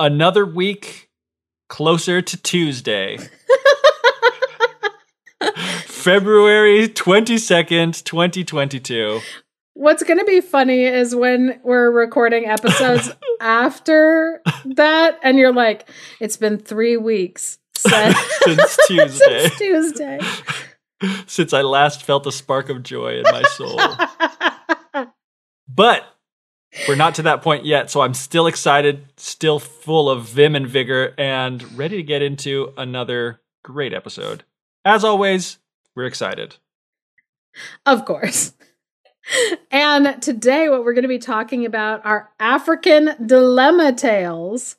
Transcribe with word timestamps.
Another 0.00 0.46
week 0.46 1.10
closer 1.68 2.22
to 2.22 2.36
Tuesday. 2.36 3.18
February 5.86 6.88
22nd, 6.88 8.04
2022. 8.04 9.20
What's 9.74 10.04
going 10.04 10.18
to 10.20 10.24
be 10.24 10.40
funny 10.40 10.84
is 10.84 11.16
when 11.16 11.60
we're 11.64 11.90
recording 11.90 12.46
episodes 12.46 13.10
after 13.40 14.40
that, 14.64 15.18
and 15.22 15.36
you're 15.36 15.52
like, 15.52 15.88
it's 16.20 16.36
been 16.36 16.58
three 16.58 16.96
weeks 16.96 17.58
since, 17.76 18.16
since 18.44 18.78
Tuesday. 18.86 19.48
since 19.48 19.58
Tuesday. 19.58 20.20
Since 21.26 21.52
I 21.52 21.62
last 21.62 22.04
felt 22.04 22.24
a 22.26 22.32
spark 22.32 22.70
of 22.70 22.84
joy 22.84 23.18
in 23.18 23.24
my 23.24 23.42
soul. 23.42 23.80
but 25.68 26.04
we're 26.86 26.96
not 26.96 27.14
to 27.16 27.22
that 27.22 27.42
point 27.42 27.64
yet, 27.64 27.90
so 27.90 28.00
I'm 28.00 28.14
still 28.14 28.46
excited, 28.46 29.06
still 29.16 29.58
full 29.58 30.10
of 30.10 30.24
vim 30.24 30.54
and 30.54 30.66
vigor, 30.66 31.14
and 31.16 31.78
ready 31.78 31.96
to 31.96 32.02
get 32.02 32.22
into 32.22 32.72
another 32.76 33.40
great 33.62 33.92
episode. 33.92 34.44
As 34.84 35.04
always, 35.04 35.58
we're 35.94 36.06
excited. 36.06 36.56
Of 37.86 38.04
course. 38.04 38.52
And 39.70 40.22
today, 40.22 40.68
what 40.68 40.84
we're 40.84 40.94
going 40.94 41.02
to 41.02 41.08
be 41.08 41.18
talking 41.18 41.66
about 41.66 42.04
are 42.06 42.30
African 42.40 43.10
dilemma 43.26 43.92
tales. 43.92 44.76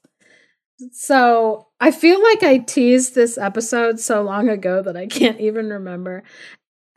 So, 0.92 1.68
I 1.80 1.92
feel 1.92 2.22
like 2.24 2.42
I 2.42 2.58
teased 2.58 3.14
this 3.14 3.38
episode 3.38 4.00
so 4.00 4.22
long 4.22 4.50
ago 4.50 4.82
that 4.82 4.98
I 4.98 5.08
can't 5.08 5.40
even 5.40 5.70
remember. 5.70 6.24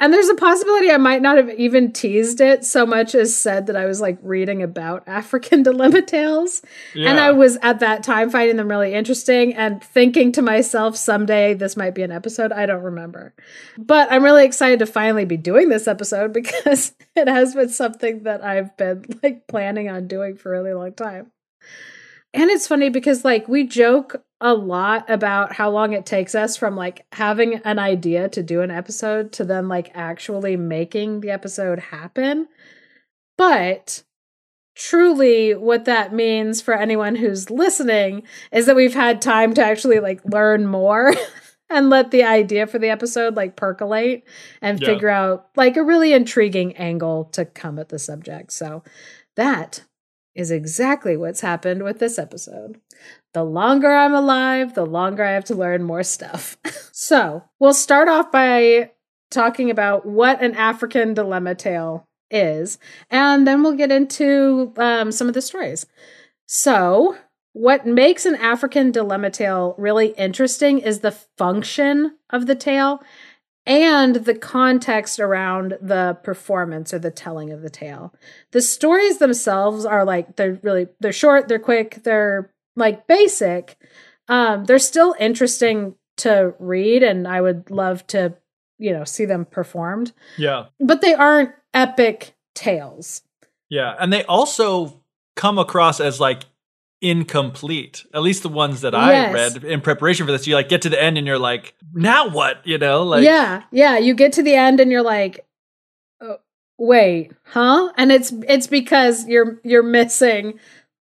And 0.03 0.13
there's 0.13 0.29
a 0.29 0.35
possibility 0.35 0.91
I 0.91 0.97
might 0.97 1.23
not 1.23 1.37
have 1.37 1.49
even 1.51 1.93
teased 1.93 2.41
it 2.41 2.65
so 2.65 2.85
much 2.85 3.15
as 3.15 3.37
said 3.37 3.69
that 3.69 3.77
I 3.77 3.87
was 3.87 4.01
like 4.01 4.19
reading 4.21 4.61
about 4.61 5.05
African 5.07 5.63
dilemma 5.63 6.03
tales. 6.03 6.61
Yeah. 6.93 7.09
And 7.09 7.21
I 7.21 7.31
was 7.31 7.57
at 7.63 7.79
that 7.79 8.03
time 8.03 8.29
finding 8.29 8.57
them 8.57 8.67
really 8.67 8.95
interesting 8.95 9.55
and 9.55 9.81
thinking 9.81 10.33
to 10.33 10.43
myself, 10.43 10.97
someday 10.97 11.55
this 11.55 11.77
might 11.77 11.95
be 11.95 12.03
an 12.03 12.11
episode. 12.11 12.51
I 12.51 12.67
don't 12.67 12.83
remember. 12.83 13.33
But 13.79 14.11
I'm 14.11 14.25
really 14.25 14.45
excited 14.45 14.81
to 14.81 14.87
finally 14.87 15.25
be 15.25 15.37
doing 15.37 15.69
this 15.69 15.87
episode 15.87 16.33
because 16.33 16.95
it 17.15 17.29
has 17.29 17.55
been 17.55 17.69
something 17.69 18.25
that 18.25 18.43
I've 18.43 18.77
been 18.77 19.05
like 19.23 19.47
planning 19.47 19.89
on 19.89 20.09
doing 20.09 20.37
for 20.37 20.53
a 20.53 20.59
really 20.61 20.75
long 20.75 20.95
time. 20.95 21.31
And 22.35 22.51
it's 22.51 22.67
funny 22.67 22.89
because 22.89 23.25
like 23.25 23.49
we 23.49 23.65
joke 23.65 24.25
a 24.41 24.55
lot 24.55 25.09
about 25.09 25.53
how 25.53 25.71
long 25.71 25.93
it 25.93 26.07
takes 26.07 26.35
us 26.35 26.57
from 26.57 26.77
like 26.77 27.07
having 27.13 27.57
an 27.65 27.79
idea 27.79 28.29
to 28.31 28.43
do 28.43 28.61
an 28.61 28.71
episode 28.71 29.33
to 29.33 29.45
then 29.45 29.69
like 29.69 29.93
actually 29.95 30.57
making 30.57 31.21
the 31.21 31.31
episode 31.31 31.79
happen. 31.79 32.49
But 33.37 34.03
truly 34.75 35.55
what 35.55 35.85
that 35.85 36.13
means 36.15 36.61
for 36.61 36.75
anyone 36.75 37.15
who's 37.15 37.51
listening 37.51 38.23
is 38.51 38.67
that 38.67 38.77
we've 38.77 38.95
had 38.95 39.21
time 39.21 39.53
to 39.55 39.63
actually 39.65 40.01
like 40.01 40.25
learn 40.25 40.67
more 40.67 41.15
and 41.71 41.91
let 41.91 42.11
the 42.11 42.25
idea 42.25 42.67
for 42.67 42.79
the 42.79 42.89
episode 42.89 43.37
like 43.37 43.55
percolate 43.55 44.25
and 44.61 44.81
yeah. 44.81 44.87
figure 44.89 45.09
out 45.09 45.49
like 45.57 45.77
a 45.77 45.85
really 45.85 46.13
intriguing 46.13 46.77
angle 46.77 47.27
to 47.27 47.45
come 47.45 47.79
at 47.79 47.91
the 47.91 47.99
subject. 47.99 48.53
So 48.53 48.83
that 49.37 49.83
is 50.35 50.51
exactly 50.51 51.17
what's 51.17 51.41
happened 51.41 51.83
with 51.83 51.99
this 51.99 52.19
episode. 52.19 52.81
The 53.35 53.45
longer 53.45 53.93
I'm 53.93 54.15
alive, 54.15 54.75
the 54.75 54.87
longer 54.87 55.25
I 55.25 55.33
have 55.33 55.45
to 55.47 55.55
learn 55.55 55.83
more 55.83 56.03
stuff. 56.03 56.57
so, 56.93 57.45
we'll 57.59 57.75
start 57.75 58.09
off 58.09 58.33
by 58.33 58.93
talking 59.31 59.71
about 59.71 60.07
what 60.07 60.43
an 60.43 60.55
African 60.55 61.15
dilemma 61.15 61.55
tale 61.55 62.09
is, 62.31 62.79
and 63.11 63.47
then 63.47 63.63
we'll 63.63 63.77
get 63.77 63.93
into 63.93 64.73
um, 64.77 65.13
some 65.13 65.29
of 65.29 65.35
the 65.35 65.43
stories. 65.43 65.87
So, 66.47 67.17
what 67.53 67.87
makes 67.87 68.25
an 68.25 68.37
African 68.37 68.91
dilemma 68.91 69.31
tale 69.31 69.75
really 69.77 70.09
interesting 70.09 70.79
is 70.79 71.01
the 71.01 71.11
function 71.11 72.17
of 72.31 72.47
the 72.47 72.55
tale 72.55 73.03
and 73.67 74.17
the 74.17 74.35
context 74.35 75.21
around 75.21 75.79
the 75.81 76.19
performance 76.23 76.93
or 76.93 76.99
the 76.99 77.11
telling 77.11 77.51
of 77.51 77.63
the 77.63 77.71
tale. 77.71 78.15
The 78.51 78.63
stories 78.63 79.19
themselves 79.19 79.85
are 79.85 80.05
like 80.05 80.37
they're 80.37 80.59
really 80.63 80.89
they're 81.01 81.13
short, 81.13 81.49
they're 81.49 81.59
quick, 81.59 82.03
they're 82.03 82.53
like 82.77 83.07
basic. 83.07 83.77
Um 84.29 84.65
they're 84.65 84.79
still 84.79 85.15
interesting 85.19 85.95
to 86.19 86.55
read 86.59 87.03
and 87.03 87.27
I 87.27 87.41
would 87.41 87.71
love 87.71 88.07
to, 88.09 88.35
you 88.79 88.93
know, 88.93 89.05
see 89.05 89.25
them 89.25 89.45
performed. 89.45 90.13
Yeah. 90.37 90.67
But 90.81 91.01
they 91.01 91.15
aren't 91.15 91.53
epic 91.73 92.35
tales. 92.55 93.23
Yeah, 93.69 93.95
and 93.99 94.13
they 94.13 94.25
also 94.25 95.03
come 95.35 95.59
across 95.59 95.99
as 95.99 96.21
like 96.21 96.45
incomplete. 97.03 98.07
At 98.15 98.23
least 98.23 98.43
the 98.43 98.49
ones 98.49 98.81
that 98.81 98.95
I 98.95 99.13
yes. 99.13 99.35
read 99.35 99.65
in 99.65 99.81
preparation 99.81 100.25
for 100.25 100.33
this. 100.33 100.47
You 100.47 100.55
like 100.55 100.69
get 100.69 100.83
to 100.83 100.89
the 100.89 101.03
end 101.03 101.19
and 101.19 101.27
you're 101.27 101.39
like, 101.39 101.75
now 101.93 102.31
what? 102.31 102.65
You 102.65 102.79
know, 102.79 103.03
like 103.03 103.25
yeah, 103.25 103.65
yeah. 103.73 103.99
You 103.99 104.15
get 104.15 104.33
to 104.35 104.43
the 104.43 104.55
end 104.55 104.81
and 104.81 104.91
you're 104.91 105.03
like, 105.03 105.45
oh, 106.21 106.37
wait, 106.79 107.33
huh? 107.45 107.93
And 107.97 108.13
it's 108.13 108.33
it's 108.49 108.69
because 108.69 109.27
you're 109.27 109.61
you're 109.65 109.83
missing 109.83 110.59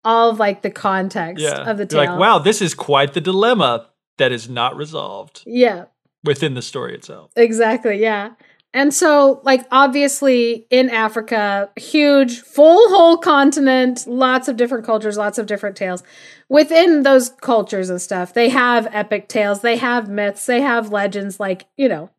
all 0.05 0.31
of 0.31 0.39
like 0.39 0.63
the 0.63 0.71
context 0.71 1.43
yeah. 1.43 1.71
of 1.71 1.79
the 1.79 1.87
tale. 1.87 2.03
You're 2.03 2.11
like, 2.11 2.21
wow, 2.21 2.39
this 2.39 2.61
is 2.61 2.75
quite 2.75 3.15
the 3.15 3.21
dilemma 3.21 3.89
that 4.19 4.33
is 4.33 4.49
not 4.49 4.77
resolved. 4.77 5.43
Yeah. 5.47 5.87
Within 6.25 6.55
the 6.55 6.63
story 6.63 6.95
itself. 6.95 7.31
Exactly. 7.37 8.01
Yeah. 8.01 8.31
And 8.75 8.93
so, 8.93 9.41
like, 9.45 9.65
obviously 9.71 10.67
in 10.69 10.91
Africa, 10.91 11.71
huge, 11.77 12.41
full 12.41 12.89
whole 12.89 13.17
continent, 13.17 14.05
lots 14.09 14.49
of 14.49 14.57
different 14.57 14.85
cultures, 14.85 15.17
lots 15.17 15.39
of 15.39 15.47
different 15.47 15.77
tales. 15.77 16.03
Within 16.49 17.05
those 17.05 17.29
cultures 17.29 17.89
and 17.89 18.03
stuff, 18.03 18.35
they 18.35 18.49
have 18.49 18.89
epic 18.91 19.29
tales, 19.29 19.61
they 19.61 19.77
have 19.77 20.09
myths, 20.09 20.47
they 20.47 20.61
have 20.61 20.91
legends, 20.91 21.39
like, 21.39 21.67
you 21.77 21.89
know, 21.89 22.11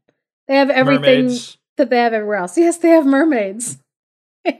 they 0.47 0.55
have 0.55 0.69
everything 0.69 1.25
mermaids. 1.25 1.57
that 1.75 1.89
they 1.89 1.97
have 1.97 2.13
everywhere 2.13 2.37
else. 2.37 2.57
Yes, 2.57 2.77
they 2.77 2.89
have 2.89 3.05
mermaids. 3.05 3.77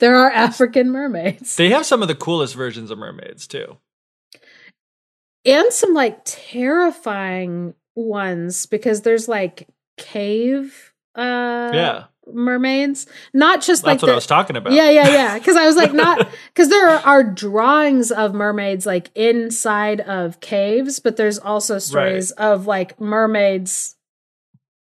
there 0.00 0.16
are 0.16 0.30
African 0.32 0.90
mermaids. 0.90 1.54
They 1.54 1.70
have 1.70 1.86
some 1.86 2.02
of 2.02 2.08
the 2.08 2.16
coolest 2.16 2.56
versions 2.56 2.90
of 2.90 2.98
mermaids, 2.98 3.46
too. 3.46 3.76
And 5.44 5.72
some 5.72 5.94
like 5.94 6.22
terrifying 6.24 7.74
ones 7.94 8.66
because 8.66 9.02
there's 9.02 9.28
like 9.28 9.68
cave 9.96 10.92
uh 11.14 11.70
yeah. 11.72 12.04
mermaids. 12.26 13.06
Not 13.32 13.62
just 13.62 13.84
like 13.84 13.94
That's 13.94 14.02
like 14.02 14.02
what 14.02 14.06
the, 14.06 14.12
i 14.12 14.16
was 14.16 14.26
talking 14.26 14.56
about. 14.56 14.72
Yeah 14.72 14.90
yeah 14.90 15.08
yeah. 15.08 15.38
Because 15.38 15.56
i 15.56 15.66
was 15.66 15.76
like 15.76 15.92
not 15.92 16.28
because 16.48 16.68
there 16.68 16.88
are, 16.88 17.00
are, 17.00 17.24
drawings 17.24 18.10
of 18.10 18.34
mermaids 18.34 18.86
like 18.86 19.10
inside 19.14 20.00
of 20.00 20.40
caves 20.40 20.98
but 21.00 21.16
there's 21.16 21.38
also 21.38 21.78
stories 21.78 22.32
right. 22.38 22.46
of 22.46 22.66
like 22.66 23.00
mermaids 23.00 23.96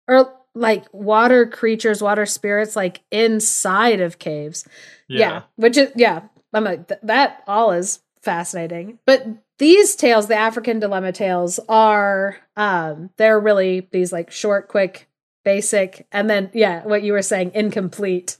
or 0.06 0.32
like 0.54 0.86
water 0.92 1.46
creatures 1.46 2.02
water 2.02 2.26
spirits 2.26 2.76
like 2.76 3.02
inside 3.10 4.00
of 4.00 4.18
caves. 4.18 4.66
Yeah, 5.08 5.18
yeah. 5.18 5.42
which 5.56 5.76
is 5.76 5.90
yeah 5.96 6.22
i'm 6.54 6.64
like 6.64 6.86
th- 6.88 7.00
that 7.02 7.42
all 7.46 7.72
is 7.72 8.00
fascinating. 8.22 8.98
But 9.06 9.26
these 9.60 9.94
tales, 9.94 10.26
the 10.26 10.34
African 10.34 10.80
dilemma 10.80 11.12
tales, 11.12 11.60
are 11.68 12.38
um 12.56 13.10
they're 13.16 13.38
really 13.38 13.88
these 13.92 14.12
like 14.12 14.32
short, 14.32 14.68
quick, 14.68 15.08
basic, 15.44 16.08
and 16.10 16.28
then 16.28 16.50
yeah, 16.52 16.82
what 16.84 17.02
you 17.04 17.12
were 17.12 17.22
saying, 17.22 17.52
incomplete 17.54 18.38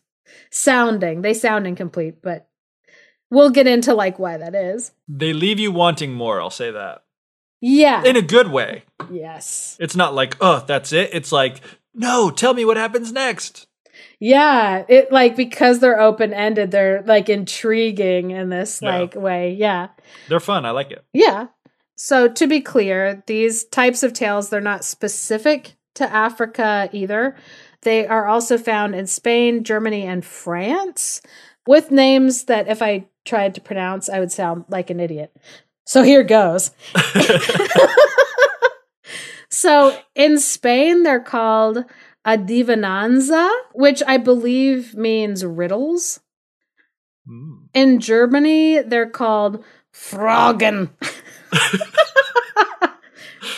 sounding. 0.51 1.23
They 1.23 1.35
sound 1.35 1.67
incomplete, 1.67 2.23
but 2.23 2.49
we'll 3.31 3.51
get 3.51 3.67
into 3.67 3.95
like 3.95 4.19
why 4.19 4.39
that 4.39 4.55
is. 4.55 4.93
They 5.07 5.33
leave 5.33 5.61
you 5.61 5.71
wanting 5.71 6.13
more, 6.15 6.41
I'll 6.41 6.51
say 6.51 6.71
that. 6.71 7.05
Yeah. 7.61 8.03
In 8.05 8.17
a 8.17 8.23
good 8.23 8.51
way. 8.51 8.85
Yes. 9.11 9.77
It's 9.79 9.95
not 9.95 10.15
like, 10.15 10.37
oh, 10.41 10.65
that's 10.67 10.93
it. 10.93 11.11
It's 11.13 11.31
like, 11.31 11.61
no, 11.95 12.31
tell 12.31 12.55
me 12.55 12.65
what 12.65 12.79
happens 12.79 13.13
next. 13.13 13.67
Yeah, 14.21 14.85
it 14.87 15.11
like 15.11 15.35
because 15.35 15.79
they're 15.79 15.99
open 15.99 16.35
ended, 16.35 16.71
they're 16.71 17.03
like 17.03 17.31
intriguing 17.31 18.31
in 18.33 18.51
this 18.51 18.81
yeah. 18.83 18.99
like 18.99 19.15
way. 19.15 19.55
Yeah. 19.55 19.89
They're 20.29 20.41
fun. 20.41 20.67
I 20.67 20.71
like 20.71 20.91
it. 20.91 21.03
Yeah. 21.15 21.47
So 21.97 22.29
to 22.29 22.47
be 22.47 22.61
clear, 22.61 23.23
these 23.27 23.65
types 23.65 24.03
of 24.03 24.13
tales 24.13 24.51
they're 24.51 24.61
not 24.61 24.85
specific 24.85 25.77
to 25.95 26.13
Africa 26.13 26.91
either. 26.93 27.35
They 27.83 28.07
are 28.07 28.27
also 28.27 28.59
found 28.59 28.95
in 28.95 29.07
Spain, 29.07 29.65
Germany, 29.65 30.05
and 30.05 30.25
France. 30.25 31.23
with 31.67 31.91
names 31.91 32.45
that 32.45 32.69
if 32.69 32.83
I 32.83 33.07
tried 33.25 33.55
to 33.55 33.61
pronounce, 33.61 34.09
I 34.09 34.19
would 34.19 34.33
sound 34.33 34.65
like 34.69 34.91
an 34.91 35.01
idiot. 35.01 35.35
So 35.87 36.03
here 36.03 36.25
goes. 36.25 36.73
so 39.51 39.97
in 40.15 40.39
Spain, 40.39 41.05
they're 41.05 41.21
called 41.21 41.85
adivinanza, 42.27 43.49
which 43.73 44.03
I 44.07 44.17
believe 44.19 44.95
means 44.95 45.45
riddles. 45.45 46.21
Mm. 47.29 47.69
In 47.75 48.01
Germany, 48.01 48.81
they're 48.83 49.09
called 49.11 49.65
Fragen. 49.95 50.91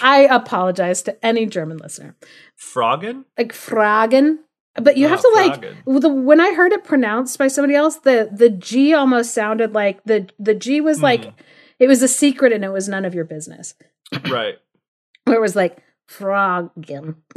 I 0.04 0.26
apologize 0.30 1.02
to 1.02 1.24
any 1.24 1.46
German 1.46 1.76
listener. 1.78 2.16
Froggen? 2.58 3.24
Like 3.38 3.52
Fragen. 3.52 4.38
But 4.74 4.96
you 4.96 5.06
Oh, 5.06 5.10
have 5.10 5.20
to 5.20 5.30
like 5.34 5.60
the 5.84 6.08
when 6.08 6.40
I 6.40 6.54
heard 6.54 6.72
it 6.72 6.82
pronounced 6.84 7.38
by 7.38 7.48
somebody 7.48 7.74
else, 7.74 7.96
the 7.96 8.30
the 8.32 8.48
G 8.48 8.94
almost 8.94 9.34
sounded 9.34 9.74
like 9.74 10.02
the 10.04 10.28
the 10.38 10.54
G 10.54 10.80
was 10.80 11.02
like 11.02 11.22
Mhm. 11.22 11.32
it 11.78 11.88
was 11.88 12.02
a 12.02 12.08
secret 12.08 12.52
and 12.52 12.64
it 12.64 12.70
was 12.72 12.88
none 12.88 13.04
of 13.04 13.14
your 13.14 13.24
business. 13.26 13.74
Right. 14.30 14.54
Where 15.24 15.36
it 15.36 15.40
was 15.40 15.54
like 15.56 15.78
Fragen. 16.08 17.16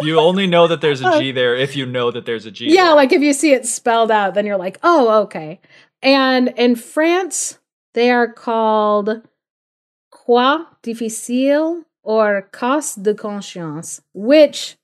You 0.00 0.18
only 0.18 0.46
know 0.46 0.66
that 0.66 0.80
there's 0.80 1.00
a 1.00 1.18
G 1.18 1.32
there 1.32 1.56
if 1.56 1.76
you 1.76 1.86
know 1.86 2.10
that 2.10 2.26
there's 2.26 2.46
a 2.46 2.50
G. 2.50 2.66
Yeah, 2.74 2.86
there. 2.86 2.94
like 2.96 3.12
if 3.12 3.22
you 3.22 3.32
see 3.32 3.52
it 3.52 3.66
spelled 3.66 4.10
out, 4.10 4.34
then 4.34 4.46
you're 4.46 4.56
like, 4.56 4.78
oh, 4.82 5.22
okay. 5.22 5.60
And 6.02 6.48
in 6.56 6.76
France, 6.76 7.58
they 7.94 8.10
are 8.10 8.30
called 8.30 9.22
Croix 10.10 10.64
difficile 10.82 11.84
or 12.02 12.48
Casse 12.52 12.96
de 12.96 13.14
conscience, 13.14 14.02
which 14.12 14.76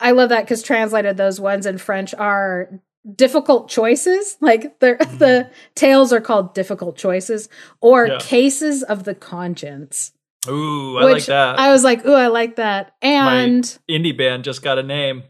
I 0.00 0.10
love 0.10 0.30
that 0.30 0.42
because 0.42 0.62
translated 0.62 1.16
those 1.16 1.40
ones 1.40 1.66
in 1.66 1.78
French 1.78 2.14
are 2.14 2.80
difficult 3.14 3.68
choices. 3.68 4.36
Like 4.40 4.80
they're, 4.80 4.96
the 4.96 5.04
mm-hmm. 5.04 5.52
tales 5.74 6.12
are 6.12 6.20
called 6.20 6.54
difficult 6.54 6.96
choices 6.96 7.48
or 7.80 8.06
Yeah. 8.06 8.18
cases 8.20 8.82
of 8.82 9.04
the 9.04 9.14
conscience. 9.14 10.12
Ooh, 10.48 10.98
I 10.98 11.04
like 11.04 11.24
that. 11.26 11.58
I 11.58 11.70
was 11.70 11.84
like, 11.84 12.04
ooh, 12.06 12.14
I 12.14 12.26
like 12.28 12.56
that. 12.56 12.94
And 13.02 13.62
Indie 13.88 14.16
band 14.16 14.44
just 14.44 14.62
got 14.62 14.78
a 14.78 14.82
name 14.82 15.24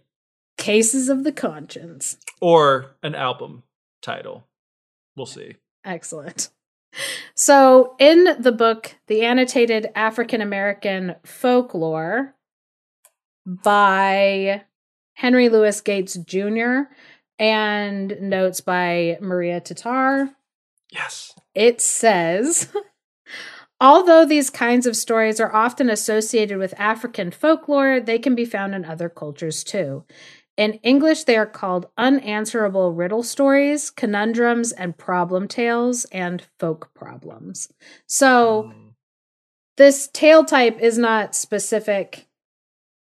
cases 0.56 1.08
of 1.08 1.24
the 1.24 1.32
conscience. 1.32 2.16
or 2.40 2.94
an 3.02 3.14
album 3.14 3.62
title. 4.02 4.46
We'll 5.16 5.26
see. 5.26 5.56
Excellent. 5.84 6.50
So, 7.34 7.96
in 7.98 8.36
the 8.40 8.52
book, 8.52 8.94
The 9.08 9.22
Annotated 9.24 9.88
African 9.96 10.40
American 10.40 11.16
Folklore 11.24 12.34
by 13.46 14.62
Henry 15.14 15.48
Louis 15.48 15.80
Gates 15.80 16.14
Jr. 16.14 16.82
and 17.38 18.16
notes 18.20 18.60
by 18.60 19.18
Maria 19.20 19.60
Tatar, 19.60 20.30
Yes. 20.92 21.34
it 21.54 21.80
says 21.80 22.68
Although 23.84 24.24
these 24.24 24.48
kinds 24.48 24.86
of 24.86 24.96
stories 24.96 25.38
are 25.40 25.54
often 25.54 25.90
associated 25.90 26.56
with 26.56 26.72
African 26.78 27.30
folklore, 27.30 28.00
they 28.00 28.18
can 28.18 28.34
be 28.34 28.46
found 28.46 28.74
in 28.74 28.86
other 28.86 29.10
cultures 29.10 29.62
too. 29.62 30.06
In 30.56 30.74
English, 30.82 31.24
they 31.24 31.36
are 31.36 31.44
called 31.44 31.90
unanswerable 31.98 32.92
riddle 32.92 33.22
stories, 33.22 33.90
conundrums, 33.90 34.72
and 34.72 34.96
problem 34.96 35.48
tales, 35.48 36.06
and 36.06 36.46
folk 36.58 36.94
problems. 36.94 37.68
So, 38.06 38.72
Mm. 38.72 38.94
this 39.76 40.08
tale 40.14 40.46
type 40.46 40.80
is 40.80 40.96
not 40.96 41.34
specific 41.34 42.26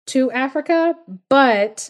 to 0.08 0.30
Africa, 0.30 0.96
but 1.28 1.90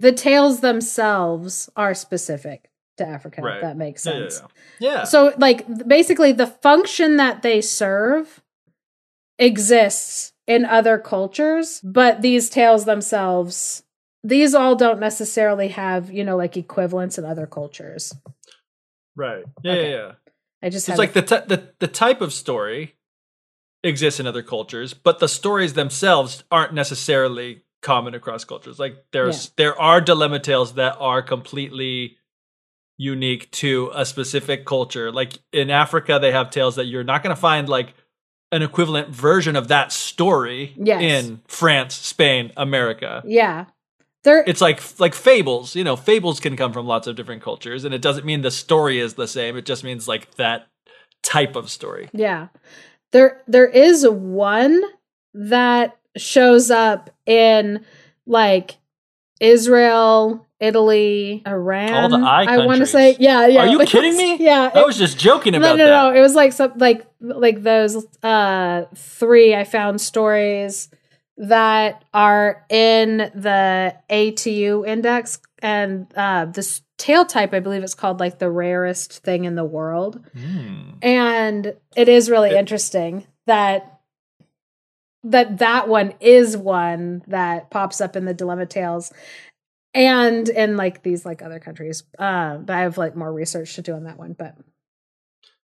the 0.00 0.12
tales 0.12 0.60
themselves 0.60 1.70
are 1.76 1.94
specific 1.94 2.68
to 2.98 3.06
Africa. 3.06 3.42
Right. 3.42 3.56
If 3.56 3.62
that 3.62 3.76
makes 3.76 4.04
Yeah, 4.06 4.12
yeah, 4.12 4.18
sense. 4.28 4.42
yeah. 4.78 4.92
Yeah. 4.92 5.04
So, 5.04 5.32
like, 5.38 5.66
basically, 5.86 6.32
the 6.32 6.46
function 6.46 7.16
that 7.16 7.42
they 7.42 7.60
serve 7.60 8.42
exists 9.38 10.32
in 10.46 10.64
other 10.64 10.98
cultures, 10.98 11.80
but 11.82 12.22
these 12.22 12.48
tales 12.48 12.84
themselves, 12.84 13.82
these 14.22 14.54
all 14.54 14.74
don't 14.76 15.00
necessarily 15.00 15.68
have, 15.68 16.10
you 16.10 16.24
know, 16.24 16.36
like 16.36 16.56
equivalents 16.56 17.18
in 17.18 17.24
other 17.24 17.46
cultures. 17.46 18.14
right. 19.14 19.44
Yeah, 19.62 19.72
Okay. 19.72 19.90
yeah, 19.90 19.96
yeah. 19.96 20.12
I 20.62 20.70
just 20.70 20.88
it's 20.88 20.98
like 20.98 21.12
the, 21.12 21.22
t- 21.22 21.36
the 21.46 21.72
the 21.80 21.86
type 21.86 22.20
of 22.22 22.32
story 22.32 22.94
exists 23.84 24.18
in 24.18 24.26
other 24.26 24.42
cultures, 24.42 24.94
but 24.94 25.18
the 25.18 25.28
stories 25.28 25.74
themselves 25.74 26.42
aren't 26.50 26.72
necessarily 26.72 27.62
common 27.82 28.14
across 28.14 28.44
cultures. 28.44 28.78
Like 28.78 29.04
there's 29.12 29.50
there 29.56 29.78
are 29.80 30.00
dilemma 30.00 30.40
tales 30.40 30.74
that 30.74 30.96
are 30.98 31.22
completely 31.22 32.16
unique 32.98 33.50
to 33.52 33.90
a 33.94 34.04
specific 34.06 34.64
culture. 34.64 35.12
Like 35.12 35.38
in 35.52 35.70
Africa, 35.70 36.18
they 36.20 36.32
have 36.32 36.50
tales 36.50 36.76
that 36.76 36.86
you're 36.86 37.04
not 37.04 37.22
going 37.22 37.34
to 37.34 37.40
find 37.40 37.68
like 37.68 37.94
an 38.52 38.62
equivalent 38.62 39.08
version 39.10 39.56
of 39.56 39.68
that 39.68 39.92
story 39.92 40.72
Yes. 40.76 41.02
in 41.02 41.40
France, 41.46 41.94
Spain, 41.94 42.52
America. 42.56 43.22
yeah, 43.26 43.66
there. 44.24 44.42
It's 44.46 44.60
like 44.60 44.80
like 45.00 45.14
fables. 45.14 45.76
You 45.76 45.84
know, 45.84 45.96
fables 45.96 46.40
can 46.40 46.56
come 46.56 46.72
from 46.72 46.86
lots 46.86 47.06
of 47.06 47.16
different 47.16 47.42
cultures, 47.42 47.84
and 47.84 47.92
it 47.94 48.00
doesn't 48.02 48.24
mean 48.24 48.42
the 48.42 48.50
story 48.50 48.98
is 48.98 49.14
the 49.14 49.28
same. 49.28 49.56
It 49.56 49.66
just 49.66 49.84
means 49.84 50.08
like 50.08 50.34
that 50.36 50.66
type 51.22 51.54
of 51.56 51.70
story. 51.70 52.08
Yeah. 52.12 52.48
There 53.12 53.42
there 53.46 53.66
is 53.68 54.06
one 54.08 54.82
that 55.34 55.96
shows 56.16 56.70
up 56.70 57.10
in 57.26 57.84
like 58.26 58.76
Israel, 59.40 60.46
Italy, 60.60 61.42
Iran. 61.46 61.92
All 61.92 62.08
the 62.08 62.24
I 62.26 62.44
I 62.44 62.66
want 62.66 62.80
to 62.80 62.86
say 62.86 63.16
yeah, 63.18 63.46
yeah. 63.46 63.60
Are 63.60 63.66
you 63.66 63.78
kidding 63.86 64.16
me? 64.16 64.36
Yeah. 64.38 64.70
I 64.74 64.80
it- 64.80 64.86
was 64.86 64.96
just 64.98 65.18
joking 65.18 65.52
no, 65.52 65.58
about 65.58 65.76
no, 65.78 65.84
that. 65.86 65.90
no. 66.14 66.18
It 66.18 66.20
was 66.20 66.34
like 66.34 66.52
some 66.52 66.72
like 66.76 67.06
like 67.20 67.62
those 67.62 68.06
uh 68.22 68.84
three 68.94 69.54
I 69.54 69.64
found 69.64 70.00
stories 70.00 70.88
that 71.38 72.04
are 72.14 72.64
in 72.70 73.18
the 73.34 73.94
ATU 74.08 74.86
index 74.86 75.38
and 75.60 76.06
uh 76.16 76.46
this 76.46 76.80
tale 76.96 77.26
type 77.26 77.52
I 77.52 77.60
believe 77.60 77.82
it's 77.82 77.94
called 77.94 78.20
like 78.20 78.38
the 78.38 78.50
rarest 78.50 79.22
thing 79.22 79.44
in 79.44 79.54
the 79.54 79.64
world. 79.64 80.24
Hmm. 80.34 80.92
and 81.02 81.74
it 81.94 82.08
is 82.08 82.30
really 82.30 82.50
It- 82.50 82.56
interesting 82.56 83.26
that 83.46 83.95
that 85.30 85.58
that 85.58 85.88
one 85.88 86.14
is 86.20 86.56
one 86.56 87.22
that 87.26 87.70
pops 87.70 88.00
up 88.00 88.16
in 88.16 88.24
the 88.24 88.34
dilemma 88.34 88.66
tales 88.66 89.12
and 89.94 90.48
in 90.48 90.76
like 90.76 91.02
these 91.02 91.24
like 91.24 91.42
other 91.42 91.58
countries 91.58 92.02
uh 92.18 92.56
but 92.58 92.74
i 92.76 92.80
have 92.80 92.98
like 92.98 93.16
more 93.16 93.32
research 93.32 93.74
to 93.74 93.82
do 93.82 93.94
on 93.94 94.04
that 94.04 94.18
one 94.18 94.34
but 94.38 94.56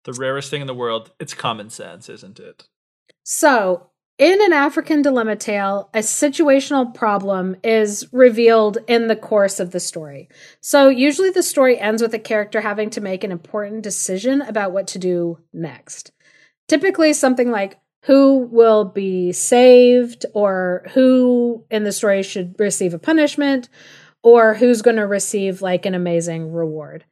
The 0.05 0.13
rarest 0.13 0.49
thing 0.49 0.59
in 0.61 0.67
the 0.67 0.73
world. 0.73 1.11
It's 1.19 1.33
common 1.33 1.69
sense, 1.69 2.09
isn't 2.09 2.39
it? 2.39 2.67
so 3.23 3.89
in 4.17 4.41
an 4.43 4.53
african 4.53 5.01
dilemma 5.01 5.35
tale 5.35 5.89
a 5.93 5.99
situational 5.99 6.93
problem 6.93 7.55
is 7.63 8.07
revealed 8.11 8.77
in 8.87 9.07
the 9.07 9.15
course 9.15 9.59
of 9.59 9.71
the 9.71 9.79
story 9.79 10.29
so 10.61 10.87
usually 10.89 11.31
the 11.31 11.43
story 11.43 11.79
ends 11.79 12.01
with 12.01 12.13
a 12.13 12.19
character 12.19 12.61
having 12.61 12.89
to 12.89 13.01
make 13.01 13.23
an 13.23 13.31
important 13.31 13.81
decision 13.81 14.41
about 14.41 14.71
what 14.71 14.87
to 14.87 14.99
do 14.99 15.37
next 15.51 16.11
typically 16.67 17.11
something 17.13 17.49
like 17.49 17.79
who 18.03 18.37
will 18.51 18.85
be 18.85 19.31
saved 19.31 20.25
or 20.33 20.85
who 20.93 21.65
in 21.69 21.83
the 21.83 21.91
story 21.91 22.23
should 22.23 22.55
receive 22.59 22.93
a 22.93 22.99
punishment 22.99 23.69
or 24.21 24.55
who's 24.55 24.81
going 24.81 24.95
to 24.95 25.07
receive 25.07 25.61
like 25.61 25.85
an 25.85 25.93
amazing 25.93 26.51
reward. 26.51 27.05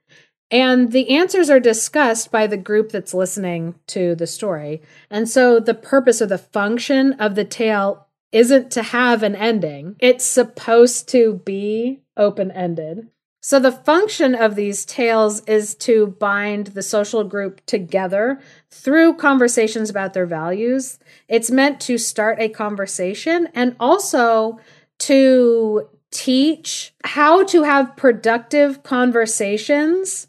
And 0.50 0.92
the 0.92 1.12
answers 1.12 1.50
are 1.50 1.62
discussed 1.62 2.30
by 2.30 2.46
the 2.46 2.58
group 2.58 2.92
that's 2.92 3.14
listening 3.14 3.76
to 3.88 4.16
the 4.16 4.28
story. 4.28 4.82
And 5.10 5.30
so 5.30 5.62
the 5.62 5.74
purpose 5.74 6.22
or 6.22 6.26
the 6.26 6.38
function 6.38 7.14
of 7.14 7.36
the 7.36 7.46
tale 7.46 8.08
isn't 8.34 8.72
to 8.72 8.84
have 8.84 9.24
an 9.24 9.36
ending. 9.36 9.96
It's 10.00 10.26
supposed 10.26 11.08
to 11.10 11.42
be 11.46 12.02
open 12.18 12.52
ended. 12.52 13.08
So 13.44 13.60
the 13.60 13.72
function 13.72 14.36
of 14.36 14.56
these 14.56 14.86
tales 14.86 15.42
is 15.42 15.74
to 15.76 16.08
bind 16.20 16.68
the 16.68 16.84
social 16.84 17.24
group 17.24 17.66
together 17.66 18.40
through 18.70 19.16
conversations 19.16 19.90
about 19.90 20.14
their 20.14 20.28
values. 20.28 21.00
It's 21.28 21.50
meant 21.50 21.80
to 21.82 21.98
start 21.98 22.40
a 22.40 22.50
conversation 22.50 23.50
and 23.56 23.76
also 23.80 24.60
to 25.00 25.90
teach 26.12 26.94
how 27.04 27.44
to 27.46 27.64
have 27.64 27.98
productive 27.98 28.84
conversations 28.84 30.28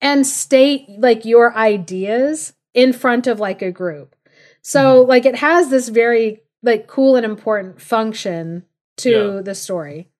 and 0.00 0.24
state 0.24 0.86
like 0.98 1.24
your 1.24 1.56
ideas 1.56 2.52
in 2.72 2.92
front 2.92 3.26
of 3.26 3.40
like 3.40 3.62
a 3.62 3.72
group. 3.72 4.14
So 4.62 5.00
mm-hmm. 5.00 5.08
like 5.08 5.26
it 5.26 5.36
has 5.36 5.70
this 5.70 5.88
very 5.88 6.42
like 6.62 6.86
cool 6.86 7.16
and 7.16 7.24
important 7.26 7.80
function 7.80 8.64
to 8.98 9.10
Yeah. 9.10 9.42
the 9.42 9.56
story. 9.56 10.11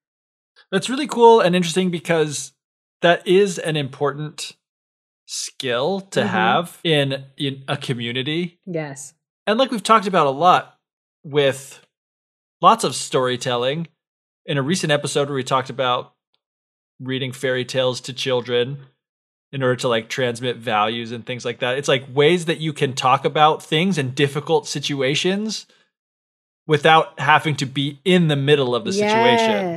That's 0.72 0.90
really 0.90 1.06
cool 1.06 1.40
and 1.40 1.54
interesting 1.54 1.90
because 1.90 2.52
that 3.02 3.24
is 3.26 3.58
an 3.58 3.76
important 3.76 4.56
skill 5.26 6.00
to 6.00 6.22
Mhm. 6.22 6.28
have 6.28 6.78
in, 6.82 7.26
in 7.36 7.62
a 7.68 7.76
community. 7.76 8.58
Yes. 8.66 9.14
And 9.46 9.58
like 9.58 9.70
we've 9.70 9.82
talked 9.82 10.06
about 10.08 10.26
a 10.26 10.30
lot 10.30 10.78
with 11.22 11.86
lots 12.60 12.82
of 12.84 12.94
storytelling. 12.96 13.86
In 14.46 14.58
a 14.58 14.62
recent 14.62 14.90
episode 14.90 15.28
where 15.28 15.36
we 15.36 15.44
talked 15.44 15.70
about 15.70 16.14
reading 16.98 17.30
fairy 17.30 17.64
tales 17.64 18.00
to 18.00 18.12
children, 18.12 18.86
in 19.52 19.62
order 19.62 19.76
to 19.76 19.86
like 19.88 20.08
transmit 20.08 20.56
values 20.56 21.12
and 21.12 21.26
things 21.26 21.44
like 21.44 21.58
that. 21.58 21.76
It's 21.76 21.86
like 21.88 22.04
ways 22.12 22.46
that 22.46 22.58
you 22.58 22.72
can 22.72 22.94
talk 22.94 23.24
about 23.26 23.62
things 23.62 23.98
in 23.98 24.12
difficult 24.14 24.66
situations 24.66 25.66
without 26.66 27.20
having 27.20 27.54
to 27.56 27.66
be 27.66 28.00
in 28.04 28.28
the 28.28 28.36
middle 28.36 28.74
of 28.74 28.84
the 28.84 28.92
situation. 28.94 29.74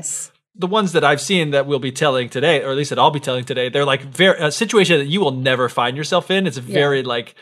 The 0.58 0.68
ones 0.68 0.94
that 0.94 1.04
I've 1.04 1.20
seen 1.20 1.52
that 1.52 1.68
we'll 1.68 1.80
be 1.80 1.92
telling 1.92 2.30
today, 2.30 2.64
or 2.64 2.72
at 2.72 2.78
least 2.78 2.90
that 2.90 3.00
I'll 3.00 3.12
be 3.12 3.20
telling 3.20 3.44
today, 3.44 3.70
they're 3.70 3.86
like 3.86 4.02
very 4.04 4.38
a 4.40 4.52
situation 4.52 5.00
that 5.00 5.08
you 5.08 5.20
will 5.20 5.32
never 5.32 5.68
find 5.68 5.98
yourself 5.98 6.32
in. 6.32 6.48
It's 6.48 6.58
very 6.58 7.04
like 7.04 7.36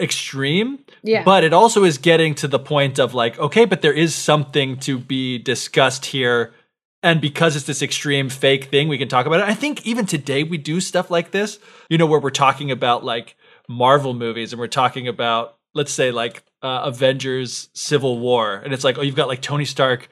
extreme. 0.00 0.84
Yeah. 1.02 1.22
But 1.24 1.44
it 1.44 1.52
also 1.52 1.84
is 1.84 1.98
getting 1.98 2.34
to 2.36 2.48
the 2.48 2.58
point 2.58 2.98
of 2.98 3.14
like, 3.14 3.38
okay, 3.38 3.64
but 3.64 3.82
there 3.82 3.92
is 3.92 4.14
something 4.14 4.78
to 4.80 4.98
be 4.98 5.38
discussed 5.38 6.06
here. 6.06 6.54
And 7.02 7.20
because 7.20 7.54
it's 7.54 7.66
this 7.66 7.82
extreme 7.82 8.28
fake 8.28 8.64
thing, 8.64 8.88
we 8.88 8.98
can 8.98 9.08
talk 9.08 9.26
about 9.26 9.40
it. 9.40 9.48
I 9.48 9.54
think 9.54 9.86
even 9.86 10.06
today 10.06 10.42
we 10.42 10.58
do 10.58 10.80
stuff 10.80 11.10
like 11.10 11.30
this, 11.30 11.58
you 11.88 11.98
know, 11.98 12.06
where 12.06 12.20
we're 12.20 12.30
talking 12.30 12.70
about 12.70 13.04
like 13.04 13.36
Marvel 13.68 14.14
movies 14.14 14.52
and 14.52 14.58
we're 14.58 14.66
talking 14.66 15.06
about, 15.06 15.56
let's 15.74 15.92
say, 15.92 16.10
like 16.10 16.42
uh, 16.62 16.82
Avengers 16.84 17.68
Civil 17.72 18.18
War. 18.18 18.56
And 18.56 18.72
it's 18.72 18.82
like, 18.82 18.98
oh, 18.98 19.02
you've 19.02 19.14
got 19.14 19.28
like 19.28 19.42
Tony 19.42 19.64
Stark 19.64 20.08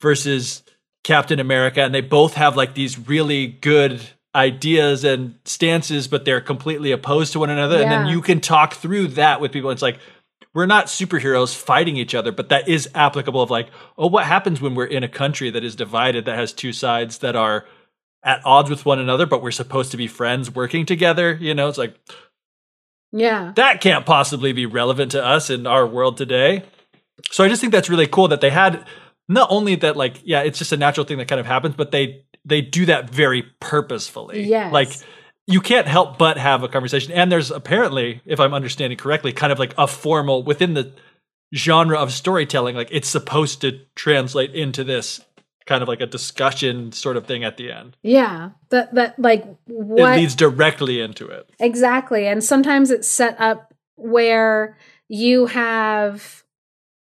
versus 0.00 0.64
Captain 1.04 1.38
America, 1.38 1.82
and 1.82 1.94
they 1.94 2.00
both 2.00 2.34
have 2.34 2.56
like 2.56 2.74
these 2.74 2.98
really 2.98 3.46
good 3.46 4.00
ideas 4.34 5.04
and 5.04 5.36
stances, 5.44 6.08
but 6.08 6.24
they're 6.24 6.40
completely 6.40 6.90
opposed 6.90 7.32
to 7.32 7.38
one 7.38 7.50
another. 7.50 7.80
And 7.80 7.90
then 7.90 8.06
you 8.06 8.20
can 8.20 8.40
talk 8.40 8.74
through 8.74 9.08
that 9.08 9.40
with 9.40 9.52
people. 9.52 9.70
It's 9.70 9.82
like, 9.82 9.98
we're 10.54 10.66
not 10.66 10.86
superheroes 10.86 11.54
fighting 11.54 11.96
each 11.96 12.14
other, 12.14 12.32
but 12.32 12.48
that 12.48 12.68
is 12.68 12.88
applicable 12.94 13.42
of 13.42 13.50
like, 13.50 13.68
oh, 13.96 14.08
what 14.08 14.24
happens 14.24 14.60
when 14.60 14.74
we're 14.74 14.86
in 14.86 15.04
a 15.04 15.08
country 15.08 15.50
that 15.50 15.62
is 15.62 15.76
divided, 15.76 16.24
that 16.24 16.36
has 16.36 16.52
two 16.52 16.72
sides 16.72 17.18
that 17.18 17.36
are 17.36 17.64
at 18.24 18.40
odds 18.44 18.70
with 18.70 18.84
one 18.86 18.98
another, 18.98 19.26
but 19.26 19.42
we're 19.42 19.50
supposed 19.50 19.90
to 19.92 19.96
be 19.96 20.06
friends 20.08 20.52
working 20.52 20.86
together? 20.86 21.38
You 21.40 21.54
know, 21.54 21.68
it's 21.68 21.78
like, 21.78 21.94
Yeah. 23.12 23.52
that 23.56 23.80
can't 23.80 24.06
possibly 24.06 24.52
be 24.52 24.66
relevant 24.66 25.12
to 25.12 25.24
us 25.24 25.50
in 25.50 25.66
our 25.66 25.86
world 25.86 26.16
today. 26.16 26.64
So 27.30 27.44
I 27.44 27.48
just 27.48 27.60
think 27.60 27.72
that's 27.72 27.90
really 27.90 28.06
cool 28.08 28.28
that 28.28 28.40
they 28.40 28.50
had 28.50 28.84
not 29.28 29.48
only 29.50 29.74
that 29.76 29.96
like 29.96 30.20
yeah, 30.24 30.42
it's 30.42 30.58
just 30.58 30.72
a 30.72 30.76
natural 30.76 31.06
thing 31.06 31.18
that 31.18 31.28
kind 31.28 31.40
of 31.40 31.46
happens, 31.46 31.74
but 31.76 31.90
they 31.90 32.24
they 32.44 32.60
do 32.60 32.86
that 32.86 33.10
very 33.10 33.42
purposefully. 33.60 34.44
yeah 34.44 34.70
Like 34.70 34.90
you 35.46 35.60
can't 35.60 35.86
help 35.86 36.18
but 36.18 36.36
have 36.38 36.62
a 36.62 36.68
conversation 36.68 37.12
and 37.12 37.30
there's 37.30 37.50
apparently 37.50 38.20
if 38.24 38.40
I'm 38.40 38.54
understanding 38.54 38.98
correctly 38.98 39.32
kind 39.32 39.52
of 39.52 39.58
like 39.58 39.74
a 39.76 39.86
formal 39.86 40.42
within 40.42 40.74
the 40.74 40.92
genre 41.54 41.98
of 41.98 42.12
storytelling 42.12 42.74
like 42.74 42.88
it's 42.90 43.08
supposed 43.08 43.60
to 43.60 43.80
translate 43.94 44.54
into 44.54 44.84
this 44.84 45.20
kind 45.66 45.82
of 45.82 45.88
like 45.88 46.00
a 46.00 46.06
discussion 46.06 46.92
sort 46.92 47.16
of 47.16 47.26
thing 47.26 47.44
at 47.44 47.56
the 47.56 47.72
end. 47.72 47.96
Yeah. 48.02 48.50
That 48.70 48.94
that 48.94 49.18
like 49.18 49.44
what 49.66 50.12
It 50.12 50.16
leads 50.16 50.34
directly 50.34 51.00
into 51.00 51.26
it. 51.28 51.48
Exactly. 51.58 52.26
And 52.26 52.44
sometimes 52.44 52.90
it's 52.90 53.08
set 53.08 53.40
up 53.40 53.72
where 53.96 54.76
you 55.08 55.46
have 55.46 56.43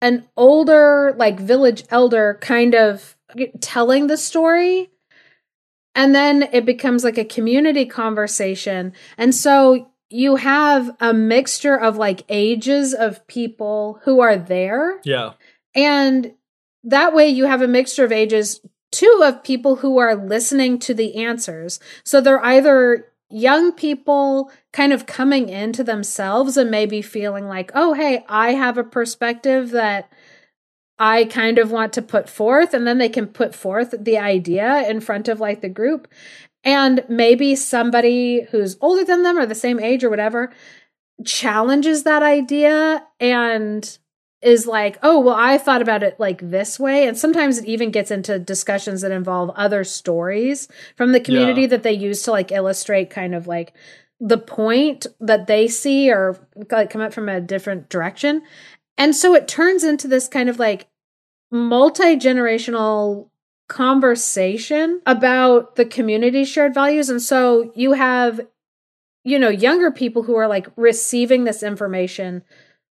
an 0.06 0.24
older, 0.36 1.16
like 1.18 1.40
village 1.40 1.82
elder 1.90 2.38
kind 2.40 2.76
of 2.76 3.16
telling 3.60 4.06
the 4.06 4.16
story. 4.16 4.88
And 5.96 6.14
then 6.14 6.44
it 6.52 6.64
becomes 6.64 7.02
like 7.02 7.18
a 7.18 7.24
community 7.24 7.86
conversation. 7.86 8.92
And 9.18 9.34
so 9.34 9.90
you 10.08 10.36
have 10.36 10.94
a 11.00 11.12
mixture 11.12 11.74
of 11.76 11.96
like 11.96 12.22
ages 12.28 12.94
of 12.94 13.26
people 13.26 13.98
who 14.04 14.20
are 14.20 14.36
there. 14.36 15.00
Yeah. 15.04 15.32
And 15.74 16.34
that 16.84 17.12
way 17.12 17.28
you 17.28 17.46
have 17.46 17.62
a 17.62 17.66
mixture 17.66 18.04
of 18.04 18.12
ages, 18.12 18.60
two 18.92 19.22
of 19.24 19.42
people 19.42 19.74
who 19.76 19.98
are 19.98 20.14
listening 20.14 20.78
to 20.80 20.94
the 20.94 21.16
answers. 21.16 21.80
So 22.04 22.20
they're 22.20 22.44
either 22.44 23.08
young 23.28 23.72
people 23.72 24.50
kind 24.72 24.92
of 24.92 25.06
coming 25.06 25.48
into 25.48 25.82
themselves 25.82 26.56
and 26.56 26.70
maybe 26.70 27.02
feeling 27.02 27.46
like, 27.46 27.70
oh, 27.74 27.92
hey, 27.94 28.24
I 28.28 28.52
have 28.52 28.78
a 28.78 28.84
perspective 28.84 29.70
that 29.70 30.10
I 30.98 31.24
kind 31.24 31.58
of 31.58 31.70
want 31.70 31.92
to 31.94 32.02
put 32.02 32.28
forth. 32.28 32.72
And 32.72 32.86
then 32.86 32.98
they 32.98 33.08
can 33.08 33.26
put 33.26 33.54
forth 33.54 33.94
the 33.98 34.18
idea 34.18 34.88
in 34.88 35.00
front 35.00 35.28
of 35.28 35.40
like 35.40 35.60
the 35.60 35.68
group. 35.68 36.08
And 36.64 37.04
maybe 37.08 37.54
somebody 37.54 38.42
who's 38.50 38.76
older 38.80 39.04
than 39.04 39.22
them 39.22 39.38
or 39.38 39.46
the 39.46 39.54
same 39.54 39.78
age 39.78 40.04
or 40.04 40.10
whatever 40.10 40.52
challenges 41.24 42.02
that 42.02 42.22
idea 42.22 43.02
and 43.20 43.98
is 44.42 44.66
like, 44.66 44.98
oh, 45.02 45.18
well, 45.18 45.34
I 45.34 45.58
thought 45.58 45.82
about 45.82 46.02
it 46.02 46.20
like 46.20 46.50
this 46.50 46.78
way. 46.78 47.06
And 47.08 47.16
sometimes 47.16 47.58
it 47.58 47.64
even 47.66 47.90
gets 47.90 48.10
into 48.10 48.38
discussions 48.38 49.00
that 49.00 49.10
involve 49.10 49.50
other 49.56 49.82
stories 49.82 50.68
from 50.96 51.12
the 51.12 51.20
community 51.20 51.62
Yeah. 51.62 51.68
that 51.68 51.82
they 51.82 51.92
use 51.92 52.22
to 52.24 52.32
like 52.32 52.52
illustrate 52.52 53.10
kind 53.10 53.34
of 53.34 53.46
like 53.46 53.72
the 54.20 54.38
point 54.38 55.06
that 55.20 55.46
they 55.46 55.68
see 55.68 56.10
or 56.10 56.38
like 56.70 56.90
come 56.90 57.00
up 57.00 57.12
from 57.12 57.28
a 57.28 57.40
different 57.40 57.88
direction. 57.88 58.42
And 58.98 59.14
so 59.14 59.34
it 59.34 59.48
turns 59.48 59.84
into 59.84 60.06
this 60.08 60.28
kind 60.28 60.48
of 60.48 60.58
like 60.58 60.86
multi 61.50 62.16
generational 62.16 63.28
conversation 63.68 65.00
about 65.06 65.76
the 65.76 65.84
community's 65.84 66.48
shared 66.48 66.74
values. 66.74 67.08
And 67.08 67.20
so 67.22 67.72
you 67.74 67.92
have, 67.92 68.40
you 69.24 69.38
know, 69.38 69.48
younger 69.48 69.90
people 69.90 70.22
who 70.22 70.36
are 70.36 70.46
like 70.46 70.68
receiving 70.76 71.44
this 71.44 71.62
information 71.62 72.42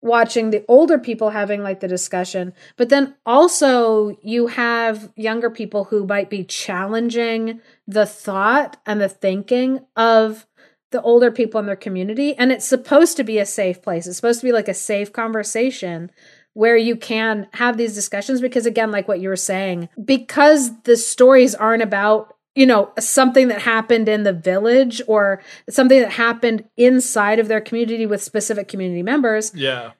watching 0.00 0.50
the 0.50 0.64
older 0.68 0.98
people 0.98 1.30
having 1.30 1.62
like 1.62 1.80
the 1.80 1.88
discussion 1.88 2.52
but 2.76 2.88
then 2.88 3.14
also 3.26 4.16
you 4.22 4.46
have 4.46 5.12
younger 5.16 5.50
people 5.50 5.84
who 5.84 6.06
might 6.06 6.30
be 6.30 6.44
challenging 6.44 7.60
the 7.86 8.06
thought 8.06 8.76
and 8.86 9.00
the 9.00 9.08
thinking 9.08 9.80
of 9.96 10.46
the 10.90 11.02
older 11.02 11.30
people 11.30 11.60
in 11.60 11.66
their 11.66 11.76
community 11.76 12.34
and 12.36 12.50
it's 12.50 12.66
supposed 12.66 13.16
to 13.16 13.24
be 13.24 13.38
a 13.38 13.46
safe 13.46 13.82
place. 13.82 14.06
It's 14.06 14.16
supposed 14.16 14.40
to 14.40 14.46
be 14.46 14.52
like 14.52 14.68
a 14.68 14.74
safe 14.74 15.12
conversation 15.12 16.10
where 16.54 16.76
you 16.76 16.96
can 16.96 17.46
have 17.52 17.76
these 17.76 17.94
discussions 17.94 18.40
because 18.40 18.66
again 18.66 18.90
like 18.90 19.06
what 19.06 19.20
you 19.20 19.28
were 19.28 19.36
saying 19.36 19.88
because 20.02 20.80
the 20.82 20.96
stories 20.96 21.54
aren't 21.54 21.82
about 21.82 22.34
you 22.58 22.66
know 22.66 22.90
something 22.98 23.46
that 23.48 23.62
happened 23.62 24.08
in 24.08 24.24
the 24.24 24.32
village 24.32 25.00
or 25.06 25.40
something 25.70 26.00
that 26.00 26.10
happened 26.12 26.64
inside 26.76 27.38
of 27.38 27.46
their 27.48 27.60
community 27.60 28.04
with 28.04 28.22
specific 28.22 28.66
community 28.68 29.02
members 29.02 29.52
Yeah. 29.54 29.92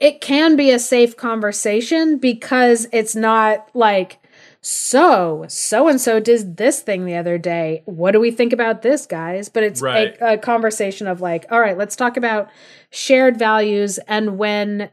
it 0.00 0.20
can 0.20 0.56
be 0.56 0.70
a 0.70 0.78
safe 0.78 1.16
conversation 1.16 2.18
because 2.18 2.86
it's 2.92 3.14
not 3.14 3.68
like 3.74 4.18
so 4.62 5.44
so 5.48 5.86
and 5.88 6.00
so 6.00 6.18
did 6.18 6.56
this 6.56 6.80
thing 6.80 7.04
the 7.04 7.14
other 7.16 7.36
day 7.38 7.82
what 7.84 8.12
do 8.12 8.20
we 8.20 8.30
think 8.30 8.52
about 8.54 8.80
this 8.82 9.06
guys 9.06 9.48
but 9.48 9.62
it's 9.62 9.82
Right. 9.82 10.16
a, 10.20 10.32
a 10.32 10.38
conversation 10.38 11.06
of 11.06 11.20
like 11.20 11.44
all 11.50 11.60
right 11.60 11.76
let's 11.78 11.94
talk 11.94 12.16
about 12.16 12.48
shared 12.90 13.38
values 13.38 13.98
and 14.08 14.38
when 14.38 14.90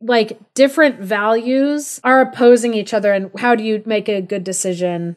like 0.00 0.38
different 0.54 0.98
values 1.00 2.00
are 2.02 2.20
opposing 2.20 2.74
each 2.74 2.92
other 2.92 3.12
and 3.12 3.30
how 3.38 3.54
do 3.54 3.62
you 3.62 3.82
make 3.86 4.08
a 4.08 4.20
good 4.20 4.42
decision 4.44 5.16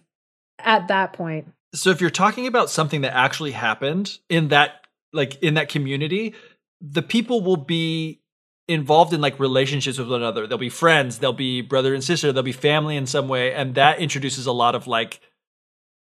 at 0.66 0.88
that 0.90 1.14
point. 1.14 1.48
So 1.74 1.90
if 1.90 2.02
you're 2.02 2.10
talking 2.10 2.48
about 2.48 2.70
something 2.70 3.02
that 3.02 3.14
actually 3.16 3.52
happened 3.52 4.18
in 4.30 4.50
that 4.50 4.82
like 5.14 5.42
in 5.42 5.54
that 5.54 5.70
community, 5.70 6.34
the 6.82 7.02
people 7.02 7.42
will 7.42 7.58
be 7.58 8.22
involved 8.68 9.14
in 9.14 9.22
like 9.22 9.40
relationships 9.40 9.98
with 9.98 10.10
one 10.10 10.22
another. 10.22 10.48
They'll 10.48 10.58
be 10.58 10.70
friends, 10.70 11.20
they'll 11.20 11.34
be 11.34 11.62
brother 11.62 11.94
and 11.94 12.04
sister, 12.04 12.32
they'll 12.32 12.44
be 12.44 12.52
family 12.52 12.98
in 12.98 13.06
some 13.06 13.28
way. 13.28 13.54
And 13.54 13.76
that 13.76 14.00
introduces 14.00 14.46
a 14.46 14.52
lot 14.52 14.76
of 14.76 14.88
like 14.88 15.20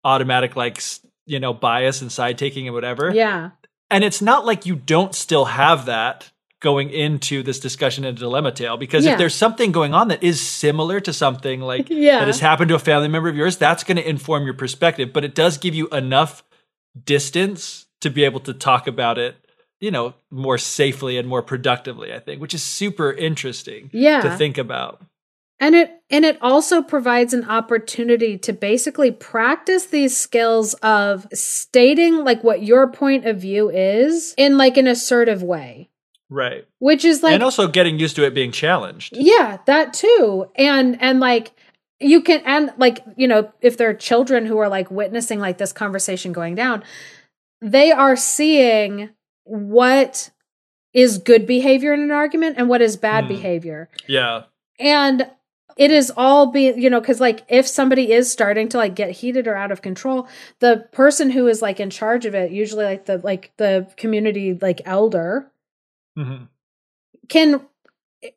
automatic 0.05 0.55
like 0.55 0.83
you 1.27 1.41
know 1.41 1.55
bias 1.55 2.03
and 2.03 2.13
side 2.13 2.39
taking 2.39 2.67
and 2.67 2.75
whatever. 2.75 3.13
yeah. 3.15 3.51
And 3.91 4.03
it's 4.03 4.23
not 4.23 4.45
like 4.45 4.67
you 4.67 4.75
don't 4.75 5.15
still 5.15 5.45
have 5.45 5.87
that 5.87 6.31
going 6.65 6.89
into 6.89 7.43
this 7.43 7.61
discussion 7.61 8.05
in 8.07 8.15
Dilemma 8.15 8.51
Tale 8.51 8.79
because 8.79 9.05
Yeah. 9.05 9.13
if 9.13 9.19
there's 9.19 9.35
something 9.35 9.71
going 9.71 9.93
on 9.93 10.09
that 10.09 10.23
is 10.23 10.41
similar 10.41 10.99
to 11.01 11.13
something 11.13 11.61
like 11.61 11.87
Yeah. 11.91 12.21
that 12.21 12.27
has 12.27 12.41
happened 12.41 12.71
to 12.71 12.75
a 12.75 12.79
family 12.79 13.07
member 13.09 13.29
of 13.29 13.37
yours, 13.37 13.59
that's 13.59 13.85
going 13.85 13.99
to 13.99 14.09
inform 14.09 14.47
your 14.47 14.55
perspective, 14.55 15.13
but 15.13 15.25
it 15.25 15.35
does 15.35 15.59
give 15.59 15.75
you 15.75 15.89
enough 15.89 16.43
distance 17.05 17.85
to 18.01 18.09
be 18.11 18.25
able 18.25 18.41
to 18.41 18.55
talk 18.55 18.87
about 18.87 19.19
it, 19.19 19.37
you 19.79 19.91
know, 19.91 20.15
more 20.31 20.57
safely 20.59 21.19
and 21.19 21.29
more 21.29 21.43
productively, 21.43 22.13
I 22.15 22.19
think, 22.19 22.41
which 22.41 22.55
is 22.55 22.63
super 22.63 23.13
interesting 23.13 23.91
Yeah. 23.93 24.23
to 24.23 24.37
think 24.37 24.57
about. 24.59 25.03
And 25.61 25.75
it 25.75 25.91
and 26.11 26.25
it 26.25 26.37
also 26.43 26.83
provides 26.83 27.33
an 27.33 27.45
opportunity 27.49 28.37
to 28.39 28.53
basically 28.53 29.11
practice 29.13 29.87
these 29.87 30.17
skills 30.17 30.75
of 30.83 31.27
stating 31.33 32.25
like 32.25 32.43
what 32.43 32.63
your 32.63 32.89
point 32.91 33.25
of 33.27 33.37
view 33.41 33.71
is 33.71 34.35
in 34.37 34.57
like 34.59 34.77
an 34.77 34.87
assertive 34.87 35.43
way. 35.43 35.91
Right. 36.31 36.67
Which 36.79 37.05
is 37.05 37.23
like 37.23 37.35
and 37.35 37.43
also 37.43 37.69
getting 37.69 37.99
used 37.99 38.17
to 38.17 38.25
it 38.25 38.35
being 38.35 38.51
challenged. 38.53 39.17
yeah, 39.17 39.59
that 39.67 39.93
too. 39.93 40.47
And 40.57 41.01
and 41.01 41.21
like 41.21 41.53
you 42.01 42.23
can 42.23 42.41
and 42.45 42.73
like, 42.77 43.05
you 43.17 43.29
know, 43.29 43.53
if 43.61 43.77
there 43.77 43.89
are 43.91 43.95
children 43.95 44.47
who 44.47 44.59
are 44.59 44.69
like 44.69 44.91
witnessing 44.91 45.39
like 45.39 45.59
this 45.59 45.73
conversation 45.73 46.33
going 46.33 46.55
down, 46.55 46.83
they 47.61 47.93
are 47.93 48.17
seeing 48.17 49.11
what 49.45 50.31
is 50.93 51.19
good 51.19 51.47
behavior 51.47 51.93
in 51.93 52.01
an 52.01 52.11
argument 52.11 52.57
and 52.59 52.69
what 52.69 52.81
is 52.83 52.97
bad 52.97 53.25
Hmm. 53.25 53.29
behavior. 53.29 53.89
Yeah. 54.07 54.45
And 54.79 55.31
it 55.77 55.91
is 55.91 56.13
all 56.17 56.47
being 56.53 56.81
you 56.81 56.89
know 56.89 57.01
because 57.01 57.21
like 57.21 57.43
if 57.49 57.67
somebody 57.67 58.13
is 58.13 58.31
starting 58.31 58.69
to 58.69 58.77
like 58.79 58.95
get 58.95 59.11
heated 59.11 59.49
or 59.49 59.57
out 59.57 59.73
of 59.73 59.83
control 59.83 60.29
the 60.61 60.87
person 60.93 61.31
who 61.31 61.49
is 61.49 61.61
like 61.61 61.81
in 61.81 61.91
charge 61.91 62.27
of 62.27 62.35
it 62.35 62.53
usually 62.53 62.85
like 62.85 63.07
the 63.07 63.19
like 63.19 63.51
the 63.57 63.85
community 63.97 64.55
like 64.63 64.81
elder 64.85 65.51
Mhm. 66.19 66.49
can 67.29 67.61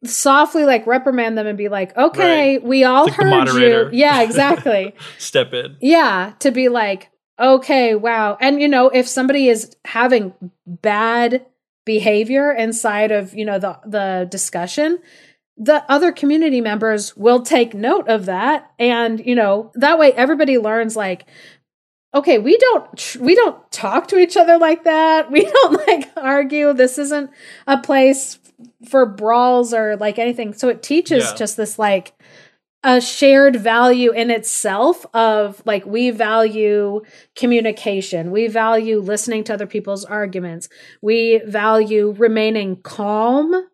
softly 0.03 0.65
like 0.65 0.85
reprimand 0.87 1.37
them 1.37 1.47
and 1.47 1.57
be 1.57 1.69
like 1.69 1.95
okay 1.95 2.57
we 2.57 2.83
all 2.83 3.05
Like 3.05 3.13
heard 3.13 3.47
you. 3.55 3.89
yeah 3.97 4.21
exactly. 4.21 4.93
Step 5.17 5.53
in. 5.53 5.77
yeah 5.81 6.33
to 6.39 6.51
be 6.51 6.67
like 6.69 7.09
okay 7.39 7.95
wow. 7.95 8.37
And 8.41 8.61
you 8.61 8.67
know 8.67 8.89
if 8.89 9.07
somebody 9.07 9.47
is 9.47 9.75
having 9.85 10.33
bad 10.65 11.45
behavior 11.85 12.51
inside 12.51 13.11
of 13.11 13.33
you 13.33 13.45
know 13.45 13.59
the 13.59 13.79
the 13.85 14.27
discussion 14.29 14.99
the 15.59 15.83
other 15.91 16.11
community 16.11 16.61
members 16.61 17.15
will 17.17 17.41
take 17.41 17.73
note 17.73 18.07
of 18.09 18.25
that. 18.27 18.69
And 18.77 19.25
you 19.25 19.35
know 19.35 19.71
that 19.75 19.97
way 19.97 20.11
everybody 20.13 20.57
learns 20.57 20.95
like 20.95 21.25
okay 22.13 22.37
we 22.39 22.57
don't 22.57 23.17
we 23.19 23.35
don't 23.35 23.71
talk 23.71 24.07
to 24.09 24.17
each 24.17 24.37
other 24.37 24.57
like 24.57 24.83
that. 24.85 25.31
We 25.31 25.43
don't 25.43 25.87
like 25.87 26.09
argue. 26.17 26.73
This 26.73 26.97
isn't 26.97 27.29
a 27.67 27.77
place 27.79 28.39
for 28.89 29.05
brawls 29.05 29.73
or 29.73 29.95
like 29.97 30.17
anything. 30.19 30.53
So 30.53 30.69
it 30.69 30.81
teaches 30.81 31.23
Yeah. 31.25 31.35
just 31.35 31.57
this 31.57 31.77
like 31.77 32.13
a 32.83 33.01
shared 33.01 33.55
value 33.55 34.11
in 34.11 34.29
itself 34.31 35.05
of 35.13 35.61
like 35.65 35.85
we 35.85 36.11
value 36.11 37.01
communication. 37.35 38.31
We 38.31 38.47
value 38.47 38.99
listening 38.99 39.43
to 39.45 39.53
other 39.53 39.67
people's 39.67 40.05
arguments. 40.05 40.69
We 41.01 41.41
value 41.45 42.11
remaining 42.17 42.77
calm 42.77 43.67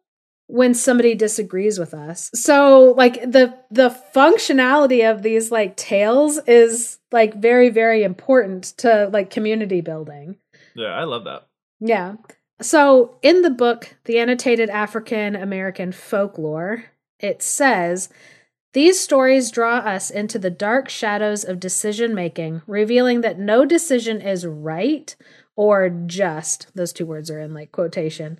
when 0.53 0.73
somebody 0.75 1.15
disagrees 1.15 1.79
with 1.79 1.93
us 1.93 2.29
so 2.35 2.93
like 2.95 3.15
the 3.21 3.57
the 3.71 3.89
functionality 4.15 5.09
of 5.09 5.23
these 5.23 5.51
like 5.51 5.75
tales 5.75 6.37
is 6.47 6.99
like 7.11 7.33
very 7.41 7.69
very 7.69 8.03
important 8.03 8.63
to 8.77 9.09
like 9.11 9.29
community 9.31 9.81
building 9.81 10.35
Yeah, 10.75 10.93
I 10.93 11.03
love 11.05 11.23
that. 11.25 11.47
yeah. 11.79 12.15
So 12.61 13.17
in 13.21 13.41
the 13.41 13.49
book, 13.49 13.95
The 14.05 14.19
Annotated 14.19 14.69
African 14.69 15.35
American 15.35 15.91
Folklore, 15.91 16.85
it 17.19 17.41
says 17.41 18.09
these 18.73 18.99
stories 18.99 19.51
draw 19.51 19.77
us 19.77 20.09
into 20.09 20.39
the 20.39 20.49
dark 20.51 20.87
shadows 20.87 21.43
of 21.43 21.59
decision 21.59 22.13
making, 22.15 22.61
revealing 22.67 23.21
that 23.21 23.39
no 23.39 23.65
decision 23.65 24.21
is 24.21 24.45
right 24.45 25.15
or 25.55 25.89
just. 25.89 26.67
Those 26.75 26.93
two 26.93 27.05
words 27.05 27.29
are 27.29 27.39
in 27.39 27.53
like 27.53 27.71
quotation. 27.71 28.39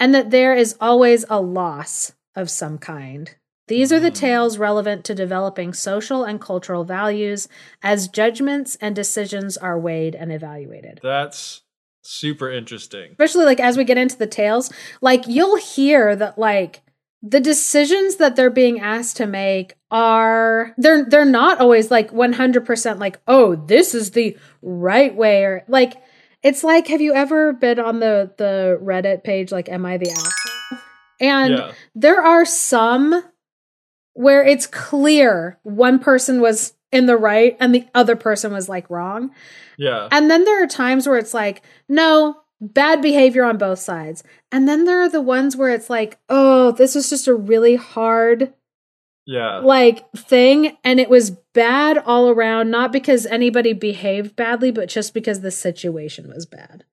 And 0.00 0.14
that 0.14 0.30
there 0.30 0.54
is 0.54 0.76
always 0.80 1.24
a 1.30 1.40
loss 1.40 2.12
of 2.34 2.50
some 2.50 2.78
kind. 2.78 3.34
These 3.68 3.92
are 3.92 4.00
the 4.00 4.10
Mm. 4.10 4.14
tales 4.16 4.58
relevant 4.58 5.04
to 5.04 5.14
developing 5.14 5.72
social 5.72 6.24
and 6.24 6.40
cultural 6.40 6.82
values 6.84 7.46
as 7.82 8.08
judgments 8.08 8.76
and 8.80 8.96
decisions 8.96 9.56
are 9.56 9.78
weighed 9.78 10.16
and 10.16 10.32
evaluated 10.32 10.98
That's 11.04 11.60
super 12.02 12.50
interesting. 12.50 13.10
especially 13.12 13.44
like 13.44 13.60
as 13.60 13.76
we 13.76 13.84
get 13.84 13.98
into 13.98 14.16
the 14.18 14.26
tales 14.26 14.72
like 15.00 15.28
you'll 15.28 15.56
hear 15.58 16.16
that 16.16 16.36
like 16.38 16.80
the 17.22 17.38
decisions 17.40 18.16
that 18.16 18.34
they're 18.34 18.48
being 18.50 18.80
asked 18.80 19.18
to 19.18 19.26
make 19.26 19.74
are 19.90 20.74
they're 20.78 21.04
they're 21.04 21.24
not 21.26 21.60
always 21.60 21.90
like 21.90 22.10
100% 22.10 22.98
like 22.98 23.20
oh 23.28 23.54
this 23.54 23.94
is 23.94 24.12
the 24.12 24.36
right 24.62 25.14
way 25.14 25.44
or 25.44 25.62
like 25.68 25.94
it's 26.42 26.64
like 26.64 26.88
have 26.88 27.00
you 27.00 27.12
ever 27.14 27.52
been 27.52 27.78
on 27.78 28.00
the 28.00 28.32
the 28.38 28.78
reddit 28.82 29.22
page 29.24 29.52
like 29.52 29.68
am 29.68 29.84
i 29.86 29.96
the 29.96 30.10
asshole 30.10 30.78
and 31.20 31.58
yeah. 31.58 31.72
there 31.94 32.22
are 32.22 32.44
some 32.44 33.22
where 34.14 34.42
it's 34.44 34.66
clear 34.66 35.58
one 35.62 35.98
person 35.98 36.40
was 36.40 36.74
in 36.92 37.06
the 37.06 37.16
right 37.16 37.56
and 37.60 37.74
the 37.74 37.86
other 37.94 38.16
person 38.16 38.52
was 38.52 38.68
like 38.68 38.88
wrong 38.90 39.30
Yeah. 39.76 40.08
and 40.10 40.30
then 40.30 40.44
there 40.44 40.62
are 40.62 40.66
times 40.66 41.06
where 41.06 41.18
it's 41.18 41.32
like, 41.34 41.62
no, 41.88 42.40
bad 42.60 43.00
behavior 43.00 43.44
on 43.44 43.56
both 43.58 43.78
sides. 43.78 44.24
And 44.50 44.68
then 44.68 44.84
there 44.84 45.00
are 45.00 45.08
the 45.08 45.22
ones 45.22 45.56
where 45.56 45.70
it's 45.70 45.88
like, 45.88 46.18
oh, 46.28 46.72
this 46.72 46.94
was 46.96 47.08
just 47.08 47.28
a 47.28 47.34
really 47.34 47.76
hard 47.76 48.52
Yeah. 49.24 49.58
like 49.58 50.10
thing 50.16 50.76
and 50.82 50.98
it 50.98 51.08
was 51.08 51.36
bad 51.54 51.98
all 51.98 52.28
around 52.28 52.70
not 52.70 52.92
because 52.92 53.26
anybody 53.26 53.72
behaved 53.72 54.36
badly 54.36 54.70
but 54.70 54.88
just 54.88 55.14
because 55.14 55.40
the 55.40 55.50
situation 55.50 56.28
was 56.32 56.46
bad. 56.46 56.84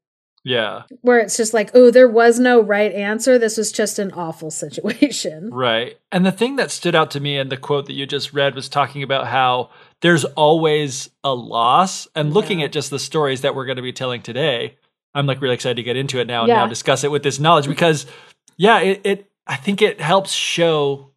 Yeah. 0.43 0.83
Where 1.01 1.19
it's 1.19 1.35
just 1.35 1.53
like, 1.53 1.71
oh, 1.73 1.91
there 1.91 2.07
was 2.07 2.39
no 2.39 2.61
right 2.61 2.93
answer. 2.93 3.37
This 3.37 3.57
was 3.57 3.69
just 3.69 3.99
an 3.99 4.13
awful 4.13 4.49
situation. 4.49 5.49
Right. 5.53 5.97
And 6.09 6.25
the 6.25 6.31
thing 6.31 6.55
that 6.55 6.71
stood 6.71 6.95
out 6.95 7.11
to 7.11 7.19
me 7.19 7.37
in 7.37 7.49
the 7.49 7.57
quote 7.57 7.85
that 7.87 7.93
you 7.93 8.05
just 8.05 8.31
read 8.33 8.55
was 8.55 8.69
talking 8.69 9.03
about 9.03 9.27
how 9.27 9.71
there's 10.01 10.23
always 10.23 11.09
a 11.21 11.33
loss. 11.33 12.07
And 12.15 12.33
looking 12.33 12.59
Yeah. 12.59 12.65
at 12.67 12.71
just 12.71 12.91
the 12.91 12.99
stories 12.99 13.41
that 13.41 13.55
we're 13.55 13.65
going 13.65 13.75
to 13.75 13.81
be 13.81 13.91
telling 13.91 14.21
today, 14.21 14.77
I'm 15.13 15.25
like 15.25 15.41
really 15.41 15.55
excited 15.55 15.75
to 15.77 15.83
get 15.83 15.97
into 15.97 16.19
it 16.19 16.27
now 16.27 16.41
and 16.43 16.49
Yeah. 16.49 16.57
now 16.57 16.67
discuss 16.67 17.03
it 17.03 17.11
with 17.11 17.23
this 17.23 17.39
knowledge 17.39 17.67
because, 17.67 18.05
yeah, 18.55 18.79
it, 18.79 19.01
it 19.03 19.31
I 19.47 19.57
think 19.57 19.81
it 19.81 19.99
helps 19.99 20.31
show 20.31 21.11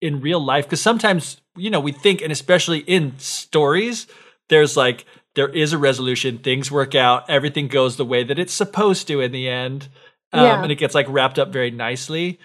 in 0.00 0.20
real 0.22 0.42
life 0.42 0.64
because 0.64 0.80
sometimes 0.80 1.40
you 1.56 1.70
know 1.70 1.80
we 1.80 1.92
think, 1.92 2.20
and 2.22 2.32
especially 2.32 2.78
in 2.80 3.18
stories, 3.18 4.06
there's 4.48 4.76
like 4.76 5.04
there 5.34 5.48
is 5.48 5.72
a 5.72 5.78
resolution, 5.78 6.38
things 6.38 6.70
work 6.70 6.94
out, 6.94 7.28
everything 7.28 7.66
goes 7.68 7.96
the 7.96 8.04
way 8.04 8.22
that 8.22 8.38
it's 8.38 8.52
supposed 8.52 9.08
to 9.08 9.20
in 9.20 9.32
the 9.32 9.48
end, 9.48 9.88
um, 10.32 10.44
Yeah. 10.44 10.62
and 10.62 10.70
it 10.70 10.76
gets 10.76 10.94
like 10.94 11.06
wrapped 11.08 11.38
up 11.38 11.48
very 11.52 11.70
nicely. 11.72 12.38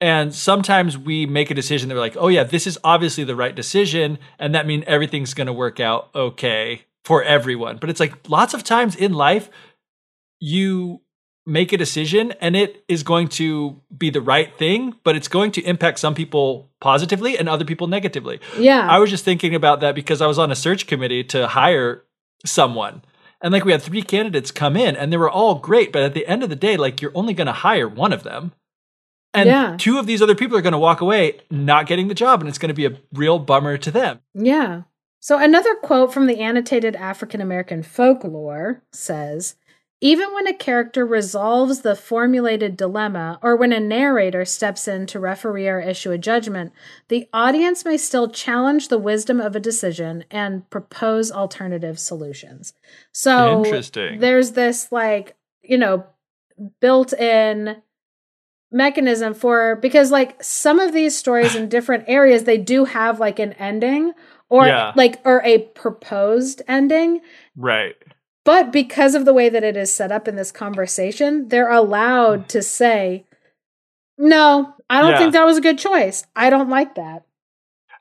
And 0.00 0.32
sometimes 0.34 0.96
we 0.96 1.26
make 1.26 1.50
a 1.50 1.54
decision 1.54 1.88
that 1.88 1.94
we're 1.96 2.00
like, 2.02 2.16
oh 2.18 2.28
yeah, 2.28 2.44
this 2.44 2.66
is 2.66 2.78
obviously 2.84 3.24
the 3.24 3.34
right 3.34 3.54
decision, 3.54 4.18
and 4.38 4.54
that 4.54 4.66
means 4.66 4.84
everything's 4.86 5.34
going 5.34 5.46
to 5.48 5.52
work 5.52 5.80
out 5.80 6.10
okay 6.14 6.82
for 7.04 7.22
everyone. 7.22 7.78
But 7.78 7.90
it's 7.90 7.98
like 8.00 8.28
lots 8.28 8.54
of 8.54 8.62
times 8.62 8.94
in 8.94 9.12
life, 9.14 9.48
you 10.40 11.00
make 11.48 11.72
a 11.72 11.76
decision 11.76 12.32
and 12.40 12.54
it 12.54 12.84
is 12.88 13.02
going 13.02 13.28
to 13.28 13.80
be 13.96 14.10
the 14.10 14.20
right 14.20 14.54
thing, 14.56 14.94
but 15.02 15.16
it's 15.16 15.28
going 15.28 15.50
to 15.52 15.62
impact 15.62 15.98
some 15.98 16.14
people 16.14 16.68
positively 16.80 17.38
and 17.38 17.48
other 17.48 17.64
people 17.64 17.86
negatively. 17.86 18.38
Yeah. 18.58 18.86
I 18.88 18.98
was 18.98 19.10
just 19.10 19.24
thinking 19.24 19.54
about 19.54 19.80
that 19.80 19.94
because 19.94 20.20
I 20.20 20.26
was 20.26 20.38
on 20.38 20.52
a 20.52 20.54
search 20.54 20.86
committee 20.86 21.24
to 21.24 21.48
hire 21.48 22.04
someone. 22.44 23.02
And 23.40 23.52
like 23.52 23.64
we 23.64 23.72
had 23.72 23.82
three 23.82 24.02
candidates 24.02 24.50
come 24.50 24.76
in 24.76 24.94
and 24.94 25.12
they 25.12 25.16
were 25.16 25.30
all 25.30 25.54
great, 25.56 25.92
but 25.92 26.02
at 26.02 26.14
the 26.14 26.26
end 26.26 26.42
of 26.42 26.50
the 26.50 26.56
day, 26.56 26.76
like 26.76 27.00
you're 27.00 27.12
only 27.14 27.34
going 27.34 27.46
to 27.46 27.52
hire 27.52 27.88
one 27.88 28.12
of 28.12 28.22
them. 28.24 28.52
And 29.34 29.48
Yeah. 29.48 29.76
two 29.78 29.98
of 29.98 30.06
these 30.06 30.20
other 30.22 30.34
people 30.34 30.56
are 30.56 30.62
going 30.62 30.72
to 30.72 30.78
walk 30.78 31.00
away 31.00 31.40
not 31.50 31.86
getting 31.86 32.08
the 32.08 32.14
job 32.14 32.40
and 32.40 32.48
it's 32.48 32.58
going 32.58 32.68
to 32.68 32.74
be 32.74 32.86
a 32.86 32.98
real 33.12 33.38
bummer 33.38 33.76
to 33.78 33.90
them. 33.90 34.20
Yeah. 34.34 34.82
So 35.20 35.38
another 35.38 35.74
quote 35.76 36.12
from 36.12 36.26
the 36.26 36.40
annotated 36.40 36.94
African 36.96 37.40
American 37.40 37.82
folklore 37.82 38.82
says 38.92 39.56
Even 40.00 40.32
when 40.32 40.46
a 40.46 40.54
character 40.54 41.04
resolves 41.04 41.80
the 41.80 41.96
formulated 41.96 42.76
dilemma, 42.76 43.38
or 43.42 43.56
when 43.56 43.72
a 43.72 43.80
narrator 43.80 44.44
steps 44.44 44.86
in 44.86 45.06
to 45.06 45.18
referee 45.18 45.68
or 45.68 45.80
issue 45.80 46.12
a 46.12 46.18
judgment, 46.18 46.72
the 47.08 47.28
audience 47.32 47.84
may 47.84 47.96
still 47.96 48.28
challenge 48.30 48.88
the 48.88 48.98
wisdom 48.98 49.40
of 49.40 49.56
a 49.56 49.60
decision 49.60 50.24
and 50.30 50.68
propose 50.70 51.32
alternative 51.32 51.98
solutions. 51.98 52.74
So 53.10 53.64
Interesting. 53.64 54.20
there's 54.20 54.52
this, 54.52 54.92
like, 54.92 55.36
you 55.62 55.78
know, 55.78 56.06
built 56.80 57.12
in 57.12 57.82
mechanism 58.70 59.32
for 59.32 59.76
because 59.76 60.10
like 60.10 60.42
some 60.42 60.78
of 60.78 60.92
these 60.92 61.16
stories 61.16 61.54
in 61.54 61.70
different 61.70 62.04
areas 62.06 62.44
they 62.44 62.58
do 62.58 62.84
have 62.84 63.18
like 63.18 63.38
an 63.38 63.54
ending 63.54 64.12
or 64.50 64.66
Yeah. 64.66 64.92
like 64.94 65.18
or 65.24 65.42
a 65.42 65.58
proposed 65.58 66.60
ending 66.68 67.20
Right. 67.56 67.96
But 68.44 68.72
because 68.72 69.14
of 69.14 69.24
the 69.24 69.32
way 69.34 69.48
that 69.48 69.64
it 69.64 69.76
is 69.76 69.92
set 69.94 70.10
up 70.12 70.26
in 70.28 70.36
this 70.36 70.52
conversation 70.52 71.48
they're 71.48 71.70
allowed 71.70 72.48
to 72.48 72.62
say 72.62 73.24
no 74.16 74.74
i 74.90 75.00
don't 75.00 75.10
Yeah. 75.12 75.18
think 75.18 75.32
that 75.32 75.46
was 75.46 75.58
a 75.58 75.62
good 75.62 75.78
choice 75.78 76.24
i 76.36 76.50
don't 76.50 76.68
like 76.70 76.94
that 76.96 77.24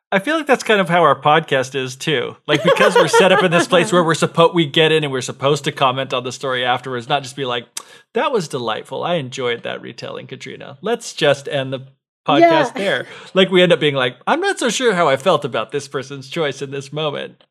I 0.09 0.19
feel 0.19 0.37
like 0.37 0.47
that's 0.47 0.63
kind 0.63 0.79
of 0.79 0.87
how 0.87 1.01
our 1.03 1.21
podcast 1.21 1.75
is 1.75 1.97
too. 1.97 2.37
Like 2.47 2.63
because 2.63 2.95
we're 2.95 3.09
set 3.09 3.33
up 3.33 3.43
in 3.43 3.51
this 3.51 3.67
place 3.67 3.91
where 3.91 4.01
we're 4.05 4.13
supposed 4.13 4.53
we 4.55 4.65
get 4.65 4.93
in 4.93 5.03
and 5.03 5.11
we're 5.11 5.19
supposed 5.19 5.65
to 5.65 5.73
comment 5.73 6.13
on 6.13 6.23
the 6.23 6.31
story 6.31 6.63
afterwards, 6.63 7.09
not 7.09 7.23
just 7.23 7.35
be 7.35 7.43
like, 7.43 7.67
"That 8.13 8.31
was 8.31 8.47
delightful. 8.47 9.03
I 9.03 9.15
enjoyed 9.15 9.63
that 9.63 9.81
retelling, 9.81 10.27
Katrina. 10.27 10.77
Let's 10.81 11.11
just 11.13 11.49
end 11.49 11.73
the 11.73 11.87
podcast 12.25 12.39
Yeah. 12.39 12.71
there." 12.75 13.05
Like 13.33 13.49
we 13.49 13.61
end 13.61 13.73
up 13.73 13.81
being 13.81 13.95
like, 13.95 14.15
"I'm 14.25 14.39
not 14.39 14.59
so 14.59 14.69
sure 14.69 14.93
how 14.95 15.09
I 15.09 15.17
felt 15.17 15.43
about 15.43 15.73
this 15.73 15.89
person's 15.89 16.29
choice 16.29 16.61
in 16.61 16.71
this 16.71 16.93
moment." 16.93 17.43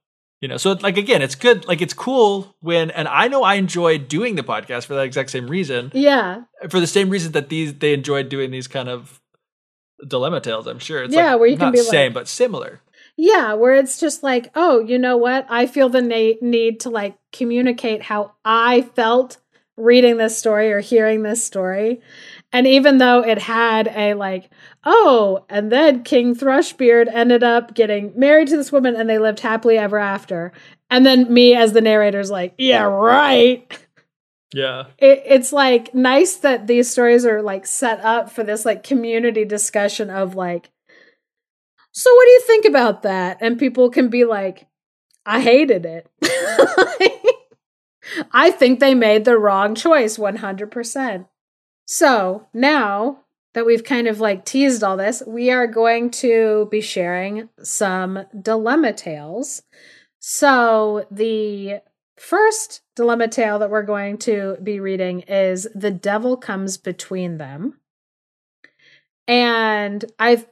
You 0.42 0.48
know, 0.48 0.58
so 0.58 0.72
like 0.72 0.96
again, 0.98 1.22
it's 1.22 1.34
good. 1.34 1.66
Like 1.66 1.80
it's 1.80 1.94
cool 1.94 2.54
when, 2.60 2.90
and 2.90 3.08
I 3.08 3.26
know 3.28 3.42
I 3.42 3.54
enjoyed 3.54 4.06
doing 4.08 4.34
the 4.36 4.42
podcast 4.42 4.84
for 4.86 4.94
that 4.94 5.04
exact 5.06 5.30
same 5.30 5.46
reason, 5.48 5.90
yeah 5.94 6.42
for 6.68 6.78
the 6.80 6.86
same 6.86 7.08
reason 7.10 7.32
that 7.32 7.48
these 7.48 7.74
they 7.74 7.94
enjoyed 7.94 8.28
doing 8.28 8.50
these 8.50 8.68
kind 8.68 8.88
of 8.88 9.20
dilemma 10.06 10.40
tales. 10.40 10.66
I'm 10.66 10.78
sure 10.78 11.02
it's 11.04 11.14
Yeah, 11.14 11.32
like, 11.32 11.40
where 11.40 11.48
you 11.48 11.56
can 11.56 11.72
be 11.72 11.78
like- 11.78 11.86
same 11.88 12.12
but 12.12 12.28
similar. 12.28 12.80
yeah 13.16 13.54
where 13.54 13.74
it's 13.74 13.98
just 13.98 14.22
like 14.22 14.50
oh 14.54 14.80
you 14.80 14.98
know 14.98 15.16
what 15.16 15.46
i 15.48 15.66
feel 15.66 15.88
the 15.88 16.02
na- 16.02 16.36
need 16.42 16.80
to 16.80 16.90
like 16.90 17.16
communicate 17.32 18.02
how 18.02 18.32
i 18.44 18.82
felt 18.94 19.38
reading 19.78 20.18
this 20.18 20.36
story 20.36 20.70
or 20.72 20.80
hearing 20.80 21.22
this 21.22 21.44
story. 21.44 22.00
And 22.52 22.66
even 22.66 22.96
though 22.98 23.20
it 23.22 23.38
had 23.38 23.88
a 23.88 24.14
like, 24.14 24.48
oh, 24.86 25.44
and 25.50 25.70
then 25.70 26.04
King 26.04 26.34
Thrushbeard 26.34 27.08
ended 27.12 27.42
up 27.42 27.74
getting 27.74 28.12
married 28.16 28.48
to 28.48 28.56
this 28.56 28.70
woman 28.70 28.94
and 28.94 29.10
they 29.10 29.18
lived 29.18 29.40
happily 29.40 29.76
ever 29.76 29.98
after. 29.98 30.52
And 30.88 31.04
then 31.04 31.32
me 31.32 31.56
as 31.56 31.72
the 31.72 31.80
narrator's 31.80 32.30
like, 32.30 32.54
yeah, 32.56 32.84
right. 32.84 33.66
Yeah. 34.54 34.84
It, 34.98 35.24
it's 35.26 35.52
like 35.52 35.92
nice 35.92 36.36
that 36.36 36.68
these 36.68 36.88
stories 36.88 37.26
are 37.26 37.42
like 37.42 37.66
set 37.66 38.00
up 38.00 38.30
for 38.30 38.44
this 38.44 38.64
like 38.64 38.84
community 38.84 39.44
discussion 39.44 40.08
of 40.08 40.36
like, 40.36 40.70
so 41.90 42.14
what 42.14 42.24
do 42.24 42.30
you 42.30 42.40
think 42.42 42.64
about 42.64 43.02
that? 43.02 43.38
And 43.40 43.58
people 43.58 43.90
can 43.90 44.08
be 44.08 44.24
like, 44.24 44.68
I 45.26 45.40
hated 45.40 45.84
it. 45.84 46.08
I 48.32 48.52
think 48.52 48.78
they 48.78 48.94
made 48.94 49.24
the 49.24 49.36
wrong 49.36 49.74
choice 49.74 50.16
100%. 50.16 51.26
So 51.86 52.46
now 52.54 53.24
that 53.56 53.64
we've 53.64 53.84
kind 53.84 54.06
of 54.06 54.20
like 54.20 54.44
teased 54.44 54.84
all 54.84 54.98
this, 54.98 55.22
we 55.26 55.50
are 55.50 55.66
going 55.66 56.10
to 56.10 56.68
be 56.70 56.82
sharing 56.82 57.48
some 57.62 58.26
dilemma 58.38 58.92
tales. 58.92 59.62
So 60.18 61.06
the 61.10 61.80
first 62.18 62.82
dilemma 62.96 63.28
tale 63.28 63.58
that 63.60 63.70
we're 63.70 63.82
going 63.82 64.18
to 64.18 64.58
be 64.62 64.78
reading 64.78 65.20
is 65.22 65.66
The 65.74 65.90
Devil 65.90 66.36
Comes 66.36 66.76
Between 66.76 67.38
Them. 67.38 67.80
And 69.26 70.04
I've 70.18 70.46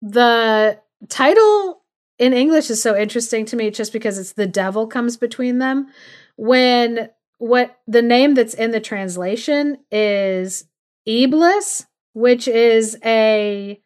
the 0.00 0.80
title 1.10 1.82
in 2.18 2.32
English 2.32 2.70
is 2.70 2.82
so 2.82 2.96
interesting 2.96 3.44
to 3.44 3.56
me 3.56 3.70
just 3.70 3.92
because 3.92 4.18
it's 4.18 4.32
the 4.32 4.46
devil 4.46 4.86
comes 4.86 5.18
between 5.18 5.58
them 5.58 5.88
when 6.36 7.10
what 7.36 7.78
the 7.86 8.02
name 8.02 8.32
that's 8.32 8.54
in 8.54 8.70
the 8.70 8.80
translation 8.80 9.76
is 9.90 10.64
Iblis, 11.06 11.86
which 12.14 12.48
is 12.48 12.96
a 13.04 13.80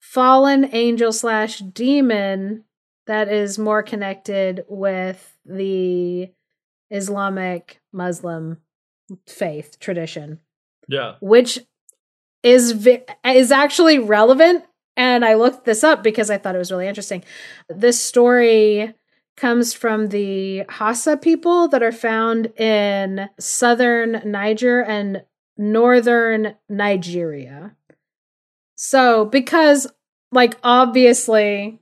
fallen 0.00 0.68
angel 0.72 1.12
slash 1.12 1.58
demon 1.58 2.64
that 3.06 3.28
is 3.28 3.58
more 3.58 3.82
connected 3.82 4.64
with 4.68 5.36
the 5.44 6.30
Islamic 6.90 7.80
Muslim 7.92 8.58
faith 9.26 9.78
tradition. 9.80 10.38
Yeah. 10.88 11.16
Which 11.20 11.58
is 12.42 12.72
vi- 12.72 13.04
is 13.24 13.50
actually 13.50 13.98
relevant 13.98 14.64
and 14.96 15.24
I 15.24 15.34
looked 15.34 15.64
this 15.64 15.82
up 15.82 16.02
because 16.02 16.30
I 16.30 16.38
thought 16.38 16.54
it 16.54 16.58
was 16.58 16.70
really 16.70 16.86
interesting. 16.86 17.24
This 17.68 18.00
story 18.00 18.94
comes 19.36 19.74
from 19.74 20.08
the 20.08 20.64
Hausa 20.68 21.16
people 21.16 21.66
that 21.68 21.82
are 21.82 21.92
found 21.92 22.46
in 22.58 23.28
southern 23.40 24.22
Niger 24.24 24.82
and 24.82 25.24
northern 25.56 26.54
Nigeria. 26.68 27.76
So, 28.76 29.24
because, 29.24 29.86
like, 30.32 30.56
obviously, 30.62 31.80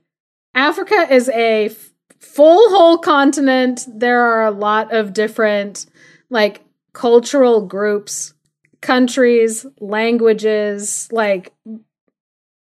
Africa 0.53 1.07
is 1.11 1.29
a 1.29 1.65
f- 1.65 1.91
full 2.19 2.69
whole 2.69 2.97
continent, 2.99 3.85
there 3.93 4.21
are 4.21 4.45
a 4.45 4.51
lot 4.51 4.93
of 4.93 5.13
different, 5.13 5.85
like, 6.29 6.63
cultural 6.93 7.65
groups, 7.65 8.33
countries, 8.81 9.65
languages, 9.79 11.09
like, 11.11 11.53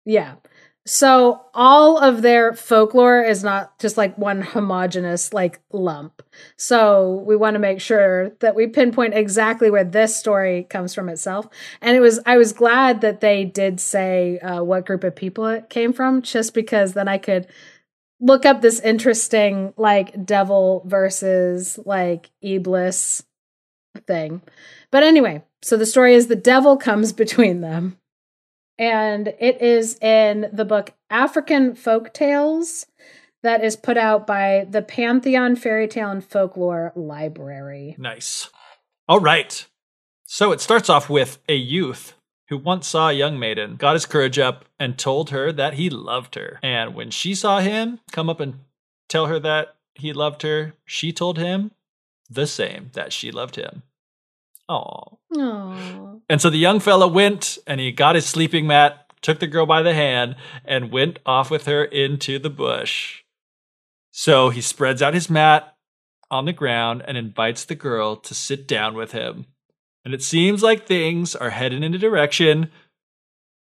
yeah. 0.05 0.35
So 0.91 1.39
all 1.53 1.99
of 1.99 2.23
their 2.23 2.55
folklore 2.55 3.21
is 3.21 3.43
not 3.43 3.77
just 3.77 3.95
like 3.95 4.17
one 4.17 4.41
homogenous 4.41 5.31
like 5.31 5.61
lump. 5.71 6.23
So 6.57 7.23
we 7.27 7.35
want 7.35 7.53
to 7.53 7.59
make 7.59 7.79
sure 7.79 8.31
that 8.39 8.55
we 8.55 8.65
pinpoint 8.65 9.13
exactly 9.13 9.69
where 9.69 9.83
this 9.83 10.15
story 10.15 10.63
comes 10.63 10.95
from 10.95 11.07
itself. 11.07 11.47
And 11.79 11.95
it 11.95 11.99
was 11.99 12.19
I 12.25 12.37
was 12.37 12.53
glad 12.53 13.01
that 13.01 13.21
they 13.21 13.45
did 13.45 13.79
say 13.79 14.39
uh, 14.39 14.63
what 14.63 14.87
group 14.87 15.03
of 15.03 15.15
people 15.15 15.45
it 15.45 15.69
came 15.69 15.93
from, 15.93 16.23
just 16.23 16.55
because 16.55 16.93
then 16.93 17.07
I 17.07 17.19
could 17.19 17.45
look 18.19 18.43
up 18.43 18.61
this 18.61 18.79
interesting 18.79 19.75
like 19.77 20.25
devil 20.25 20.81
versus 20.87 21.77
like 21.85 22.31
iblis 22.41 23.21
thing. 24.07 24.41
But 24.89 25.03
anyway, 25.03 25.43
so 25.61 25.77
the 25.77 25.85
story 25.85 26.15
is 26.15 26.25
the 26.25 26.35
devil 26.35 26.77
comes 26.77 27.13
between 27.23 27.61
them 27.61 27.99
and 28.79 29.27
it 29.39 29.61
is 29.61 29.99
in 29.99 30.49
the 30.53 30.65
book 30.65 30.93
African 31.09 31.75
Folk 31.75 32.13
Tales 32.13 32.87
that 33.43 33.63
is 33.63 33.75
put 33.75 33.97
out 33.97 34.25
by 34.25 34.65
the 34.69 34.81
Pantheon 34.81 35.55
Fairy 35.55 35.87
Tale 35.87 36.09
and 36.09 36.25
Folklore 36.25 36.93
Library. 36.95 37.95
Nice. 37.99 38.49
All 39.07 39.19
right. 39.19 39.67
So 40.25 40.51
it 40.51 40.61
starts 40.61 40.89
off 40.89 41.09
with 41.09 41.39
a 41.47 41.55
youth 41.55 42.13
who 42.47 42.57
once 42.57 42.87
saw 42.87 43.09
a 43.09 43.13
young 43.13 43.37
maiden, 43.37 43.75
got 43.75 43.93
his 43.93 44.05
courage 44.05 44.39
up, 44.39 44.65
and 44.79 44.97
told 44.97 45.29
her 45.29 45.51
that 45.51 45.75
he 45.75 45.89
loved 45.89 46.35
her. 46.35 46.59
And 46.63 46.95
when 46.95 47.11
she 47.11 47.35
saw 47.35 47.59
him 47.59 47.99
come 48.11 48.29
up 48.29 48.39
and 48.39 48.59
tell 49.07 49.27
her 49.27 49.39
that 49.39 49.75
he 49.93 50.13
loved 50.13 50.41
her, 50.41 50.73
she 50.85 51.11
told 51.11 51.37
him 51.37 51.71
the 52.29 52.47
same, 52.47 52.89
that 52.93 53.11
she 53.11 53.31
loved 53.31 53.55
him. 53.55 53.83
Oh. 54.69 55.19
And 56.29 56.39
so 56.39 56.49
the 56.49 56.57
young 56.57 56.79
fella 56.79 57.07
went 57.07 57.57
and 57.65 57.79
he 57.79 57.91
got 57.91 58.15
his 58.15 58.25
sleeping 58.25 58.67
mat, 58.67 59.11
took 59.21 59.39
the 59.39 59.47
girl 59.47 59.65
by 59.65 59.81
the 59.81 59.95
hand, 59.95 60.35
and 60.63 60.91
went 60.91 61.17
off 61.25 61.49
with 61.49 61.65
her 61.65 61.83
into 61.83 62.37
the 62.37 62.51
bush. 62.51 63.23
So 64.11 64.49
he 64.49 64.61
spreads 64.61 65.01
out 65.01 65.15
his 65.15 65.29
mat 65.29 65.75
on 66.29 66.45
the 66.45 66.53
ground 66.53 67.03
and 67.07 67.17
invites 67.17 67.65
the 67.65 67.75
girl 67.75 68.15
to 68.15 68.35
sit 68.35 68.67
down 68.67 68.93
with 68.93 69.11
him. 69.11 69.47
And 70.05 70.13
it 70.13 70.21
seems 70.21 70.61
like 70.61 70.85
things 70.85 71.35
are 71.35 71.49
heading 71.49 71.83
in 71.83 71.95
a 71.95 71.97
direction, 71.97 72.69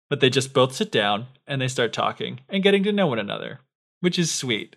but 0.08 0.20
they 0.20 0.30
just 0.30 0.54
both 0.54 0.74
sit 0.74 0.92
down 0.92 1.26
and 1.46 1.60
they 1.60 1.68
start 1.68 1.92
talking 1.92 2.40
and 2.48 2.62
getting 2.62 2.84
to 2.84 2.92
know 2.92 3.08
one 3.08 3.18
another, 3.18 3.60
which 4.00 4.18
is 4.18 4.32
sweet 4.32 4.76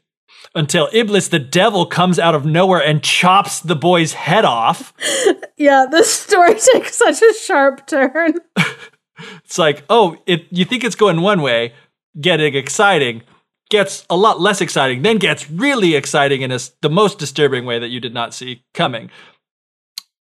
until 0.54 0.90
Iblis 0.94 1.28
the 1.28 1.40
devil 1.40 1.86
comes 1.86 2.20
out 2.20 2.36
of 2.36 2.46
nowhere 2.46 2.84
and 2.84 3.04
chops 3.04 3.60
the 3.60 3.76
boy's 3.76 4.14
head 4.14 4.46
off. 4.46 4.94
Yeah, 5.58 5.86
this 5.90 6.12
story 6.12 6.56
takes 6.74 6.98
such 6.98 7.22
a 7.22 7.34
sharp 7.34 7.88
turn. 7.88 8.34
it's 9.46 9.58
like, 9.58 9.86
oh, 9.90 10.18
it 10.26 10.48
you 10.52 10.66
think 10.66 10.84
it's 10.84 10.98
going 10.98 11.22
one 11.22 11.42
way, 11.42 11.74
getting 12.20 12.56
exciting, 12.56 13.22
gets 13.70 14.06
a 14.10 14.18
lot 14.18 14.42
less 14.42 14.60
exciting, 14.60 15.02
then 15.02 15.18
gets 15.18 15.50
really 15.50 15.96
exciting 15.96 16.42
in 16.42 16.52
a, 16.52 16.60
the 16.82 16.90
most 16.90 17.20
disturbing 17.20 17.66
way 17.66 17.80
that 17.80 17.88
you 17.88 18.02
did 18.02 18.14
not 18.14 18.34
see 18.34 18.64
coming. 18.74 19.10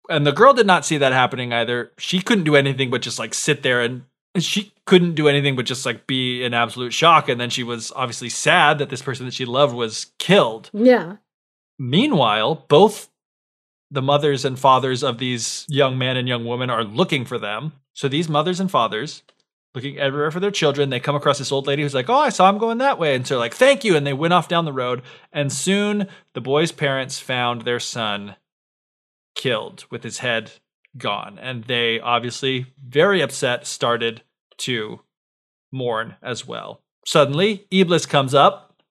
And 0.09 0.27
the 0.27 0.33
girl 0.33 0.53
did 0.53 0.67
not 0.67 0.85
see 0.85 0.97
that 0.97 1.13
happening 1.13 1.53
either. 1.53 1.93
She 1.97 2.21
couldn't 2.21 2.43
do 2.43 2.57
anything 2.57 2.89
but 2.89 3.01
just 3.01 3.17
like 3.17 3.33
sit 3.33 3.63
there 3.63 3.79
and 3.79 4.03
she 4.37 4.73
couldn't 4.85 5.15
do 5.15 5.27
anything 5.27 5.55
but 5.55 5.65
just 5.65 5.85
like 5.85 6.07
be 6.07 6.43
in 6.43 6.53
absolute 6.53 6.93
shock. 6.93 7.29
And 7.29 7.39
then 7.39 7.49
she 7.49 7.63
was 7.63 7.91
obviously 7.95 8.29
sad 8.29 8.77
that 8.79 8.89
this 8.89 9.01
person 9.01 9.25
that 9.25 9.33
she 9.33 9.45
loved 9.45 9.75
was 9.75 10.11
killed. 10.19 10.69
Yeah. 10.73 11.17
Meanwhile 11.77 12.65
both 12.67 13.09
the 13.89 14.01
mothers 14.01 14.45
and 14.45 14.57
fathers 14.57 15.03
of 15.03 15.17
these 15.17 15.65
young 15.67 15.97
men 15.97 16.15
and 16.15 16.27
young 16.27 16.45
women 16.45 16.69
are 16.69 16.83
looking 16.83 17.25
for 17.25 17.37
them. 17.37 17.73
So 17.93 18.07
these 18.07 18.29
mothers 18.29 18.59
and 18.59 18.71
fathers 18.71 19.23
looking 19.73 19.97
everywhere 19.97 20.31
for 20.31 20.41
their 20.41 20.51
children 20.51 20.89
they 20.89 20.99
come 20.99 21.15
across 21.15 21.37
this 21.37 21.51
old 21.51 21.65
lady 21.65 21.81
who's 21.81 21.93
like 21.93 22.09
oh 22.09 22.17
i 22.17 22.27
saw 22.27 22.49
him 22.49 22.57
going 22.57 22.77
that 22.77 22.99
way. 22.99 23.15
And 23.15 23.27
so 23.27 23.37
like 23.37 23.53
thank 23.53 23.83
you. 23.83 23.97
And 23.97 24.07
they 24.07 24.13
went 24.13 24.33
off 24.33 24.47
down 24.47 24.65
the 24.65 24.73
road. 24.73 25.01
And 25.33 25.51
soon 25.51 26.07
the 26.33 26.41
boy's 26.41 26.71
parents 26.71 27.19
found 27.19 27.61
their 27.61 27.79
son 27.79 28.35
killed 29.35 29.85
with 29.89 30.03
his 30.03 30.19
head 30.19 30.51
gone. 30.97 31.39
And 31.39 31.63
they 31.65 31.99
obviously, 31.99 32.67
very 32.83 33.21
upset, 33.21 33.65
started 33.65 34.21
to 34.59 35.01
mourn 35.71 36.15
as 36.21 36.47
well. 36.47 36.81
Suddenly, 37.05 37.65
Iblis 37.71 38.05
comes 38.05 38.33
up, 38.33 38.81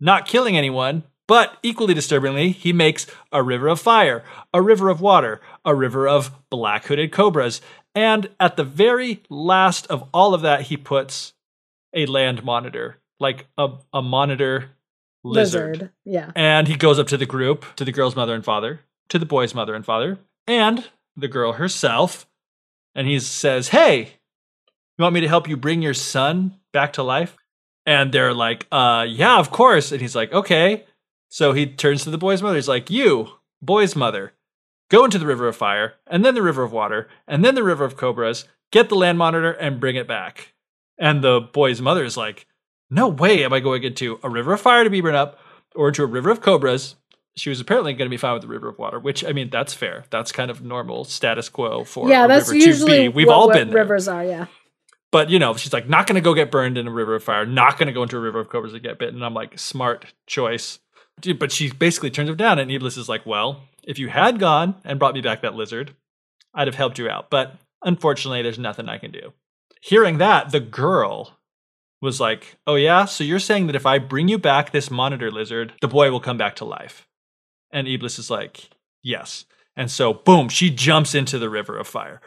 not 0.00 0.26
killing 0.26 0.56
anyone, 0.56 1.04
but 1.28 1.58
equally 1.62 1.94
disturbingly, 1.94 2.50
he 2.50 2.72
makes 2.72 3.06
a 3.30 3.40
river 3.40 3.68
of 3.68 3.80
fire, 3.80 4.24
a 4.52 4.60
river 4.60 4.88
of 4.88 5.00
water, 5.00 5.40
a 5.64 5.74
river 5.74 6.08
of 6.08 6.32
black 6.50 6.86
hooded 6.86 7.12
cobras. 7.12 7.60
And 7.94 8.30
at 8.40 8.56
the 8.56 8.64
very 8.64 9.22
last 9.28 9.86
of 9.86 10.08
all 10.12 10.34
of 10.34 10.40
that, 10.42 10.62
he 10.62 10.76
puts 10.76 11.34
a 11.94 12.06
land 12.06 12.42
monitor, 12.42 12.98
like 13.20 13.46
a, 13.56 13.68
a 13.92 14.02
monitor 14.02 14.70
lizard. 15.22 15.76
lizard. 15.76 15.90
Yeah. 16.04 16.32
And 16.34 16.66
he 16.66 16.76
goes 16.76 16.98
up 16.98 17.06
to 17.08 17.16
the 17.16 17.26
group, 17.26 17.64
to 17.76 17.84
the 17.84 17.92
girl's 17.92 18.16
mother 18.16 18.34
and 18.34 18.44
father, 18.44 18.80
to 19.10 19.18
the 19.18 19.26
boy's 19.26 19.54
mother 19.54 19.74
and 19.76 19.84
father, 19.84 20.18
and 20.48 20.88
the 21.16 21.28
girl 21.28 21.54
herself, 21.54 22.26
and 22.94 23.06
he 23.06 23.20
says, 23.20 23.68
Hey, 23.68 24.14
you 25.00 25.02
want 25.02 25.14
me 25.14 25.20
to 25.20 25.28
help 25.28 25.48
you 25.48 25.56
bring 25.56 25.80
your 25.80 25.94
son 25.94 26.56
back 26.72 26.92
to 26.94 27.02
life? 27.02 27.36
And 27.86 28.12
they're 28.12 28.34
like, 28.34 28.66
uh, 28.70 29.06
yeah, 29.08 29.38
of 29.38 29.50
course. 29.50 29.92
And 29.92 30.00
he's 30.00 30.14
like, 30.14 30.32
okay. 30.32 30.84
So 31.28 31.52
he 31.52 31.66
turns 31.66 32.04
to 32.04 32.10
the 32.10 32.18
boy's 32.18 32.42
mother. 32.42 32.56
He's 32.56 32.68
like, 32.68 32.90
you, 32.90 33.30
boy's 33.62 33.96
mother, 33.96 34.34
go 34.90 35.04
into 35.04 35.18
the 35.18 35.26
river 35.26 35.48
of 35.48 35.56
fire, 35.56 35.94
and 36.06 36.24
then 36.24 36.34
the 36.34 36.42
river 36.42 36.62
of 36.62 36.72
water, 36.72 37.08
and 37.26 37.44
then 37.44 37.54
the 37.54 37.62
river 37.62 37.84
of 37.84 37.96
cobras, 37.96 38.46
get 38.70 38.88
the 38.88 38.94
land 38.94 39.16
monitor, 39.16 39.52
and 39.52 39.80
bring 39.80 39.96
it 39.96 40.06
back. 40.06 40.52
And 40.98 41.24
the 41.24 41.40
boy's 41.40 41.80
mother 41.80 42.04
is 42.04 42.16
like, 42.16 42.46
no 42.90 43.08
way 43.08 43.42
am 43.44 43.52
I 43.52 43.60
going 43.60 43.84
into 43.84 44.18
a 44.22 44.28
river 44.28 44.52
of 44.52 44.60
fire 44.60 44.84
to 44.84 44.90
be 44.90 45.00
burned 45.00 45.16
up 45.16 45.38
or 45.74 45.88
into 45.88 46.02
a 46.02 46.06
river 46.06 46.30
of 46.30 46.42
cobras 46.42 46.96
she 47.40 47.48
was 47.50 47.60
apparently 47.60 47.94
going 47.94 48.06
to 48.06 48.10
be 48.10 48.18
fine 48.18 48.34
with 48.34 48.42
the 48.42 48.48
river 48.48 48.68
of 48.68 48.78
water, 48.78 48.98
which 48.98 49.24
I 49.24 49.32
mean 49.32 49.48
that's 49.50 49.72
fair. 49.74 50.04
That's 50.10 50.30
kind 50.30 50.50
of 50.50 50.62
normal 50.62 51.04
status 51.04 51.48
quo 51.48 51.84
for 51.84 52.08
yeah, 52.08 52.26
a 52.26 52.28
that's 52.28 52.48
river 52.48 52.58
usually 52.66 52.96
to 52.96 53.02
be. 53.04 53.08
We've 53.08 53.26
what, 53.26 53.34
all 53.36 53.46
what 53.48 53.54
been 53.56 53.68
there. 53.70 53.82
rivers 53.82 54.06
are. 54.08 54.24
Yeah, 54.24 54.46
But 55.10 55.30
you 55.30 55.38
know, 55.38 55.54
she's 55.56 55.72
like 55.72 55.88
not 55.88 56.06
going 56.06 56.16
to 56.16 56.20
go 56.20 56.34
get 56.34 56.50
burned 56.50 56.76
in 56.78 56.86
a 56.86 56.90
river 56.92 57.14
of 57.14 57.24
fire, 57.24 57.46
not 57.46 57.78
going 57.78 57.86
to 57.86 57.92
go 57.92 58.02
into 58.02 58.16
a 58.16 58.20
river 58.20 58.40
of 58.40 58.48
cobras 58.50 58.74
and 58.74 58.82
get 58.82 58.98
bitten. 58.98 59.16
And 59.16 59.24
I'm 59.24 59.34
like, 59.34 59.58
smart 59.58 60.12
choice. 60.26 60.78
Dude, 61.20 61.38
But 61.38 61.52
she 61.52 61.70
basically 61.70 62.10
turns 62.10 62.30
him 62.30 62.36
down, 62.36 62.58
and 62.58 62.70
Iblis 62.70 62.96
is 62.96 63.08
like, 63.08 63.26
well, 63.26 63.62
if 63.82 63.98
you 63.98 64.08
had 64.08 64.38
gone 64.38 64.76
and 64.84 64.98
brought 64.98 65.14
me 65.14 65.20
back 65.20 65.42
that 65.42 65.54
lizard, 65.54 65.94
I'd 66.54 66.68
have 66.68 66.76
helped 66.76 66.98
you 66.98 67.08
out. 67.08 67.30
But 67.30 67.54
unfortunately, 67.82 68.42
there's 68.42 68.58
nothing 68.58 68.88
I 68.88 68.98
can 68.98 69.10
do. 69.10 69.32
Hearing 69.82 70.18
that, 70.18 70.50
the 70.50 70.60
girl 70.60 71.38
was 72.02 72.20
like, 72.20 72.56
oh 72.66 72.76
yeah, 72.76 73.04
so 73.04 73.24
you're 73.24 73.38
saying 73.38 73.66
that 73.66 73.76
if 73.76 73.86
I 73.86 73.98
bring 73.98 74.28
you 74.28 74.38
back 74.38 74.70
this 74.70 74.90
monitor 74.90 75.30
lizard, 75.30 75.74
the 75.80 75.88
boy 75.88 76.10
will 76.10 76.20
come 76.20 76.38
back 76.38 76.56
to 76.56 76.64
life. 76.64 77.06
And 77.72 77.86
Iblis 77.86 78.18
is 78.18 78.30
like, 78.30 78.70
yes. 79.02 79.44
And 79.76 79.90
so, 79.90 80.12
boom, 80.12 80.48
she 80.48 80.70
jumps 80.70 81.14
into 81.14 81.38
the 81.38 81.48
river 81.48 81.78
of 81.78 81.86
fire, 81.86 82.20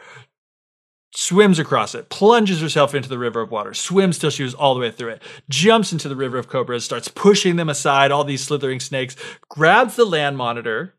swims 1.14 1.58
across 1.58 1.94
it, 1.94 2.08
plunges 2.08 2.60
herself 2.60 2.94
into 2.94 3.08
the 3.08 3.18
river 3.18 3.40
of 3.40 3.50
water, 3.50 3.74
swims 3.74 4.18
till 4.18 4.30
she 4.30 4.42
was 4.42 4.54
all 4.54 4.74
the 4.74 4.80
way 4.80 4.90
through 4.90 5.10
it, 5.10 5.22
jumps 5.48 5.92
into 5.92 6.08
the 6.08 6.16
river 6.16 6.38
of 6.38 6.48
cobras, 6.48 6.84
starts 6.84 7.08
pushing 7.08 7.56
them 7.56 7.68
aside, 7.68 8.10
all 8.10 8.24
these 8.24 8.42
slithering 8.42 8.80
snakes, 8.80 9.14
grabs 9.48 9.96
the 9.96 10.04
land 10.04 10.36
monitor, 10.36 10.94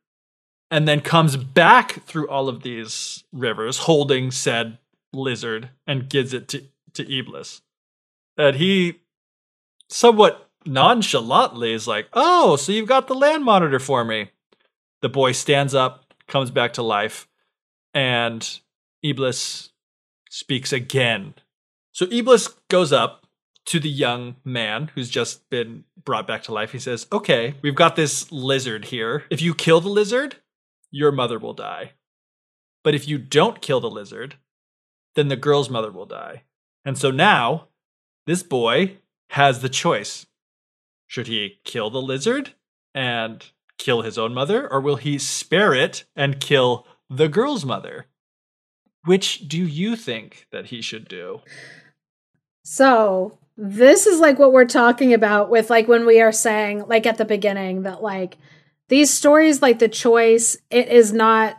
and 0.71 0.87
then 0.87 1.01
comes 1.01 1.35
back 1.35 2.03
through 2.05 2.29
all 2.29 2.47
of 2.47 2.63
these 2.63 3.23
rivers 3.31 3.79
holding 3.79 4.31
said 4.31 4.77
lizard 5.13 5.69
and 5.87 6.09
gives 6.09 6.33
it 6.33 6.47
to, 6.49 6.63
to 6.93 7.19
Iblis. 7.19 7.61
And 8.37 8.55
he 8.57 9.01
somewhat 9.89 10.49
nonchalantly 10.65 11.73
is 11.73 11.87
like, 11.87 12.07
Oh, 12.13 12.55
so 12.55 12.71
you've 12.71 12.87
got 12.87 13.07
the 13.07 13.13
land 13.13 13.43
monitor 13.43 13.79
for 13.79 14.03
me. 14.03 14.29
The 15.01 15.09
boy 15.09 15.33
stands 15.33 15.75
up, 15.75 16.13
comes 16.27 16.51
back 16.51 16.73
to 16.73 16.81
life, 16.81 17.27
and 17.93 18.59
Iblis 19.03 19.71
speaks 20.29 20.73
again. 20.73 21.35
So 21.91 22.07
Iblis 22.11 22.49
goes 22.69 22.91
up 22.91 23.25
to 23.65 23.79
the 23.79 23.89
young 23.89 24.35
man 24.43 24.91
who's 24.93 25.09
just 25.09 25.49
been 25.49 25.85
brought 26.03 26.27
back 26.27 26.43
to 26.43 26.53
life. 26.53 26.71
He 26.71 26.79
says, 26.79 27.07
Okay, 27.11 27.55
we've 27.61 27.75
got 27.75 27.95
this 27.95 28.31
lizard 28.31 28.85
here. 28.85 29.23
If 29.29 29.41
you 29.41 29.53
kill 29.53 29.81
the 29.81 29.89
lizard, 29.89 30.37
your 30.91 31.11
mother 31.11 31.39
will 31.39 31.53
die. 31.53 31.91
But 32.83 32.95
if 32.95 33.07
you 33.07 33.17
don't 33.17 33.61
kill 33.61 33.79
the 33.79 33.89
lizard, 33.89 34.35
then 35.15 35.27
the 35.29 35.35
girl's 35.35 35.69
mother 35.69 35.91
will 35.91 36.05
die. 36.05 36.43
And 36.83 36.97
so 36.97 37.09
now, 37.09 37.69
this 38.27 38.43
boy 38.43 38.97
has 39.31 39.61
the 39.61 39.69
choice. 39.69 40.27
Should 41.07 41.27
he 41.27 41.59
kill 41.63 41.89
the 41.89 42.01
lizard 42.01 42.53
and 42.93 43.43
kill 43.77 44.01
his 44.01 44.17
own 44.17 44.33
mother, 44.33 44.71
or 44.71 44.81
will 44.81 44.95
he 44.95 45.17
spare 45.17 45.73
it 45.73 46.05
and 46.15 46.39
kill 46.39 46.87
the 47.09 47.27
girl's 47.27 47.65
mother? 47.65 48.05
Which 49.05 49.47
do 49.47 49.57
you 49.63 49.95
think 49.95 50.47
that 50.51 50.67
he 50.67 50.81
should 50.81 51.07
do? 51.07 51.41
So 52.63 53.37
this 53.57 54.07
is 54.07 54.19
like 54.19 54.39
what 54.39 54.51
we're 54.51 54.65
talking 54.65 55.13
about 55.13 55.49
with 55.49 55.69
like 55.69 55.87
when 55.87 56.05
we 56.05 56.21
are 56.21 56.31
saying 56.31 56.85
like 56.87 57.05
at 57.05 57.17
the 57.17 57.25
beginning 57.25 57.83
that 57.83 58.01
like 58.01 58.37
these 58.89 59.11
stories 59.13 59.61
like 59.61 59.79
the 59.79 59.87
choice 59.87 60.57
it 60.69 60.89
is 60.89 61.13
not 61.13 61.55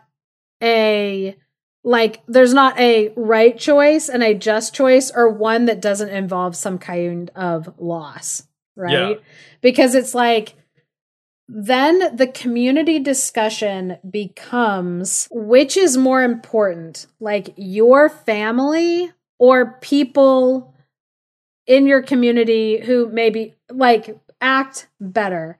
a 0.63 1.37
like 1.85 2.23
there's 2.27 2.53
not 2.53 2.79
a 2.79 3.13
right 3.17 3.57
choice 3.59 4.09
and 4.11 4.23
a 4.23 4.35
just 4.35 4.75
choice 4.75 5.11
or 5.11 5.31
one 5.31 5.67
that 5.67 5.81
doesn't 5.81 6.11
involve 6.11 6.55
some 6.55 6.79
kind 6.79 7.31
of 7.35 7.73
loss 7.79 8.43
right 8.77 8.93
Yeah. 8.93 9.15
because 9.63 9.95
it's 9.95 10.15
like 10.15 10.55
then 11.49 12.17
the 12.17 12.27
community 12.27 12.99
discussion 12.99 13.99
becomes 14.09 15.29
which 15.31 15.77
is 15.77 15.97
more 15.97 16.23
important 16.23 17.07
like 17.21 17.55
your 17.57 18.09
family 18.09 19.13
or 19.39 19.79
people 19.81 20.75
in 21.67 21.87
your 21.87 22.03
community 22.03 22.81
who 22.81 23.09
maybe 23.09 23.55
like 23.71 24.19
act 24.41 24.89
better? 25.01 25.59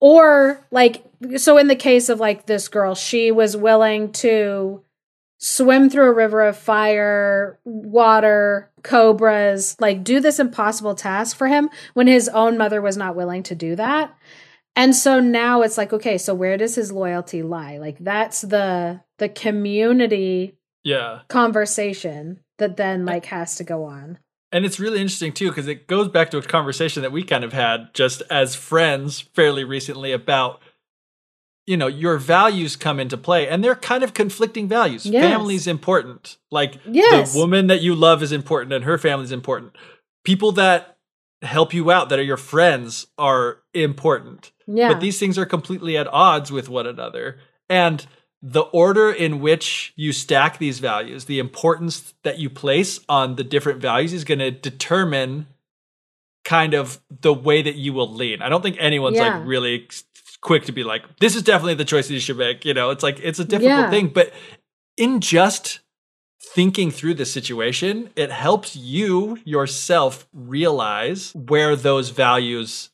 Or 0.00 0.66
like 0.70 1.04
so 1.36 1.56
in 1.58 1.68
the 1.68 1.76
case 1.76 2.08
of 2.08 2.20
like 2.20 2.46
this 2.46 2.68
girl 2.68 2.94
she 2.94 3.30
was 3.30 3.56
willing 3.56 4.12
to 4.12 4.82
swim 5.38 5.88
through 5.90 6.06
a 6.06 6.14
river 6.14 6.42
of 6.42 6.56
fire 6.56 7.58
water 7.64 8.70
cobras 8.82 9.76
like 9.80 10.04
do 10.04 10.20
this 10.20 10.38
impossible 10.38 10.94
task 10.94 11.36
for 11.36 11.46
him 11.46 11.68
when 11.94 12.06
his 12.06 12.28
own 12.28 12.56
mother 12.56 12.80
was 12.80 12.96
not 12.96 13.16
willing 13.16 13.42
to 13.42 13.54
do 13.54 13.76
that 13.76 14.14
and 14.76 14.94
so 14.94 15.18
now 15.20 15.62
it's 15.62 15.76
like 15.78 15.92
okay 15.92 16.18
so 16.18 16.34
where 16.34 16.56
does 16.56 16.74
his 16.76 16.92
loyalty 16.92 17.42
lie 17.42 17.78
like 17.78 17.96
that's 18.00 18.42
the 18.42 19.00
the 19.18 19.28
community 19.28 20.56
Yeah. 20.84 21.20
conversation 21.28 22.40
that 22.58 22.76
then 22.76 23.04
like 23.04 23.26
has 23.26 23.56
to 23.56 23.64
go 23.64 23.84
on 23.84 24.18
And 24.52 24.64
it's 24.64 24.78
really 24.78 25.00
interesting 25.00 25.32
too 25.32 25.48
because 25.48 25.66
it 25.68 25.86
goes 25.88 26.08
back 26.08 26.30
to 26.30 26.38
a 26.38 26.42
conversation 26.42 27.02
that 27.02 27.12
we 27.12 27.22
kind 27.24 27.44
of 27.44 27.52
had 27.52 27.92
just 27.94 28.22
as 28.30 28.54
friends 28.54 29.20
fairly 29.20 29.64
recently 29.64 30.12
about 30.12 30.60
you 31.66 31.76
know 31.76 31.88
your 31.88 32.16
values 32.18 32.76
come 32.76 33.00
into 33.00 33.16
play 33.16 33.48
and 33.48 33.62
they're 33.64 33.74
kind 33.74 34.04
of 34.04 34.14
conflicting 34.14 34.68
values. 34.68 35.04
Yes. 35.04 35.24
Family's 35.24 35.66
important. 35.66 36.36
Like 36.50 36.78
Yes. 36.86 37.32
the 37.32 37.38
woman 37.40 37.66
that 37.66 37.82
you 37.82 37.94
love 37.96 38.22
is 38.22 38.30
important 38.32 38.72
and 38.72 38.84
her 38.84 38.98
family's 38.98 39.32
important. 39.32 39.72
People 40.24 40.52
that 40.52 40.95
help 41.46 41.72
you 41.74 41.90
out 41.90 42.08
that 42.08 42.18
are 42.18 42.22
your 42.22 42.36
friends 42.36 43.06
are 43.18 43.58
important. 43.74 44.52
yeah 44.66 44.88
But 44.92 45.00
these 45.00 45.18
things 45.18 45.38
are 45.38 45.46
completely 45.46 45.96
at 45.96 46.06
odds 46.08 46.50
with 46.52 46.68
one 46.68 46.86
another. 46.86 47.38
And 47.68 48.06
the 48.42 48.62
order 48.62 49.10
in 49.10 49.40
which 49.40 49.92
you 49.96 50.12
stack 50.12 50.58
these 50.58 50.78
values, 50.78 51.24
the 51.24 51.38
importance 51.38 52.14
that 52.22 52.38
you 52.38 52.50
place 52.50 53.00
on 53.08 53.36
the 53.36 53.44
different 53.44 53.80
values 53.80 54.12
is 54.12 54.24
going 54.24 54.38
to 54.40 54.50
determine 54.50 55.46
kind 56.44 56.74
of 56.74 57.00
the 57.22 57.32
way 57.34 57.62
that 57.62 57.74
you 57.74 57.92
will 57.92 58.12
lean. 58.12 58.42
I 58.42 58.48
don't 58.48 58.62
think 58.62 58.76
anyone's 58.78 59.16
Yeah. 59.16 59.38
like 59.38 59.46
really 59.46 59.88
quick 60.42 60.64
to 60.66 60.72
be 60.72 60.84
like, 60.84 61.02
this 61.18 61.34
is 61.34 61.42
definitely 61.42 61.74
the 61.74 61.84
choice 61.84 62.06
that 62.08 62.14
you 62.14 62.20
should 62.20 62.36
make. 62.38 62.64
You 62.64 62.74
know, 62.74 62.90
it's 62.90 63.02
like, 63.02 63.18
it's 63.20 63.40
a 63.40 63.44
difficult 63.44 63.70
Yeah. 63.80 63.90
thing. 63.90 64.08
But 64.08 64.32
in 64.96 65.20
just 65.20 65.80
thinking 66.56 66.90
through 66.90 67.12
the 67.12 67.26
situation, 67.26 68.08
it 68.16 68.30
helps 68.32 68.74
you 68.74 69.38
yourself 69.44 70.26
realize 70.32 71.32
where 71.34 71.76
those 71.76 72.08
values 72.08 72.88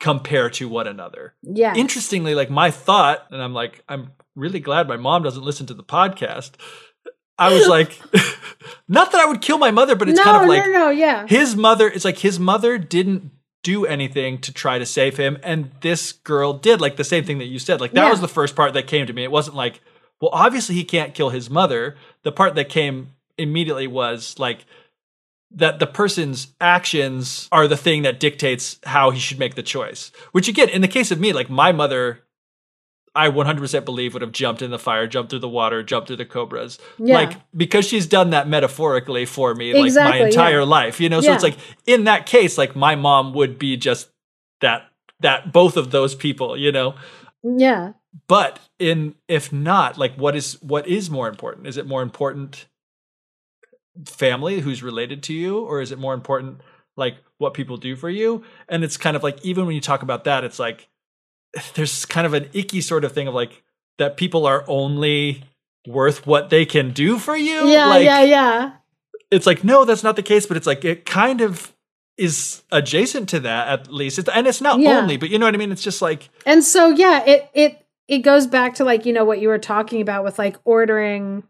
compare 0.00 0.50
to 0.50 0.66
one 0.68 0.86
another 0.88 1.34
yeah 1.42 1.74
interestingly, 1.76 2.34
like 2.34 2.50
my 2.50 2.70
thought, 2.70 3.26
and 3.30 3.40
I'm 3.40 3.54
like, 3.54 3.84
I'm 3.88 4.10
really 4.34 4.58
glad 4.58 4.88
my 4.88 4.96
mom 4.96 5.22
doesn't 5.22 5.44
listen 5.44 5.66
to 5.66 5.74
the 5.74 5.84
podcast. 5.84 6.52
I 7.38 7.54
was 7.54 7.68
like, 7.76 7.96
not 8.88 9.12
that 9.12 9.20
I 9.20 9.26
would 9.26 9.40
kill 9.40 9.58
my 9.58 9.70
mother, 9.70 9.94
but 9.94 10.08
it's 10.08 10.18
no, 10.18 10.24
kind 10.24 10.42
of 10.42 10.48
like 10.48 10.64
no, 10.66 10.72
no, 10.72 10.90
yeah. 10.90 11.26
his 11.28 11.54
mother. 11.54 11.86
It's 11.88 12.04
like 12.04 12.18
his 12.18 12.40
mother 12.40 12.76
didn't 12.76 13.30
do 13.62 13.86
anything 13.86 14.38
to 14.40 14.52
try 14.52 14.78
to 14.78 14.86
save 14.86 15.16
him, 15.16 15.38
and 15.44 15.70
this 15.80 16.10
girl 16.12 16.54
did. 16.54 16.80
Like 16.80 16.96
the 16.96 17.04
same 17.04 17.24
thing 17.24 17.38
that 17.38 17.46
you 17.46 17.58
said. 17.60 17.80
Like 17.80 17.92
that 17.92 18.04
Yeah. 18.04 18.10
was 18.10 18.20
the 18.20 18.28
first 18.28 18.56
part 18.56 18.72
that 18.72 18.86
came 18.88 19.06
to 19.06 19.12
me. 19.12 19.22
It 19.22 19.30
wasn't 19.30 19.54
like, 19.56 19.80
well, 20.20 20.30
obviously 20.32 20.74
he 20.74 20.84
can't 20.84 21.14
kill 21.14 21.30
his 21.30 21.48
mother. 21.48 21.96
The 22.22 22.32
part 22.32 22.54
that 22.54 22.68
came 22.68 23.14
immediately 23.38 23.86
was 23.86 24.38
like 24.38 24.66
that 25.52 25.78
the 25.78 25.86
person's 25.86 26.48
actions 26.60 27.48
are 27.50 27.66
the 27.66 27.76
thing 27.76 28.02
that 28.02 28.20
dictates 28.20 28.78
how 28.84 29.10
he 29.10 29.18
should 29.18 29.38
make 29.38 29.54
the 29.54 29.62
choice. 29.62 30.12
Which 30.32 30.48
again, 30.48 30.68
in 30.68 30.80
the 30.80 30.88
case 30.88 31.10
of 31.10 31.18
me, 31.18 31.32
like 31.32 31.50
my 31.50 31.72
mother, 31.72 32.20
I 33.14 33.28
100% 33.28 33.84
believe 33.84 34.12
would 34.12 34.22
have 34.22 34.30
jumped 34.30 34.62
in 34.62 34.70
the 34.70 34.78
fire, 34.78 35.06
jumped 35.08 35.30
through 35.30 35.40
the 35.40 35.48
water, 35.48 35.82
jumped 35.82 36.06
through 36.06 36.18
the 36.18 36.24
cobras. 36.24 36.78
Yeah. 36.98 37.14
Like 37.14 37.38
because 37.56 37.86
she's 37.86 38.06
done 38.06 38.30
that 38.30 38.46
metaphorically 38.46 39.26
for 39.26 39.54
me 39.54 39.74
like 39.74 39.86
Exactly, 39.86 40.20
my 40.20 40.26
entire 40.26 40.60
yeah. 40.60 40.64
life, 40.64 41.00
you 41.00 41.08
know? 41.08 41.20
So 41.20 41.32
it's 41.32 41.42
like 41.42 41.56
in 41.86 42.04
that 42.04 42.26
case 42.26 42.56
like 42.56 42.76
my 42.76 42.94
mom 42.94 43.32
would 43.34 43.58
be 43.58 43.76
just 43.76 44.08
that 44.60 44.84
that 45.20 45.52
both 45.52 45.76
of 45.76 45.90
those 45.90 46.14
people, 46.14 46.56
you 46.56 46.70
know? 46.70 46.94
Yeah. 47.42 47.94
But 48.26 48.58
in 48.78 49.14
if 49.28 49.52
not, 49.52 49.98
like 49.98 50.14
what 50.16 50.34
is 50.36 50.60
what 50.62 50.86
is 50.86 51.10
more 51.10 51.28
important? 51.28 51.66
Is 51.66 51.76
it 51.76 51.86
more 51.86 52.02
important 52.02 52.66
family 54.06 54.60
who's 54.60 54.82
related 54.82 55.22
to 55.24 55.32
you 55.34 55.58
or 55.60 55.80
is 55.80 55.92
it 55.92 55.98
more 55.98 56.14
important 56.14 56.60
like 56.96 57.16
what 57.38 57.54
people 57.54 57.76
do 57.76 57.96
for 57.96 58.08
you? 58.10 58.42
And 58.68 58.82
it's 58.84 58.96
kind 58.96 59.16
of 59.16 59.22
like 59.22 59.44
even 59.44 59.66
when 59.66 59.74
you 59.74 59.80
talk 59.80 60.02
about 60.02 60.24
that 60.24 60.44
it's 60.44 60.58
like 60.58 60.88
there's 61.74 62.04
kind 62.04 62.26
of 62.26 62.34
an 62.34 62.48
icky 62.52 62.80
sort 62.80 63.04
of 63.04 63.12
thing 63.12 63.28
of 63.28 63.34
like 63.34 63.62
that 63.98 64.16
people 64.16 64.46
are 64.46 64.64
only 64.66 65.44
worth 65.86 66.26
what 66.26 66.50
they 66.50 66.64
can 66.66 66.92
do 66.92 67.18
for 67.18 67.36
you. 67.36 67.66
Yeah, 67.68 67.86
like 67.86 68.04
yeah, 68.04 68.22
yeah. 68.22 68.72
it's 69.30 69.46
like 69.46 69.62
no 69.64 69.84
that's 69.84 70.02
not 70.02 70.16
the 70.16 70.22
case 70.22 70.46
but 70.46 70.56
it's 70.56 70.66
like 70.66 70.84
it 70.84 71.04
kind 71.06 71.40
of 71.40 71.72
is 72.16 72.62
adjacent 72.70 73.28
to 73.30 73.40
that 73.40 73.68
at 73.68 73.92
least 73.92 74.18
it's, 74.18 74.28
and 74.28 74.46
it's 74.46 74.60
not 74.60 74.78
Yeah. 74.78 74.98
only 74.98 75.16
but 75.16 75.30
you 75.30 75.38
know 75.38 75.46
what 75.46 75.54
i 75.54 75.58
mean 75.58 75.72
it's 75.72 75.82
just 75.82 76.02
like 76.02 76.28
And 76.44 76.62
so 76.62 76.88
yeah, 76.90 77.24
it 77.24 77.48
it 77.54 77.86
it 78.10 78.18
goes 78.18 78.48
back 78.48 78.74
to 78.74 78.84
like, 78.84 79.06
you 79.06 79.12
know, 79.12 79.24
what 79.24 79.40
you 79.40 79.48
were 79.48 79.58
talking 79.58 80.02
about 80.02 80.24
with 80.24 80.36
like 80.36 80.56
ordering 80.64 81.44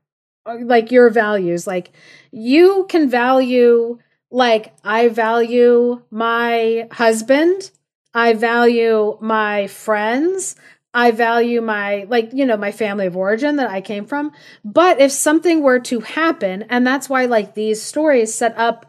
uh, 0.44 0.59
like 0.61 0.92
your 0.92 1.09
values. 1.09 1.66
Like 1.66 1.90
you 2.31 2.87
can 2.88 3.09
value 3.09 3.99
like 4.31 4.75
I 4.85 5.09
value 5.09 6.03
my 6.11 6.87
husband, 6.92 7.70
I 8.12 8.35
value 8.35 9.16
my 9.23 9.68
friends, 9.68 10.55
I 10.92 11.12
value 11.12 11.62
my, 11.62 12.05
like, 12.09 12.33
you 12.33 12.44
know, 12.44 12.57
my 12.57 12.73
family 12.73 13.07
of 13.07 13.16
origin 13.16 13.57
that 13.57 13.70
I 13.70 13.81
came 13.81 14.05
from. 14.05 14.33
But 14.64 15.01
if 15.01 15.12
something 15.12 15.62
were 15.62 15.81
to 15.81 16.01
happen, 16.01 16.64
and 16.68 16.87
that's 16.87 17.09
why, 17.09 17.27
like, 17.27 17.55
these 17.55 17.81
stories 17.81 18.35
set 18.35 18.57
up 18.59 18.87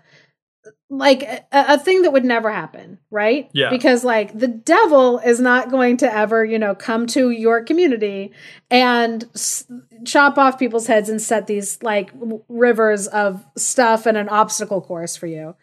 like 0.92 1.24
a, 1.24 1.46
a, 1.54 1.80
thing 1.80 2.02
that 2.02 2.12
would 2.12 2.26
never 2.26 2.52
happen, 2.52 3.00
right? 3.10 3.50
Yeah. 3.54 3.70
Because 3.70 4.04
like 4.04 4.38
the 4.38 4.50
devil 4.50 5.20
is 5.20 5.40
not 5.40 5.72
going 5.72 5.96
to 5.98 6.14
ever, 6.14 6.44
you 6.44 6.60
know, 6.60 6.76
come 6.76 7.08
to 7.08 7.30
your 7.30 7.64
community 7.64 8.34
and 8.70 9.24
s- 9.34 9.66
chop 10.04 10.38
off 10.38 10.60
people's 10.60 10.88
heads 10.88 11.08
and 11.08 11.22
set 11.22 11.48
these 11.48 11.82
like 11.82 12.12
w- 12.20 12.44
rivers 12.50 13.08
of 13.08 13.46
stuff 13.56 14.06
and 14.06 14.18
an 14.18 14.28
obstacle 14.28 14.82
course 14.82 15.16
for 15.16 15.28
you. 15.28 15.56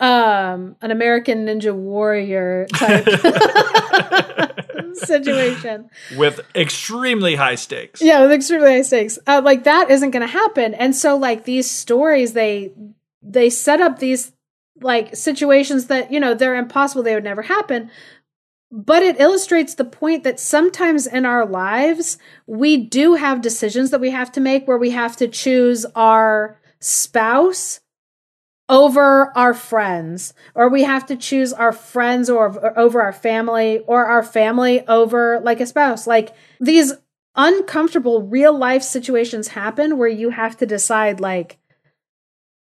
Um, 0.00 0.74
an 0.82 0.90
American 0.90 1.46
Ninja 1.46 1.72
Warrior 1.72 2.66
type 2.74 3.06
situation 4.94 5.88
with 6.18 6.40
extremely 6.56 7.36
high 7.36 7.54
stakes. 7.54 8.02
Yeah, 8.02 8.22
with 8.22 8.32
extremely 8.32 8.72
high 8.72 8.82
stakes. 8.82 9.18
Uh, 9.28 9.40
like 9.44 9.62
that 9.62 9.90
isn't 9.90 10.10
going 10.10 10.26
to 10.26 10.32
happen, 10.32 10.74
and 10.74 10.94
so 10.94 11.16
like 11.16 11.44
these 11.44 11.70
stories, 11.70 12.34
they 12.34 12.72
they 13.22 13.48
set 13.48 13.80
up 13.80 14.00
these 14.00 14.32
like 14.80 15.16
situations 15.16 15.86
that 15.86 16.12
you 16.12 16.20
know 16.20 16.34
they're 16.34 16.56
impossible 16.56 17.02
they 17.02 17.14
would 17.14 17.24
never 17.24 17.42
happen. 17.42 17.90
But 18.70 19.04
it 19.04 19.20
illustrates 19.20 19.74
the 19.74 19.84
point 19.84 20.24
that 20.24 20.40
sometimes 20.40 21.06
in 21.06 21.24
our 21.24 21.46
lives 21.46 22.18
we 22.46 22.76
do 22.76 23.14
have 23.14 23.40
decisions 23.40 23.90
that 23.90 24.00
we 24.00 24.10
have 24.10 24.32
to 24.32 24.40
make 24.40 24.66
where 24.66 24.78
we 24.78 24.90
have 24.90 25.16
to 25.18 25.28
choose 25.28 25.86
our 25.94 26.60
spouse 26.80 27.80
over 28.68 29.36
our 29.36 29.54
friends 29.54 30.34
or 30.54 30.68
we 30.68 30.82
have 30.82 31.06
to 31.06 31.16
choose 31.16 31.52
our 31.52 31.72
friends 31.72 32.28
or, 32.28 32.48
or 32.48 32.78
over 32.78 33.00
our 33.00 33.12
family 33.12 33.78
or 33.86 34.06
our 34.06 34.22
family 34.22 34.86
over 34.88 35.40
like 35.40 35.60
a 35.60 35.66
spouse. 35.66 36.06
Like 36.06 36.34
these 36.60 36.92
uncomfortable 37.36 38.22
real 38.22 38.56
life 38.56 38.82
situations 38.82 39.48
happen 39.48 39.98
where 39.98 40.08
you 40.08 40.30
have 40.30 40.56
to 40.56 40.66
decide 40.66 41.20
like 41.20 41.58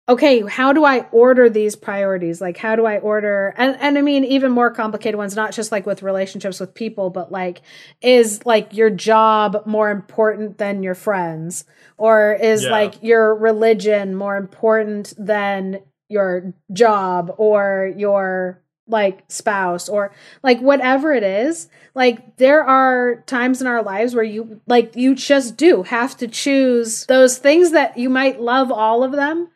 okay, 0.09 0.41
how 0.41 0.73
do 0.73 0.83
I 0.83 1.07
order 1.11 1.49
these 1.49 1.75
priorities? 1.75 2.41
Like, 2.41 2.57
how 2.57 2.75
do 2.75 2.85
I 2.85 2.97
order, 2.97 3.53
and, 3.57 3.77
and 3.79 3.97
I 3.97 4.01
mean, 4.01 4.25
even 4.25 4.51
more 4.51 4.69
complicated 4.69 5.17
ones, 5.17 5.35
not 5.35 5.53
just 5.53 5.71
like 5.71 5.85
with 5.85 6.03
relationships 6.03 6.59
with 6.59 6.73
people, 6.73 7.09
but 7.09 7.31
like, 7.31 7.61
is 8.01 8.45
like 8.45 8.73
your 8.73 8.89
job 8.89 9.63
more 9.65 9.89
important 9.89 10.57
than 10.57 10.83
your 10.83 10.95
friends? 10.95 11.65
Or 11.97 12.33
is 12.33 12.63
yeah. 12.65 12.71
like 12.71 13.01
your 13.01 13.33
religion 13.33 14.15
more 14.15 14.35
important 14.35 15.13
than 15.17 15.79
your 16.09 16.53
job 16.71 17.33
or 17.37 17.93
your 17.95 18.61
like 18.87 19.23
spouse 19.29 19.87
or 19.87 20.13
like 20.43 20.59
whatever 20.59 21.13
it 21.13 21.23
is 21.23 21.69
like 21.95 22.35
there 22.35 22.61
are 22.61 23.23
times 23.25 23.61
in 23.61 23.67
our 23.67 23.81
lives 23.81 24.13
where 24.13 24.25
you 24.25 24.59
like 24.67 24.93
you 24.97 25.15
just 25.15 25.55
do 25.55 25.83
have 25.83 26.17
to 26.17 26.27
choose 26.27 27.05
those 27.05 27.37
things 27.37 27.71
that 27.71 27.97
you 27.97 28.09
might 28.09 28.41
love 28.41 28.73
all 28.73 29.01
of 29.01 29.13
them 29.13 29.47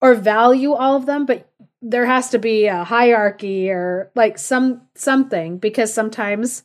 or 0.00 0.14
value 0.14 0.72
all 0.72 0.96
of 0.96 1.06
them, 1.06 1.26
but 1.26 1.48
there 1.82 2.06
has 2.06 2.30
to 2.30 2.38
be 2.38 2.66
a 2.66 2.84
hierarchy 2.84 3.70
or 3.70 4.10
like 4.14 4.38
some 4.38 4.82
something 4.94 5.58
because 5.58 5.92
sometimes 5.92 6.64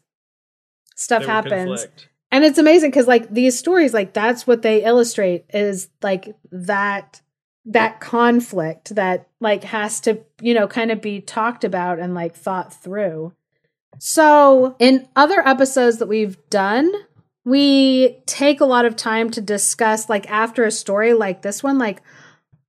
stuff 0.95 1.23
happens. 1.25 1.87
And 2.31 2.43
it's 2.43 2.57
amazing 2.57 2.89
because 2.91 3.07
like 3.07 3.29
these 3.33 3.57
stories, 3.57 3.93
like 3.93 4.13
that's 4.13 4.45
what 4.45 4.61
they 4.61 4.83
illustrate 4.83 5.45
is 5.53 5.89
like 6.01 6.35
that 6.51 7.21
that 7.65 7.99
conflict 7.99 8.93
that 8.95 9.27
like 9.39 9.63
has 9.63 9.99
to, 10.01 10.19
you 10.41 10.53
know, 10.53 10.67
kind 10.67 10.91
of 10.91 11.01
be 11.01 11.21
talked 11.21 11.63
about 11.63 11.99
and 11.99 12.13
like 12.13 12.35
thought 12.35 12.73
through. 12.73 13.33
So, 13.97 14.75
in 14.79 15.07
other 15.15 15.39
episodes 15.47 15.97
that 15.97 16.07
we've 16.07 16.37
done, 16.49 16.91
we 17.45 18.21
take 18.25 18.59
a 18.59 18.65
lot 18.65 18.85
of 18.85 18.95
time 18.95 19.29
to 19.31 19.41
discuss 19.41 20.09
like 20.09 20.29
after 20.29 20.63
a 20.63 20.71
story 20.71 21.13
like 21.13 21.41
this 21.41 21.63
one, 21.63 21.77
like 21.77 22.01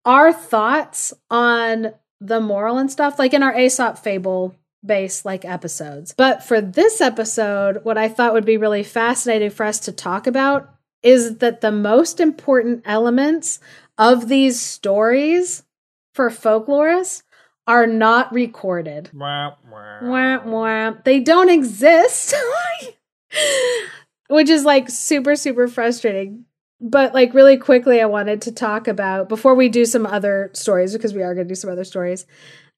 our 0.06 0.32
thoughts 0.32 1.12
on 1.30 1.92
the 2.20 2.40
moral 2.40 2.78
and 2.78 2.90
stuff, 2.90 3.18
like 3.18 3.34
in 3.34 3.42
our 3.42 3.58
Aesop 3.58 3.98
fable 3.98 4.54
based 4.84 5.24
like 5.24 5.44
episodes. 5.44 6.14
But 6.16 6.42
for 6.42 6.60
this 6.60 7.00
episode, 7.00 7.84
what 7.84 7.98
I 7.98 8.08
thought 8.08 8.32
would 8.32 8.46
be 8.46 8.56
really 8.56 8.84
fascinating 8.84 9.50
for 9.50 9.66
us 9.66 9.80
to 9.80 9.92
talk 9.92 10.26
about 10.26 10.72
is 11.02 11.38
that 11.38 11.60
the 11.60 11.72
most 11.72 12.20
important 12.20 12.82
elements 12.84 13.58
of 13.98 14.28
these 14.28 14.60
stories 14.60 15.64
for 16.14 16.30
folklorists 16.30 17.22
are 17.66 17.86
not 17.86 18.32
recorded. 18.32 19.10
Wah, 19.12 19.56
wah. 19.70 19.98
Wah, 20.02 20.42
wah. 20.44 20.94
They 21.04 21.20
don't 21.20 21.50
exist. 21.50 22.34
Which 24.28 24.48
is 24.48 24.64
like 24.64 24.88
super, 24.88 25.36
super 25.36 25.68
frustrating 25.68 26.45
but 26.80 27.14
like 27.14 27.34
really 27.34 27.56
quickly 27.56 28.00
i 28.00 28.06
wanted 28.06 28.42
to 28.42 28.52
talk 28.52 28.88
about 28.88 29.28
before 29.28 29.54
we 29.54 29.68
do 29.68 29.84
some 29.84 30.06
other 30.06 30.50
stories 30.52 30.92
because 30.92 31.14
we 31.14 31.22
are 31.22 31.34
going 31.34 31.46
to 31.46 31.52
do 31.52 31.54
some 31.54 31.70
other 31.70 31.84
stories 31.84 32.26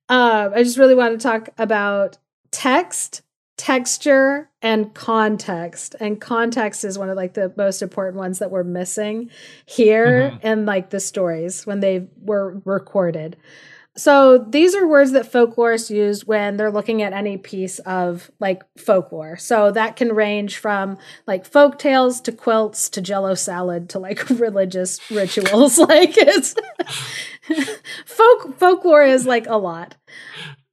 uh, 0.09 0.51
i 0.55 0.63
just 0.63 0.79
really 0.79 0.95
want 0.95 1.19
to 1.19 1.23
talk 1.23 1.49
about 1.59 2.19
text 2.51 3.23
texture 3.57 4.49
and 4.63 4.95
context 4.95 5.97
and 5.99 6.21
context 6.21 6.85
is 6.85 6.97
one 6.97 7.11
of 7.11 7.17
like 7.17 7.35
the 7.35 7.53
most 7.57 7.83
important 7.83 8.17
ones 8.17 8.39
that 8.39 8.53
we're 8.53 8.63
missing 8.63 9.29
here 9.67 10.31
mm-hmm. 10.31 10.47
in 10.47 10.65
like 10.65 10.91
the 10.91 11.01
stories 11.01 11.67
when 11.67 11.81
they 11.81 12.07
were 12.21 12.63
recorded 12.65 13.37
so 13.99 14.39
these 14.39 14.77
are 14.77 14.87
words 14.87 15.11
that 15.11 15.31
folklorists 15.31 15.91
use 15.91 16.25
when 16.25 16.57
they're 16.57 16.71
looking 16.71 17.03
at 17.03 17.13
any 17.13 17.37
piece 17.37 17.81
of 17.81 18.31
like 18.39 18.63
folklore. 18.79 19.37
So 19.37 19.73
that 19.73 19.97
can 19.97 20.15
range 20.15 20.59
from 20.59 20.99
like 21.27 21.45
folk 21.45 21.81
tales 21.81 22.21
to 22.23 22.33
quilts 22.33 22.89
to 22.91 23.01
jello 23.01 23.35
salad 23.35 23.89
to 23.91 23.99
like 23.99 24.31
religious 24.31 25.01
rituals. 25.11 25.79
like 25.89 26.17
it's 26.17 26.55
folk 28.07 28.57
folklore 28.57 29.03
is 29.03 29.27
like 29.27 29.49
a 29.49 29.57
lot. 29.57 29.97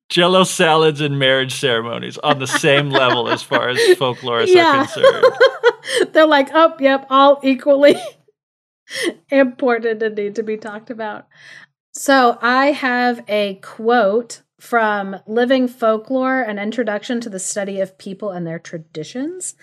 Jello 0.08 0.44
salads 0.44 1.02
and 1.02 1.18
marriage 1.18 1.56
ceremonies 1.56 2.20
on 2.20 2.38
the 2.38 2.46
same 2.46 2.92
level 2.92 3.28
as 3.28 3.42
far 3.42 3.70
as 3.70 3.80
folklorists 3.98 4.54
yeah. 4.54 4.82
are 4.82 4.86
concerned. 4.86 6.14
They're 6.14 6.28
like, 6.28 6.50
oh, 6.54 6.76
yep, 6.80 7.08
all 7.10 7.40
equally 7.42 7.96
important 9.30 10.04
and 10.04 10.16
need 10.16 10.36
to 10.36 10.44
be 10.44 10.58
talked 10.58 10.92
about. 10.92 11.28
So 11.98 12.38
I 12.42 12.74
have 12.74 13.24
a 13.30 13.56
quote 13.62 14.42
from 14.60 15.16
Living 15.28 15.70
Folklore 15.70 16.42
An 16.42 16.60
Introduction 16.60 17.22
to 17.22 17.30
the 17.30 17.40
Study 17.40 17.80
of 17.80 17.98
People 17.98 18.32
and 18.32 18.46
Their 18.46 18.60
Traditions. 18.60 19.56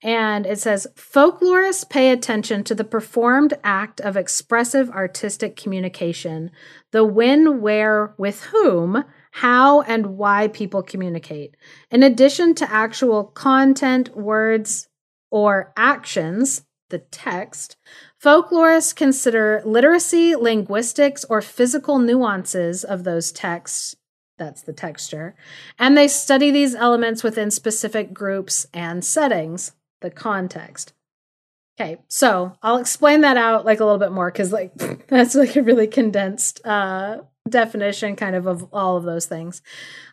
And 0.00 0.46
it 0.46 0.60
says 0.60 0.86
Folklorists 0.94 1.88
pay 1.90 2.12
attention 2.12 2.62
to 2.64 2.76
the 2.76 2.84
performed 2.84 3.54
act 3.64 4.00
of 4.00 4.16
expressive 4.16 4.88
artistic 4.88 5.56
communication, 5.56 6.52
the 6.92 7.04
when, 7.04 7.60
where, 7.60 8.14
with 8.18 8.44
whom, 8.44 9.04
how, 9.32 9.80
and 9.82 10.16
why 10.16 10.46
people 10.46 10.82
communicate. 10.84 11.56
In 11.90 12.04
addition 12.04 12.54
to 12.54 12.70
actual 12.70 13.24
content, 13.24 14.16
words, 14.16 14.86
or 15.28 15.72
actions, 15.76 16.64
the 16.90 16.98
text, 17.00 17.76
Folklorists 18.24 18.96
consider 18.96 19.60
literacy, 19.66 20.34
linguistics, 20.34 21.24
or 21.24 21.42
physical 21.42 21.98
nuances 21.98 22.82
of 22.82 23.04
those 23.04 23.30
texts. 23.30 23.96
That's 24.38 24.62
the 24.62 24.72
texture. 24.72 25.34
And 25.78 25.94
they 25.94 26.08
study 26.08 26.50
these 26.50 26.74
elements 26.74 27.22
within 27.22 27.50
specific 27.50 28.14
groups 28.14 28.66
and 28.72 29.04
settings, 29.04 29.72
the 30.00 30.10
context. 30.10 30.94
Okay, 31.78 31.98
so 32.08 32.54
I'll 32.62 32.78
explain 32.78 33.20
that 33.20 33.36
out 33.36 33.66
like 33.66 33.80
a 33.80 33.84
little 33.84 33.98
bit 33.98 34.12
more 34.12 34.30
because 34.30 34.52
like 34.52 34.74
that's 35.08 35.34
like 35.34 35.54
a 35.56 35.62
really 35.62 35.86
condensed 35.86 36.64
uh, 36.64 37.18
definition, 37.46 38.16
kind 38.16 38.36
of 38.36 38.46
of 38.46 38.66
all 38.72 38.96
of 38.96 39.04
those 39.04 39.26
things. 39.26 39.60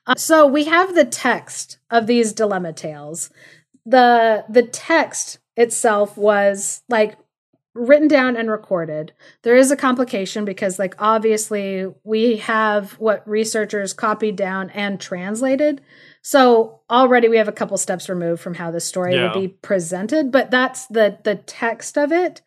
Uh, 0.06 0.16
so 0.16 0.46
we 0.46 0.66
have 0.66 0.96
the 0.96 1.06
text 1.06 1.78
of 1.90 2.08
these 2.08 2.34
dilemma 2.34 2.74
tales. 2.74 3.30
the 3.86 4.44
The 4.50 4.64
text 4.64 5.40
itself 5.56 6.18
was 6.18 6.82
like 6.90 7.16
written 7.74 8.08
down 8.08 8.36
and 8.36 8.50
recorded. 8.50 9.14
There 9.44 9.56
is 9.56 9.72
a 9.72 9.78
complication 9.78 10.46
because, 10.46 10.78
like, 10.78 10.96
obviously, 11.00 11.88
we 12.04 12.38
have 12.38 12.94
what 12.94 13.28
researchers 13.28 13.94
copied 13.94 14.36
down 14.36 14.70
and 14.72 15.00
translated. 15.00 15.82
So 16.22 16.82
already 16.90 17.30
we 17.30 17.38
have 17.38 17.48
a 17.48 17.54
couple 17.54 17.78
steps 17.78 18.08
removed 18.08 18.42
from 18.42 18.54
how 18.54 18.72
the 18.72 18.80
story 18.80 19.16
yeah. 19.16 19.24
would 19.24 19.40
be 19.40 19.48
presented, 19.48 20.32
but 20.32 20.52
that's 20.52 20.86
the 20.88 21.18
the 21.24 21.36
text 21.36 21.98
of 21.98 22.12
it. 22.12 22.42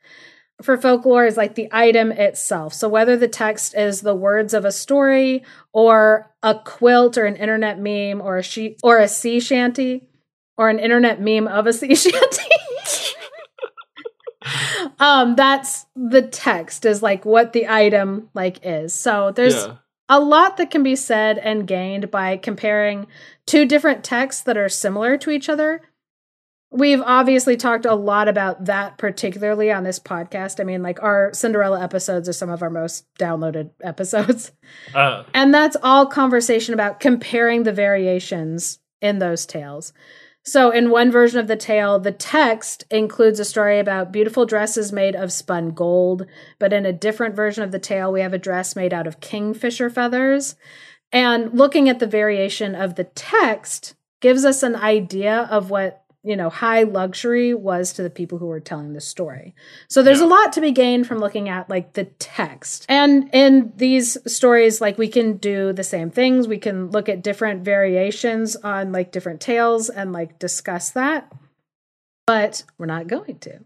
For 0.62 0.76
folklore 0.76 1.26
is 1.26 1.36
like 1.36 1.56
the 1.56 1.68
item 1.72 2.12
itself. 2.12 2.72
So 2.74 2.88
whether 2.88 3.16
the 3.16 3.26
text 3.26 3.74
is 3.76 4.02
the 4.02 4.14
words 4.14 4.54
of 4.54 4.64
a 4.64 4.70
story 4.70 5.42
or 5.72 6.32
a 6.44 6.54
quilt 6.54 7.18
or 7.18 7.24
an 7.24 7.34
internet 7.34 7.80
meme 7.80 8.24
or 8.24 8.36
a 8.36 8.42
sheet 8.42 8.78
or 8.84 8.98
a 8.98 9.08
sea 9.08 9.40
shanty 9.40 10.08
or 10.56 10.68
an 10.68 10.78
internet 10.78 11.20
meme 11.20 11.48
of 11.48 11.66
a 11.66 11.72
sea 11.72 11.94
shanty 11.96 12.53
um 14.98 15.36
that's 15.36 15.86
the 15.96 16.22
text 16.22 16.84
is 16.84 17.02
like 17.02 17.24
what 17.24 17.52
the 17.52 17.68
item 17.68 18.28
like 18.34 18.58
is 18.62 18.92
so 18.92 19.32
there's 19.32 19.54
yeah. 19.66 19.76
a 20.08 20.20
lot 20.20 20.56
that 20.56 20.70
can 20.70 20.82
be 20.82 20.96
said 20.96 21.38
and 21.38 21.66
gained 21.66 22.10
by 22.10 22.36
comparing 22.36 23.06
two 23.46 23.64
different 23.64 24.04
texts 24.04 24.42
that 24.42 24.56
are 24.56 24.68
similar 24.68 25.16
to 25.16 25.30
each 25.30 25.48
other 25.48 25.80
we've 26.74 27.02
obviously 27.02 27.56
talked 27.56 27.86
a 27.86 27.94
lot 27.94 28.26
about 28.28 28.64
that 28.64 28.98
particularly 28.98 29.70
on 29.70 29.84
this 29.84 30.00
podcast. 30.00 30.58
I 30.58 30.64
mean, 30.64 30.82
like 30.82 31.00
our 31.02 31.32
Cinderella 31.32 31.80
episodes 31.80 32.28
are 32.28 32.32
some 32.32 32.50
of 32.50 32.62
our 32.62 32.70
most 32.70 33.06
downloaded 33.16 33.70
episodes. 33.82 34.52
Uh. 34.92 35.22
And 35.32 35.54
that's 35.54 35.76
all 35.82 36.06
conversation 36.06 36.74
about 36.74 37.00
comparing 37.00 37.62
the 37.62 37.72
variations 37.72 38.80
in 39.00 39.20
those 39.20 39.46
tales. 39.46 39.92
So, 40.46 40.70
in 40.70 40.90
one 40.90 41.10
version 41.10 41.40
of 41.40 41.48
the 41.48 41.56
tale, 41.56 41.98
the 41.98 42.12
text 42.12 42.84
includes 42.90 43.40
a 43.40 43.46
story 43.46 43.78
about 43.78 44.12
beautiful 44.12 44.44
dresses 44.44 44.92
made 44.92 45.16
of 45.16 45.32
spun 45.32 45.70
gold, 45.70 46.26
but 46.58 46.72
in 46.72 46.84
a 46.84 46.92
different 46.92 47.34
version 47.34 47.64
of 47.64 47.72
the 47.72 47.78
tale, 47.78 48.12
we 48.12 48.20
have 48.20 48.34
a 48.34 48.38
dress 48.38 48.76
made 48.76 48.92
out 48.92 49.06
of 49.06 49.20
kingfisher 49.20 49.88
feathers. 49.88 50.54
And 51.10 51.54
looking 51.54 51.88
at 51.88 51.98
the 51.98 52.06
variation 52.06 52.74
of 52.74 52.96
the 52.96 53.04
text 53.04 53.94
gives 54.20 54.44
us 54.44 54.62
an 54.62 54.76
idea 54.76 55.48
of 55.50 55.70
what 55.70 56.03
you 56.24 56.36
know 56.36 56.48
high 56.48 56.82
luxury 56.82 57.52
was 57.52 57.92
to 57.92 58.02
the 58.02 58.10
people 58.10 58.38
who 58.38 58.46
were 58.46 58.60
telling 58.60 58.94
the 58.94 59.00
story. 59.00 59.54
So 59.88 60.02
there's 60.02 60.20
yeah. 60.20 60.26
a 60.26 60.28
lot 60.28 60.52
to 60.54 60.60
be 60.60 60.72
gained 60.72 61.06
from 61.06 61.18
looking 61.18 61.48
at 61.48 61.68
like 61.68 61.92
the 61.92 62.04
text. 62.04 62.86
And 62.88 63.28
in 63.32 63.72
these 63.76 64.16
stories 64.26 64.80
like 64.80 64.96
we 64.96 65.08
can 65.08 65.36
do 65.36 65.72
the 65.72 65.84
same 65.84 66.10
things. 66.10 66.48
We 66.48 66.58
can 66.58 66.90
look 66.90 67.08
at 67.08 67.22
different 67.22 67.64
variations 67.64 68.56
on 68.56 68.90
like 68.90 69.12
different 69.12 69.40
tales 69.40 69.90
and 69.90 70.12
like 70.12 70.38
discuss 70.38 70.90
that. 70.90 71.30
But 72.26 72.64
we're 72.78 72.86
not 72.86 73.06
going 73.06 73.38
to. 73.40 73.60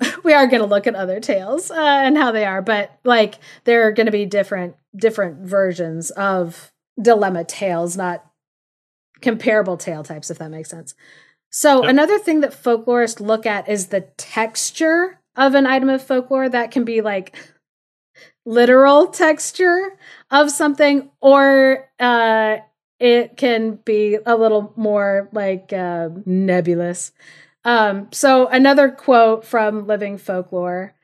Uh, 0.00 0.10
we 0.24 0.32
are 0.32 0.46
going 0.46 0.62
to 0.62 0.68
look 0.68 0.86
at 0.86 0.94
other 0.94 1.20
tales 1.20 1.70
uh, 1.70 1.74
and 1.76 2.16
how 2.16 2.32
they 2.32 2.46
are. 2.46 2.62
But 2.62 2.98
like 3.04 3.38
there 3.64 3.86
are 3.86 3.92
going 3.92 4.06
to 4.06 4.12
be 4.12 4.24
different 4.24 4.74
different 4.96 5.46
versions 5.46 6.10
of 6.10 6.72
dilemma 7.00 7.44
tales 7.44 7.96
not 7.96 8.24
comparable 9.20 9.76
tale 9.76 10.02
types 10.02 10.30
if 10.30 10.38
that 10.38 10.50
makes 10.50 10.70
sense 10.70 10.94
so 11.50 11.82
yep. 11.82 11.90
another 11.90 12.18
thing 12.18 12.40
that 12.40 12.52
folklorists 12.52 13.20
look 13.20 13.46
at 13.46 13.68
is 13.68 13.88
the 13.88 14.02
texture 14.16 15.20
of 15.36 15.54
an 15.54 15.66
item 15.66 15.88
of 15.88 16.02
folklore 16.02 16.48
that 16.48 16.70
can 16.70 16.84
be 16.84 17.00
like 17.00 17.36
literal 18.46 19.08
texture 19.08 19.98
of 20.30 20.50
something 20.50 21.10
or 21.20 21.88
uh 21.98 22.56
it 23.00 23.38
can 23.38 23.76
be 23.76 24.18
a 24.26 24.36
little 24.36 24.72
more 24.76 25.30
like 25.32 25.72
uh, 25.72 26.10
nebulous. 26.26 27.12
Um, 27.64 28.08
so 28.12 28.46
another 28.48 28.90
quote 28.90 29.44
from 29.44 29.86
Living 29.86 30.18
Folklore 30.18 30.94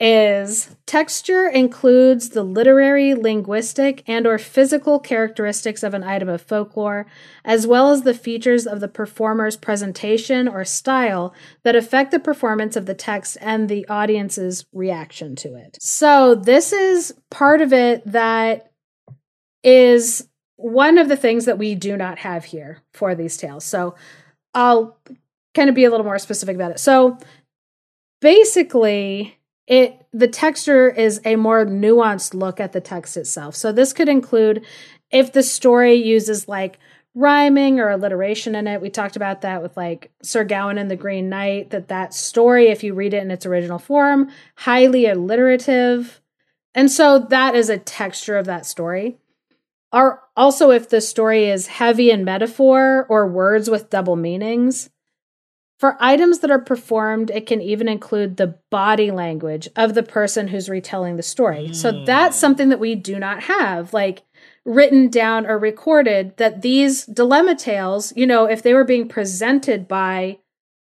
is 0.00 0.74
texture 0.86 1.46
includes 1.46 2.30
the 2.30 2.42
literary, 2.42 3.14
linguistic, 3.14 4.02
and 4.06 4.26
or 4.26 4.38
physical 4.38 4.98
characteristics 4.98 5.82
of 5.82 5.92
an 5.92 6.02
item 6.02 6.28
of 6.28 6.40
folklore, 6.40 7.06
as 7.44 7.66
well 7.66 7.90
as 7.90 8.02
the 8.02 8.14
features 8.14 8.66
of 8.66 8.80
the 8.80 8.88
performer's 8.88 9.58
presentation 9.58 10.48
or 10.48 10.64
style 10.64 11.34
that 11.64 11.76
affect 11.76 12.12
the 12.12 12.18
performance 12.18 12.76
of 12.76 12.86
the 12.86 12.94
text 12.94 13.36
and 13.42 13.68
the 13.68 13.86
audience's 13.88 14.64
reaction 14.72 15.36
to 15.36 15.54
it. 15.54 15.76
So 15.80 16.34
this 16.34 16.72
is 16.72 17.14
part 17.30 17.60
of 17.60 17.74
it 17.74 18.02
that 18.10 18.72
is 19.62 20.26
one 20.56 20.96
of 20.96 21.08
the 21.08 21.16
things 21.16 21.44
that 21.44 21.58
we 21.58 21.74
do 21.74 21.96
not 21.98 22.20
have 22.20 22.46
here 22.46 22.82
for 22.94 23.14
these 23.14 23.36
tales. 23.36 23.64
So 23.64 23.96
I'll 24.54 24.98
kind 25.54 25.68
of 25.68 25.74
be 25.74 25.84
a 25.84 25.90
little 25.90 26.06
more 26.06 26.18
specific 26.18 26.54
about 26.56 26.70
it. 26.70 26.80
So 26.80 27.18
basically, 28.22 29.36
it 29.70 30.04
the 30.12 30.28
texture 30.28 30.90
is 30.90 31.20
a 31.24 31.36
more 31.36 31.64
nuanced 31.64 32.34
look 32.34 32.58
at 32.58 32.72
the 32.72 32.80
text 32.80 33.16
itself. 33.16 33.54
So 33.54 33.70
this 33.70 33.92
could 33.92 34.08
include 34.08 34.66
if 35.12 35.32
the 35.32 35.44
story 35.44 35.94
uses 35.94 36.48
like 36.48 36.80
rhyming 37.14 37.78
or 37.78 37.88
alliteration 37.88 38.56
in 38.56 38.66
it. 38.66 38.80
We 38.80 38.90
talked 38.90 39.14
about 39.14 39.42
that 39.42 39.62
with 39.62 39.76
like 39.76 40.10
Sir 40.22 40.42
Gawain 40.42 40.76
and 40.76 40.90
the 40.90 40.96
Green 40.96 41.28
Knight 41.28 41.70
that 41.70 41.86
that 41.88 42.12
story 42.12 42.66
if 42.66 42.82
you 42.82 42.94
read 42.94 43.14
it 43.14 43.22
in 43.22 43.30
its 43.30 43.46
original 43.46 43.78
form, 43.78 44.30
highly 44.56 45.06
alliterative. 45.06 46.20
And 46.74 46.90
so 46.90 47.20
that 47.30 47.54
is 47.54 47.68
a 47.68 47.78
texture 47.78 48.36
of 48.36 48.46
that 48.46 48.66
story. 48.66 49.18
Are 49.92 50.20
also 50.36 50.72
if 50.72 50.88
the 50.88 51.00
story 51.00 51.48
is 51.48 51.68
heavy 51.68 52.10
in 52.10 52.24
metaphor 52.24 53.06
or 53.08 53.28
words 53.28 53.70
with 53.70 53.90
double 53.90 54.16
meanings. 54.16 54.90
For 55.80 55.96
items 55.98 56.40
that 56.40 56.50
are 56.50 56.58
performed, 56.58 57.30
it 57.30 57.46
can 57.46 57.62
even 57.62 57.88
include 57.88 58.36
the 58.36 58.58
body 58.68 59.10
language 59.10 59.66
of 59.76 59.94
the 59.94 60.02
person 60.02 60.48
who's 60.48 60.68
retelling 60.68 61.16
the 61.16 61.22
story. 61.22 61.68
Mm. 61.68 61.74
So 61.74 62.04
that's 62.04 62.36
something 62.36 62.68
that 62.68 62.78
we 62.78 62.94
do 62.94 63.18
not 63.18 63.44
have, 63.44 63.94
like 63.94 64.22
written 64.66 65.08
down 65.08 65.46
or 65.46 65.58
recorded, 65.58 66.36
that 66.36 66.60
these 66.60 67.06
dilemma 67.06 67.54
tales, 67.54 68.12
you 68.14 68.26
know, 68.26 68.44
if 68.44 68.62
they 68.62 68.74
were 68.74 68.84
being 68.84 69.08
presented 69.08 69.88
by 69.88 70.38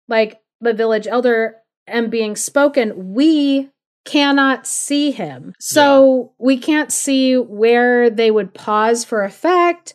like 0.06 0.42
the 0.60 0.74
village 0.74 1.06
elder 1.06 1.56
and 1.86 2.10
being 2.10 2.36
spoken, 2.36 3.14
we 3.14 3.70
cannot 4.04 4.66
see 4.66 5.12
him. 5.12 5.54
So 5.58 6.34
yeah. 6.38 6.44
we 6.44 6.58
can't 6.58 6.92
see 6.92 7.38
where 7.38 8.10
they 8.10 8.30
would 8.30 8.52
pause 8.52 9.02
for 9.02 9.24
effect 9.24 9.94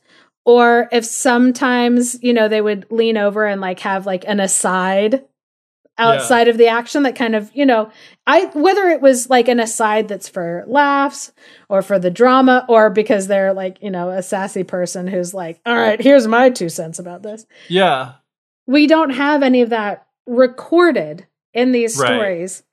or 0.49 0.89
if 0.91 1.05
sometimes 1.05 2.17
you 2.23 2.33
know 2.33 2.47
they 2.47 2.59
would 2.59 2.87
lean 2.89 3.17
over 3.17 3.45
and 3.45 3.61
like 3.61 3.79
have 3.81 4.07
like 4.07 4.25
an 4.27 4.39
aside 4.39 5.23
outside 5.99 6.47
yeah. 6.47 6.51
of 6.51 6.57
the 6.57 6.67
action 6.67 7.03
that 7.03 7.15
kind 7.15 7.35
of 7.35 7.51
you 7.53 7.63
know 7.63 7.91
i 8.25 8.45
whether 8.55 8.89
it 8.89 8.99
was 8.99 9.29
like 9.29 9.47
an 9.47 9.59
aside 9.59 10.07
that's 10.07 10.27
for 10.27 10.63
laughs 10.65 11.31
or 11.69 11.83
for 11.83 11.99
the 11.99 12.09
drama 12.09 12.65
or 12.67 12.89
because 12.89 13.27
they're 13.27 13.53
like 13.53 13.77
you 13.83 13.91
know 13.91 14.09
a 14.09 14.23
sassy 14.23 14.63
person 14.63 15.05
who's 15.05 15.35
like 15.35 15.61
all 15.67 15.75
right 15.75 16.01
here's 16.01 16.25
my 16.25 16.49
two 16.49 16.67
cents 16.69 16.97
about 16.97 17.21
this 17.21 17.45
yeah 17.67 18.13
we 18.65 18.87
don't 18.87 19.11
have 19.11 19.43
any 19.43 19.61
of 19.61 19.69
that 19.69 20.07
recorded 20.25 21.27
in 21.53 21.73
these 21.73 21.95
right. 21.95 22.07
stories 22.07 22.63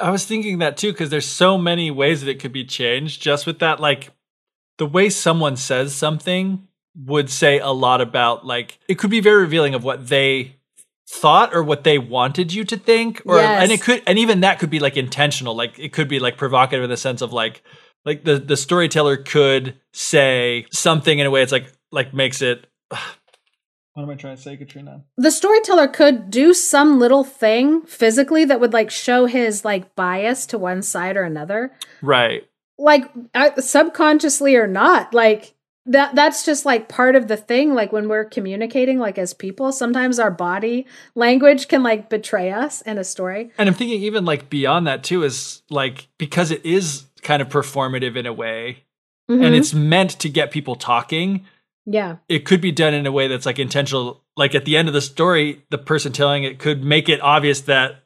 i 0.00 0.10
was 0.10 0.24
thinking 0.24 0.60
that 0.60 0.78
too 0.78 0.92
because 0.92 1.10
there's 1.10 1.28
so 1.28 1.58
many 1.58 1.90
ways 1.90 2.22
that 2.22 2.30
it 2.30 2.40
could 2.40 2.54
be 2.54 2.64
changed 2.64 3.20
just 3.20 3.44
with 3.44 3.58
that 3.58 3.80
like 3.80 4.12
the 4.78 4.86
way 4.86 5.10
someone 5.10 5.56
says 5.56 5.94
something 5.94 6.66
would 6.94 7.30
say 7.30 7.58
a 7.58 7.70
lot 7.70 8.00
about 8.00 8.44
like 8.44 8.78
it 8.88 8.98
could 8.98 9.10
be 9.10 9.20
very 9.20 9.42
revealing 9.42 9.74
of 9.74 9.84
what 9.84 10.08
they 10.08 10.56
thought 11.08 11.54
or 11.54 11.62
what 11.62 11.84
they 11.84 11.98
wanted 11.98 12.52
you 12.52 12.64
to 12.64 12.76
think 12.76 13.22
or 13.24 13.36
yes. 13.36 13.62
and 13.62 13.72
it 13.72 13.80
could 13.82 14.02
and 14.06 14.18
even 14.18 14.40
that 14.40 14.58
could 14.58 14.70
be 14.70 14.78
like 14.78 14.96
intentional 14.96 15.54
like 15.54 15.78
it 15.78 15.92
could 15.92 16.08
be 16.08 16.18
like 16.18 16.36
provocative 16.36 16.84
in 16.84 16.90
the 16.90 16.96
sense 16.96 17.22
of 17.22 17.32
like 17.32 17.62
like 18.04 18.24
the 18.24 18.38
the 18.38 18.56
storyteller 18.56 19.16
could 19.16 19.78
say 19.92 20.66
something 20.70 21.18
in 21.18 21.26
a 21.26 21.30
way 21.30 21.42
it's 21.42 21.52
like 21.52 21.70
like 21.90 22.14
makes 22.14 22.40
it 22.42 22.66
what 23.94 24.04
am 24.04 24.10
I 24.10 24.14
trying 24.14 24.36
to 24.36 24.42
say, 24.42 24.56
Katrina? 24.56 25.04
The 25.18 25.30
storyteller 25.30 25.86
could 25.86 26.30
do 26.30 26.54
some 26.54 26.98
little 26.98 27.24
thing 27.24 27.82
physically 27.82 28.44
that 28.46 28.58
would 28.58 28.72
like 28.72 28.90
show 28.90 29.26
his 29.26 29.64
like 29.64 29.94
bias 29.94 30.46
to 30.46 30.58
one 30.58 30.82
side 30.82 31.16
or 31.16 31.24
another. 31.24 31.72
Right. 32.00 32.48
Like 32.78 33.10
uh, 33.34 33.60
subconsciously 33.60 34.56
or 34.56 34.66
not. 34.66 35.12
Like 35.12 35.54
that 35.86 36.14
that's 36.14 36.44
just 36.44 36.64
like 36.64 36.88
part 36.88 37.16
of 37.16 37.28
the 37.28 37.36
thing 37.36 37.74
like 37.74 37.92
when 37.92 38.08
we're 38.08 38.24
communicating 38.24 38.98
like 38.98 39.18
as 39.18 39.34
people 39.34 39.72
sometimes 39.72 40.18
our 40.18 40.30
body 40.30 40.86
language 41.14 41.68
can 41.68 41.82
like 41.82 42.08
betray 42.08 42.50
us 42.52 42.82
in 42.82 42.98
a 42.98 43.04
story 43.04 43.50
and 43.58 43.68
i'm 43.68 43.74
thinking 43.74 44.00
even 44.00 44.24
like 44.24 44.48
beyond 44.48 44.86
that 44.86 45.02
too 45.02 45.24
is 45.24 45.62
like 45.70 46.08
because 46.18 46.50
it 46.50 46.64
is 46.64 47.06
kind 47.22 47.42
of 47.42 47.48
performative 47.48 48.16
in 48.16 48.26
a 48.26 48.32
way 48.32 48.84
mm-hmm. 49.30 49.42
and 49.42 49.54
it's 49.54 49.74
meant 49.74 50.10
to 50.10 50.28
get 50.28 50.50
people 50.52 50.76
talking 50.76 51.44
yeah 51.84 52.16
it 52.28 52.40
could 52.40 52.60
be 52.60 52.70
done 52.70 52.94
in 52.94 53.06
a 53.06 53.12
way 53.12 53.26
that's 53.26 53.46
like 53.46 53.58
intentional 53.58 54.22
like 54.36 54.54
at 54.54 54.64
the 54.64 54.76
end 54.76 54.86
of 54.86 54.94
the 54.94 55.00
story 55.00 55.64
the 55.70 55.78
person 55.78 56.12
telling 56.12 56.44
it 56.44 56.60
could 56.60 56.84
make 56.84 57.08
it 57.08 57.20
obvious 57.20 57.62
that 57.62 58.01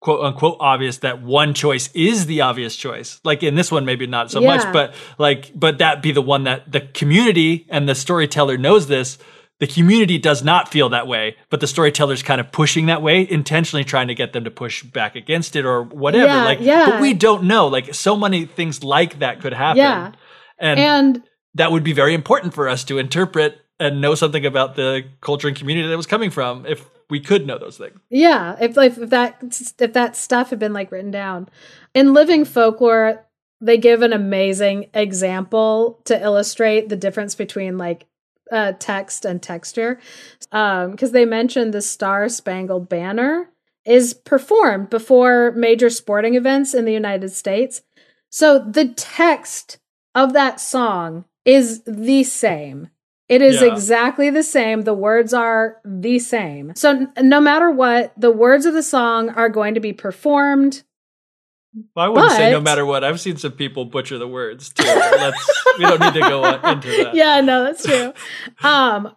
quote 0.00 0.24
unquote 0.24 0.56
obvious 0.60 0.98
that 0.98 1.22
one 1.22 1.54
choice 1.54 1.90
is 1.94 2.26
the 2.26 2.40
obvious 2.40 2.74
choice. 2.74 3.20
Like 3.22 3.42
in 3.42 3.54
this 3.54 3.70
one, 3.70 3.84
maybe 3.84 4.06
not 4.06 4.30
so 4.30 4.40
yeah. 4.40 4.56
much, 4.56 4.72
but 4.72 4.94
like, 5.18 5.52
but 5.54 5.78
that 5.78 6.02
be 6.02 6.12
the 6.12 6.22
one 6.22 6.44
that 6.44 6.70
the 6.72 6.80
community 6.80 7.66
and 7.68 7.88
the 7.88 7.94
storyteller 7.94 8.56
knows 8.56 8.86
this. 8.86 9.18
The 9.58 9.66
community 9.66 10.16
does 10.16 10.42
not 10.42 10.70
feel 10.70 10.88
that 10.88 11.06
way, 11.06 11.36
but 11.50 11.60
the 11.60 11.66
storyteller's 11.66 12.22
kind 12.22 12.40
of 12.40 12.50
pushing 12.50 12.86
that 12.86 13.02
way, 13.02 13.30
intentionally 13.30 13.84
trying 13.84 14.08
to 14.08 14.14
get 14.14 14.32
them 14.32 14.44
to 14.44 14.50
push 14.50 14.82
back 14.82 15.16
against 15.16 15.54
it 15.54 15.66
or 15.66 15.82
whatever. 15.82 16.28
Yeah, 16.28 16.44
like, 16.44 16.60
yeah. 16.60 16.86
but 16.88 17.00
we 17.02 17.12
don't 17.12 17.44
know. 17.44 17.66
Like, 17.68 17.94
so 17.94 18.16
many 18.16 18.46
things 18.46 18.82
like 18.82 19.18
that 19.18 19.42
could 19.42 19.52
happen. 19.52 19.76
Yeah. 19.76 20.12
And, 20.58 20.80
and 20.80 21.22
that 21.56 21.72
would 21.72 21.84
be 21.84 21.92
very 21.92 22.14
important 22.14 22.54
for 22.54 22.70
us 22.70 22.84
to 22.84 22.96
interpret 22.96 23.60
and 23.80 24.00
know 24.00 24.14
something 24.14 24.44
about 24.46 24.76
the 24.76 25.04
culture 25.22 25.48
and 25.48 25.56
community 25.56 25.88
that 25.88 25.96
was 25.96 26.06
coming 26.06 26.30
from 26.30 26.66
if 26.66 26.88
we 27.08 27.18
could 27.18 27.46
know 27.46 27.58
those 27.58 27.78
things. 27.78 27.98
Yeah, 28.10 28.56
if 28.60 28.76
like 28.76 28.96
if 28.96 29.10
that 29.10 29.42
if 29.78 29.92
that 29.94 30.14
stuff 30.14 30.50
had 30.50 30.60
been 30.60 30.74
like 30.74 30.92
written 30.92 31.10
down. 31.10 31.48
In 31.94 32.12
living 32.12 32.44
folklore, 32.44 33.24
they 33.60 33.78
give 33.78 34.02
an 34.02 34.12
amazing 34.12 34.90
example 34.94 36.00
to 36.04 36.22
illustrate 36.22 36.88
the 36.88 36.96
difference 36.96 37.34
between 37.34 37.78
like 37.78 38.06
uh, 38.52 38.72
text 38.78 39.24
and 39.24 39.42
texture. 39.42 39.98
Um, 40.52 40.92
because 40.92 41.12
they 41.12 41.24
mentioned 41.24 41.72
the 41.72 41.82
Star 41.82 42.28
Spangled 42.28 42.88
Banner 42.88 43.50
is 43.86 44.12
performed 44.12 44.90
before 44.90 45.52
major 45.52 45.88
sporting 45.88 46.34
events 46.34 46.74
in 46.74 46.84
the 46.84 46.92
United 46.92 47.30
States. 47.30 47.82
So 48.28 48.58
the 48.58 48.88
text 48.88 49.78
of 50.14 50.34
that 50.34 50.60
song 50.60 51.24
is 51.44 51.82
the 51.84 52.22
same 52.24 52.90
It 53.30 53.42
is 53.42 53.62
Yeah. 53.62 53.72
exactly 53.72 54.28
the 54.28 54.42
same. 54.42 54.82
The 54.82 54.92
words 54.92 55.32
are 55.32 55.76
the 55.84 56.18
same. 56.18 56.72
So 56.74 57.06
no 57.22 57.40
matter 57.40 57.70
what, 57.70 58.12
the 58.16 58.32
words 58.32 58.66
of 58.66 58.74
the 58.74 58.82
song 58.82 59.30
are 59.30 59.48
going 59.48 59.74
to 59.74 59.80
be 59.80 59.92
performed. 59.92 60.82
Well, 61.94 62.06
I 62.06 62.08
wouldn't 62.08 62.32
say 62.32 62.50
no 62.50 62.60
matter 62.60 62.84
what. 62.84 63.04
I've 63.04 63.20
seen 63.20 63.36
some 63.36 63.52
people 63.52 63.84
butcher 63.84 64.18
the 64.18 64.26
words 64.26 64.70
too. 64.70 64.82
Let's 64.84 65.62
we 65.78 65.84
don't 65.84 66.00
need 66.00 66.14
to 66.14 66.20
go 66.28 66.44
into 66.44 66.88
that. 67.04 67.14
Yeah, 67.14 67.40
no, 67.40 67.62
that's 67.62 67.86
true. 67.86 68.12
um, 68.68 69.14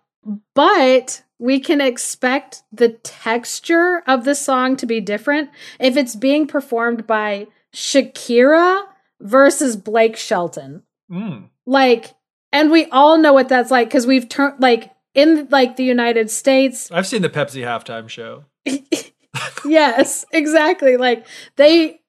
but 0.54 1.24
we 1.40 1.60
can 1.60 1.82
expect 1.82 2.62
the 2.72 2.90
texture 2.90 4.04
of 4.06 4.26
the 4.26 4.36
song 4.36 4.76
to 4.78 4.86
be 4.86 5.02
different 5.02 5.50
if 5.80 5.98
it's 5.98 6.16
being 6.16 6.46
performed 6.46 7.08
by 7.08 7.48
Shakira 7.74 8.84
versus 9.20 9.76
Blake 9.76 10.16
Shelton. 10.18 10.84
Mm. 11.12 11.50
Like, 11.66 12.14
and 12.54 12.72
we 12.72 12.86
all 12.86 13.18
know 13.18 13.34
what 13.34 13.50
that's 13.50 13.72
like 13.72 13.90
because 13.90 14.08
we've 14.08 14.30
turned 14.30 14.62
like 14.62 14.92
in 15.14 15.48
like 15.50 15.76
the 15.76 15.84
United 15.84 16.32
States. 16.32 16.90
I've 16.92 17.08
seen 17.08 17.22
the 17.22 17.30
Pepsi 17.30 17.64
halftime 17.64 18.08
show. 18.08 18.46
yes, 19.66 20.26
exactly. 20.32 20.96
Like 20.96 21.26
they 21.58 22.00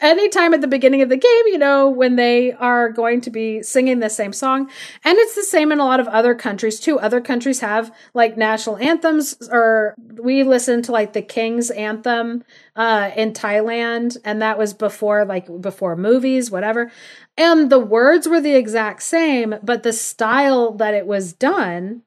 anytime 0.00 0.54
at 0.54 0.60
the 0.60 0.68
beginning 0.68 1.02
of 1.02 1.08
the 1.08 1.16
game, 1.16 1.46
you 1.46 1.58
know, 1.58 1.90
when 1.90 2.16
they 2.16 2.52
are 2.52 2.90
going 2.90 3.20
to 3.22 3.30
be 3.30 3.62
singing 3.62 3.98
the 3.98 4.08
same 4.08 4.32
song. 4.32 4.70
And 5.04 5.18
it's 5.18 5.34
the 5.34 5.42
same 5.42 5.70
in 5.72 5.80
a 5.80 5.84
lot 5.84 6.00
of 6.00 6.08
other 6.08 6.34
countries 6.34 6.80
too. 6.80 6.98
Other 6.98 7.20
countries 7.20 7.60
have 7.60 7.94
like 8.14 8.36
national 8.36 8.78
anthems 8.78 9.36
or 9.50 9.94
we 10.20 10.42
listen 10.44 10.82
to 10.82 10.92
like 10.92 11.12
the 11.12 11.22
King's 11.22 11.70
anthem 11.70 12.44
uh 12.74 13.10
in 13.16 13.32
Thailand 13.32 14.16
and 14.24 14.40
that 14.40 14.56
was 14.56 14.72
before 14.72 15.24
like 15.24 15.48
before 15.60 15.96
movies, 15.96 16.50
whatever. 16.50 16.90
And 17.36 17.70
the 17.70 17.78
words 17.78 18.28
were 18.28 18.40
the 18.40 18.54
exact 18.54 19.02
same, 19.02 19.56
but 19.62 19.82
the 19.82 19.92
style 19.92 20.72
that 20.72 20.94
it 20.94 21.06
was 21.06 21.32
done 21.32 22.02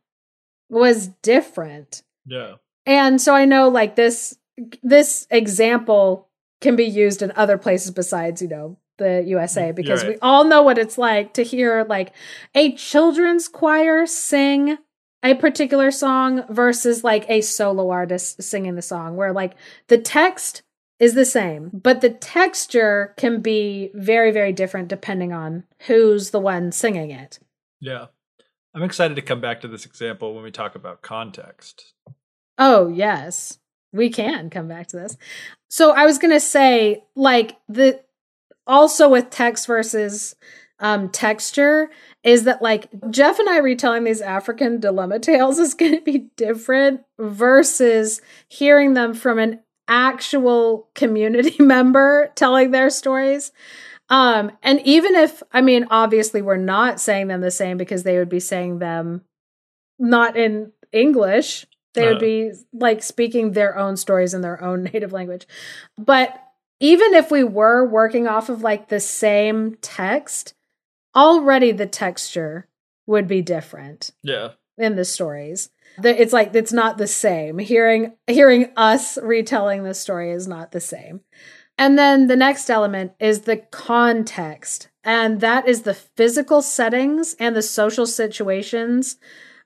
was 0.69 1.07
different. 1.21 2.03
Yeah. 2.25 2.55
And 2.85 3.21
so 3.21 3.35
I 3.35 3.45
know 3.45 3.69
like 3.69 3.95
this 3.95 4.37
this 4.81 5.27
example 5.29 6.29
can 6.61 6.75
be 6.75 6.85
used 6.85 7.21
in 7.21 7.31
other 7.35 7.57
places 7.57 7.91
besides, 7.91 8.41
you 8.41 8.47
know, 8.47 8.77
the 8.97 9.23
USA 9.27 9.61
mm, 9.61 9.65
You're 9.65 9.73
because 9.73 10.03
we 10.03 10.17
all 10.21 10.43
know 10.45 10.63
what 10.63 10.77
it's 10.77 10.97
like 10.97 11.33
to 11.33 11.43
hear 11.43 11.85
like 11.87 12.13
a 12.53 12.73
children's 12.75 13.47
choir 13.47 14.05
sing 14.05 14.77
a 15.23 15.35
particular 15.35 15.91
song 15.91 16.43
versus 16.49 17.03
like 17.03 17.25
a 17.29 17.41
solo 17.41 17.89
artist 17.89 18.41
singing 18.41 18.75
the 18.75 18.81
song 18.81 19.15
where 19.15 19.33
like 19.33 19.55
the 19.87 19.97
text 19.97 20.61
is 20.97 21.13
the 21.13 21.25
same, 21.25 21.71
but 21.73 21.99
the 21.99 22.09
texture 22.09 23.13
can 23.17 23.41
be 23.41 23.91
very 23.93 24.31
very 24.31 24.53
different 24.53 24.87
depending 24.87 25.33
on 25.33 25.63
who's 25.87 26.29
the 26.29 26.39
one 26.39 26.71
singing 26.71 27.11
it. 27.11 27.39
Yeah. 27.81 28.07
I'm 28.73 28.83
excited 28.83 29.15
to 29.15 29.21
come 29.21 29.39
back 29.39 29.61
to 29.61 29.69
this 29.69 29.85
example 29.85 30.33
when 30.35 30.43
we 30.43 30.51
talk 30.51 30.75
about 30.75 31.01
context. 31.01 31.93
Oh, 32.57 32.89
yes. 32.89 33.57
We 33.95 34.09
can 34.09 34.49
come 34.49 34.67
back 34.67 34.87
to 34.87 34.97
this. 34.97 35.17
So 35.69 35.91
I 35.91 36.05
was 36.05 36.17
going 36.17 36.33
to 36.33 36.39
say 36.39 37.03
like 37.15 37.57
the 37.69 38.01
also 38.67 39.09
with 39.09 39.29
text 39.29 39.67
versus 39.67 40.35
um 40.79 41.09
texture 41.09 41.89
is 42.23 42.43
that 42.43 42.61
like 42.61 42.89
Geoff 43.09 43.39
and 43.39 43.47
I 43.47 43.59
retelling 43.59 44.03
these 44.03 44.19
African 44.19 44.79
dilemma 44.79 45.19
tales 45.19 45.57
is 45.57 45.73
going 45.73 45.93
to 45.93 46.01
be 46.01 46.29
different 46.35 47.01
versus 47.17 48.21
hearing 48.49 48.93
them 48.93 49.13
from 49.13 49.39
an 49.39 49.61
actual 49.87 50.89
community 50.95 51.55
member 51.63 52.31
telling 52.35 52.71
their 52.71 52.89
stories. 52.89 53.53
Um 54.09 54.51
and 54.61 54.81
even 54.81 55.15
if 55.15 55.41
I 55.53 55.61
mean 55.61 55.87
obviously 55.89 56.41
we're 56.41 56.57
not 56.57 56.99
saying 56.99 57.27
them 57.27 57.41
the 57.41 57.51
same 57.51 57.77
because 57.77 58.03
they 58.03 58.17
would 58.17 58.29
be 58.29 58.41
saying 58.41 58.79
them 58.79 59.21
not 59.97 60.35
in 60.35 60.71
English. 60.91 61.65
They 61.95 62.07
would 62.07 62.19
be 62.19 62.51
like 62.73 63.01
speaking 63.03 63.51
their 63.51 63.77
own 63.77 63.97
stories 63.97 64.33
in 64.33 64.41
their 64.41 64.61
own 64.63 64.83
native 64.93 65.11
language. 65.11 65.47
But 65.97 66.39
even 66.79 67.13
if 67.13 67.31
we 67.31 67.43
were 67.43 67.87
working 67.87 68.27
off 68.27 68.49
of 68.49 68.61
like 68.61 68.89
the 68.89 68.99
same 68.99 69.75
text, 69.81 70.53
already 71.15 71.71
the 71.71 71.87
texture 71.87 72.67
would 73.07 73.27
be 73.27 73.41
different 73.41 74.11
Yeah. 74.23 74.49
in 74.77 74.95
the 74.95 75.05
stories. 75.05 75.69
It's 76.03 76.33
like 76.33 76.53
it's 76.53 76.73
not 76.73 76.97
the 76.97 77.07
same. 77.07 77.57
Hearing 77.57 78.13
hearing 78.27 78.71
us 78.75 79.17
retelling 79.21 79.83
the 79.83 79.93
story 79.93 80.31
is 80.31 80.47
not 80.47 80.71
the 80.73 80.81
same. 80.81 81.21
And 81.77 81.97
then 81.97 82.27
the 82.27 82.35
next 82.35 82.69
element 82.69 83.13
is 83.19 83.41
the 83.41 83.57
context. 83.57 84.89
And 85.03 85.39
that 85.41 85.67
is 85.67 85.83
the 85.83 85.93
physical 85.93 86.61
settings 86.61 87.35
and 87.39 87.55
the 87.55 87.61
social 87.61 88.05
situations 88.05 89.17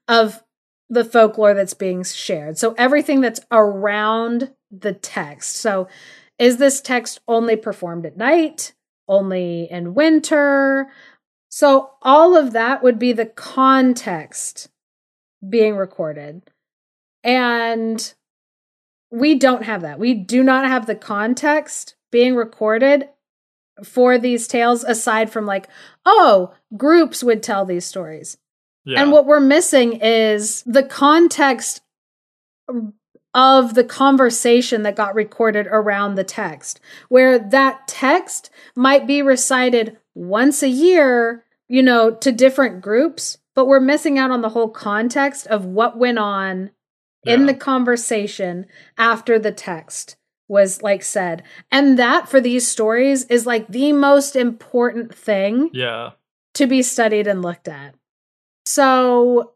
of 0.08 0.44
the 0.90 1.06
folklore 1.06 1.54
that's 1.54 1.74
being 1.74 2.04
shared. 2.04 2.58
So 2.58 2.74
everything 2.78 3.22
that's 3.22 3.40
around 3.52 4.52
the 4.72 4.94
text. 4.94 5.58
So 5.58 5.88
is 6.38 6.58
this 6.58 6.82
text 6.82 7.20
only 7.28 7.56
performed 7.56 8.06
at 8.06 8.18
night? 8.18 8.74
Only 9.08 9.68
in 9.70 9.94
winter? 9.94 10.90
So 11.50 11.92
all 12.02 12.38
of 12.38 12.54
that 12.54 12.84
would 12.84 13.00
be 13.00 13.12
the 13.12 13.26
context 13.26 14.70
being 15.48 15.76
recorded. 15.76 16.44
And 17.24 18.14
we 19.12 19.36
don't 19.36 19.64
have 19.64 19.82
that. 19.82 20.00
We 20.00 20.14
do 20.14 20.44
not 20.44 20.68
have 20.68 20.86
the 20.86 20.96
context 20.96 21.96
being 22.12 22.36
recorded 22.36 23.10
for 23.84 24.18
these 24.18 24.48
tales 24.48 24.84
aside 24.84 25.32
from 25.32 25.46
like, 25.46 25.68
oh, 26.06 26.54
groups 26.76 27.24
would 27.24 27.42
tell 27.42 27.66
these 27.66 27.86
stories. 27.86 28.38
Yeah. 28.90 29.02
And 29.02 29.12
what 29.12 29.28
we're 29.28 29.40
missing 29.40 30.00
is 30.02 30.64
the 30.64 30.84
context 30.84 31.82
of 33.36 33.76
the 33.76 33.84
conversation 33.84 34.82
that 34.84 34.96
got 34.96 35.14
recorded 35.14 35.68
around 35.68 36.16
the 36.16 36.24
text, 36.24 36.80
where 37.08 37.38
that 37.38 37.88
text 37.88 38.50
might 38.76 39.06
be 39.06 39.22
recited 39.22 39.98
once 40.16 40.64
a 40.64 40.70
year, 40.70 41.46
you 41.68 41.84
know, 41.84 42.12
to 42.12 42.32
different 42.32 42.82
groups, 42.82 43.38
but 43.56 43.68
we're 43.68 43.80
missing 43.80 44.18
out 44.18 44.32
on 44.32 44.42
the 44.42 44.50
whole 44.50 44.70
context 44.70 45.46
of 45.48 45.66
what 45.66 45.98
went 45.98 46.18
on 46.18 46.72
in 47.26 47.46
the 47.46 47.54
conversation 47.54 48.66
after 48.98 49.38
the 49.38 49.52
text 49.52 50.16
was 50.48 50.82
like 50.82 51.04
said. 51.04 51.44
And 51.72 52.00
that 52.00 52.28
for 52.28 52.42
these 52.42 52.68
stories 52.68 53.26
is 53.26 53.46
like 53.46 53.68
the 53.68 53.94
most 53.94 54.36
important 54.36 55.14
thing 55.14 55.70
yeah. 55.74 56.12
to 56.56 56.66
be 56.66 56.82
studied 56.82 57.28
and 57.28 57.42
looked 57.42 57.68
at. 57.68 57.94
So, 58.72 59.54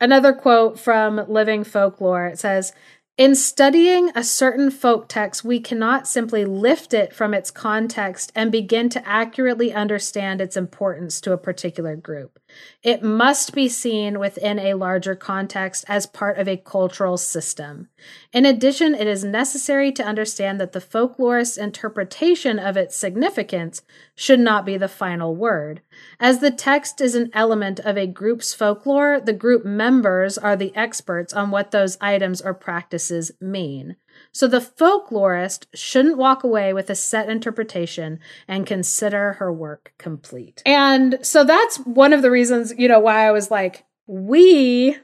another 0.00 0.32
quote 0.32 0.76
from 0.76 1.24
Living 1.28 1.62
Folklore 1.62 2.26
it 2.26 2.40
says, 2.40 2.72
in 3.16 3.36
studying 3.36 4.10
a 4.16 4.24
certain 4.24 4.72
folk 4.72 5.08
text, 5.08 5.44
we 5.44 5.60
cannot 5.60 6.08
simply 6.08 6.44
lift 6.44 6.92
it 6.92 7.14
from 7.14 7.32
its 7.32 7.52
context 7.52 8.32
and 8.34 8.50
begin 8.50 8.88
to 8.88 9.08
accurately 9.08 9.72
understand 9.72 10.40
its 10.40 10.56
importance 10.56 11.20
to 11.20 11.32
a 11.32 11.38
particular 11.38 11.94
group. 11.94 12.40
It 12.82 13.02
must 13.02 13.52
be 13.52 13.68
seen 13.68 14.18
within 14.18 14.58
a 14.58 14.74
larger 14.74 15.14
context 15.14 15.84
as 15.88 16.06
part 16.06 16.38
of 16.38 16.46
a 16.46 16.56
cultural 16.56 17.16
system. 17.16 17.88
In 18.32 18.46
addition, 18.46 18.94
it 18.94 19.06
is 19.06 19.24
necessary 19.24 19.90
to 19.92 20.04
understand 20.04 20.60
that 20.60 20.72
the 20.72 20.80
folklorist's 20.80 21.56
interpretation 21.56 22.58
of 22.58 22.76
its 22.76 22.96
significance 22.96 23.82
should 24.14 24.40
not 24.40 24.64
be 24.64 24.76
the 24.76 24.88
final 24.88 25.34
word. 25.34 25.80
As 26.20 26.38
the 26.38 26.50
text 26.50 27.00
is 27.00 27.14
an 27.14 27.30
element 27.32 27.80
of 27.80 27.98
a 27.98 28.06
group's 28.06 28.54
folklore, 28.54 29.20
the 29.20 29.32
group 29.32 29.64
members 29.64 30.38
are 30.38 30.56
the 30.56 30.74
experts 30.76 31.32
on 31.32 31.50
what 31.50 31.72
those 31.72 31.98
items 32.00 32.40
or 32.40 32.54
practices 32.54 33.32
mean. 33.40 33.96
So 34.36 34.46
the 34.46 34.60
folklorist 34.60 35.64
shouldn't 35.72 36.18
walk 36.18 36.44
away 36.44 36.74
with 36.74 36.90
a 36.90 36.94
set 36.94 37.30
interpretation 37.30 38.20
and 38.46 38.66
consider 38.66 39.32
her 39.34 39.50
work 39.50 39.94
complete. 39.98 40.62
And 40.66 41.18
so 41.22 41.42
that's 41.42 41.78
one 41.78 42.12
of 42.12 42.20
the 42.20 42.30
reasons, 42.30 42.74
you 42.76 42.86
know, 42.86 43.00
why 43.00 43.26
I 43.26 43.32
was 43.32 43.50
like, 43.50 43.86
we, 44.06 44.98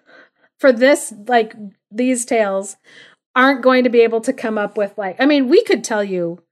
for 0.60 0.70
this, 0.70 1.14
like 1.28 1.54
these 1.90 2.26
tales, 2.26 2.76
aren't 3.34 3.62
going 3.62 3.84
to 3.84 3.88
be 3.88 4.02
able 4.02 4.20
to 4.20 4.34
come 4.34 4.58
up 4.58 4.76
with 4.76 4.98
like, 4.98 5.16
I 5.18 5.24
mean, 5.24 5.48
we 5.48 5.64
could 5.64 5.82
tell 5.82 6.04
you, 6.04 6.42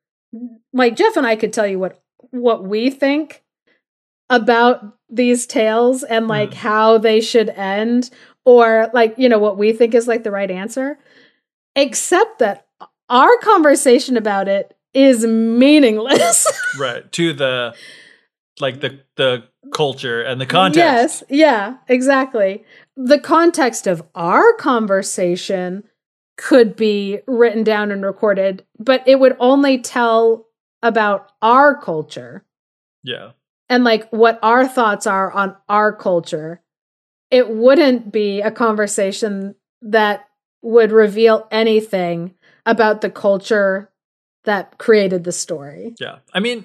like 0.73 0.97
Geoff 0.97 1.19
and 1.19 1.27
I 1.27 1.37
could 1.37 1.53
tell 1.53 1.67
you 1.67 1.79
what 1.79 2.03
what 2.31 2.65
we 2.65 2.89
think 2.89 3.43
about 4.31 4.97
these 5.11 5.47
tales 5.47 6.03
and 6.03 6.29
like 6.29 6.53
Mm. 6.53 6.55
how 6.55 6.97
they 6.97 7.21
should 7.21 7.51
end 7.51 8.09
or 8.47 8.89
like 8.95 9.17
you 9.19 9.29
know 9.29 9.39
what 9.39 9.59
we 9.59 9.75
think 9.75 9.95
is 9.95 10.09
like 10.09 10.23
the 10.25 10.31
right 10.31 10.51
answer 10.51 10.99
except 11.77 12.39
that 12.39 12.67
our 13.11 13.37
conversation 13.39 14.17
about 14.17 14.49
it 14.49 14.75
is 14.95 15.27
meaningless 15.27 16.47
Right. 16.79 17.11
To 17.13 17.33
the 17.33 17.75
like 18.61 18.81
the 18.81 19.01
the 19.17 19.45
culture 19.73 20.23
and 20.23 20.41
the 20.41 20.47
context. 20.47 20.79
yes 20.79 21.23
yeah 21.29 21.77
exactly 21.89 22.65
the 22.97 23.19
context 23.19 23.87
of 23.87 24.03
our 24.15 24.53
conversation 24.55 25.85
could 26.37 26.75
be 26.77 27.21
written 27.27 27.63
down 27.63 27.91
and 27.93 28.05
recorded 28.05 28.65
but 28.79 29.07
it 29.07 29.21
would 29.21 29.37
only 29.39 29.79
tell 29.79 30.47
about 30.83 31.31
our 31.43 31.79
culture 31.81 32.45
Yeah. 33.05 33.33
and 33.69 33.85
like 33.85 34.09
what 34.11 34.39
our 34.43 34.67
thoughts 34.67 35.07
are 35.07 35.31
on 35.31 35.57
our 35.69 35.93
culture 35.95 36.63
it 37.31 37.49
wouldn't 37.51 38.11
be 38.11 38.41
a 38.41 38.51
conversation 38.51 39.55
that 39.83 40.27
would 40.63 40.91
reveal 40.93 41.47
anything 41.51 42.35
about 42.71 43.01
the 43.01 43.11
culture 43.11 43.91
that 44.45 44.79
created 44.79 45.25
the 45.25 45.33
story. 45.33 45.95
Yeah. 46.01 46.19
I 46.33 46.41
mean, 46.41 46.65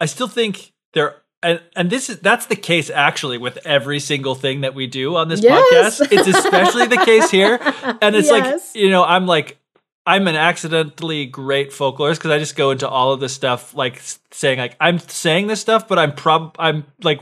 I 0.00 0.06
still 0.06 0.28
think 0.28 0.72
there 0.92 1.16
and 1.42 1.60
and 1.74 1.90
this 1.90 2.10
is 2.10 2.18
that's 2.20 2.46
the 2.46 2.56
case 2.56 2.90
actually 2.90 3.38
with 3.38 3.58
every 3.66 3.98
single 3.98 4.34
thing 4.34 4.60
that 4.60 4.74
we 4.74 4.86
do 4.86 5.16
on 5.16 5.28
this 5.28 5.42
Yes. 5.42 6.00
podcast. 6.00 6.08
It's 6.12 6.28
especially 6.38 6.86
the 6.86 7.02
case 7.04 7.30
here. 7.30 7.58
And 8.02 8.14
it's 8.14 8.28
Yes. 8.28 8.72
like, 8.74 8.82
you 8.82 8.90
know, 8.90 9.04
I'm 9.04 9.26
like 9.26 9.58
I'm 10.04 10.26
an 10.26 10.34
accidentally 10.36 11.26
great 11.26 11.70
folklorist 11.70 12.16
because 12.16 12.32
I 12.32 12.38
just 12.38 12.56
go 12.56 12.72
into 12.72 12.88
all 12.88 13.12
of 13.12 13.20
this 13.20 13.32
stuff 13.32 13.74
like 13.74 14.00
saying 14.32 14.58
like 14.58 14.76
I'm 14.80 14.98
saying 14.98 15.46
this 15.46 15.60
stuff, 15.60 15.88
but 15.88 15.98
I'm 15.98 16.12
prob 16.14 16.56
I'm 16.58 16.84
like 17.02 17.20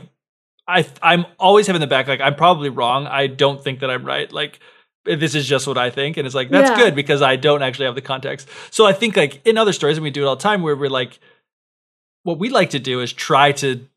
I 0.67 0.85
I'm 1.01 1.25
always 1.39 1.67
having 1.67 1.79
the 1.81 1.87
back 1.87 2.07
like 2.07 2.21
I'm 2.21 2.35
probably 2.35 2.69
wrong. 2.69 3.07
I 3.07 3.27
don't 3.27 3.63
think 3.63 3.79
that 3.79 3.89
I'm 3.89 4.03
right. 4.05 4.31
Like 4.31 4.59
this 5.05 5.35
is 5.35 5.47
just 5.47 5.67
what 5.67 5.77
I 5.77 5.89
think, 5.89 6.17
and 6.17 6.25
it's 6.25 6.35
like 6.35 6.49
that's 6.49 6.69
Yeah. 6.69 6.77
good 6.77 6.95
because 6.95 7.21
I 7.21 7.35
don't 7.35 7.61
actually 7.63 7.85
have 7.85 7.95
the 7.95 8.01
context. 8.01 8.47
So 8.69 8.85
I 8.85 8.93
think 8.93 9.15
like 9.17 9.41
in 9.45 9.57
other 9.57 9.73
stories, 9.73 9.97
and 9.97 10.03
we 10.03 10.11
do 10.11 10.23
it 10.23 10.27
all 10.27 10.35
the 10.35 10.41
time, 10.41 10.61
where 10.61 10.75
we're 10.75 10.89
like, 10.89 11.19
what 12.23 12.37
we 12.37 12.49
like 12.49 12.69
to 12.71 12.79
do 12.79 12.99
is 13.01 13.11
try 13.11 13.51
to 13.53 13.87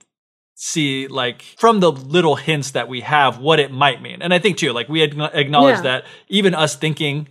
see 0.54 1.08
like 1.08 1.42
from 1.42 1.80
the 1.80 1.90
little 1.90 2.36
hints 2.36 2.70
that 2.70 2.88
we 2.88 3.00
have 3.00 3.38
what 3.38 3.58
it 3.60 3.70
might 3.72 4.00
mean. 4.00 4.22
And 4.22 4.32
I 4.32 4.38
think 4.38 4.56
too, 4.56 4.72
like 4.72 4.88
we 4.88 5.02
acknowledge 5.02 5.76
Yeah. 5.76 5.82
that 5.82 6.04
even 6.28 6.54
us 6.54 6.76
thinking, 6.76 7.28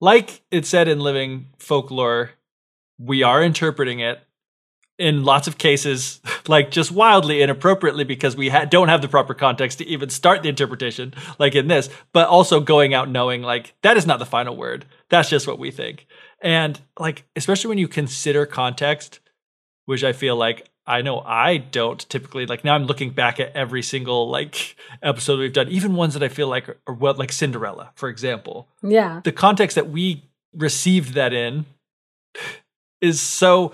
like 0.00 0.42
it 0.50 0.66
said 0.66 0.86
in 0.86 1.00
Living 1.00 1.46
Folklore, 1.58 2.32
we 2.98 3.22
are 3.22 3.42
interpreting 3.42 4.00
it 4.00 4.20
in 4.98 5.24
lots 5.24 5.46
of 5.46 5.58
cases, 5.58 6.20
like 6.48 6.70
just 6.70 6.90
wildly 6.90 7.42
inappropriately 7.42 8.04
because 8.04 8.36
we 8.36 8.48
ha- 8.48 8.64
don't 8.64 8.88
have 8.88 9.02
the 9.02 9.08
proper 9.08 9.34
context 9.34 9.78
to 9.78 9.86
even 9.86 10.08
start 10.08 10.42
the 10.42 10.48
interpretation, 10.48 11.12
like 11.38 11.54
in 11.54 11.68
this, 11.68 11.88
but 12.12 12.28
also 12.28 12.60
going 12.60 12.94
out 12.94 13.08
knowing 13.10 13.42
like 13.42 13.74
that 13.82 13.96
is 13.96 14.06
not 14.06 14.18
the 14.18 14.26
final 14.26 14.56
word. 14.56 14.84
That's 15.08 15.28
just 15.28 15.46
what 15.46 15.58
we 15.58 15.70
think. 15.70 16.06
And 16.40 16.80
like, 16.98 17.24
especially 17.36 17.68
when 17.70 17.78
you 17.78 17.88
consider 17.88 18.46
context, 18.46 19.20
which 19.84 20.02
I 20.04 20.12
feel 20.12 20.36
like 20.36 20.68
I 20.86 21.02
know 21.02 21.20
I 21.20 21.56
don't 21.56 21.98
typically 22.08 22.46
like 22.46 22.64
now 22.64 22.74
I'm 22.74 22.84
looking 22.86 23.10
back 23.10 23.40
at 23.40 23.54
every 23.56 23.82
single 23.82 24.30
like 24.30 24.76
episode 25.02 25.38
we've 25.40 25.52
done, 25.52 25.68
even 25.68 25.94
ones 25.94 26.14
that 26.14 26.22
I 26.22 26.28
feel 26.28 26.48
like 26.48 26.68
are, 26.68 26.76
are 26.86 26.94
well, 26.94 27.14
like 27.14 27.32
Cinderella, 27.32 27.90
for 27.96 28.08
example 28.08 28.68
Yeah. 28.82 29.20
the 29.24 29.32
context 29.32 29.74
that 29.74 29.90
we 29.90 30.24
received 30.54 31.14
that 31.14 31.32
in 31.32 31.66
is 33.00 33.20
so 33.20 33.72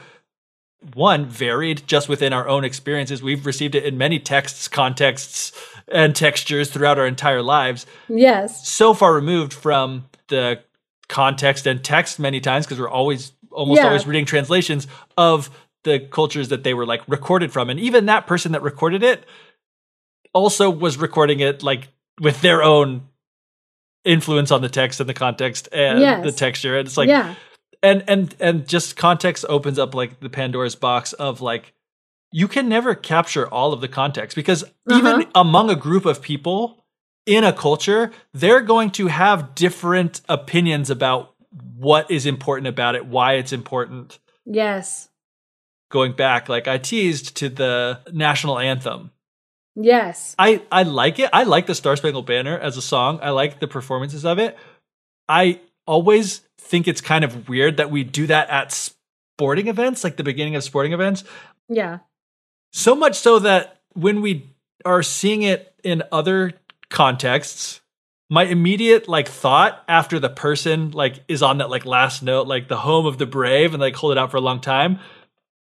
one 0.94 1.26
varied 1.26 1.82
just 1.86 2.08
within 2.08 2.32
our 2.32 2.48
own 2.48 2.64
experiences 2.64 3.22
we've 3.22 3.46
received 3.46 3.74
it 3.74 3.84
in 3.84 3.96
many 3.96 4.18
texts 4.18 4.66
contexts 4.68 5.52
and 5.88 6.14
textures 6.16 6.70
throughout 6.70 6.98
our 6.98 7.06
entire 7.06 7.42
lives 7.42 7.86
Yes. 8.08 8.66
so 8.68 8.92
far 8.94 9.14
removed 9.14 9.52
from 9.52 10.06
the 10.28 10.60
context 11.08 11.66
and 11.66 11.84
text 11.84 12.18
many 12.18 12.40
times 12.40 12.66
because 12.66 12.80
we're 12.80 12.88
always 12.88 13.32
almost 13.50 13.80
Yeah. 13.80 13.88
always 13.88 14.06
reading 14.06 14.24
translations 14.24 14.86
of 15.16 15.50
the 15.84 16.00
cultures 16.00 16.48
that 16.48 16.64
they 16.64 16.74
were 16.74 16.86
like 16.86 17.02
recorded 17.06 17.52
from 17.52 17.68
and 17.70 17.78
even 17.78 18.06
that 18.06 18.26
person 18.26 18.52
that 18.52 18.62
recorded 18.62 19.02
it 19.02 19.24
also 20.32 20.70
was 20.70 20.96
recording 20.96 21.40
it 21.40 21.62
like 21.62 21.88
with 22.20 22.40
their 22.40 22.62
own 22.62 23.02
influence 24.04 24.50
on 24.50 24.62
the 24.62 24.68
text 24.68 25.00
and 25.00 25.08
the 25.08 25.14
context 25.14 25.68
and 25.72 26.00
Yes. 26.00 26.24
the 26.24 26.32
texture 26.32 26.76
and 26.78 26.88
it's 26.88 26.96
like 26.96 27.08
yeah. 27.08 27.34
And 27.82 28.04
and 28.08 28.34
and 28.40 28.66
just 28.68 28.96
context 28.96 29.44
opens 29.48 29.78
up 29.78 29.94
like 29.94 30.20
the 30.20 30.30
pandora's 30.30 30.74
box 30.74 31.12
of 31.14 31.40
like 31.40 31.72
you 32.32 32.48
can 32.48 32.68
never 32.68 32.94
capture 32.94 33.46
all 33.48 33.72
of 33.72 33.80
the 33.80 33.88
context 33.88 34.34
because 34.34 34.64
even 34.90 35.22
Uh-huh. 35.22 35.30
among 35.34 35.70
a 35.70 35.76
group 35.76 36.04
of 36.06 36.22
people 36.22 36.84
in 37.26 37.44
a 37.44 37.52
culture 37.52 38.10
they're 38.32 38.60
going 38.62 38.90
to 38.92 39.08
have 39.08 39.54
different 39.54 40.20
opinions 40.28 40.90
about 40.90 41.34
what 41.76 42.10
is 42.10 42.24
important 42.26 42.66
about 42.66 42.94
it 42.94 43.06
why 43.06 43.34
it's 43.34 43.52
important 43.52 44.18
Yes. 44.46 45.08
going 45.90 46.12
back 46.12 46.48
like 46.48 46.66
i 46.68 46.78
teased 46.78 47.36
to 47.36 47.48
the 47.48 48.00
national 48.12 48.58
anthem 48.58 49.10
Yes. 49.74 50.34
I 50.38 50.60
I 50.70 50.82
like 50.82 51.18
it. 51.18 51.30
I 51.32 51.44
like 51.44 51.64
the 51.66 51.74
Star 51.74 51.96
Spangled 51.96 52.26
Banner 52.26 52.58
as 52.58 52.76
a 52.76 52.82
song. 52.82 53.18
I 53.22 53.30
like 53.30 53.58
the 53.58 53.66
performances 53.66 54.26
of 54.26 54.38
it. 54.38 54.54
I 55.30 55.60
always 55.86 56.42
think 56.58 56.88
it's 56.88 57.00
kind 57.00 57.24
of 57.24 57.48
weird 57.48 57.76
that 57.76 57.90
we 57.90 58.04
do 58.04 58.26
that 58.26 58.48
at 58.50 58.72
sporting 58.72 59.68
events, 59.68 60.04
like 60.04 60.16
the 60.16 60.24
beginning 60.24 60.56
of 60.56 60.64
sporting 60.64 60.92
events. 60.92 61.24
Yeah. 61.68 61.98
So 62.72 62.94
much 62.94 63.18
so 63.18 63.38
that 63.40 63.80
when 63.94 64.22
we 64.22 64.50
are 64.84 65.02
seeing 65.02 65.42
it 65.42 65.74
in 65.84 66.02
other 66.12 66.52
contexts, 66.88 67.80
my 68.30 68.44
immediate 68.44 69.08
like 69.08 69.28
thought 69.28 69.84
after 69.88 70.18
the 70.18 70.30
person 70.30 70.90
like 70.92 71.22
is 71.28 71.42
on 71.42 71.58
that 71.58 71.70
like 71.70 71.84
last 71.84 72.22
note, 72.22 72.46
like 72.46 72.68
the 72.68 72.78
home 72.78 73.04
of 73.04 73.18
the 73.18 73.26
brave, 73.26 73.74
and 73.74 73.80
like 73.80 73.94
hold 73.94 74.12
it 74.12 74.18
out 74.18 74.30
for 74.30 74.38
a 74.38 74.40
long 74.40 74.60
time, 74.60 74.98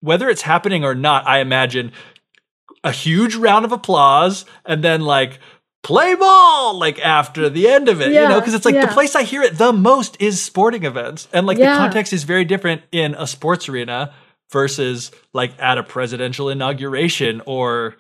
whether 0.00 0.28
it's 0.28 0.42
happening 0.42 0.84
or 0.84 0.94
not, 0.94 1.26
I 1.26 1.40
imagine 1.40 1.92
a 2.82 2.92
huge 2.92 3.34
round 3.34 3.64
of 3.64 3.72
applause 3.72 4.44
and 4.64 4.84
then 4.84 5.00
like 5.00 5.40
play 5.84 6.14
ball 6.16 6.76
like 6.78 6.98
after 6.98 7.48
the 7.48 7.68
end 7.68 7.88
of 7.88 8.00
it 8.00 8.08
you 8.08 8.28
know 8.28 8.40
because 8.40 8.54
it's 8.54 8.64
like 8.64 8.74
yeah. 8.74 8.86
the 8.86 8.92
place 8.92 9.14
i 9.14 9.22
hear 9.22 9.42
it 9.42 9.56
the 9.58 9.72
most 9.72 10.16
is 10.20 10.42
sporting 10.42 10.84
events 10.84 11.28
and 11.32 11.46
like 11.46 11.58
Yeah. 11.58 11.74
the 11.74 11.78
context 11.78 12.12
is 12.12 12.24
very 12.24 12.44
different 12.44 12.82
in 12.90 13.14
a 13.14 13.26
sports 13.26 13.68
arena 13.68 14.12
versus 14.50 15.12
like 15.32 15.52
at 15.60 15.78
a 15.78 15.82
presidential 15.82 16.48
inauguration 16.48 17.42
or 17.46 17.96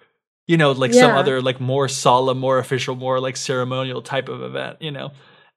you 0.46 0.56
know 0.56 0.72
like 0.72 0.92
some 0.94 1.10
other 1.12 1.40
like 1.42 1.60
more 1.60 1.86
solemn 1.88 2.38
more 2.38 2.58
official 2.58 2.96
more 2.96 3.20
like 3.20 3.36
ceremonial 3.36 4.00
type 4.02 4.28
of 4.28 4.42
event 4.42 4.78
you 4.80 4.90
know 4.90 5.12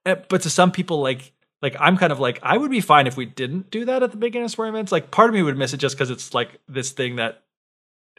Eh, 0.06 0.14
but 0.28 0.42
to 0.42 0.50
some 0.50 0.70
people 0.70 1.00
like 1.00 1.32
like 1.60 1.74
i'm 1.80 1.96
kind 1.96 2.12
of 2.12 2.20
like 2.20 2.38
i 2.42 2.56
would 2.56 2.70
be 2.70 2.80
fine 2.80 3.06
if 3.06 3.16
we 3.16 3.24
didn't 3.26 3.70
do 3.70 3.84
that 3.86 4.02
at 4.02 4.10
the 4.12 4.16
beginning 4.16 4.44
of 4.44 4.50
sporting 4.50 4.74
events 4.74 4.92
like 4.92 5.10
part 5.10 5.28
of 5.28 5.34
me 5.34 5.42
would 5.42 5.56
miss 5.58 5.72
it 5.72 5.78
just 5.78 5.96
because 5.96 6.10
it's 6.10 6.32
like 6.34 6.60
this 6.68 6.92
thing 6.92 7.16
that 7.16 7.42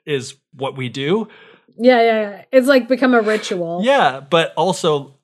is 0.05 0.35
what 0.53 0.75
we 0.75 0.89
do 0.89 1.27
Yeah. 1.77 2.01
Yeah. 2.01 2.21
Yeah. 2.21 2.43
It's 2.51 2.67
like 2.67 2.87
become 2.87 3.13
a 3.13 3.21
ritual. 3.21 3.81
yeah 3.83 4.19
but 4.19 4.53
also 4.55 5.15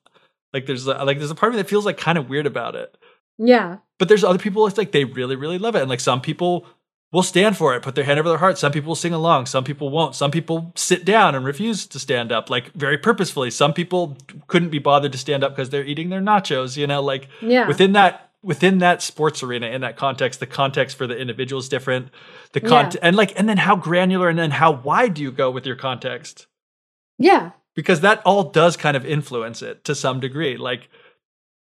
like 0.52 0.66
there's 0.66 0.86
a, 0.86 0.94
like 1.04 1.18
there's 1.18 1.30
a 1.30 1.34
part 1.34 1.50
of 1.52 1.56
me 1.56 1.62
that 1.62 1.68
feels 1.68 1.84
like 1.84 1.96
kind 1.98 2.16
of 2.18 2.28
weird 2.28 2.46
about 2.46 2.74
it 2.74 2.96
Yeah. 3.38 3.78
but 3.98 4.08
there's 4.08 4.24
other 4.24 4.38
people 4.38 4.66
it's 4.66 4.78
like 4.78 4.92
they 4.92 5.04
really 5.04 5.36
really 5.36 5.58
love 5.58 5.74
it 5.76 5.80
and 5.82 5.90
like 5.90 6.00
some 6.00 6.20
people 6.20 6.66
will 7.12 7.22
stand 7.22 7.56
for 7.56 7.74
it 7.74 7.82
put 7.82 7.94
their 7.94 8.04
hand 8.04 8.18
over 8.18 8.28
their 8.28 8.38
heart 8.38 8.58
some 8.58 8.72
people 8.72 8.88
will 8.88 8.94
sing 8.96 9.12
along 9.12 9.46
some 9.46 9.64
people 9.64 9.90
won't 9.90 10.14
some 10.14 10.30
people 10.30 10.72
sit 10.74 11.04
down 11.04 11.34
and 11.34 11.44
refuse 11.44 11.86
to 11.86 11.98
stand 11.98 12.32
up 12.32 12.50
like 12.50 12.72
very 12.72 12.98
purposefully 12.98 13.50
some 13.50 13.72
people 13.72 14.16
couldn't 14.48 14.70
be 14.70 14.78
bothered 14.78 15.12
to 15.12 15.18
stand 15.18 15.44
up 15.44 15.52
because 15.52 15.70
they're 15.70 15.84
eating 15.84 16.08
their 16.10 16.20
nachos 16.20 16.76
you 16.76 16.86
know 16.86 17.00
like 17.02 17.28
Yeah. 17.40 17.68
within 17.68 17.92
that 17.92 18.25
within 18.46 18.78
that 18.78 19.02
sports 19.02 19.42
arena 19.42 19.66
in 19.66 19.80
that 19.80 19.96
context 19.96 20.38
the 20.40 20.46
context 20.46 20.96
for 20.96 21.06
the 21.06 21.16
individual 21.18 21.58
is 21.60 21.68
different 21.68 22.08
the 22.52 22.60
con 22.60 22.90
Yeah. 22.92 23.00
and 23.02 23.16
like 23.16 23.32
and 23.38 23.48
then 23.48 23.58
how 23.58 23.74
granular 23.76 24.28
and 24.28 24.38
then 24.38 24.52
how 24.52 24.70
wide 24.70 25.14
do 25.14 25.22
you 25.22 25.32
go 25.32 25.50
with 25.50 25.66
your 25.66 25.76
context 25.76 26.46
Yeah. 27.18 27.50
because 27.74 28.00
that 28.02 28.22
all 28.24 28.44
does 28.44 28.76
kind 28.76 28.96
of 28.96 29.04
influence 29.04 29.62
it 29.62 29.82
to 29.84 29.94
some 29.94 30.20
degree 30.20 30.56
like 30.56 30.88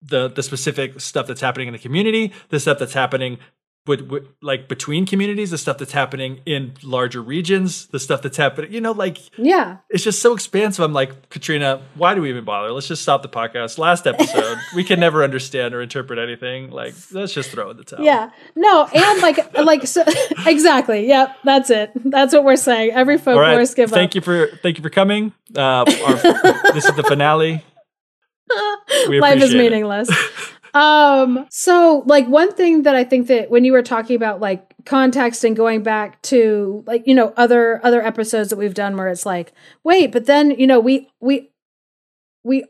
the 0.00 0.28
the 0.28 0.42
specific 0.42 1.00
stuff 1.00 1.26
that's 1.26 1.40
happening 1.42 1.68
in 1.68 1.72
the 1.72 1.78
community 1.78 2.32
the 2.48 2.58
stuff 2.58 2.78
that's 2.78 2.94
happening 2.94 3.38
with, 3.86 4.02
with 4.02 4.26
like 4.40 4.68
between 4.68 5.06
communities 5.06 5.50
the 5.50 5.58
stuff 5.58 5.76
that's 5.78 5.90
happening 5.92 6.40
in 6.46 6.72
larger 6.84 7.20
regions 7.20 7.86
the 7.88 7.98
stuff 7.98 8.22
that's 8.22 8.36
happening 8.36 8.72
you 8.72 8.80
know 8.80 8.92
like 8.92 9.18
Yeah. 9.36 9.78
it's 9.90 10.04
just 10.04 10.22
so 10.22 10.32
expansive 10.34 10.84
i'm 10.84 10.92
like 10.92 11.28
katrina 11.30 11.82
why 11.96 12.14
do 12.14 12.22
we 12.22 12.28
even 12.30 12.44
bother 12.44 12.70
let's 12.70 12.86
just 12.86 13.02
stop 13.02 13.22
the 13.22 13.28
podcast 13.28 13.78
last 13.78 14.06
episode 14.06 14.56
we 14.76 14.84
can 14.84 15.00
never 15.00 15.24
understand 15.24 15.74
or 15.74 15.82
interpret 15.82 16.18
anything 16.20 16.70
like 16.70 16.94
let's 17.10 17.32
just 17.34 17.50
throw 17.50 17.70
in 17.70 17.76
the 17.76 17.82
towel 17.84 18.04
Yeah. 18.04 18.30
No, 18.54 18.86
and 18.94 19.20
like 19.20 19.58
like 19.58 19.86
so 19.86 20.04
exactly. 20.46 21.08
Yep, 21.08 21.36
that's 21.44 21.70
it. 21.70 21.90
That's 22.04 22.32
what 22.32 22.44
we're 22.44 22.56
saying. 22.56 22.92
Every 22.92 23.18
all 23.18 23.38
right 23.40 23.56
folklorist 23.58 23.74
give 23.76 23.90
thank 23.90 24.10
up. 24.10 24.14
you 24.14 24.20
for 24.20 24.46
thank 24.62 24.76
you 24.78 24.82
for 24.82 24.90
coming 24.90 25.32
uh 25.56 25.60
our, 25.60 25.84
this 26.72 26.84
is 26.84 26.94
the 26.94 27.02
finale 27.02 27.64
we 29.08 29.20
Life 29.20 29.42
is 29.42 29.54
it. 29.54 29.58
meaningless. 29.58 30.08
Um 30.74 31.46
so 31.50 32.02
like 32.06 32.26
one 32.28 32.52
thing 32.52 32.82
that 32.82 32.94
I 32.94 33.04
think 33.04 33.26
that 33.26 33.50
when 33.50 33.64
you 33.64 33.72
were 33.72 33.82
talking 33.82 34.16
about 34.16 34.40
like 34.40 34.74
context 34.84 35.44
and 35.44 35.54
going 35.54 35.82
back 35.82 36.20
to 36.22 36.82
like 36.86 37.06
you 37.06 37.14
know 37.14 37.32
other 37.36 37.84
other 37.84 38.02
episodes 38.02 38.50
that 38.50 38.56
we've 38.56 38.74
done 38.74 38.96
where 38.96 39.08
it's 39.08 39.26
like 39.26 39.52
wait, 39.84 40.12
but 40.12 40.26
then 40.26 40.50
you 40.52 40.66
know 40.66 40.80
we 40.80 41.10
we 41.20 41.50
we 42.42 42.64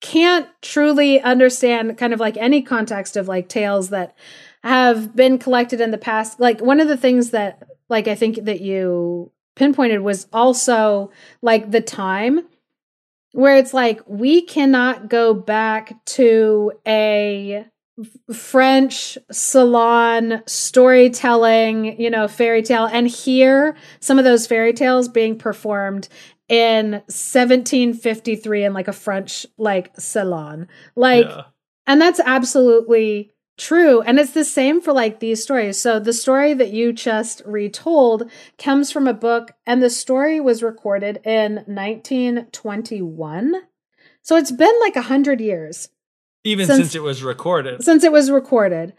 can't 0.00 0.48
truly 0.62 1.20
understand 1.20 1.96
kind 1.98 2.12
of 2.12 2.20
like 2.20 2.36
any 2.36 2.62
context 2.62 3.16
of 3.16 3.28
like 3.28 3.48
tales 3.48 3.90
that 3.90 4.16
have 4.64 5.14
been 5.14 5.38
collected 5.38 5.80
in 5.80 5.90
the 5.90 5.98
past. 5.98 6.40
Like 6.40 6.60
one 6.60 6.80
of 6.80 6.88
the 6.88 6.96
things 6.96 7.30
that 7.30 7.62
like 7.88 8.08
I 8.08 8.14
think 8.14 8.44
that 8.44 8.60
you 8.60 9.30
pinpointed 9.56 10.00
was 10.00 10.26
also 10.32 11.10
like 11.42 11.70
the 11.70 11.80
time 11.80 12.46
where 13.32 13.56
it's 13.56 13.74
like 13.74 14.00
we 14.06 14.42
cannot 14.42 15.08
go 15.08 15.34
back 15.34 16.04
to 16.04 16.72
a 16.86 17.64
French 18.32 19.18
salon 19.30 20.42
storytelling, 20.46 22.00
you 22.00 22.10
know, 22.10 22.28
fairy 22.28 22.62
tale 22.62 22.86
and 22.86 23.06
hear 23.06 23.76
some 24.00 24.18
of 24.18 24.24
those 24.24 24.46
fairy 24.46 24.72
tales 24.72 25.08
being 25.08 25.36
performed 25.36 26.08
in 26.48 26.92
1753 26.92 28.64
in 28.64 28.72
like 28.72 28.88
a 28.88 28.92
French 28.92 29.46
like 29.58 29.92
salon. 29.98 30.66
Like 30.96 31.26
Yeah. 31.26 31.42
and 31.86 32.00
that's 32.00 32.20
absolutely 32.20 33.32
true. 33.60 34.00
And 34.02 34.18
it's 34.18 34.32
the 34.32 34.44
same 34.44 34.80
for 34.80 34.92
like 34.92 35.20
these 35.20 35.42
stories. 35.42 35.78
So 35.78 36.00
the 36.00 36.12
story 36.12 36.54
that 36.54 36.70
you 36.72 36.92
just 36.92 37.42
retold 37.44 38.30
comes 38.58 38.90
from 38.90 39.06
a 39.06 39.14
book, 39.14 39.52
and 39.66 39.82
the 39.82 39.90
story 39.90 40.40
was 40.40 40.62
recorded 40.62 41.20
in 41.24 41.64
1921. 41.66 43.54
So 44.22 44.36
it's 44.36 44.52
been 44.52 44.74
like 44.80 44.96
a 44.96 45.02
hundred 45.02 45.40
years 45.40 45.88
Even 46.44 46.66
Since- 46.66 46.78
since, 46.78 46.94
it 46.94 47.02
was 47.02 47.22
recorded. 47.22 47.82
since 47.84 48.02
it 48.04 48.12
was 48.12 48.30
recorded. 48.30 48.94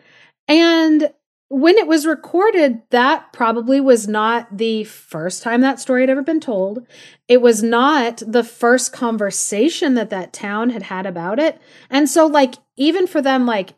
And 0.48 1.12
when 1.50 1.78
it 1.78 1.88
was 1.88 2.06
recorded, 2.06 2.82
that 2.92 3.34
probably 3.34 3.82
was 3.82 4.08
not 4.08 4.58
the 4.58 4.84
first 4.86 5.44
time 5.44 5.62
that 5.62 5.80
story 5.80 6.02
had 6.02 6.10
ever 6.10 6.22
been 6.22 6.40
told. 6.40 6.86
It 7.28 7.42
was 7.42 7.62
not 7.62 8.22
the 8.26 8.44
first 8.44 8.94
conversation 8.94 9.96
that 9.96 10.10
that 10.12 10.32
town 10.34 10.70
had 10.70 10.84
had 10.84 11.06
about 11.06 11.40
it. 11.40 11.60
And 11.90 12.08
so, 12.10 12.26
like, 12.26 12.56
even 12.78 13.06
for 13.06 13.22
them, 13.22 13.46
like, 13.46 13.74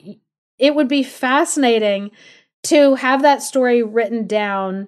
it 0.64 0.74
would 0.76 0.88
be 0.88 1.04
fascinating 1.04 2.10
to 2.64 2.96
have 2.96 3.22
that 3.22 3.44
story 3.44 3.84
written 3.84 4.26
down 4.26 4.88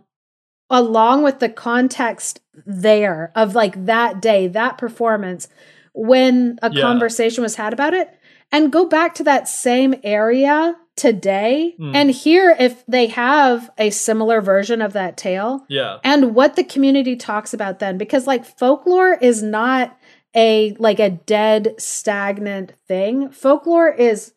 along 0.69 1.21
with 1.21 1.39
the 1.39 1.49
context 1.49 2.39
there 2.65 3.31
of 3.35 3.53
like 3.55 3.85
that 3.85 4.21
day, 4.21 4.47
that 4.47 4.77
performance, 4.77 5.49
when 5.93 6.57
a 6.61 6.71
Yeah. 6.71 6.81
conversation 6.81 7.43
was 7.43 7.55
had 7.55 7.73
about 7.73 7.93
it, 7.93 8.09
and 8.53 8.71
go 8.71 8.85
back 8.85 9.13
to 9.15 9.23
that 9.25 9.49
same 9.49 9.95
area 10.03 10.75
today 10.95 11.75
Hmm. 11.77 11.93
and 11.93 12.09
hear 12.11 12.55
if 12.57 12.85
they 12.87 13.07
have 13.07 13.69
a 13.77 13.89
similar 13.89 14.39
version 14.39 14.81
of 14.81 14.93
that 14.93 15.17
tale 15.17 15.65
Yeah. 15.67 15.97
and 16.05 16.33
what 16.33 16.55
the 16.55 16.63
community 16.63 17.17
talks 17.17 17.53
about 17.53 17.79
then 17.79 17.97
because 17.97 18.25
like 18.27 18.45
folklore 18.45 19.17
is 19.21 19.43
not 19.43 19.97
a 20.33 20.73
like 20.79 20.99
a 21.01 21.09
dead 21.09 21.75
stagnant 21.77 22.71
thing 22.87 23.29
folklore 23.29 23.89
is 23.89 24.31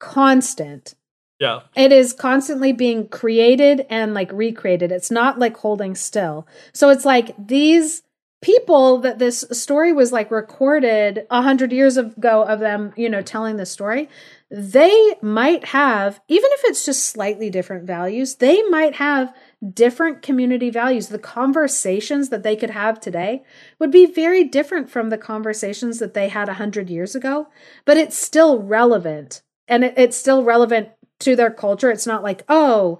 constant. 0.00 0.94
Yeah. 1.38 1.60
it 1.74 1.90
is 1.90 2.12
constantly 2.12 2.72
being 2.72 3.08
created 3.08 3.86
and 3.88 4.12
like 4.12 4.30
recreated. 4.30 4.92
It's 4.92 5.10
not 5.10 5.38
like 5.38 5.56
holding 5.56 5.94
still. 5.94 6.46
So 6.74 6.90
it's 6.90 7.06
like 7.06 7.34
these 7.38 8.02
people 8.42 8.98
that 8.98 9.18
this 9.18 9.44
story 9.52 9.92
was 9.92 10.12
like 10.12 10.30
recorded 10.30 11.26
a 11.30 11.42
hundred 11.42 11.72
years 11.72 11.96
ago 11.96 12.42
of 12.42 12.58
them 12.60 12.92
you 12.96 13.08
know 13.08 13.20
telling 13.20 13.56
the 13.56 13.66
story 13.66 14.08
they 14.50 15.14
might 15.20 15.66
have 15.66 16.20
even 16.26 16.48
if 16.54 16.60
it's 16.64 16.84
just 16.86 17.06
slightly 17.06 17.50
different 17.50 17.86
values 17.86 18.36
they 18.36 18.62
might 18.64 18.94
have 18.96 19.34
different 19.74 20.22
community 20.22 20.70
values. 20.70 21.08
The 21.08 21.18
conversations 21.18 22.30
that 22.30 22.42
they 22.42 22.56
could 22.56 22.70
have 22.70 22.98
today 22.98 23.44
would 23.78 23.90
be 23.90 24.06
very 24.06 24.42
different 24.42 24.88
from 24.88 25.10
the 25.10 25.18
conversations 25.18 25.98
that 25.98 26.14
they 26.14 26.28
had 26.28 26.48
a 26.48 26.54
hundred 26.54 26.88
years 26.88 27.14
ago 27.14 27.48
but 27.84 27.96
it's 27.96 28.16
still 28.16 28.62
relevant 28.62 29.42
and 29.70 29.84
it, 29.84 29.94
it's 29.96 30.16
still 30.16 30.44
relevant 30.44 30.90
to 31.20 31.34
their 31.36 31.50
culture. 31.50 31.90
It's 31.90 32.06
not 32.06 32.22
like, 32.22 32.44
oh, 32.48 32.98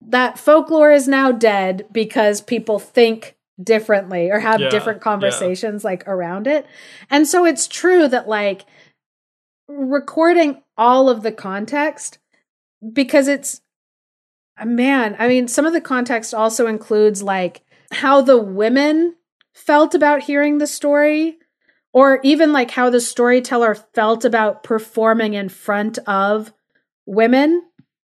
that 0.00 0.38
folklore 0.38 0.92
is 0.92 1.06
now 1.06 1.32
dead 1.32 1.86
because 1.92 2.40
people 2.40 2.78
think 2.78 3.36
differently 3.62 4.30
or 4.30 4.40
have 4.40 4.60
Yeah, 4.60 4.70
different 4.70 5.00
yeah. 5.00 5.04
conversations 5.04 5.84
like 5.84 6.06
around 6.08 6.46
it. 6.46 6.66
And 7.10 7.28
so 7.28 7.44
it's 7.44 7.68
true 7.68 8.08
that 8.08 8.28
like 8.28 8.64
recording 9.68 10.62
all 10.76 11.08
of 11.08 11.22
the 11.22 11.32
context 11.32 12.18
because 12.92 13.28
it's 13.28 13.60
a 14.58 14.66
man, 14.66 15.16
I 15.18 15.28
mean, 15.28 15.48
some 15.48 15.66
of 15.66 15.72
the 15.72 15.80
context 15.80 16.34
also 16.34 16.66
includes 16.66 17.22
like 17.22 17.62
how 17.90 18.20
the 18.22 18.38
women 18.38 19.16
felt 19.54 19.94
about 19.94 20.22
hearing 20.22 20.58
the 20.58 20.66
story 20.66 21.38
or 21.92 22.20
even 22.22 22.52
like 22.52 22.70
how 22.70 22.90
the 22.90 23.00
storyteller 23.00 23.74
felt 23.74 24.24
about 24.24 24.62
performing 24.62 25.34
in 25.34 25.48
front 25.48 25.98
of 26.06 26.52
women 27.06 27.62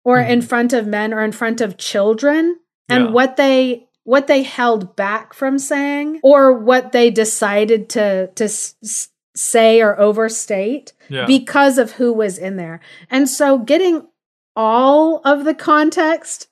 or 0.04 0.20
in 0.20 0.40
Mhm. 0.40 0.44
front 0.48 0.74
of 0.74 0.88
men 0.88 1.14
or 1.14 1.24
in 1.24 1.32
front 1.32 1.62
of 1.62 1.78
children 1.78 2.58
and 2.90 3.06
Yeah. 3.06 3.12
what 3.12 3.38
they 3.38 3.84
what 4.06 4.28
they 4.28 4.42
held 4.42 4.96
back 4.96 5.34
from 5.34 5.60
saying 5.60 6.18
or 6.24 6.54
what 6.54 6.94
they 6.94 7.10
decided 7.12 7.90
to 7.90 8.28
to 8.36 8.46
s- 8.46 8.76
s- 8.82 9.10
say 9.36 9.82
or 9.82 10.00
overstate 10.00 10.94
Yeah. 11.10 11.26
because 11.26 11.78
of 11.78 11.92
who 11.94 12.14
was 12.14 12.38
in 12.38 12.56
there. 12.56 12.80
And 13.12 13.28
so 13.30 13.58
getting 13.58 14.08
all 14.56 15.22
of 15.26 15.44
the 15.44 15.54
context 15.54 16.48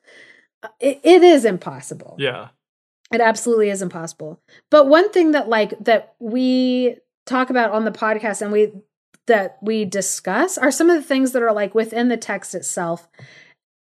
it, 0.81 0.99
it 1.03 1.23
is 1.23 1.45
impossible. 1.45 2.15
yeah. 2.19 2.49
It 3.13 3.21
absolutely 3.21 3.69
is 3.69 3.81
impossible. 3.81 4.41
But 4.71 4.87
one 4.87 5.09
thing 5.11 5.31
that 5.31 5.47
like 5.47 5.75
that 5.85 6.15
we 6.19 6.97
talk 7.25 7.49
about 7.49 7.71
on 7.71 7.85
the 7.85 7.91
podcast 7.91 8.41
and 8.41 8.51
we 8.51 8.71
that 9.27 9.57
we 9.61 9.85
discuss 9.85 10.57
are 10.57 10.71
some 10.71 10.89
of 10.89 10.95
the 10.95 11.07
things 11.07 11.31
that 11.31 11.41
are 11.41 11.53
like 11.53 11.73
within 11.73 12.09
the 12.09 12.17
text 12.17 12.53
itself 12.53 13.07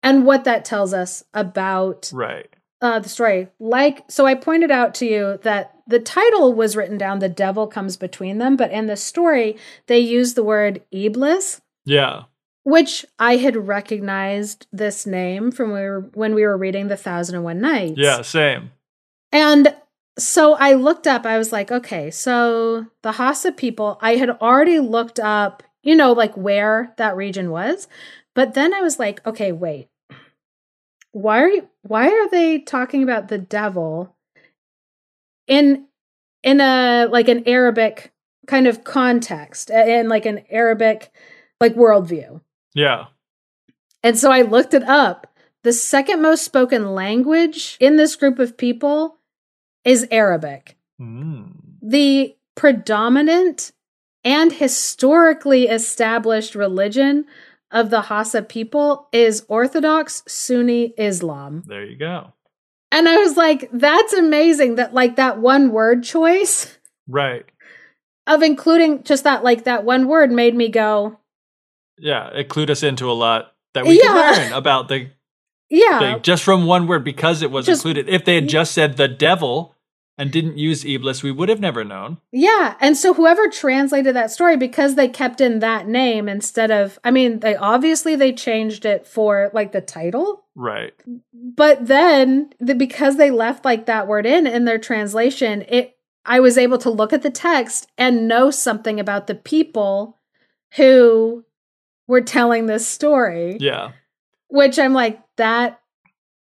and 0.03 0.25
what 0.25 0.43
that 0.43 0.63
tells 0.65 0.93
us 0.93 1.23
about 1.33 2.11
Right. 2.13 2.47
uh, 2.81 2.99
the 2.99 3.09
story. 3.09 3.47
Like, 3.59 4.03
so 4.07 4.25
I 4.27 4.35
pointed 4.35 4.69
out 4.71 4.93
to 4.95 5.05
you 5.05 5.39
that 5.43 5.73
the 5.87 5.99
title 5.99 6.53
was 6.53 6.75
written 6.75 6.97
down, 6.97 7.19
"The 7.19 7.29
Devil 7.29 7.65
Comes 7.67 7.97
Between 7.97 8.37
Them," 8.37 8.55
but 8.55 8.71
in 8.71 8.85
the 8.87 8.95
story 8.95 9.57
they 9.87 9.99
use 9.99 10.35
the 10.35 10.43
word 10.43 10.81
Iblis, 10.91 11.61
Yeah. 11.85 12.23
which 12.63 13.05
I 13.17 13.37
had 13.37 13.55
recognized 13.67 14.67
this 14.71 15.05
name 15.07 15.51
from 15.51 15.69
we 15.73 15.79
were, 15.81 16.01
when 16.13 16.35
we 16.35 16.43
were 16.45 16.57
reading 16.57 16.87
the 16.87 16.97
Thousand 16.97 17.35
and 17.35 17.43
One 17.43 17.61
Nights. 17.61 17.97
Yeah. 17.97 18.21
Same. 18.21 18.71
And 19.31 19.75
so 20.21 20.55
I 20.55 20.73
looked 20.73 21.07
up, 21.07 21.25
I 21.25 21.37
was 21.37 21.51
like, 21.51 21.71
okay, 21.71 22.11
so 22.11 22.85
the 23.01 23.13
Hausa 23.13 23.51
people, 23.51 23.97
I 24.01 24.15
had 24.15 24.29
already 24.29 24.79
looked 24.79 25.19
up, 25.19 25.63
you 25.83 25.95
know, 25.95 26.13
like 26.13 26.35
where 26.37 26.93
that 26.97 27.15
region 27.15 27.51
was. 27.51 27.87
But 28.33 28.53
then 28.53 28.73
I 28.73 28.81
was 28.81 28.99
like, 28.99 29.25
okay, 29.25 29.51
wait. 29.51 29.89
Why 31.11 31.41
are 31.41 31.49
you 31.49 31.67
why 31.81 32.07
are 32.07 32.29
they 32.29 32.59
talking 32.59 33.03
about 33.03 33.27
the 33.27 33.37
devil 33.37 34.15
in 35.45 35.87
in 36.41 36.61
a 36.61 37.07
like 37.11 37.27
an 37.27 37.43
Arabic 37.47 38.13
kind 38.47 38.65
of 38.65 38.85
context 38.85 39.69
in 39.69 40.07
like 40.07 40.25
an 40.25 40.43
Arabic 40.49 41.11
like 41.59 41.75
worldview? 41.75 42.39
Yeah. 42.73 43.07
And 44.03 44.17
so 44.17 44.31
I 44.31 44.43
looked 44.43 44.73
it 44.73 44.83
up. 44.83 45.27
The 45.63 45.73
second 45.73 46.21
most 46.21 46.45
spoken 46.45 46.95
language 46.95 47.75
in 47.81 47.97
this 47.97 48.15
group 48.15 48.39
of 48.39 48.57
people 48.57 49.19
is 49.85 50.07
Arabic. 50.11 50.77
Mm. 50.99 51.53
The 51.81 52.35
predominant 52.55 53.71
and 54.23 54.51
historically 54.53 55.67
established 55.67 56.53
religion 56.55 57.25
of 57.71 57.89
the 57.89 58.01
Hausa 58.01 58.41
people 58.41 59.07
is 59.11 59.45
Orthodox 59.47 60.23
Sunni 60.27 60.93
Islam. 60.97 61.63
There 61.65 61.85
you 61.85 61.95
go. 61.97 62.33
And 62.91 63.07
I 63.07 63.17
was 63.17 63.37
like, 63.37 63.69
that's 63.71 64.13
amazing 64.13 64.75
that, 64.75 64.93
like, 64.93 65.15
that 65.15 65.37
one 65.39 65.71
word 65.71 66.03
choice 66.03 66.77
Right. 67.07 67.45
of 68.27 68.43
including 68.43 69.03
just 69.03 69.23
that, 69.23 69.43
like, 69.43 69.63
that 69.63 69.85
one 69.85 70.07
word 70.07 70.31
made 70.31 70.55
me 70.55 70.67
go, 70.69 71.17
Yeah. 71.97 72.27
It 72.33 72.49
clued 72.49 72.69
us 72.69 72.83
into 72.83 73.09
a 73.09 73.13
lot 73.13 73.53
that 73.73 73.85
we 73.85 73.97
Yeah. 74.01 74.33
could 74.33 74.41
learn 74.43 74.53
about 74.53 74.87
the 74.89 75.09
yeah. 75.71 75.99
thing 75.99 76.21
just 76.21 76.43
from 76.43 76.65
one 76.67 76.85
word 76.85 77.03
because 77.03 77.41
it 77.41 77.49
was 77.49 77.65
Just- 77.65 77.79
included. 77.83 78.07
If 78.07 78.25
they 78.25 78.35
had 78.35 78.47
just 78.47 78.73
said 78.73 78.97
the 78.97 79.07
devil 79.07 79.75
and 80.17 80.31
didn't 80.31 80.57
use 80.57 80.85
Iblis, 80.85 81.23
we 81.23 81.31
would 81.31 81.49
have 81.49 81.59
never 81.61 81.83
known. 81.83 82.17
Yeah. 82.31 82.75
And 82.79 82.95
so 82.95 83.13
whoever 83.13 83.47
translated 83.49 84.15
that 84.15 84.29
story, 84.29 84.55
because 84.57 84.93
they 84.95 85.07
kept 85.07 85.41
in 85.41 85.59
that 85.59 85.87
name 85.87 86.29
instead 86.29 86.69
of, 86.69 86.99
I 87.03 87.09
mean, 87.09 87.39
they 87.39 87.55
obviously 87.55 88.15
they 88.15 88.31
changed 88.33 88.85
it 88.85 89.07
for 89.07 89.49
like 89.53 89.71
the 89.71 89.81
title, 89.81 90.43
Right. 90.53 90.93
but 91.33 91.87
then 91.87 92.51
the, 92.59 92.75
because 92.75 93.15
they 93.17 93.31
left 93.31 93.65
like 93.65 93.85
that 93.87 94.05
word 94.07 94.25
in 94.27 94.45
in 94.45 94.65
their 94.65 94.77
translation, 94.77 95.63
it, 95.69 95.97
I 96.25 96.39
was 96.41 96.55
able 96.57 96.77
to 96.79 96.91
look 96.91 97.13
at 97.13 97.23
the 97.23 97.31
text 97.31 97.87
and 97.97 98.27
know 98.27 98.51
something 98.51 98.99
about 98.99 99.25
the 99.25 99.33
people 99.35 100.19
who 100.75 101.45
were 102.07 102.21
telling 102.21 102.65
this 102.67 102.85
story, 102.85 103.57
Yeah. 103.59 103.91
Which 104.51 104.77
I'm 104.77 104.93
like, 104.93 105.19
that, 105.37 105.81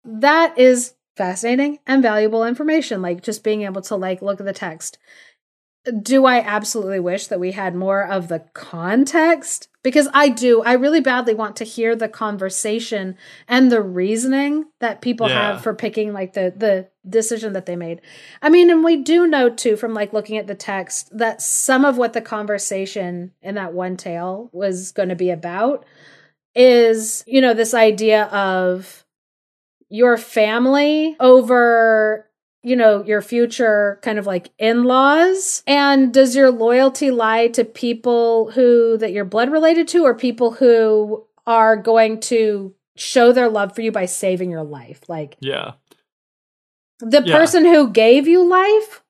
that 0.05 0.59
is 0.59 0.95
fascinating 1.17 1.79
and 1.87 2.03
valuable 2.03 2.45
information. 2.45 3.03
Like 3.03 3.23
just 3.23 3.43
being 3.43 3.63
able 3.63 3.83
to 3.83 3.97
like 3.97 4.23
look 4.23 4.39
at 4.39 4.47
the 4.47 4.53
text. 4.53 4.99
Do 6.03 6.27
I 6.27 6.41
absolutely 6.41 6.99
wish 6.99 7.29
that 7.29 7.39
we 7.39 7.53
had 7.53 7.75
more 7.77 8.03
of 8.05 8.27
the 8.27 8.41
context? 8.55 9.69
Because 9.85 10.09
I 10.13 10.29
do. 10.29 10.61
I 10.63 10.73
really 10.73 11.01
badly 11.01 11.33
want 11.33 11.55
to 11.57 11.65
hear 11.65 11.95
the 11.95 12.09
conversation 12.09 13.17
and 13.47 13.71
the 13.71 13.81
reasoning 13.81 14.65
that 14.81 15.01
people 15.01 15.29
Yeah. 15.29 15.53
have 15.53 15.63
for 15.63 15.75
picking 15.75 16.13
like 16.13 16.33
the 16.33 16.53
the 16.57 16.89
decision 17.09 17.53
that 17.53 17.67
they 17.67 17.77
made. 17.77 18.01
I 18.43 18.49
mean, 18.49 18.69
and 18.69 18.83
we 18.83 18.97
do 18.97 19.29
know 19.29 19.49
too 19.49 19.77
from 19.77 19.95
like 19.95 20.13
looking 20.13 20.37
at 20.39 20.49
the 20.49 20.57
text 20.57 21.17
that 21.17 21.41
some 21.41 21.85
of 21.85 21.97
what 21.97 22.15
the 22.15 22.21
conversation 22.21 23.31
in 23.41 23.55
that 23.55 23.73
one 23.73 23.97
tale 23.97 24.51
was 24.53 24.91
going 24.91 25.09
to 25.11 25.15
be 25.15 25.31
about 25.31 25.87
is, 26.57 27.23
you 27.27 27.41
know, 27.41 27.55
this 27.55 27.75
idea 27.75 28.25
of 28.25 29.05
your 29.89 30.17
family 30.17 31.17
over 31.21 32.29
you 32.67 32.75
know, 32.75 33.05
your 33.05 33.23
future 33.23 34.01
kind 34.03 34.19
of 34.19 34.27
like 34.27 34.51
in 34.59 34.83
laws? 34.83 35.63
And 35.69 36.13
does 36.13 36.35
your 36.35 36.51
loyalty 36.51 37.13
lie 37.13 37.47
to 37.49 37.65
people 37.65 38.51
who 38.51 38.97
that 38.99 39.13
you're 39.13 39.25
blood 39.25 39.53
related 39.53 39.87
to 39.89 40.03
or 40.05 40.15
people 40.17 40.51
who 40.51 41.25
are 41.47 41.77
going 41.77 42.19
to 42.23 42.75
show 42.97 43.31
their 43.31 43.49
love 43.49 43.73
for 43.73 43.83
you 43.83 43.93
by 43.93 44.07
saving 44.07 44.51
your 44.51 44.65
life? 44.65 45.03
Like, 45.09 45.37
yeah. 45.39 45.75
The 46.99 47.23
Yeah. 47.25 47.37
person 47.39 47.65
who 47.65 47.91
gave 47.91 48.27
you 48.27 48.43
life 48.43 49.05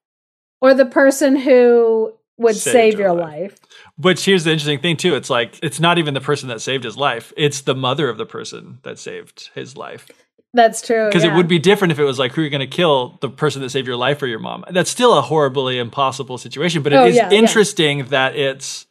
or 0.60 0.74
the 0.74 0.84
person 0.84 1.36
who 1.36 2.12
would 2.36 2.56
Saved 2.56 2.74
save 2.74 2.98
your 2.98 3.08
your 3.08 3.14
life. 3.14 3.52
life? 3.52 3.60
But 3.98 4.20
here's 4.20 4.44
the 4.44 4.52
interesting 4.52 4.80
thing 4.80 4.96
too. 4.96 5.14
It's 5.14 5.30
like 5.30 5.58
it's 5.62 5.80
not 5.80 5.98
even 5.98 6.14
the 6.14 6.20
person 6.20 6.48
that 6.48 6.60
saved 6.60 6.84
his 6.84 6.96
life. 6.96 7.32
It's 7.36 7.62
the 7.62 7.74
mother 7.74 8.08
of 8.08 8.18
the 8.18 8.26
person 8.26 8.78
that 8.82 8.98
saved 8.98 9.50
his 9.54 9.76
life. 9.76 10.08
That's 10.52 10.80
true. 10.80 11.06
Because 11.06 11.24
yeah. 11.24 11.32
it 11.32 11.36
would 11.36 11.48
be 11.48 11.58
different 11.58 11.92
if 11.92 11.98
it 11.98 12.04
was 12.04 12.18
like 12.18 12.32
who 12.32 12.40
are 12.40 12.44
you're 12.44 12.50
going 12.50 12.60
to 12.60 12.66
kill 12.66 13.18
the 13.20 13.28
person 13.28 13.60
that 13.62 13.70
saved 13.70 13.86
your 13.86 13.96
life 13.96 14.22
or 14.22 14.26
your 14.26 14.38
mom. 14.38 14.64
That's 14.70 14.90
still 14.90 15.16
a 15.16 15.20
horribly 15.20 15.78
impossible 15.78 16.38
situation. 16.38 16.82
But 16.82 16.92
it 16.92 16.96
oh, 16.96 17.06
is 17.06 17.14
Oh, 17.14 17.18
yeah, 17.18 17.30
yeah. 17.30 17.38
interesting 17.38 18.06
that 18.06 18.36
it's 18.36 18.86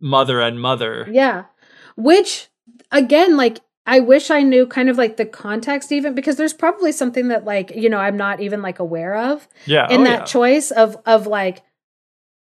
mother 0.00 0.40
and 0.40 0.60
mother. 0.60 1.08
Yeah. 1.10 1.44
Which 1.96 2.48
again, 2.92 3.36
like 3.36 3.60
I 3.86 4.00
wish 4.00 4.30
I 4.30 4.42
knew 4.42 4.66
kind 4.66 4.88
of 4.88 4.98
like 4.98 5.16
the 5.16 5.26
context 5.26 5.90
even 5.92 6.14
because 6.14 6.36
there's 6.36 6.52
probably 6.52 6.92
something 6.92 7.28
that 7.28 7.44
like, 7.44 7.72
you 7.74 7.88
know, 7.88 7.98
I'm 7.98 8.16
not 8.16 8.40
even 8.40 8.62
like 8.62 8.78
aware 8.78 9.16
of 9.16 9.48
Yeah. 9.66 9.88
in 9.90 10.02
oh, 10.02 10.04
that 10.04 10.20
yeah. 10.20 10.24
choice 10.26 10.70
of 10.70 10.96
of 11.06 11.26
like 11.26 11.62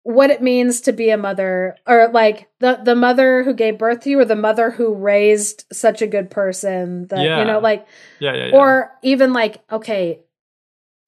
what 0.02 0.30
it 0.30 0.40
means 0.42 0.80
to 0.82 0.92
be 0.92 1.10
a 1.10 1.16
mother 1.16 1.76
or 1.86 2.08
like 2.12 2.48
the 2.58 2.80
the 2.82 2.94
mother 2.94 3.42
who 3.42 3.52
gave 3.52 3.78
birth 3.78 4.00
to 4.00 4.10
you 4.10 4.18
or 4.20 4.24
the 4.24 4.34
mother 4.36 4.70
who 4.70 4.94
raised 4.94 5.64
such 5.72 6.00
a 6.00 6.06
good 6.06 6.30
person 6.30 7.06
that 7.08 7.20
Yeah. 7.22 7.40
you 7.40 7.44
know 7.44 7.58
like 7.58 7.86
yeah, 8.18 8.34
yeah, 8.34 8.46
yeah. 8.46 8.56
or 8.56 8.92
even 9.02 9.32
like 9.32 9.62
okay 9.70 10.20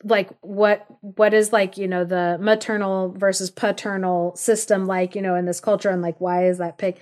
like 0.05 0.30
what 0.40 0.84
what 1.01 1.32
is 1.32 1.53
like 1.53 1.78
you 1.78 1.88
know 1.88 2.05
the 2.05 2.36
maternal 2.40 3.12
versus 3.16 3.51
paternal 3.51 4.34
system 4.36 4.86
like 4.86 5.14
you 5.14 5.22
know 5.22 5.36
in 5.36 5.47
this 5.47 5.61
culture 5.61 5.88
and 5.90 6.03
like 6.03 6.20
why 6.20 6.47
is 6.47 6.59
that 6.59 6.76
pick 6.76 6.99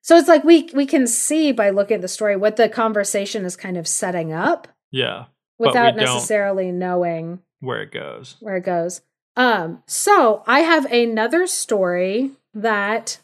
so 0.00 0.16
it's 0.16 0.28
like 0.28 0.42
we 0.44 0.68
we 0.74 0.86
can 0.86 1.06
see 1.06 1.52
by 1.52 1.70
looking 1.70 1.96
at 1.96 2.00
the 2.00 2.08
story 2.08 2.36
what 2.36 2.56
the 2.56 2.68
conversation 2.68 3.44
is 3.44 3.56
kind 3.56 3.76
of 3.76 3.86
setting 3.86 4.32
up 4.32 4.66
yeah. 4.90 5.26
Without 5.58 5.96
necessarily 5.96 6.70
knowing 6.72 7.40
Where 7.60 7.82
it 7.82 7.92
goes. 7.92 8.36
where 8.40 8.56
it 8.56 8.64
goes 8.64 9.02
um 9.38 9.82
so 9.86 10.42
i 10.46 10.60
have 10.60 10.84
another 10.92 11.46
story 11.46 12.32
that 12.52 13.18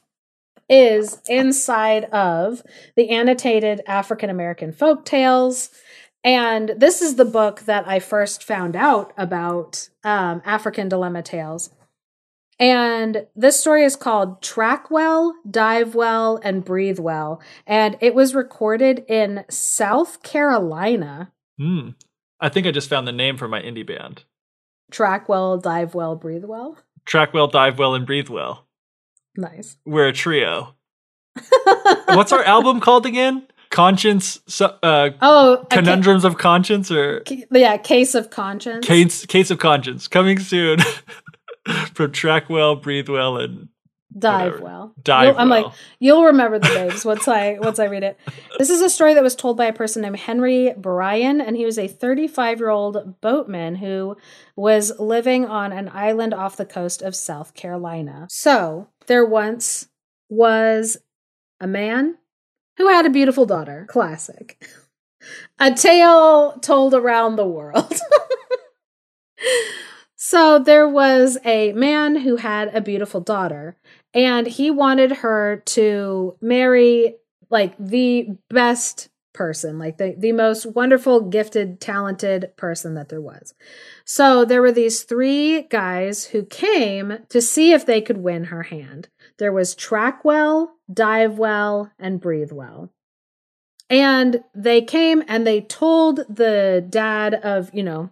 is 0.70 1.20
inside 1.28 2.04
of 2.04 2.62
the 2.96 3.10
annotated 3.10 3.82
african 3.86 4.30
american 4.30 4.72
folk 4.72 5.04
tales 5.04 5.70
and 6.22 6.72
this 6.78 7.02
is 7.02 7.16
the 7.16 7.24
book 7.24 7.60
that 7.62 7.86
i 7.86 7.98
first 7.98 8.42
found 8.42 8.74
out 8.74 9.12
about 9.18 9.90
um, 10.04 10.40
african 10.46 10.88
dilemma 10.88 11.22
tales 11.22 11.68
and 12.58 13.26
this 13.34 13.58
story 13.60 13.82
is 13.82 13.96
called 13.96 14.40
track 14.40 14.90
well 14.90 15.34
dive 15.50 15.94
well 15.94 16.40
and 16.42 16.64
breathe 16.64 16.98
well 16.98 17.42
and 17.66 17.98
it 18.00 18.14
was 18.14 18.34
recorded 18.34 19.04
in 19.08 19.44
south 19.50 20.22
carolina 20.22 21.30
Hmm. 21.58 21.90
I 22.40 22.48
think 22.48 22.66
I 22.66 22.72
just 22.72 22.90
found 22.90 23.06
the 23.06 23.12
name 23.12 23.36
for 23.36 23.48
my 23.48 23.62
indie 23.62 23.86
band. 23.86 24.24
Track 24.90 25.28
well 25.28 25.56
dive 25.58 25.94
well 25.94 26.16
breathe 26.16 26.44
well 26.44 26.76
Track 27.06 27.34
well, 27.34 27.48
dive 27.48 27.78
well, 27.78 27.94
and 27.94 28.06
breathe 28.06 28.30
well. 28.30 28.66
nice 29.36 29.76
We're 29.84 30.08
a 30.08 30.12
trio. 30.12 30.74
What's 32.06 32.32
our 32.32 32.42
album 32.44 32.80
called 32.80 33.04
again? 33.04 33.46
Conscience, 33.70 34.38
uh, 34.60 35.10
Oh, 35.20 35.54
a 35.54 35.56
ca- 35.66 35.66
Conundrums 35.82 36.24
of 36.24 36.38
Conscience, 36.38 36.90
or 36.90 37.20
ca- 37.26 37.44
yeah, 37.50 37.76
case 37.76 38.14
of 38.14 38.30
conscience. 38.30 38.86
Case 38.86 39.26
Case 39.26 39.50
of 39.50 39.58
Conscience 39.58 40.08
coming 40.08 40.38
soon 40.38 40.78
from 41.92 42.12
Track 42.12 42.48
Well, 42.48 42.76
Breathe 42.76 43.08
Well, 43.10 43.36
and 43.36 43.68
Dive 44.16 44.52
whatever. 44.52 44.64
well. 44.64 44.94
Dive 45.02 45.26
You'll- 45.28 45.38
I'm 45.38 45.48
Well. 45.48 45.62
like, 45.64 45.72
you'll 45.98 46.24
remember 46.24 46.58
the 46.58 46.68
names 46.74 47.04
once 47.04 47.26
I 47.26 47.58
once 47.60 47.78
I 47.78 47.86
read 47.86 48.02
it. 48.04 48.18
This 48.58 48.70
is 48.70 48.80
a 48.80 48.90
story 48.90 49.14
that 49.14 49.22
was 49.22 49.34
told 49.34 49.56
by 49.56 49.66
a 49.66 49.72
person 49.72 50.02
named 50.02 50.18
Henry 50.20 50.72
Bryan, 50.76 51.40
and 51.40 51.56
he 51.56 51.64
was 51.64 51.78
a 51.78 51.88
35 51.88 52.60
year 52.60 52.68
old 52.70 53.20
boatman 53.20 53.76
who 53.76 54.16
was 54.56 54.92
living 55.00 55.46
on 55.46 55.72
an 55.72 55.90
island 55.92 56.32
off 56.32 56.56
the 56.56 56.66
coast 56.66 57.02
of 57.02 57.16
South 57.16 57.54
Carolina. 57.54 58.26
So 58.30 58.88
there 59.06 59.24
once 59.24 59.88
was 60.28 60.96
a 61.60 61.66
man 61.66 62.18
who 62.76 62.88
had 62.88 63.06
a 63.06 63.10
beautiful 63.10 63.46
daughter. 63.46 63.86
Classic. 63.88 64.62
A 65.58 65.72
tale 65.72 66.52
told 66.60 66.94
around 66.94 67.36
the 67.36 67.46
world. 67.46 67.92
so 70.16 70.58
there 70.58 70.88
was 70.88 71.38
a 71.44 71.72
man 71.72 72.16
who 72.16 72.36
had 72.36 72.74
a 72.74 72.80
beautiful 72.80 73.20
daughter, 73.20 73.76
and 74.14 74.46
he 74.46 74.70
wanted 74.70 75.10
her 75.10 75.62
to 75.66 76.36
marry 76.40 77.16
like 77.50 77.76
the 77.78 78.28
best 78.48 79.08
person, 79.34 79.78
like 79.78 79.98
the, 79.98 80.14
the 80.16 80.32
most 80.32 80.64
wonderful, 80.64 81.20
gifted, 81.20 81.80
talented 81.80 82.56
person 82.56 82.94
that 82.94 83.08
there 83.08 83.20
was. 83.20 83.52
So 84.04 84.44
there 84.44 84.62
were 84.62 84.72
these 84.72 85.02
three 85.02 85.62
guys 85.62 86.26
who 86.26 86.44
came 86.44 87.18
to 87.28 87.42
see 87.42 87.72
if 87.72 87.84
they 87.84 88.00
could 88.00 88.18
win 88.18 88.44
her 88.44 88.62
hand. 88.62 89.08
There 89.38 89.52
was 89.52 89.74
track 89.74 90.24
well, 90.24 90.76
dive 90.90 91.36
well, 91.36 91.90
and 91.98 92.20
breathe 92.20 92.52
well. 92.52 92.90
And 93.90 94.42
they 94.54 94.80
came 94.80 95.22
and 95.28 95.46
they 95.46 95.60
told 95.60 96.20
the 96.28 96.84
dad 96.88 97.34
of, 97.34 97.70
you 97.74 97.82
know, 97.82 98.10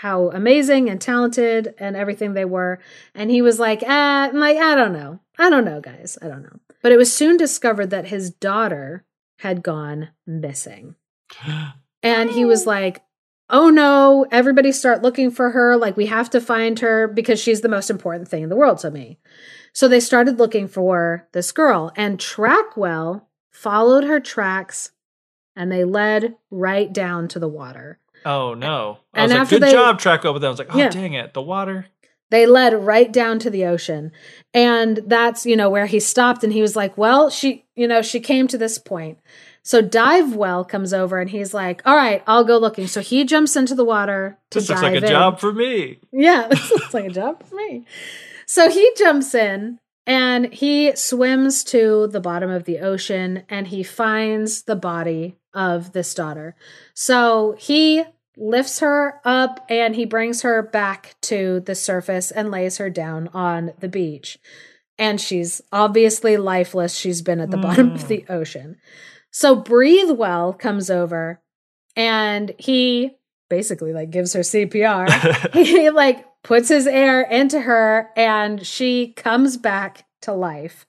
how 0.00 0.30
amazing 0.30 0.88
and 0.88 1.00
talented 1.00 1.74
and 1.78 1.96
everything 1.96 2.32
they 2.32 2.44
were. 2.44 2.78
And 3.14 3.30
he 3.30 3.42
was 3.42 3.58
like, 3.58 3.82
ah, 3.86 4.28
I'm 4.28 4.38
like, 4.38 4.56
I 4.56 4.74
don't 4.74 4.92
know. 4.92 5.20
I 5.38 5.50
don't 5.50 5.64
know, 5.64 5.80
guys. 5.80 6.16
I 6.22 6.28
don't 6.28 6.42
know. 6.42 6.60
But 6.82 6.92
it 6.92 6.96
was 6.96 7.12
soon 7.12 7.36
discovered 7.36 7.90
that 7.90 8.06
his 8.06 8.30
daughter 8.30 9.04
had 9.38 9.62
gone 9.62 10.10
missing. 10.26 10.94
And 12.00 12.30
he 12.30 12.44
was 12.44 12.64
like, 12.64 13.02
oh 13.50 13.70
no, 13.70 14.24
everybody 14.30 14.70
start 14.70 15.02
looking 15.02 15.32
for 15.32 15.50
her. 15.50 15.76
Like, 15.76 15.96
we 15.96 16.06
have 16.06 16.30
to 16.30 16.40
find 16.40 16.78
her 16.78 17.08
because 17.08 17.40
she's 17.40 17.60
the 17.60 17.68
most 17.68 17.90
important 17.90 18.28
thing 18.28 18.44
in 18.44 18.50
the 18.50 18.56
world 18.56 18.78
to 18.78 18.92
me. 18.92 19.18
So 19.72 19.88
they 19.88 19.98
started 19.98 20.38
looking 20.38 20.68
for 20.68 21.26
this 21.32 21.50
girl, 21.50 21.90
and 21.96 22.20
Trackwell 22.20 23.22
followed 23.50 24.04
her 24.04 24.20
tracks 24.20 24.92
and 25.58 25.72
they 25.72 25.82
led 25.82 26.36
right 26.52 26.92
down 26.92 27.26
to 27.26 27.40
the 27.40 27.48
water. 27.48 27.98
Oh 28.24 28.54
no! 28.54 28.98
I 29.14 29.22
And 29.22 29.32
was 29.32 29.38
like, 29.40 29.48
"Good 29.50 29.62
they- 29.62 29.72
job, 29.72 29.98
Track 29.98 30.24
Well," 30.24 30.32
but 30.32 30.40
then 30.40 30.48
I 30.48 30.50
was 30.50 30.58
like, 30.58 30.74
"Oh 30.74 30.78
Yeah. 30.78 30.88
dang 30.90 31.14
it, 31.14 31.34
the 31.34 31.42
water." 31.42 31.86
They 32.30 32.44
led 32.44 32.74
right 32.84 33.10
down 33.10 33.38
to 33.38 33.48
the 33.48 33.64
ocean. 33.64 34.12
And 34.52 35.00
that's, 35.06 35.46
you 35.46 35.56
know, 35.56 35.70
where 35.70 35.86
he 35.86 35.98
stopped 35.98 36.44
and 36.44 36.52
he 36.52 36.60
was 36.60 36.76
like, 36.76 36.98
well, 36.98 37.30
she, 37.30 37.64
you 37.74 37.88
know, 37.88 38.02
she 38.02 38.20
came 38.20 38.46
to 38.48 38.58
this 38.58 38.76
point. 38.76 39.16
So 39.62 39.80
Dive 39.80 40.34
Well 40.36 40.62
comes 40.62 40.92
over 40.92 41.18
and 41.20 41.30
he's 41.30 41.54
like, 41.54 41.80
all 41.86 41.96
right, 41.96 42.22
I'll 42.26 42.44
go 42.44 42.58
looking. 42.58 42.86
So 42.86 43.00
he 43.00 43.24
jumps 43.24 43.56
into 43.56 43.74
the 43.74 43.84
water 43.84 44.36
to 44.50 44.58
This 44.58 44.68
looks 44.68 44.82
like 44.82 44.92
a 44.92 44.98
in. 44.98 45.06
job 45.10 45.40
for 45.40 45.54
me. 45.54 46.00
Yeah, 46.12 46.48
this 46.50 46.70
looks 46.70 46.92
like 46.92 47.06
a 47.06 47.10
job 47.10 47.42
for 47.46 47.54
me. 47.54 47.86
So 48.44 48.68
he 48.68 48.92
jumps 48.98 49.34
in 49.34 49.78
and 50.06 50.52
he 50.52 50.94
swims 50.96 51.64
to 51.64 52.08
the 52.08 52.20
bottom 52.20 52.50
of 52.50 52.64
the 52.64 52.80
ocean 52.80 53.44
and 53.48 53.68
he 53.68 53.82
finds 53.82 54.64
the 54.64 54.76
body 54.76 55.37
of 55.54 55.92
this 55.92 56.14
daughter. 56.14 56.54
So 56.94 57.56
he 57.58 58.04
lifts 58.36 58.78
her 58.80 59.20
up 59.24 59.64
and 59.68 59.96
he 59.96 60.04
brings 60.04 60.42
her 60.42 60.62
back 60.62 61.16
to 61.22 61.60
the 61.60 61.74
surface 61.74 62.30
and 62.30 62.50
lays 62.50 62.76
her 62.78 62.88
down 62.90 63.28
on 63.34 63.72
the 63.80 63.88
beach. 63.88 64.38
And 64.98 65.20
she's 65.20 65.60
obviously 65.72 66.36
lifeless. 66.36 66.96
She's 66.96 67.22
been 67.22 67.40
at 67.40 67.50
the 67.50 67.56
bottom 67.56 67.92
of 67.92 68.04
Mm. 68.04 68.08
the 68.08 68.24
ocean. 68.28 68.76
So 69.30 69.54
Breathe 69.56 70.10
Well 70.12 70.52
comes 70.52 70.90
over 70.90 71.40
and 71.96 72.54
he 72.58 73.16
basically 73.48 73.92
like 73.92 74.10
gives 74.10 74.32
her 74.34 74.40
CPR 74.40 75.08
he 75.54 75.90
like 75.90 76.24
puts 76.42 76.68
his 76.68 76.86
air 76.86 77.22
into 77.22 77.60
her 77.60 78.10
and 78.16 78.64
she 78.66 79.12
comes 79.14 79.56
back 79.56 80.04
to 80.22 80.32
life. 80.32 80.86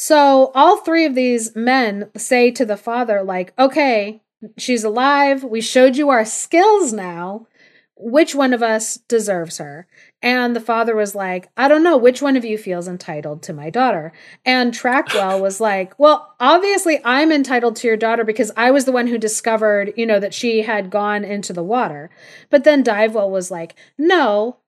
So 0.00 0.52
all 0.54 0.76
three 0.76 1.06
of 1.06 1.16
these 1.16 1.56
men 1.56 2.10
say 2.16 2.52
to 2.52 2.64
the 2.64 2.76
father 2.76 3.20
like, 3.24 3.52
"Okay, 3.58 4.22
she's 4.56 4.84
alive. 4.84 5.42
We 5.42 5.60
showed 5.60 5.96
you 5.96 6.08
our 6.08 6.24
skills 6.24 6.92
now. 6.92 7.48
Which 7.96 8.32
one 8.32 8.52
of 8.52 8.62
us 8.62 8.98
deserves 9.08 9.58
her?" 9.58 9.88
And 10.22 10.54
the 10.54 10.60
father 10.60 10.94
was 10.94 11.16
like, 11.16 11.48
"I 11.56 11.66
don't 11.66 11.82
know 11.82 11.96
which 11.96 12.22
one 12.22 12.36
of 12.36 12.44
you 12.44 12.56
feels 12.56 12.86
entitled 12.86 13.42
to 13.42 13.52
my 13.52 13.70
daughter." 13.70 14.12
And 14.44 14.72
Trackwell 14.72 15.40
was 15.40 15.60
like, 15.70 15.98
"Well, 15.98 16.32
obviously 16.38 17.00
I'm 17.04 17.32
entitled 17.32 17.74
to 17.78 17.88
your 17.88 17.96
daughter 17.96 18.22
because 18.22 18.52
I 18.56 18.70
was 18.70 18.84
the 18.84 18.92
one 18.92 19.08
who 19.08 19.18
discovered, 19.18 19.94
you 19.96 20.06
know, 20.06 20.20
that 20.20 20.32
she 20.32 20.62
had 20.62 20.90
gone 20.90 21.24
into 21.24 21.52
the 21.52 21.64
water." 21.64 22.08
But 22.50 22.62
then 22.62 22.84
Divewell 22.84 23.32
was 23.32 23.50
like, 23.50 23.74
No, 23.98 24.58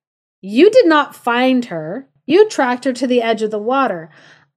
you 0.40 0.72
did 0.72 0.86
not 0.86 1.14
find 1.14 1.66
her. 1.66 2.08
You 2.26 2.48
tracked 2.48 2.84
her 2.84 2.92
to 2.92 3.06
the 3.06 3.22
edge 3.22 3.42
of 3.42 3.52
the 3.52 3.58
water. 3.58 4.10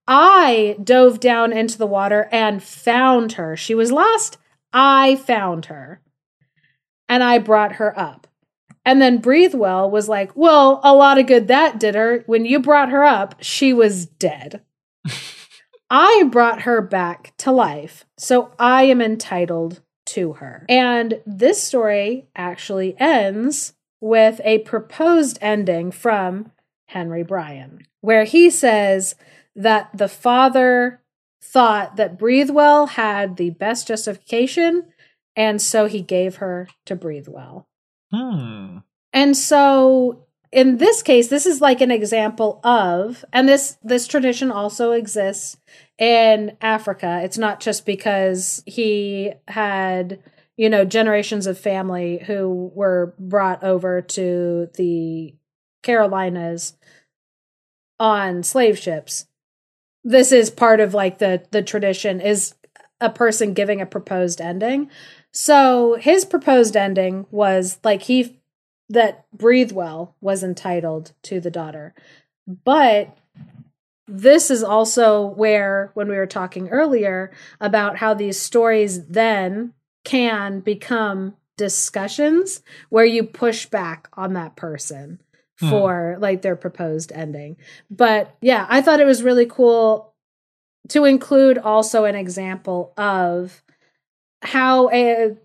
I 0.08 0.78
dove 0.84 1.20
down 1.20 1.54
into 1.54 1.78
the 1.78 1.88
water 1.88 2.28
and 2.32 2.62
found 2.62 3.34
her. 3.34 3.56
She 3.56 3.74
was 3.74 3.92
lost. 3.92 4.38
I 4.72 5.16
found 5.16 5.66
her. 5.68 6.02
And 7.08 7.24
I 7.24 7.38
brought 7.38 7.74
her 7.74 7.98
up. 7.98 8.28
And 8.86 9.02
then 9.02 9.22
Breathewell 9.22 9.90
was 9.90 10.10
like, 10.10 10.36
Well, 10.36 10.82
a 10.84 10.94
lot 10.94 11.18
of 11.18 11.28
good 11.28 11.48
that 11.48 11.80
did 11.80 11.96
her. 11.96 12.24
When 12.26 12.46
you 12.46 12.60
brought 12.60 12.90
her 12.90 13.04
up, 13.04 13.36
she 13.40 13.72
was 13.72 14.06
dead. 14.06 14.62
I 15.90 16.28
brought 16.32 16.64
her 16.64 16.82
back 16.82 17.34
to 17.38 17.52
life, 17.52 18.06
so 18.18 18.52
I 18.58 18.84
am 18.84 19.02
entitled 19.02 19.82
to 20.08 20.34
her. 20.34 20.66
And 20.68 21.22
this 21.26 21.62
story 21.62 22.28
actually 22.36 23.00
ends 23.00 23.74
with 24.02 24.42
a 24.44 24.60
proposed 24.60 25.38
ending 25.40 25.92
from 25.92 26.52
Henry 26.88 27.24
Bryan, 27.24 27.86
where 28.02 28.24
he 28.24 28.50
says 28.50 29.16
that 29.56 29.90
the 29.96 30.08
father 30.08 31.02
thought 31.42 31.98
that 31.98 32.18
Breathewell 32.18 32.90
had 32.90 33.38
the 33.38 33.52
best 33.52 33.88
justification, 33.88 34.86
and 35.36 35.62
so 35.62 35.86
he 35.86 36.02
gave 36.02 36.38
her 36.38 36.68
to 36.86 36.96
Breathewell. 36.96 37.66
Hmm. 38.12 38.80
And 39.12 39.36
so 39.38 40.26
in 40.54 40.78
this 40.78 41.02
case, 41.02 41.30
this 41.30 41.48
is 41.48 41.62
like 41.62 41.82
an 41.82 41.90
example 41.90 42.60
of, 42.64 43.26
and 43.34 43.50
this 43.50 43.78
this 43.84 44.08
tradition 44.08 44.52
also 44.52 44.92
exists 44.92 45.58
in 45.98 46.56
Africa. 46.62 47.22
It's 47.24 47.40
not 47.40 47.60
just 47.60 47.88
because 47.88 48.62
he 48.68 49.34
had, 49.48 50.20
you 50.56 50.70
know, 50.70 50.86
generations 50.86 51.48
of 51.48 51.58
family 51.58 52.20
who 52.28 52.72
were 52.76 53.16
brought 53.18 53.64
over 53.64 54.02
to 54.02 54.70
the 54.76 55.34
Carolinas 55.82 56.78
on 58.00 58.44
slave 58.44 58.78
ships. 58.78 59.26
This 60.04 60.32
is 60.32 60.50
part 60.50 60.80
of 60.80 60.94
like 60.94 61.20
the 61.20 61.44
the 61.52 61.62
tradition 61.62 62.20
is 62.20 62.56
a 63.00 63.10
person 63.10 63.54
giving 63.54 63.82
a 63.82 63.86
proposed 63.86 64.42
ending. 64.42 64.90
So 65.32 65.96
his 66.00 66.26
proposed 66.26 66.76
ending 66.76 67.26
was 67.32 67.80
like 67.84 68.04
he 68.04 68.40
that 68.90 69.26
Breathewell 69.36 70.14
was 70.22 70.44
entitled 70.44 71.14
to 71.24 71.40
the 71.40 71.52
daughter. 71.52 71.94
But 72.48 73.18
this 74.08 74.52
is 74.52 74.64
also 74.64 75.26
where, 75.26 75.92
when 75.94 76.10
we 76.10 76.18
were 76.18 76.28
talking 76.28 76.70
earlier 76.70 77.32
about 77.62 77.98
how 77.98 78.14
these 78.14 78.40
stories 78.40 79.06
then 79.08 79.74
can 80.04 80.60
become 80.60 81.36
discussions 81.56 82.62
where 82.90 83.06
you 83.06 83.24
push 83.24 83.66
back 83.66 84.10
on 84.14 84.34
that 84.34 84.56
person 84.56 85.20
hmm. 85.60 85.70
for 85.70 86.18
like 86.20 86.42
their 86.42 86.56
proposed 86.56 87.12
ending. 87.14 87.58
But 87.90 88.36
yeah, 88.42 88.66
I 88.70 88.82
thought 88.82 89.00
it 89.00 89.06
was 89.06 89.24
really 89.24 89.46
cool 89.46 90.14
to 90.90 91.06
include 91.06 91.58
also 91.58 92.06
an 92.06 92.16
example 92.16 92.94
of 92.98 93.64
how 94.42 94.90
a 94.90 95.38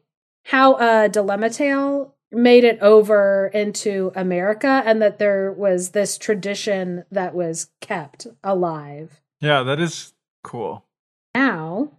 how 0.45 0.77
a 0.77 1.09
dilemma 1.09 1.51
tale 1.51 2.15
made 2.31 2.65
it 2.65 2.79
over 2.81 3.51
into 3.55 4.13
America 4.15 4.83
and 4.85 5.01
that 5.01 5.19
there 5.19 5.53
was 5.53 5.91
this 5.91 6.19
tradition 6.19 7.05
that 7.11 7.35
was 7.35 7.71
kept 7.81 8.27
alive. 8.43 9.21
Yeah, 9.41 9.63
that 9.63 9.81
is 9.81 10.13
cool. 10.43 10.85
Now, 11.35 11.93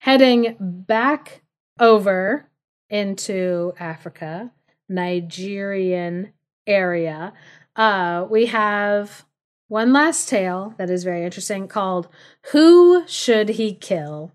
heading 0.00 0.56
back 0.60 1.42
over 1.78 2.48
into 2.88 3.72
Africa, 3.78 4.52
Nigerian 4.88 6.32
area, 6.66 7.32
uh, 7.76 8.26
we 8.28 8.46
have 8.46 9.24
one 9.68 9.92
last 9.92 10.28
tale 10.28 10.74
that 10.78 10.90
is 10.90 11.04
very 11.04 11.24
interesting 11.24 11.68
called 11.68 12.08
Who 12.52 13.06
Should 13.06 13.50
He 13.50 13.74
Kill? 13.74 14.32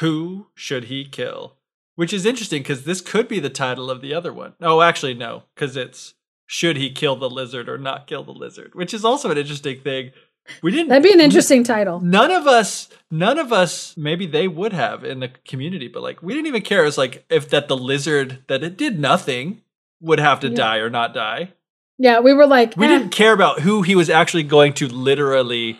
Who 0.00 0.46
Should 0.54 0.84
He 0.84 1.04
Kill? 1.04 1.56
Which 1.94 2.12
is 2.12 2.26
interesting 2.26 2.62
because 2.62 2.84
this 2.84 3.00
could 3.00 3.26
be 3.26 3.40
the 3.40 3.48
title 3.48 3.90
of 3.90 4.02
the 4.02 4.12
other 4.12 4.32
one. 4.32 4.52
Oh, 4.60 4.82
actually, 4.82 5.14
no, 5.14 5.44
because 5.54 5.76
it's 5.76 6.14
should 6.46 6.76
he 6.76 6.90
kill 6.90 7.16
the 7.16 7.28
lizard 7.28 7.68
or 7.68 7.78
not 7.78 8.06
kill 8.06 8.22
the 8.22 8.32
lizard, 8.32 8.74
which 8.74 8.94
is 8.94 9.04
also 9.04 9.30
an 9.30 9.38
interesting 9.38 9.80
thing. 9.80 10.12
We 10.62 10.70
didn't. 10.70 10.88
That'd 10.88 11.02
be 11.02 11.12
an 11.12 11.20
interesting 11.20 11.64
title. 11.64 12.00
None 12.00 12.30
of 12.30 12.46
us, 12.46 12.88
none 13.10 13.38
of 13.38 13.52
us, 13.52 13.96
maybe 13.96 14.26
they 14.26 14.46
would 14.46 14.72
have 14.72 15.04
in 15.04 15.18
the 15.18 15.32
community, 15.44 15.88
but 15.88 16.04
like 16.04 16.22
we 16.22 16.34
didn't 16.34 16.46
even 16.46 16.62
care. 16.62 16.84
It's 16.84 16.96
like 16.96 17.24
if 17.28 17.48
that 17.50 17.66
the 17.66 17.76
lizard 17.76 18.44
that 18.46 18.62
it 18.62 18.76
did 18.76 19.00
nothing 19.00 19.62
would 20.00 20.20
have 20.20 20.38
to 20.40 20.48
yeah. 20.48 20.54
die 20.54 20.76
or 20.76 20.90
not 20.90 21.14
die. 21.14 21.52
Yeah, 21.98 22.20
we 22.20 22.32
were 22.32 22.46
like, 22.46 22.76
we 22.76 22.86
eh. 22.86 22.88
didn't 22.88 23.10
care 23.10 23.32
about 23.32 23.60
who 23.60 23.82
he 23.82 23.94
was 23.94 24.10
actually 24.10 24.42
going 24.42 24.74
to 24.74 24.88
literally 24.88 25.78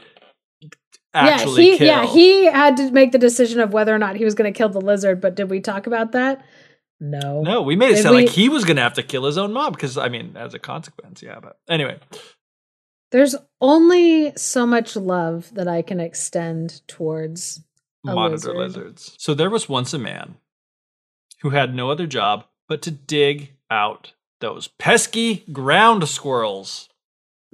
actually 1.13 1.67
yeah, 1.67 1.73
he, 1.73 1.79
kill. 1.79 1.87
Yeah, 1.87 2.07
he 2.07 2.45
had 2.47 2.77
to 2.79 2.91
make 2.91 3.13
the 3.13 3.19
decision 3.19 3.61
of 3.61 3.73
whether 3.73 3.95
or 3.95 3.99
not 3.99 4.17
he 4.17 4.25
was 4.25 4.35
going 4.35 4.53
to 4.53 4.57
kill 4.57 4.69
the 4.69 4.81
lizard. 4.81 5.21
But 5.21 5.35
did 5.35 5.51
we 5.51 5.61
talk 5.61 5.87
about 5.87 6.13
that? 6.13 6.45
No. 7.01 7.43
No, 7.43 7.63
we 7.63 7.77
made 7.77 7.91
it 7.91 7.97
did 7.97 8.03
sound 8.03 8.17
we, 8.17 8.27
like 8.27 8.35
he 8.35 8.49
was 8.49 8.65
going 8.65 8.77
to 8.77 8.83
have 8.83 8.95
to 8.95 9.03
kill 9.03 9.25
his 9.25 9.37
own 9.37 9.53
mom 9.53 9.73
because, 9.73 9.99
I 9.99 10.09
mean, 10.09 10.37
as 10.37 10.55
a 10.55 10.59
consequence, 10.59 11.23
yeah. 11.23 11.39
But 11.41 11.59
anyway. 11.69 11.99
There's 13.13 13.37
only 13.61 14.33
so 14.37 14.67
much 14.67 14.97
love 14.97 15.53
that 15.55 15.69
I 15.69 15.83
can 15.83 16.01
extend 16.01 16.87
towards 16.89 17.63
monitor 18.05 18.55
lizard. 18.55 18.57
lizards. 18.57 19.15
So 19.19 19.35
there 19.35 19.51
was 19.51 19.69
once 19.69 19.93
a 19.95 19.99
man 19.99 20.37
who 21.43 21.51
had 21.51 21.75
no 21.75 21.91
other 21.91 22.07
job 22.07 22.47
but 22.69 22.83
to 22.83 22.91
dig 22.91 23.53
out 23.71 24.13
those 24.41 24.69
pesky 24.69 25.45
ground 25.53 26.09
squirrels. 26.09 26.89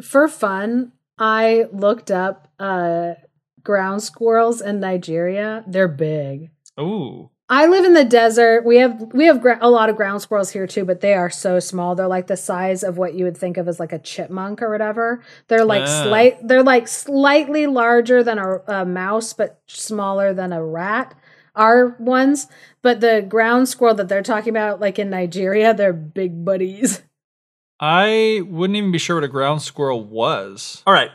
For 0.03 0.29
fun, 0.29 0.93
I 1.19 1.67
looked 1.73 2.11
up 2.11 2.49
uh 2.59 3.15
ground 3.63 4.03
squirrels 4.03 4.61
in 4.61 4.81
Nigeria, 4.81 5.65
they're 5.67 5.89
big. 5.89 6.51
Ooh. 6.81 7.31
I 7.49 7.67
live 7.67 7.85
in 7.85 7.93
the 7.93 8.05
desert. 8.05 8.65
We 8.65 8.79
have 8.79 9.13
we 9.13 9.27
have 9.27 9.43
gra- 9.43 9.59
a 9.61 9.69
lot 9.69 9.91
of 9.91 9.97
ground 9.97 10.23
squirrels 10.23 10.51
here 10.51 10.67
too, 10.67 10.87
but 10.87 11.03
they 11.03 11.13
are 11.13 11.29
so 11.29 11.61
small. 11.61 11.95
They're 11.95 12.09
like 12.09 12.27
the 12.27 12.37
size 12.37 12.83
of 12.83 12.97
what 12.97 13.13
you 13.13 13.27
would 13.27 13.37
think 13.37 13.59
of 13.59 13.69
as 13.69 13.79
like 13.79 13.93
a 13.93 13.99
chipmunk 13.99 14.63
or 14.63 14.71
whatever. 14.71 15.23
They're 15.49 15.67
like 15.67 15.83
ah. 15.83 16.05
slight. 16.05 16.49
They're 16.49 16.63
like 16.63 16.89
slightly 16.89 17.67
larger 17.67 18.23
than 18.23 18.39
a, 18.39 18.59
a 18.67 18.87
mouse, 18.87 19.35
but 19.35 19.61
smaller 19.67 20.33
than 20.33 20.53
a 20.53 20.65
rat. 20.65 21.15
Our 21.55 21.97
ones, 21.99 22.47
but 22.83 23.01
the 23.01 23.25
ground 23.27 23.69
squirrel 23.69 23.95
that 23.97 24.09
they're 24.09 24.23
talking 24.23 24.51
about, 24.51 24.81
like 24.81 24.99
in 24.99 25.11
Nigeria, 25.11 25.75
they're 25.75 25.93
big 25.93 26.45
buddies. 26.45 27.03
I 27.81 28.43
wouldn't 28.47 28.77
even 28.77 28.93
be 28.93 28.99
sure 28.99 29.17
what 29.17 29.25
a 29.25 29.29
ground 29.29 29.63
squirrel 29.63 30.05
was. 30.05 30.83
All 30.87 30.95
right. 30.95 31.11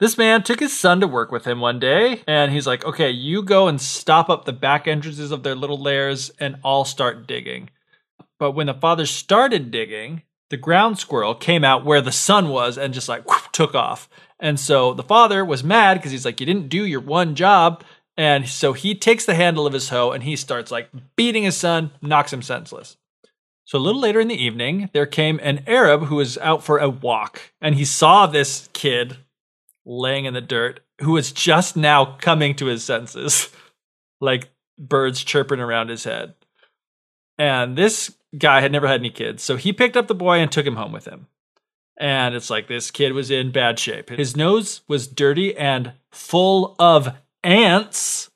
This 0.00 0.18
man 0.18 0.42
took 0.42 0.60
his 0.60 0.78
son 0.78 1.00
to 1.00 1.06
work 1.06 1.30
with 1.30 1.44
him 1.44 1.60
one 1.60 1.78
day, 1.78 2.22
and 2.26 2.52
he's 2.52 2.66
like, 2.66 2.84
okay, 2.84 3.10
you 3.10 3.42
go 3.42 3.68
and 3.68 3.80
stop 3.80 4.28
up 4.28 4.44
the 4.44 4.52
back 4.52 4.86
entrances 4.86 5.30
of 5.30 5.42
their 5.42 5.54
little 5.54 5.80
lairs, 5.80 6.30
and 6.38 6.56
I'll 6.64 6.84
start 6.84 7.26
digging. 7.26 7.70
But 8.38 8.52
when 8.52 8.66
the 8.66 8.74
father 8.74 9.06
started 9.06 9.70
digging, 9.70 10.22
the 10.50 10.56
ground 10.56 10.98
squirrel 10.98 11.34
came 11.34 11.64
out 11.64 11.84
where 11.84 12.00
the 12.00 12.12
son 12.12 12.48
was 12.48 12.76
and 12.76 12.92
just 12.92 13.08
like 13.08 13.24
took 13.52 13.74
off. 13.74 14.08
And 14.40 14.60
so 14.60 14.94
the 14.94 15.02
father 15.02 15.44
was 15.44 15.64
mad 15.64 15.94
because 15.94 16.12
he's 16.12 16.24
like, 16.24 16.38
you 16.38 16.46
didn't 16.46 16.68
do 16.68 16.84
your 16.84 17.00
one 17.00 17.34
job. 17.34 17.82
And 18.16 18.48
so 18.48 18.72
he 18.72 18.94
takes 18.94 19.26
the 19.26 19.34
handle 19.34 19.66
of 19.66 19.72
his 19.72 19.88
hoe 19.88 20.12
and 20.12 20.22
he 20.22 20.36
starts 20.36 20.70
like 20.70 20.88
beating 21.16 21.42
his 21.42 21.56
son, 21.56 21.90
knocks 22.00 22.32
him 22.32 22.42
senseless. 22.42 22.96
So 23.66 23.78
a 23.78 23.80
little 23.80 24.00
later 24.00 24.20
in 24.20 24.28
the 24.28 24.42
evening, 24.42 24.90
there 24.92 25.06
came 25.06 25.40
an 25.42 25.64
Arab 25.66 26.04
who 26.04 26.16
was 26.16 26.36
out 26.38 26.62
for 26.62 26.78
a 26.78 26.90
walk, 26.90 27.52
and 27.62 27.74
he 27.74 27.84
saw 27.86 28.26
this 28.26 28.68
kid 28.74 29.16
laying 29.86 30.26
in 30.26 30.34
the 30.34 30.42
dirt 30.42 30.80
who 31.00 31.12
was 31.12 31.32
just 31.32 31.74
now 31.76 32.16
coming 32.20 32.54
to 32.56 32.66
his 32.66 32.84
senses, 32.84 33.48
like 34.20 34.50
birds 34.78 35.24
chirping 35.24 35.60
around 35.60 35.88
his 35.88 36.04
head. 36.04 36.34
And 37.38 37.76
this 37.76 38.14
guy 38.36 38.60
had 38.60 38.70
never 38.70 38.86
had 38.86 39.00
any 39.00 39.10
kids, 39.10 39.42
so 39.42 39.56
he 39.56 39.72
picked 39.72 39.96
up 39.96 40.08
the 40.08 40.14
boy 40.14 40.38
and 40.38 40.52
took 40.52 40.66
him 40.66 40.76
home 40.76 40.92
with 40.92 41.06
him. 41.06 41.26
And 41.96 42.34
it's 42.34 42.50
like 42.50 42.68
this 42.68 42.90
kid 42.90 43.12
was 43.12 43.30
in 43.30 43.50
bad 43.50 43.78
shape. 43.78 44.10
His 44.10 44.36
nose 44.36 44.82
was 44.88 45.06
dirty 45.06 45.56
and 45.56 45.92
full 46.10 46.74
of 46.78 47.14
ants. 47.44 48.30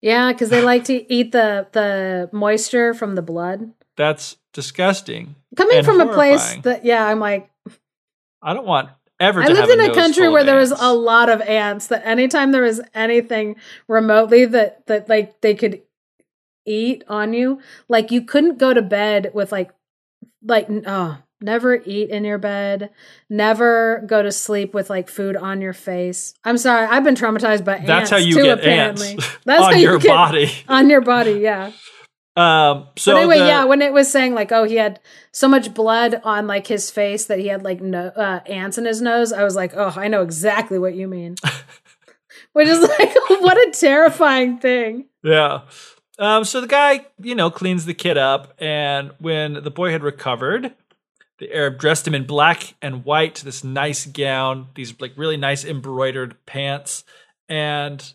Yeah, 0.00 0.32
because 0.32 0.50
they 0.50 0.62
like 0.62 0.84
to 0.84 1.12
eat 1.12 1.32
the 1.32 1.66
the 1.72 2.28
moisture 2.32 2.92
from 2.94 3.14
the 3.14 3.22
blood. 3.22 3.72
That's 3.96 4.36
disgusting. 4.52 5.36
Coming 5.56 5.82
from 5.82 5.98
horrifying. 5.98 6.10
a 6.10 6.14
place 6.14 6.62
that, 6.62 6.84
yeah, 6.84 7.06
I'm 7.06 7.20
like, 7.20 7.50
I 8.42 8.52
don't 8.52 8.66
want 8.66 8.90
ever. 9.20 9.42
I 9.42 9.46
lived 9.46 9.70
in 9.70 9.80
a, 9.80 9.90
a 9.90 9.94
country 9.94 10.28
where 10.28 10.44
there 10.44 10.58
was 10.58 10.72
a 10.72 10.92
lot 10.92 11.28
of 11.28 11.40
ants. 11.42 11.88
That 11.88 12.06
anytime 12.06 12.52
there 12.52 12.62
was 12.62 12.80
anything 12.94 13.56
remotely 13.88 14.44
that 14.46 14.86
that 14.86 15.08
like 15.08 15.40
they 15.40 15.54
could 15.54 15.82
eat 16.66 17.04
on 17.08 17.32
you, 17.32 17.60
like 17.88 18.10
you 18.10 18.22
couldn't 18.22 18.58
go 18.58 18.74
to 18.74 18.82
bed 18.82 19.30
with 19.34 19.52
like 19.52 19.70
like 20.42 20.66
oh 20.86 21.18
never 21.44 21.76
eat 21.84 22.10
in 22.10 22.24
your 22.24 22.38
bed 22.38 22.90
never 23.28 24.02
go 24.06 24.22
to 24.22 24.32
sleep 24.32 24.74
with 24.74 24.90
like 24.90 25.08
food 25.08 25.36
on 25.36 25.60
your 25.60 25.72
face 25.72 26.34
i'm 26.44 26.58
sorry 26.58 26.86
i've 26.86 27.04
been 27.04 27.14
traumatized 27.14 27.64
by 27.64 27.78
that's 27.78 27.88
ants 27.88 28.10
how 28.10 28.16
you 28.16 28.34
too, 28.34 28.42
get 28.42 28.58
apparently 28.58 29.10
ants 29.10 29.36
that's 29.44 29.62
on 29.62 29.72
how 29.72 29.78
your 29.78 29.98
body 30.00 30.52
on 30.68 30.90
your 30.90 31.00
body 31.00 31.32
yeah 31.32 31.70
um, 32.36 32.88
so 32.96 33.12
but 33.12 33.18
anyway, 33.18 33.38
the, 33.38 33.46
yeah, 33.46 33.64
when 33.64 33.80
it 33.80 33.92
was 33.92 34.10
saying 34.10 34.34
like, 34.34 34.50
oh, 34.50 34.64
he 34.64 34.74
had 34.74 34.98
so 35.30 35.46
much 35.46 35.72
blood 35.72 36.20
on 36.24 36.48
like 36.48 36.66
his 36.66 36.90
face 36.90 37.26
that 37.26 37.38
he 37.38 37.46
had 37.46 37.62
like 37.62 37.80
no 37.80 38.08
uh, 38.08 38.40
ants 38.46 38.76
in 38.76 38.86
his 38.86 39.00
nose, 39.00 39.32
I 39.32 39.44
was 39.44 39.54
like, 39.54 39.72
oh, 39.76 39.94
I 39.96 40.08
know 40.08 40.22
exactly 40.22 40.78
what 40.78 40.94
you 40.94 41.06
mean. 41.06 41.36
Which 42.52 42.66
is 42.66 42.80
like, 42.80 43.14
what 43.28 43.56
a 43.56 43.70
terrifying 43.70 44.58
thing. 44.58 45.06
Yeah. 45.22 45.62
Um, 46.18 46.44
so 46.44 46.60
the 46.60 46.66
guy, 46.66 47.06
you 47.20 47.34
know, 47.34 47.50
cleans 47.50 47.86
the 47.86 47.94
kid 47.94 48.18
up, 48.18 48.54
and 48.58 49.12
when 49.18 49.54
the 49.54 49.70
boy 49.70 49.90
had 49.90 50.02
recovered, 50.02 50.72
The 51.38 51.52
Arab 51.52 51.78
dressed 51.78 52.06
him 52.06 52.14
in 52.14 52.26
black 52.26 52.74
and 52.80 53.04
white, 53.04 53.36
this 53.36 53.64
nice 53.64 54.06
gown, 54.06 54.68
these 54.74 54.98
like 55.00 55.12
really 55.16 55.36
nice 55.36 55.64
embroidered 55.64 56.36
pants, 56.46 57.04
and 57.48 58.14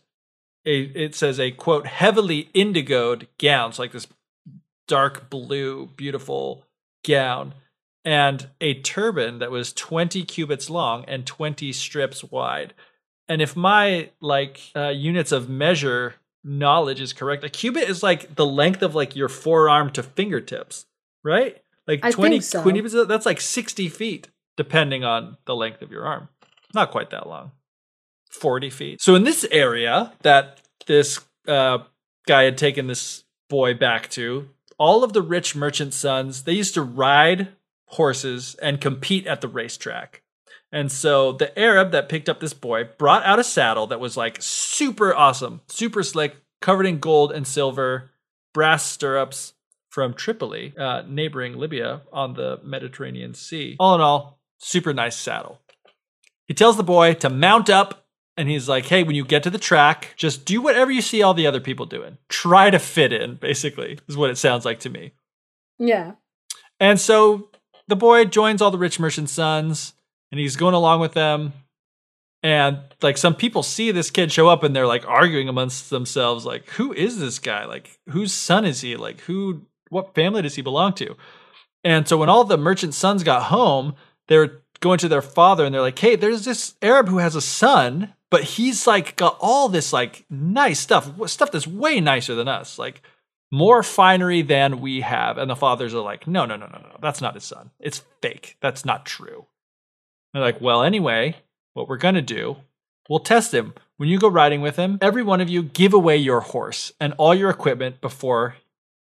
a, 0.65 0.81
it 0.81 1.15
says 1.15 1.39
a 1.39 1.51
quote 1.51 1.85
heavily 1.85 2.49
indigoed 2.53 3.27
gown, 3.37 3.73
so 3.73 3.81
like 3.83 3.91
this 3.91 4.07
dark 4.87 5.29
blue, 5.29 5.87
beautiful 5.95 6.65
gown, 7.05 7.53
and 8.05 8.49
a 8.61 8.73
turban 8.81 9.39
that 9.39 9.51
was 9.51 9.73
20 9.73 10.23
cubits 10.23 10.69
long 10.69 11.05
and 11.05 11.25
20 11.25 11.71
strips 11.73 12.23
wide. 12.23 12.73
And 13.27 13.41
if 13.41 13.55
my 13.55 14.09
like 14.21 14.59
uh, 14.75 14.89
units 14.89 15.31
of 15.31 15.49
measure 15.49 16.15
knowledge 16.43 17.01
is 17.01 17.13
correct, 17.13 17.43
a 17.43 17.49
cubit 17.49 17.89
is 17.89 18.01
like 18.01 18.35
the 18.35 18.45
length 18.45 18.81
of 18.81 18.95
like 18.95 19.15
your 19.15 19.29
forearm 19.29 19.91
to 19.91 20.03
fingertips, 20.03 20.85
right? 21.23 21.61
Like 21.89 22.05
I 22.05 22.11
20, 22.11 22.35
think 22.35 22.43
so. 22.43 22.61
20 22.61 23.05
that's 23.05 23.25
like 23.25 23.41
60 23.41 23.89
feet, 23.89 24.29
depending 24.55 25.03
on 25.03 25.37
the 25.45 25.55
length 25.55 25.81
of 25.81 25.91
your 25.91 26.05
arm. 26.05 26.29
Not 26.75 26.91
quite 26.91 27.09
that 27.09 27.27
long. 27.27 27.51
40 28.29 28.69
feet. 28.69 29.01
So 29.01 29.15
in 29.15 29.23
this 29.23 29.43
area 29.49 30.13
that 30.21 30.61
this 30.85 31.19
uh, 31.47 31.79
guy 32.27 32.43
had 32.43 32.59
taken 32.59 32.85
this 32.85 33.23
boy 33.49 33.73
back 33.73 34.07
to, 34.11 34.49
all 34.77 35.03
of 35.03 35.13
the 35.13 35.23
rich 35.23 35.55
merchant 35.55 35.95
sons, 35.95 36.43
they 36.43 36.53
used 36.53 36.75
to 36.75 36.83
ride 36.83 37.47
horses 37.87 38.55
and 38.61 38.79
compete 38.79 39.25
at 39.25 39.41
the 39.41 39.47
racetrack. 39.47 40.21
And 40.71 40.91
so 40.91 41.31
the 41.31 41.57
Arab 41.57 41.91
that 41.93 42.07
picked 42.07 42.29
up 42.29 42.39
this 42.39 42.53
boy 42.53 42.83
brought 42.99 43.25
out 43.25 43.39
a 43.39 43.43
saddle 43.43 43.87
that 43.87 43.99
was 43.99 44.15
like 44.15 44.37
super 44.39 45.15
awesome, 45.15 45.61
super 45.67 46.03
slick, 46.03 46.35
covered 46.61 46.85
in 46.85 46.99
gold 46.99 47.31
and 47.31 47.47
silver, 47.47 48.11
brass 48.53 48.85
stirrups 48.85 49.53
from 49.99 50.13
Tripoli, 50.13 50.73
uh, 50.77 51.03
neighboring 51.05 51.57
Libya 51.57 52.03
on 52.13 52.35
the 52.35 52.57
Mediterranean 52.63 53.33
Sea. 53.33 53.75
All 53.81 53.95
in 53.95 53.99
all, 53.99 54.39
super 54.57 54.93
nice 54.93 55.17
saddle. 55.17 55.59
He 56.47 56.53
tells 56.53 56.77
the 56.77 56.83
boy 56.83 57.15
to 57.15 57.29
mount 57.29 57.69
up 57.69 58.07
and 58.37 58.47
he's 58.47 58.69
like, 58.69 58.85
hey, 58.85 59.03
when 59.03 59.17
you 59.17 59.25
get 59.25 59.43
to 59.43 59.49
the 59.49 59.57
track, 59.57 60.13
just 60.15 60.45
do 60.45 60.61
whatever 60.61 60.89
you 60.89 61.01
see 61.01 61.21
all 61.21 61.33
the 61.33 61.47
other 61.47 61.59
people 61.59 61.85
doing. 61.85 62.17
Try 62.29 62.69
to 62.69 62.79
fit 62.79 63.11
in, 63.11 63.35
basically, 63.35 63.99
is 64.07 64.15
what 64.15 64.29
it 64.29 64.37
sounds 64.37 64.63
like 64.63 64.79
to 64.79 64.89
me. 64.89 65.11
Yeah. 65.79 66.13
And 66.79 66.97
so 66.97 67.49
the 67.89 67.97
boy 67.97 68.23
joins 68.23 68.61
all 68.61 68.71
the 68.71 68.77
rich 68.77 69.01
merchant 69.01 69.29
sons 69.29 69.91
and 70.31 70.39
he's 70.39 70.55
going 70.55 70.75
along 70.75 71.01
with 71.01 71.11
them. 71.11 71.51
And 72.41 72.79
like 73.01 73.17
some 73.17 73.35
people 73.35 73.63
see 73.63 73.91
this 73.91 74.11
kid 74.11 74.31
show 74.31 74.47
up 74.47 74.63
and 74.63 74.73
they're 74.73 74.87
like 74.87 75.05
arguing 75.05 75.49
amongst 75.49 75.89
themselves, 75.89 76.45
like, 76.45 76.69
who 76.69 76.93
is 76.93 77.19
this 77.19 77.37
guy? 77.37 77.65
Like, 77.65 77.99
whose 78.07 78.33
son 78.33 78.63
is 78.63 78.79
he? 78.79 78.95
Like, 78.95 79.19
who, 79.19 79.65
what 79.89 80.15
family 80.15 80.41
does 80.41 80.55
he 80.55 80.61
belong 80.61 80.93
to? 80.93 81.15
And 81.83 82.07
so 82.07 82.17
when 82.17 82.29
all 82.29 82.43
the 82.43 82.57
merchant 82.57 82.93
sons 82.93 83.23
got 83.23 83.43
home, 83.43 83.95
they 84.27 84.37
were 84.37 84.63
going 84.79 84.99
to 84.99 85.07
their 85.07 85.21
father 85.21 85.65
and 85.65 85.73
they're 85.73 85.81
like, 85.81 85.99
hey, 85.99 86.15
there's 86.15 86.45
this 86.45 86.75
Arab 86.81 87.09
who 87.09 87.17
has 87.17 87.35
a 87.35 87.41
son, 87.41 88.13
but 88.29 88.43
he's 88.43 88.87
like 88.87 89.15
got 89.15 89.37
all 89.39 89.69
this 89.69 89.91
like 89.91 90.25
nice 90.29 90.79
stuff, 90.79 91.11
stuff 91.29 91.51
that's 91.51 91.67
way 91.67 91.99
nicer 91.99 92.35
than 92.35 92.47
us. 92.47 92.77
Like, 92.77 93.01
more 93.51 93.83
finery 93.83 94.41
than 94.41 94.81
we 94.81 95.01
have. 95.01 95.37
And 95.37 95.49
the 95.49 95.55
fathers 95.55 95.93
are 95.93 96.01
like, 96.01 96.27
no, 96.27 96.45
no, 96.45 96.55
no, 96.55 96.67
no, 96.67 96.79
no, 96.79 96.97
that's 97.01 97.21
not 97.21 97.35
his 97.35 97.43
son. 97.43 97.71
It's 97.79 98.03
fake. 98.21 98.57
That's 98.61 98.85
not 98.85 99.05
true. 99.05 99.45
They're 100.33 100.41
like, 100.43 100.61
well, 100.61 100.83
anyway, 100.83 101.35
what 101.73 101.87
we're 101.87 101.97
going 101.97 102.15
to 102.15 102.21
do, 102.21 102.57
we'll 103.09 103.19
test 103.19 103.53
him. 103.53 103.73
When 103.97 104.09
you 104.09 104.19
go 104.19 104.27
riding 104.27 104.61
with 104.61 104.75
him, 104.75 104.97
every 105.01 105.23
one 105.23 105.41
of 105.41 105.49
you 105.49 105.63
give 105.63 105.93
away 105.93 106.17
your 106.17 106.41
horse 106.41 106.93
and 106.99 107.13
all 107.17 107.33
your 107.33 107.49
equipment 107.49 108.01
before 108.01 108.55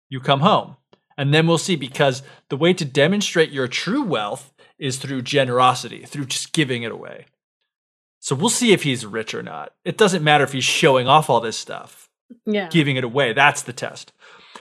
you 0.09 0.19
come 0.19 0.41
home. 0.41 0.77
And 1.17 1.33
then 1.33 1.47
we'll 1.47 1.57
see 1.57 1.75
because 1.75 2.21
the 2.49 2.57
way 2.57 2.73
to 2.73 2.85
demonstrate 2.85 3.51
your 3.51 3.67
true 3.67 4.03
wealth 4.03 4.53
is 4.77 4.97
through 4.97 5.23
generosity, 5.23 6.05
through 6.05 6.25
just 6.25 6.53
giving 6.53 6.83
it 6.83 6.91
away. 6.91 7.25
So 8.19 8.35
we'll 8.35 8.49
see 8.49 8.71
if 8.73 8.83
he's 8.83 9.05
rich 9.05 9.33
or 9.33 9.41
not. 9.41 9.73
It 9.83 9.97
doesn't 9.97 10.23
matter 10.23 10.43
if 10.43 10.51
he's 10.53 10.63
showing 10.63 11.07
off 11.07 11.29
all 11.29 11.39
this 11.39 11.57
stuff, 11.57 12.09
Yeah. 12.45 12.67
giving 12.69 12.95
it 12.97 13.03
away. 13.03 13.33
That's 13.33 13.61
the 13.63 13.73
test. 13.73 14.11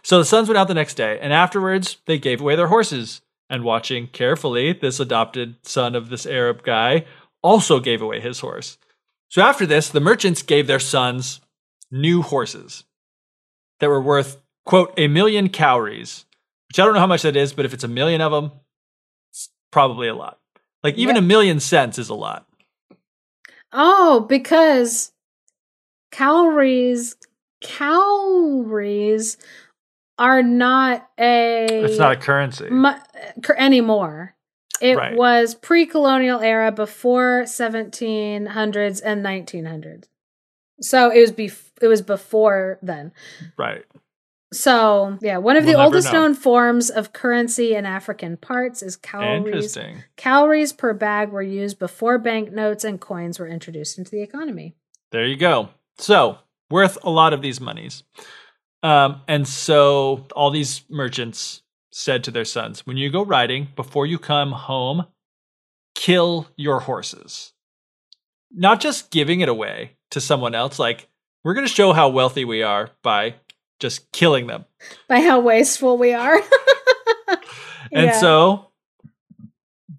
So 0.03 0.19
the 0.19 0.25
sons 0.25 0.49
went 0.49 0.57
out 0.57 0.69
the 0.69 0.75
next 0.75 0.95
day, 0.95 1.19
and 1.21 1.33
afterwards 1.33 1.99
they 2.07 2.19
gave 2.19 2.41
away 2.41 2.57
their 2.57 2.69
horses. 2.69 3.21
And 3.49 3.63
watching 3.63 4.09
carefully, 4.09 4.73
this 4.73 4.99
adopted 4.99 5.57
son 5.63 5.95
of 5.95 6.09
this 6.09 6.27
Arab 6.27 6.63
guy 6.65 7.05
also 7.43 7.79
gave 7.81 8.03
away 8.03 8.21
his 8.21 8.41
horse. 8.41 8.79
So 9.29 9.43
after 9.43 9.67
this, 9.67 9.89
the 9.89 10.01
merchants 10.01 10.43
gave 10.43 10.67
their 10.67 10.81
sons 10.81 11.41
new 11.91 12.23
horses 12.23 12.85
that 13.81 13.89
were 13.89 14.01
worth, 14.01 14.41
quote, 14.67 14.93
a 14.99 15.09
million 15.09 15.49
cowries, 15.49 16.27
which 16.69 16.79
I 16.79 16.85
don't 16.85 16.93
know 16.93 17.01
how 17.01 17.07
much 17.07 17.23
that 17.23 17.37
is, 17.37 17.55
but 17.55 17.65
if 17.65 17.73
it's 17.73 17.85
a 17.85 17.89
million 17.89 18.21
of 18.21 18.33
them, 18.33 18.53
it's 19.31 19.49
probably 19.73 20.09
a 20.09 20.15
lot. 20.15 20.39
Like 20.85 20.97
even 20.97 21.15
Yep. 21.17 21.23
a 21.25 21.27
million 21.27 21.59
cents 21.61 21.99
is 21.99 22.11
a 22.11 22.15
lot. 22.15 22.47
Oh, 23.73 24.21
because 24.29 25.13
cowries 26.13 27.17
cowries 27.65 29.37
are 30.19 30.43
not 30.43 31.09
a 31.19 31.67
It's 31.85 31.99
not 31.99 32.13
a 32.13 32.17
currency. 32.17 32.69
mu- 32.71 32.93
cur- 33.43 33.57
anymore. 33.59 34.35
It 34.81 34.97
Right. 34.97 35.17
was 35.17 35.55
pre-colonial 35.55 36.41
era 36.41 36.71
before 36.71 37.45
1700s 37.47 39.01
and 39.01 39.23
1900s. 39.25 40.05
So 40.81 41.11
it 41.11 41.21
was 41.21 41.33
bef- 41.33 41.71
it 41.81 41.89
was 41.89 42.03
before 42.03 42.79
then. 42.83 43.13
right. 43.57 43.85
So, 44.57 45.19
yeah, 45.21 45.37
one 45.37 45.57
of 45.57 45.65
We'll 45.65 45.75
the 45.75 45.83
oldest 45.83 46.13
know. 46.13 46.23
known 46.23 46.35
forms 46.35 46.89
of 46.89 47.13
currency 47.13 47.75
in 47.75 47.85
African 47.85 48.37
parts 48.37 48.83
is 48.83 48.97
cowries. 48.97 49.77
Cowries 50.17 50.73
per 50.73 50.95
bag 50.95 51.31
were 51.31 51.43
used 51.43 51.79
before 51.79 52.19
banknotes 52.19 52.83
and 52.83 53.01
coins 53.01 53.39
were 53.39 53.49
introduced 53.49 53.99
into 53.99 54.11
the 54.11 54.23
economy. 54.23 54.75
There 55.13 55.27
you 55.27 55.37
go. 55.37 55.69
So 55.99 56.39
worth 56.71 56.99
a 57.05 57.11
lot 57.11 57.33
of 57.33 57.43
these 57.43 57.61
monies. 57.61 58.03
Um, 58.83 59.21
and 59.29 59.47
so 59.47 60.27
all 60.35 60.51
these 60.51 60.83
merchants 60.89 61.63
said 61.91 62.25
to 62.25 62.31
their 62.31 62.45
sons, 62.45 62.87
when 62.87 62.97
you 62.97 63.11
go 63.11 63.25
riding, 63.25 63.69
before 63.77 64.07
you 64.07 64.19
come 64.19 64.53
home, 64.53 65.07
kill 65.95 66.49
your 66.57 66.81
horses. 66.81 67.53
Not 68.53 68.81
just 68.81 69.11
giving 69.11 69.41
it 69.41 69.49
away 69.49 69.97
to 70.13 70.21
someone 70.21 70.55
else, 70.55 70.79
like, 70.79 71.09
we're 71.43 71.55
going 71.55 71.67
to 71.67 71.73
show 71.73 71.93
how 71.93 72.09
wealthy 72.09 72.45
we 72.45 72.63
are 72.63 72.91
by 73.03 73.37
just 73.81 74.11
killing 74.13 74.47
them. 74.47 74.65
By 75.09 75.21
how 75.21 75.41
wasteful 75.41 75.99
we 75.99 76.13
are. 76.15 76.41
And 77.93 78.07
Yeah. 78.07 78.19
so 78.19 78.71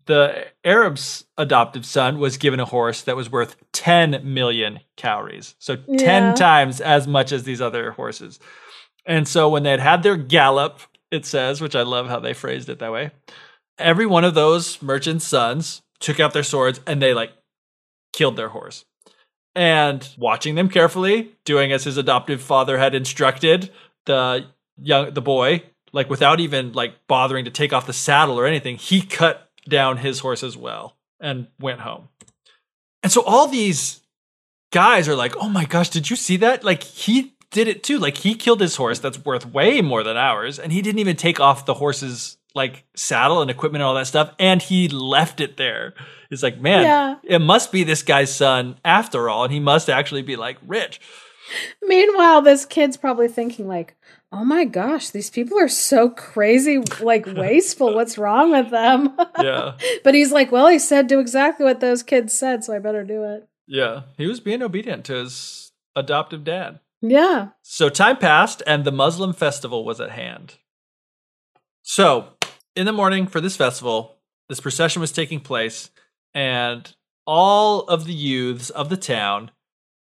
the 0.05 0.47
Arab's 0.63 1.25
adoptive 1.37 1.85
son 1.85 2.19
was 2.19 2.37
given 2.37 2.59
a 2.59 2.65
horse 2.65 3.01
that 3.03 3.15
was 3.15 3.29
worth 3.31 3.55
10 3.71 4.21
million 4.23 4.81
cowries. 4.97 5.55
So 5.59 5.75
10 5.77 5.97
Yeah. 5.97 6.33
times 6.33 6.81
as 6.81 7.07
much 7.07 7.31
as 7.31 7.43
these 7.43 7.61
other 7.61 7.91
horses. 7.91 8.39
And 9.05 9.27
so 9.27 9.47
when 9.49 9.63
they 9.63 9.71
had 9.71 9.79
had 9.79 10.03
their 10.03 10.17
gallop, 10.17 10.79
it 11.11 11.25
says, 11.25 11.61
which 11.61 11.75
I 11.75 11.83
love 11.83 12.07
how 12.09 12.19
they 12.19 12.33
phrased 12.33 12.67
it 12.69 12.79
that 12.79 12.91
way, 12.91 13.11
every 13.77 14.05
one 14.05 14.25
of 14.25 14.33
those 14.33 14.81
merchants' 14.81 15.25
sons 15.25 15.81
took 15.99 16.19
out 16.19 16.33
their 16.33 16.43
swords 16.43 16.81
and 16.85 17.01
they 17.01 17.13
like 17.13 17.31
killed 18.13 18.35
their 18.35 18.49
horse. 18.49 18.83
And 19.57 20.07
watching 20.19 20.53
them 20.53 20.69
carefully, 20.69 21.31
doing 21.43 21.71
as 21.71 21.83
his 21.83 21.97
adoptive 21.97 22.43
father 22.43 22.77
had 22.77 22.93
instructed, 22.93 23.71
the 24.05 24.45
young 24.79 25.15
the 25.15 25.21
boy, 25.21 25.63
like 25.91 26.11
without 26.11 26.39
even 26.39 26.73
like 26.73 26.93
bothering 27.07 27.45
to 27.45 27.49
take 27.49 27.73
off 27.73 27.87
the 27.87 27.91
saddle 27.91 28.39
or 28.39 28.45
anything, 28.45 28.77
he 28.77 29.01
cut 29.01 29.49
down 29.67 29.97
his 29.97 30.19
horse 30.19 30.43
as 30.43 30.55
well 30.55 30.95
and 31.19 31.47
went 31.59 31.79
home. 31.79 32.09
And 33.01 33.11
so 33.11 33.23
all 33.23 33.47
these 33.47 34.01
guys 34.71 35.09
are 35.09 35.15
like, 35.15 35.35
"Oh 35.37 35.49
my 35.49 35.65
gosh, 35.65 35.89
did 35.89 36.11
you 36.11 36.15
see 36.15 36.37
that? 36.37 36.63
Like 36.63 36.83
he 36.83 37.33
did 37.49 37.67
it 37.67 37.81
too. 37.81 37.97
Like 37.97 38.17
he 38.17 38.35
killed 38.35 38.61
his 38.61 38.75
horse 38.75 38.99
that's 38.99 39.25
worth 39.25 39.47
way 39.47 39.81
more 39.81 40.03
than 40.03 40.17
ours 40.17 40.59
and 40.59 40.71
he 40.71 40.83
didn't 40.83 40.99
even 40.99 41.15
take 41.15 41.39
off 41.39 41.65
the 41.65 41.73
horse's 41.73 42.36
like 42.57 42.83
saddle 42.95 43.41
and 43.41 43.49
equipment 43.49 43.81
and 43.81 43.87
all 43.87 43.95
that 43.95 44.07
stuff 44.07 44.33
and 44.39 44.61
he 44.61 44.89
left 44.89 45.39
it 45.39 45.55
there." 45.55 45.93
It's 46.29 46.43
like, 46.43 46.59
"Man, 46.59 46.83
Yeah. 46.83 47.15
it 47.23 47.39
must 47.39 47.71
be 47.71 47.83
this 47.85 48.03
guy's 48.03 48.35
son 48.35 48.75
after 48.83 49.29
all 49.29 49.45
and 49.45 49.53
he 49.53 49.59
must 49.61 49.89
actually 49.89 50.23
be 50.23 50.35
like 50.35 50.57
rich." 50.67 50.99
Meanwhile, 51.81 52.41
this 52.41 52.65
kid's 52.65 52.97
probably 52.97 53.29
thinking 53.29 53.67
like, 53.69 53.95
"Oh 54.33 54.43
my 54.43 54.65
gosh, 54.65 55.09
these 55.11 55.29
people 55.29 55.57
are 55.57 55.69
so 55.69 56.09
crazy, 56.09 56.79
like 56.99 57.25
wasteful. 57.37 57.93
What's 57.95 58.17
wrong 58.17 58.51
with 58.51 58.69
them?" 58.71 59.15
Yeah. 59.41 59.77
but 60.03 60.13
he's 60.13 60.33
like, 60.33 60.51
"Well, 60.51 60.67
he 60.67 60.79
said 60.79 61.07
do 61.07 61.21
exactly 61.21 61.63
what 61.65 61.79
those 61.79 62.03
kids 62.03 62.33
said, 62.37 62.65
so 62.65 62.73
I 62.75 62.79
better 62.79 63.05
do 63.05 63.23
it." 63.23 63.47
Yeah. 63.65 64.01
He 64.17 64.27
was 64.27 64.39
being 64.41 64.61
obedient 64.61 65.05
to 65.05 65.13
his 65.15 65.71
adoptive 65.95 66.43
dad. 66.43 66.79
Yeah. 67.01 67.49
So 67.61 67.87
time 67.89 68.17
passed 68.17 68.61
and 68.67 68.83
the 68.83 68.91
Muslim 68.91 69.31
festival 69.31 69.85
was 69.85 70.01
at 70.01 70.11
hand. 70.11 70.55
So, 71.83 72.29
in 72.77 72.85
the 72.85 72.93
morning 72.93 73.25
for 73.25 73.41
this 73.41 73.57
festival, 73.57 74.17
this 74.49 74.59
procession 74.59 75.01
was 75.01 75.11
taking 75.11 75.39
place, 75.39 75.89
and 76.33 76.93
all 77.25 77.81
of 77.81 78.05
the 78.05 78.13
youths 78.13 78.69
of 78.69 78.89
the 78.89 78.95
town 78.97 79.51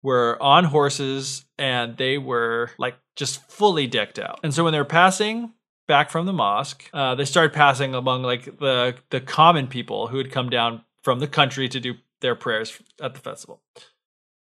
were 0.03 0.37
on 0.43 0.65
horses 0.65 1.47
and 1.57 1.97
they 1.97 2.19
were 2.19 2.71
like 2.77 2.97
just 3.17 3.43
fully 3.51 3.87
decked 3.87 4.19
out. 4.19 4.41
And 4.43 4.53
so 4.53 4.63
when 4.63 4.73
they 4.73 4.79
were 4.79 4.85
passing 4.85 5.55
back 5.89 6.11
from 6.11 6.27
the 6.27 6.33
mosque, 6.33 6.91
uh, 6.93 7.15
they 7.15 7.25
started 7.25 7.55
passing 7.55 7.95
among 7.95 8.23
like 8.23 8.59
the 8.59 8.97
the 9.09 9.21
common 9.21 9.67
people 9.67 10.09
who 10.09 10.19
had 10.19 10.31
come 10.31 10.51
down 10.51 10.85
from 11.03 11.21
the 11.21 11.29
country 11.29 11.69
to 11.69 11.81
do 11.81 11.95
their 12.21 12.35
prayers 12.35 12.79
at 13.01 13.15
the 13.15 13.21
festival. 13.21 13.63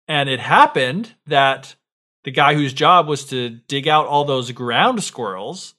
And 0.09 0.29
it 0.29 0.41
happened 0.41 1.15
that 1.27 1.77
the 2.25 2.31
guy 2.31 2.55
whose 2.55 2.73
job 2.73 3.07
was 3.07 3.25
to 3.27 3.51
dig 3.69 3.87
out 3.87 4.07
all 4.07 4.25
those 4.25 4.51
ground 4.51 5.03
squirrels 5.05 5.75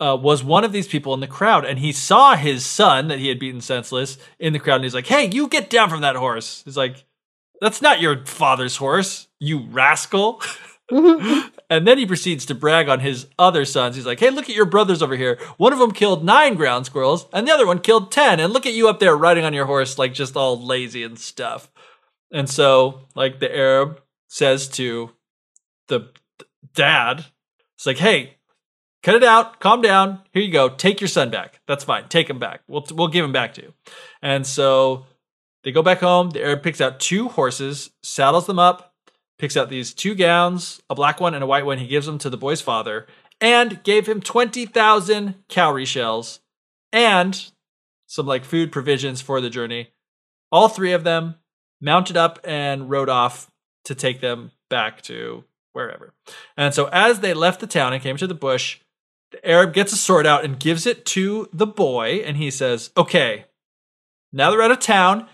uh, 0.00 0.16
was 0.20 0.44
one 0.44 0.64
of 0.64 0.72
these 0.72 0.88
people 0.88 1.14
in 1.14 1.20
the 1.20 1.26
crowd, 1.26 1.64
and 1.64 1.78
he 1.78 1.92
saw 1.92 2.36
his 2.36 2.64
son 2.64 3.08
that 3.08 3.18
he 3.18 3.28
had 3.28 3.38
beaten 3.38 3.60
senseless 3.60 4.18
in 4.38 4.52
the 4.52 4.58
crowd, 4.58 4.76
and 4.76 4.84
he's 4.84 4.94
like, 4.94 5.06
"Hey, 5.06 5.28
you 5.32 5.48
get 5.48 5.70
down 5.70 5.90
from 5.90 6.02
that 6.02 6.16
horse!" 6.16 6.62
He's 6.64 6.76
like, 6.76 7.04
"That's 7.60 7.82
not 7.82 8.00
your 8.00 8.24
father's 8.24 8.76
horse, 8.76 9.28
you 9.40 9.66
rascal!" 9.70 10.40
and 10.90 11.86
then 11.86 11.98
he 11.98 12.06
proceeds 12.06 12.46
to 12.46 12.54
brag 12.54 12.88
on 12.88 13.00
his 13.00 13.26
other 13.38 13.64
sons. 13.64 13.96
He's 13.96 14.06
like, 14.06 14.20
"Hey, 14.20 14.30
look 14.30 14.48
at 14.48 14.56
your 14.56 14.66
brothers 14.66 15.02
over 15.02 15.16
here. 15.16 15.38
One 15.56 15.72
of 15.72 15.78
them 15.78 15.92
killed 15.92 16.24
nine 16.24 16.54
ground 16.54 16.86
squirrels, 16.86 17.26
and 17.32 17.46
the 17.46 17.52
other 17.52 17.66
one 17.66 17.80
killed 17.80 18.12
ten. 18.12 18.40
And 18.40 18.52
look 18.52 18.66
at 18.66 18.74
you 18.74 18.88
up 18.88 19.00
there 19.00 19.16
riding 19.16 19.44
on 19.44 19.52
your 19.52 19.66
horse, 19.66 19.98
like 19.98 20.14
just 20.14 20.36
all 20.36 20.64
lazy 20.64 21.02
and 21.02 21.18
stuff." 21.18 21.70
And 22.30 22.48
so, 22.48 23.00
like 23.14 23.40
the 23.40 23.54
Arab 23.54 24.00
says 24.28 24.68
to 24.68 25.10
the 25.88 26.10
dad, 26.74 27.24
it's 27.74 27.86
like, 27.86 27.98
"Hey, 27.98 28.37
cut 29.02 29.14
it 29.14 29.24
out, 29.24 29.60
calm 29.60 29.80
down. 29.80 30.20
Here 30.32 30.42
you 30.42 30.52
go. 30.52 30.68
Take 30.68 31.00
your 31.00 31.08
son 31.08 31.30
back. 31.30 31.60
That's 31.66 31.84
fine. 31.84 32.08
Take 32.08 32.28
him 32.28 32.38
back. 32.38 32.62
We'll 32.68 32.86
we'll 32.92 33.08
give 33.08 33.24
him 33.24 33.32
back 33.32 33.54
to 33.54 33.62
you." 33.62 33.74
And 34.22 34.46
so 34.46 35.06
they 35.64 35.72
go 35.72 35.82
back 35.82 36.00
home. 36.00 36.30
The 36.30 36.42
Arab 36.42 36.62
picks 36.62 36.80
out 36.80 37.00
two 37.00 37.28
horses, 37.28 37.90
saddles 38.02 38.46
them 38.46 38.58
up, 38.58 38.94
picks 39.38 39.56
out 39.56 39.68
these 39.68 39.94
two 39.94 40.14
gowns, 40.14 40.82
a 40.88 40.94
black 40.94 41.20
one 41.20 41.34
and 41.34 41.44
a 41.44 41.46
white 41.46 41.66
one. 41.66 41.78
He 41.78 41.86
gives 41.86 42.06
them 42.06 42.18
to 42.18 42.30
the 42.30 42.36
boy's 42.36 42.60
father 42.60 43.06
and 43.40 43.82
gave 43.84 44.08
him 44.08 44.20
20,000 44.20 45.34
cowrie 45.48 45.84
shells 45.84 46.40
and 46.92 47.50
some 48.06 48.26
like 48.26 48.44
food 48.44 48.72
provisions 48.72 49.20
for 49.20 49.40
the 49.40 49.50
journey. 49.50 49.90
All 50.50 50.68
three 50.68 50.92
of 50.92 51.04
them 51.04 51.36
mounted 51.80 52.16
up 52.16 52.40
and 52.42 52.90
rode 52.90 53.08
off 53.08 53.50
to 53.84 53.94
take 53.94 54.20
them 54.20 54.50
back 54.68 55.02
to 55.02 55.44
wherever. 55.72 56.14
And 56.56 56.74
so 56.74 56.88
as 56.92 57.20
they 57.20 57.34
left 57.34 57.60
the 57.60 57.66
town 57.66 57.92
and 57.92 58.02
came 58.02 58.16
to 58.16 58.26
the 58.26 58.34
bush, 58.34 58.80
the 59.30 59.48
Arab 59.48 59.74
gets 59.74 59.92
a 59.92 59.96
sword 59.96 60.26
out 60.26 60.44
and 60.44 60.58
gives 60.58 60.86
it 60.86 61.04
to 61.06 61.48
the 61.52 61.66
boy 61.66 62.22
and 62.24 62.36
he 62.36 62.50
says, 62.50 62.90
"Okay, 62.96 63.44
now 64.32 64.50
they're 64.50 64.62
out 64.62 64.70
of 64.70 64.80
town, 64.80 65.28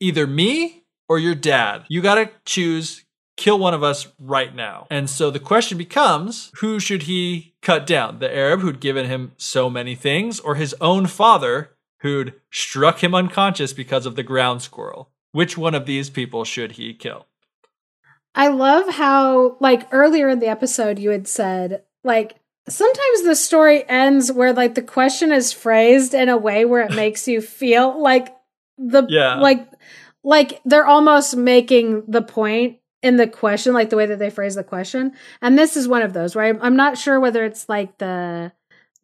either 0.00 0.26
me 0.26 0.84
or 1.08 1.18
your 1.18 1.34
dad. 1.34 1.84
You 1.88 2.00
got 2.00 2.16
to 2.16 2.30
choose 2.44 3.04
kill 3.36 3.58
one 3.58 3.74
of 3.74 3.82
us 3.82 4.08
right 4.18 4.54
now. 4.54 4.86
And 4.90 5.08
so 5.08 5.30
the 5.30 5.40
question 5.40 5.78
becomes 5.78 6.50
who 6.56 6.78
should 6.78 7.02
he 7.02 7.54
cut 7.62 7.86
down? 7.86 8.18
The 8.18 8.34
Arab 8.34 8.60
who'd 8.60 8.80
given 8.80 9.06
him 9.06 9.32
so 9.36 9.68
many 9.68 9.94
things, 9.94 10.40
or 10.40 10.54
his 10.54 10.74
own 10.80 11.06
father 11.06 11.70
who'd 12.00 12.34
struck 12.50 13.02
him 13.02 13.14
unconscious 13.14 13.72
because 13.72 14.06
of 14.06 14.16
the 14.16 14.22
ground 14.22 14.62
squirrel? 14.62 15.10
Which 15.32 15.58
one 15.58 15.74
of 15.74 15.86
these 15.86 16.10
people 16.10 16.44
should 16.44 16.72
he 16.72 16.94
kill? 16.94 17.26
I 18.36 18.48
love 18.48 18.94
how, 18.94 19.56
like, 19.60 19.88
earlier 19.92 20.28
in 20.28 20.40
the 20.40 20.48
episode, 20.48 20.98
you 20.98 21.10
had 21.10 21.26
said, 21.28 21.82
like, 22.02 22.36
sometimes 22.68 23.22
the 23.22 23.34
story 23.36 23.88
ends 23.88 24.32
where, 24.32 24.52
like, 24.52 24.74
the 24.74 24.82
question 24.82 25.32
is 25.32 25.52
phrased 25.52 26.14
in 26.14 26.28
a 26.28 26.36
way 26.36 26.64
where 26.64 26.82
it 26.82 26.92
makes 26.96 27.28
you 27.28 27.40
feel 27.40 28.00
like 28.00 28.34
the, 28.78 29.04
Yeah. 29.08 29.36
like, 29.36 29.68
like 30.22 30.60
they're 30.64 30.86
almost 30.86 31.36
making 31.36 32.04
the 32.08 32.22
point 32.22 32.78
in 33.02 33.16
the 33.16 33.26
question, 33.26 33.74
like 33.74 33.90
the 33.90 33.96
way 33.96 34.06
that 34.06 34.18
they 34.18 34.30
phrase 34.30 34.54
the 34.54 34.64
question. 34.64 35.12
And 35.42 35.58
this 35.58 35.76
is 35.76 35.86
one 35.86 36.00
of 36.02 36.14
those, 36.14 36.34
right? 36.34 36.56
I'm 36.60 36.76
not 36.76 36.96
sure 36.96 37.20
whether 37.20 37.44
it's 37.44 37.68
like 37.68 37.98
the 37.98 38.52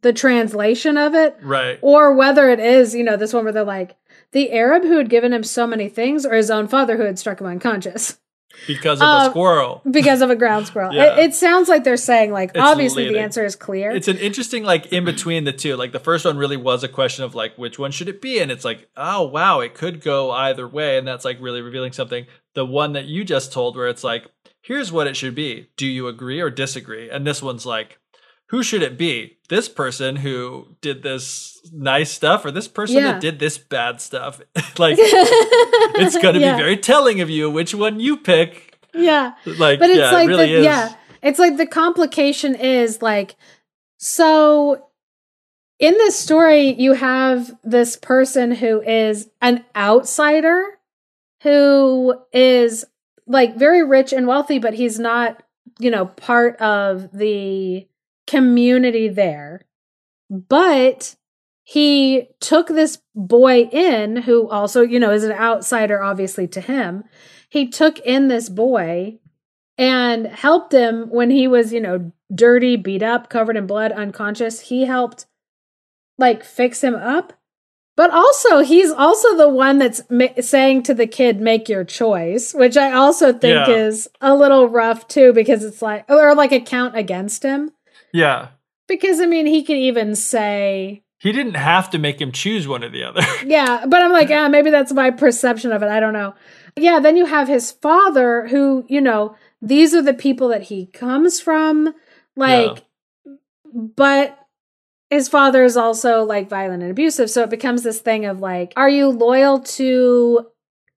the 0.03 0.15
translation 0.15 0.97
of 0.97 1.15
it 1.15 1.37
Right. 1.43 1.79
or 1.83 2.15
whether 2.15 2.49
it 2.49 2.59
is, 2.59 2.95
you 2.95 3.05
know, 3.05 3.19
this 3.19 3.35
one 3.35 3.45
where 3.45 3.53
they're 3.53 3.65
like 3.65 3.97
the 4.33 4.51
Arab 4.53 4.83
who 4.85 4.97
had 4.97 5.11
given 5.11 5.35
him 5.35 5.45
so 5.45 5.67
many 5.67 5.91
things, 5.91 6.25
or 6.25 6.33
his 6.35 6.51
own 6.51 6.67
father 6.69 6.97
who 6.97 7.03
had 7.03 7.19
struck 7.19 7.39
him 7.39 7.47
unconscious 7.47 8.19
Because 8.67 9.01
of 9.01 9.07
Uh, 9.07 9.27
a 9.27 9.31
squirrel. 9.31 9.81
because 9.91 10.21
of 10.23 10.31
a 10.31 10.37
ground 10.37 10.67
squirrel. 10.67 10.93
Yeah. 10.93 11.17
It, 11.17 11.31
it 11.31 11.35
sounds 11.35 11.69
like 11.69 11.85
they're 11.85 11.97
saying, 11.97 12.33
like, 12.33 12.51
It's 12.51 12.59
obviously 12.59 13.09
the 13.09 13.19
answer 13.19 13.45
is 13.45 13.57
clear. 13.57 13.91
It's 13.91 14.09
an 14.09 14.19
interesting 14.19 14.65
like 14.65 14.87
in 14.93 15.05
between 15.05 15.45
the 15.45 15.53
two. 15.53 15.77
Like 15.77 15.93
the 15.93 16.01
first 16.01 16.25
one 16.25 16.37
really 16.37 16.57
was 16.57 16.83
a 16.85 16.89
question 16.89 17.25
of 17.25 17.35
like 17.35 17.57
which 17.57 17.79
one 17.79 17.91
should 17.91 18.09
it 18.09 18.21
be, 18.21 18.39
and 18.41 18.51
it's 18.51 18.65
like 18.65 18.89
oh 18.97 19.25
wow, 19.27 19.61
it 19.61 19.75
could 19.75 20.03
go 20.03 20.31
either 20.31 20.67
way, 20.69 20.99
and 20.99 21.07
that's 21.07 21.25
like 21.25 21.39
really 21.41 21.63
revealing 21.63 21.93
something. 21.93 22.27
The 22.55 22.67
one 22.67 22.93
that 22.95 23.07
you 23.07 23.25
just 23.25 23.53
told, 23.53 23.77
where 23.77 23.89
it's 23.89 24.05
like 24.05 24.27
here's 24.61 24.93
what 24.93 25.07
it 25.07 25.17
should 25.17 25.35
be. 25.35 25.69
Do 25.77 25.87
you 25.87 26.07
agree 26.09 26.41
or 26.41 26.51
disagree? 26.51 27.09
And 27.09 27.27
this 27.27 27.43
one's 27.43 27.65
like 27.65 27.99
who 28.51 28.63
should 28.63 28.83
it 28.83 28.99
be? 28.99 29.39
This 29.49 29.69
person 29.69 30.17
who 30.17 30.67
did 30.81 31.03
this 31.03 31.61
nice 31.73 32.11
stuff, 32.11 32.45
or 32.45 32.51
this 32.51 32.69
person 32.69 32.97
Yeah. 32.99 33.13
that 33.13 33.21
did 33.21 33.39
this 33.39 33.59
bad 33.59 34.01
stuff? 34.01 34.41
like 34.79 34.97
it's 35.01 36.17
going 36.21 36.35
to 36.35 36.41
Yeah. 36.41 36.57
be 36.57 36.63
very 36.63 36.77
telling 36.77 37.21
of 37.21 37.31
you 37.31 37.51
which 37.51 37.75
one 37.75 37.99
you 38.01 38.17
pick. 38.17 38.77
yeah. 38.95 39.33
Like, 39.47 39.79
but 39.79 39.91
it's 39.91 39.99
yeah, 39.99 40.11
like 40.13 40.25
it 40.27 40.29
really 40.29 40.47
the, 40.53 40.59
is. 40.59 40.65
yeah 40.65 40.95
it's 41.23 41.39
like 41.39 41.57
the 41.59 41.67
complication 41.67 42.55
is 42.55 43.03
like 43.03 43.37
so 43.99 44.87
in 45.79 45.93
this 45.95 46.19
story 46.19 46.73
you 46.73 46.95
have 46.95 47.51
this 47.63 47.95
person 47.97 48.51
who 48.53 48.81
is 48.81 49.29
an 49.43 49.65
outsider 49.77 50.65
who 51.43 52.15
is 52.33 52.85
like 53.27 53.57
very 53.57 53.85
rich 53.85 54.13
and 54.13 54.27
wealthy 54.27 54.59
but 54.59 54.75
he's 54.75 54.99
not 54.99 55.43
you 55.79 55.91
know 55.91 56.07
part 56.07 56.57
of 56.57 57.11
the 57.13 57.87
community 58.31 59.09
there 59.09 59.63
but 60.31 61.17
he 61.65 62.29
took 62.41 62.69
this 62.69 62.99
boy 63.15 63.63
in 63.73 64.17
who 64.17 64.49
also 64.49 64.83
you 64.83 64.99
know 65.01 65.11
is 65.11 65.25
an 65.25 65.33
outsider 65.33 66.03
obviously 66.03 66.47
to 66.49 66.61
him 66.61 67.05
he 67.49 67.69
took 67.69 67.99
in 68.01 68.29
this 68.29 68.49
boy 68.49 69.19
and 69.77 70.27
helped 70.27 70.75
him 70.75 71.09
when 71.09 71.31
he 71.31 71.49
was, 71.49 71.73
you 71.73 71.81
know, 71.81 72.13
dirty, 72.35 72.77
beat 72.77 73.03
up, 73.03 73.31
covered 73.31 73.57
in 73.57 73.67
blood, 73.67 73.93
unconscious. 73.93 74.61
He 74.61 74.85
helped 74.85 75.25
like 76.19 76.45
fix 76.45 76.85
him 76.85 76.95
up. 76.95 77.33
But 77.97 78.11
also, 78.11 78.61
he's 78.61 78.91
also 78.91 79.37
the 79.37 79.49
one 79.49 79.79
that's 79.79 80.03
ma- 80.11 80.41
saying 80.41 80.83
to 80.85 80.95
the 80.95 81.07
kid, 81.07 81.41
make 81.41 81.69
your 81.69 81.83
choice, 81.85 82.53
which 82.55 82.77
I 82.77 82.93
also 82.93 83.33
think 83.33 83.67
Yeah. 83.67 83.75
is 83.75 84.07
a 84.21 84.37
little 84.37 84.69
rough 84.69 85.09
too, 85.09 85.33
because 85.33 85.65
it's 85.65 85.81
like, 85.83 86.05
or 86.11 86.35
like 86.35 86.53
a 86.53 86.61
count 86.61 86.95
against 86.97 87.43
him. 87.43 87.73
Yeah. 88.13 88.49
Because 88.89 89.21
I 89.21 89.27
mean, 89.27 89.47
he 89.47 89.63
could 89.63 89.77
even 89.77 90.17
say, 90.17 91.03
He 91.19 91.33
didn't 91.33 91.55
have 91.55 91.91
to 91.91 91.99
make 91.99 92.21
him 92.21 92.33
choose 92.33 92.67
one 92.67 92.85
or 92.85 92.89
the 92.89 93.05
other. 93.05 93.23
yeah, 93.47 93.85
but 93.87 94.03
I'm 94.03 94.13
like, 94.13 94.31
ah, 94.31 94.49
maybe 94.49 94.71
that's 94.71 94.93
my 94.93 95.11
perception 95.11 95.73
of 95.73 95.83
it. 95.83 95.89
I 95.89 96.01
don't 96.01 96.13
know. 96.13 96.35
Yeah, 96.77 97.01
then 97.01 97.17
you 97.17 97.27
have 97.27 97.49
his 97.49 97.71
father 97.71 98.47
who, 98.49 98.85
you 98.89 99.01
know, 99.01 99.37
these 99.63 99.95
are 99.95 100.03
the 100.03 100.15
people 100.15 100.49
that 100.49 100.63
he 100.65 100.87
comes 100.87 101.41
from. 101.41 101.95
Like, 102.37 102.85
but 103.73 104.39
his 105.11 105.29
father 105.29 105.65
is 105.65 105.77
also 105.77 106.25
like 106.25 106.49
violent 106.49 106.83
and 106.83 106.91
abusive. 106.91 107.31
So 107.31 107.43
it 107.43 107.51
becomes 107.51 107.83
this 107.83 108.01
thing 108.01 108.25
of 108.25 108.41
like, 108.41 108.73
are 108.77 108.89
you 108.89 109.09
loyal 109.09 109.61
to 109.61 110.47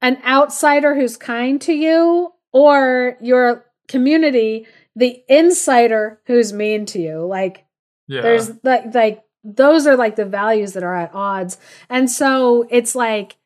an 0.01 0.21
outsider 0.25 0.95
who's 0.95 1.17
kind 1.17 1.59
to 1.61 1.73
you 1.73 2.31
or 2.51 3.17
your 3.21 3.65
community, 3.87 4.67
the 4.95 5.23
insider 5.27 6.21
who's 6.25 6.53
mean 6.53 6.85
to 6.87 6.99
you? 6.99 7.25
Like, 7.25 7.65
yeah. 8.07 8.21
there's 8.21 8.51
like 8.63 8.93
like 8.93 9.23
those 9.43 9.85
are 9.87 9.97
like 9.97 10.15
the 10.15 10.25
values 10.25 10.73
that 10.73 10.83
are 10.83 10.95
at 10.95 11.13
odds 11.13 11.57
and 11.89 12.09
so 12.09 12.65
it's 12.69 12.95
like 12.95 13.37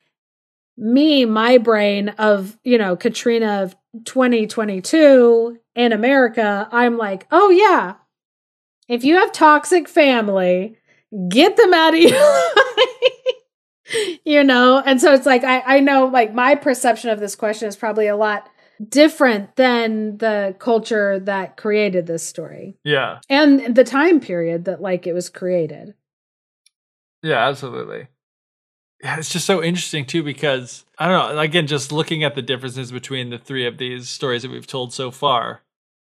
me 0.77 1.25
my 1.25 1.57
brain 1.57 2.09
of 2.09 2.57
you 2.63 2.77
know 2.77 2.95
katrina 2.95 3.63
of 3.63 3.75
2022 4.05 5.57
in 5.75 5.91
america 5.91 6.67
i'm 6.71 6.97
like 6.97 7.25
oh 7.31 7.49
yeah 7.49 7.95
if 8.87 9.03
you 9.03 9.15
have 9.15 9.31
toxic 9.31 9.87
family 9.87 10.77
get 11.29 11.57
them 11.57 11.73
out 11.73 11.93
of 11.93 11.99
your 12.01 12.19
life 12.19 14.17
you 14.23 14.43
know 14.43 14.81
and 14.85 15.01
so 15.01 15.13
it's 15.13 15.25
like 15.25 15.43
i 15.43 15.61
i 15.61 15.79
know 15.79 16.05
like 16.05 16.33
my 16.33 16.53
perception 16.53 17.09
of 17.09 17.19
this 17.19 17.35
question 17.35 17.67
is 17.67 17.75
probably 17.75 18.07
a 18.07 18.15
lot 18.15 18.49
different 18.89 19.55
than 19.55 20.17
the 20.17 20.55
culture 20.59 21.19
that 21.19 21.57
created 21.57 22.05
this 22.07 22.23
story 22.23 22.77
yeah. 22.83 23.19
and 23.29 23.75
the 23.75 23.83
time 23.83 24.19
period 24.19 24.65
that 24.65 24.81
like 24.81 25.07
it 25.07 25.13
was 25.13 25.29
created. 25.29 25.93
Yeah, 27.23 27.47
absolutely. 27.47 28.07
Yeah, 29.03 29.17
it's 29.17 29.29
just 29.29 29.45
so 29.45 29.63
interesting 29.63 30.05
too 30.05 30.23
because 30.23 30.85
I 30.97 31.07
don't 31.07 31.35
know, 31.35 31.41
again, 31.41 31.67
just 31.67 31.91
looking 31.91 32.23
at 32.23 32.35
the 32.35 32.41
differences 32.41 32.91
between 32.91 33.29
the 33.29 33.37
three 33.37 33.65
of 33.67 33.77
these 33.77 34.09
stories 34.09 34.41
that 34.41 34.51
we've 34.51 34.67
told 34.67 34.93
so 34.93 35.11
far. 35.11 35.61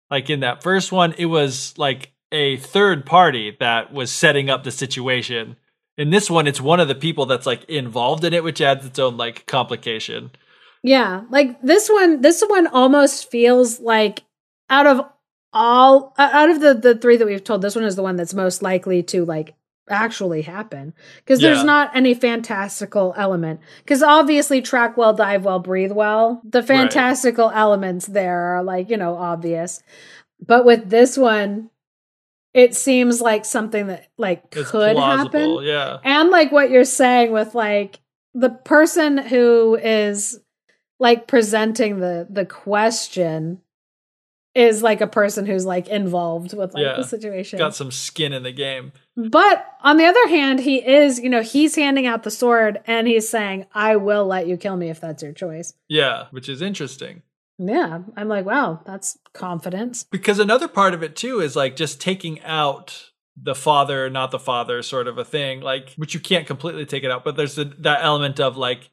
Like 0.09 0.29
in 0.29 0.41
that 0.41 0.63
first 0.63 0.91
one, 0.91 1.13
it 1.17 1.25
was 1.25 1.77
like 1.77 2.13
a 2.31 2.57
third 2.57 3.05
party 3.05 3.55
that 3.59 3.93
was 3.93 4.11
setting 4.11 4.49
up 4.49 4.63
the 4.63 4.71
situation. 4.71 5.55
In 5.97 6.09
this 6.09 6.29
one, 6.29 6.47
it's 6.47 6.59
one 6.59 6.79
of 6.79 6.87
the 6.87 6.95
people 6.95 7.25
that's 7.25 7.45
like 7.45 7.63
involved 7.65 8.23
in 8.23 8.33
it, 8.33 8.43
which 8.43 8.61
adds 8.61 8.85
its 8.85 8.99
own 8.99 9.17
like 9.17 9.45
complication. 9.45 10.31
Yeah, 10.83 11.23
like 11.29 11.61
this 11.61 11.89
one 11.89 12.21
this 12.21 12.43
one 12.45 12.67
almost 12.67 13.31
feels 13.31 13.79
like 13.79 14.23
out 14.69 14.85
of 14.85 15.01
all 15.53 16.13
out 16.17 16.49
of 16.49 16.59
the 16.59 16.73
the 16.73 16.95
three 16.95 17.17
that 17.17 17.25
we've 17.25 17.43
told, 17.43 17.61
this 17.61 17.75
one 17.75 17.85
is 17.85 17.95
the 17.95 18.03
one 18.03 18.17
that's 18.17 18.33
most 18.33 18.61
likely 18.61 19.01
to 19.03 19.23
like 19.25 19.55
actually 19.89 20.41
happen. 20.41 20.93
Because 21.17 21.39
there's 21.39 21.59
Yeah. 21.59 21.63
not 21.63 21.95
any 21.95 22.13
fantastical 22.13 23.13
element. 23.17 23.59
Because 23.79 24.03
obviously 24.03 24.61
track 24.61 24.97
well 24.97 25.13
dive 25.13 25.45
well 25.45 25.59
breathe 25.59 25.91
well 25.91 26.41
the 26.43 26.63
fantastical 26.63 27.49
elements 27.51 28.05
there 28.07 28.55
are 28.57 28.63
like 28.63 28.89
you 28.89 28.97
know 28.97 29.15
obvious. 29.15 29.81
But 30.45 30.65
with 30.65 30.89
this 30.89 31.17
one 31.17 31.69
it 32.53 32.75
seems 32.75 33.19
like 33.21 33.45
something 33.45 33.87
that 33.87 34.07
like 34.17 34.43
It's 34.51 34.69
could 34.69 34.95
plausible, 34.95 35.59
happen 35.59 35.67
yeah. 35.67 35.97
and 36.03 36.29
like 36.29 36.51
what 36.51 36.69
you're 36.69 36.83
saying 36.83 37.31
with 37.31 37.55
like 37.55 37.99
the 38.35 38.49
person 38.49 39.17
who 39.17 39.75
is 39.81 40.39
like 41.03 41.27
presenting 41.27 41.99
the 41.99 42.25
the 42.29 42.45
question 42.45 43.59
is 44.55 44.81
like 44.83 45.01
a 45.01 45.07
person 45.07 45.45
who's 45.47 45.65
like 45.65 45.87
involved 45.87 46.53
with 46.55 46.73
like 46.73 46.83
Yeah. 46.83 46.95
the 46.95 47.03
situation 47.03 47.57
Got 47.59 47.75
some 47.75 47.91
skin 47.91 48.33
in 48.33 48.43
the 48.43 48.51
game. 48.51 48.91
but 49.17 49.65
on 49.81 49.97
the 49.97 50.05
other 50.05 50.27
hand, 50.27 50.59
he 50.59 50.75
is, 50.77 51.19
you 51.19 51.29
know, 51.29 51.41
he's 51.41 51.75
handing 51.75 52.05
out 52.05 52.21
the 52.23 52.29
sword 52.31 52.79
and 52.85 53.07
he's 53.07 53.27
saying, 53.27 53.65
I 53.73 53.95
will 53.95 54.25
let 54.27 54.45
you 54.47 54.55
kill 54.57 54.77
me 54.77 54.89
if 54.91 55.01
that's 55.01 55.23
your 55.23 55.33
choice. 55.33 55.73
Yeah, 55.89 56.27
which 56.31 56.47
is 56.49 56.61
interesting. 56.61 57.23
Yeah. 57.57 58.03
I'm 58.15 58.27
like, 58.27 58.45
wow, 58.45 58.81
that's 58.85 59.17
confidence. 59.33 60.03
Because 60.03 60.37
another 60.39 60.67
part 60.67 60.93
of 60.93 61.01
it 61.03 61.15
too 61.15 61.39
is 61.41 61.55
like 61.55 61.75
just 61.75 61.99
taking 61.99 62.39
out 62.43 63.09
the 63.35 63.55
father, 63.55 64.07
not 64.09 64.29
the 64.29 64.37
father 64.39 64.83
sort 64.83 65.07
of 65.07 65.17
a 65.17 65.25
thing, 65.25 65.61
like 65.61 65.93
which 65.95 66.13
you 66.13 66.19
can't 66.19 66.45
completely 66.45 66.85
take 66.85 67.03
it 67.03 67.09
out, 67.11 67.23
but 67.23 67.35
there's 67.35 67.57
a, 67.57 67.65
that 67.79 68.03
element 68.03 68.39
of 68.39 68.55
like 68.55 68.91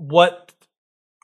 what 0.00 0.52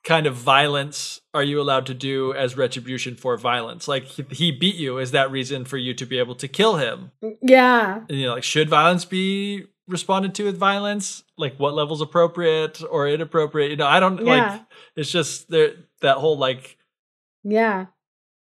kind 0.05 0.27
of 0.27 0.35
violence 0.35 1.21
are 1.33 1.43
you 1.43 1.61
allowed 1.61 1.87
to 1.87 1.95
do 1.95 2.35
as 2.35 2.57
retribution 2.57 3.17
for 3.17 3.37
violence? 3.39 3.89
Like 3.89 4.05
he, 4.05 4.51
beat 4.53 4.75
you, 4.75 4.99
is 4.99 5.13
that 5.13 5.31
reason 5.31 5.65
for 5.65 5.79
you 5.79 5.95
to 5.95 6.05
be 6.05 6.19
able 6.19 6.35
to 6.37 6.49
kill 6.49 6.77
him? 6.77 7.11
Yeah. 7.41 8.03
And, 8.09 8.19
you 8.19 8.27
know, 8.27 8.35
like 8.35 8.45
should 8.45 8.69
violence 8.69 9.05
be 9.05 9.65
responded 9.89 10.35
to 10.35 10.45
with 10.45 10.59
violence? 10.59 11.25
Like 11.39 11.57
what 11.59 11.75
level's 11.75 12.01
appropriate 12.03 12.83
or 12.91 13.09
inappropriate? 13.09 13.71
You 13.71 13.77
know, 13.77 13.87
I 13.87 14.01
don't 14.01 14.25
Yeah. 14.25 14.51
like. 14.53 14.61
It's 14.97 15.11
just 15.11 15.49
there 15.51 15.73
that 16.03 16.19
whole 16.19 16.37
like 16.37 16.77
Yeah. 17.43 17.87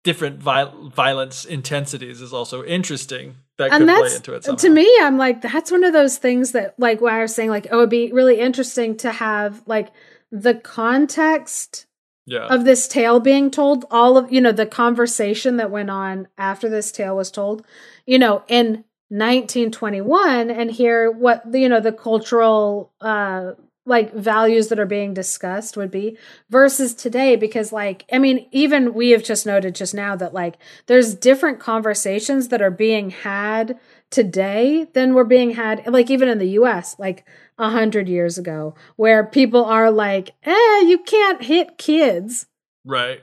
different 0.03 0.39
vi- 0.41 0.73
violence 0.95 1.45
intensities 1.45 2.23
is 2.23 2.33
also 2.33 2.65
interesting. 2.65 3.37
That 3.61 3.73
and 3.73 3.87
could 3.87 3.95
play 3.95 4.03
that's 4.03 4.17
into 4.17 4.35
it 4.35 4.45
somehow. 4.45 4.57
to 4.57 4.71
me, 4.71 4.99
I'm 5.03 5.19
like, 5.19 5.43
that's 5.43 5.71
one 5.71 5.85
of 5.85 5.93
those 5.93 6.17
things 6.17 6.53
that, 6.53 6.75
like, 6.79 7.03
why 7.03 7.19
I 7.19 7.23
was 7.23 7.35
saying, 7.35 7.51
like, 7.51 7.67
oh, 7.71 7.81
it'd 7.81 7.91
be 7.91 8.11
really 8.11 8.41
interesting 8.41 8.97
to 8.99 9.13
have, 9.13 9.63
like, 9.67 9.93
the 10.33 10.55
context 10.55 11.85
yeah, 12.25 12.47
of 12.47 12.65
this 12.65 12.89
tale 12.89 13.21
being 13.21 13.51
told 13.51 13.85
all 13.91 14.17
of 14.17 14.33
you 14.33 14.41
know 14.41 14.53
the 14.53 14.65
conversation 14.67 15.57
that 15.57 15.71
went 15.71 15.91
on 15.91 16.29
after 16.39 16.69
this 16.69 16.93
tale 16.93 17.17
was 17.17 17.31
told 17.31 17.67
you 18.07 18.19
know 18.21 18.45
in 18.47 18.85
1921 19.09 20.51
and 20.51 20.71
hear 20.71 21.11
what 21.11 21.43
you 21.53 21.69
know 21.69 21.81
the 21.81 21.93
cultural 21.93 22.93
uh 23.01 23.53
like 23.91 24.15
values 24.15 24.69
that 24.69 24.79
are 24.79 24.87
being 24.87 25.13
discussed 25.13 25.77
would 25.77 25.91
be 25.91 26.17
versus 26.49 26.95
today 26.95 27.37
because 27.37 27.73
like 27.73 28.07
i 28.13 28.19
mean 28.19 28.49
even 28.53 28.95
we 28.95 29.11
have 29.11 29.23
just 29.23 29.45
noted 29.45 29.75
just 29.75 29.93
now 29.93 30.17
that 30.17 30.33
like 30.33 30.57
there's 30.87 31.15
different 31.15 31.61
conversations 31.61 32.49
that 32.49 32.63
are 32.63 32.71
being 32.71 33.11
had 33.11 33.79
today 34.11 34.87
than 34.95 35.13
were 35.13 35.25
being 35.25 35.51
had 35.51 35.87
like 35.87 36.09
even 36.09 36.29
in 36.29 36.39
the 36.39 36.47
us 36.47 36.99
like 36.99 37.27
a 37.59 37.71
hundred 37.71 38.09
years 38.09 38.39
ago 38.39 38.75
where 38.97 39.27
people 39.27 39.65
are 39.65 39.91
like 39.91 40.31
eh 40.45 40.81
you 40.83 40.99
can't 41.05 41.43
hit 41.43 41.77
kids 41.77 42.47
right. 42.85 43.21